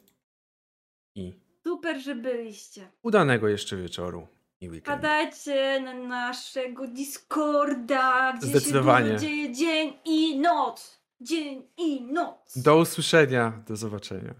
i 1.14 1.34
Super, 1.64 2.00
że 2.00 2.14
byliście. 2.14 2.90
udanego 3.02 3.48
jeszcze 3.48 3.76
wieczoru 3.76 4.26
i 4.60 4.68
weekendu. 4.70 4.98
Wpadajcie 4.98 5.80
na 5.80 5.94
naszego 5.94 6.86
Discorda, 6.88 8.32
gdzie 8.32 8.46
Zdecydowanie. 8.46 9.10
się 9.12 9.18
dzieje 9.18 9.52
dzień 9.52 9.92
i 10.04 10.38
noc. 10.40 11.00
Dzień 11.20 11.66
i 11.76 12.02
noc. 12.02 12.58
Do 12.58 12.76
usłyszenia, 12.76 13.62
do 13.66 13.76
zobaczenia. 13.76 14.34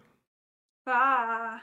Pa! 0.84 1.60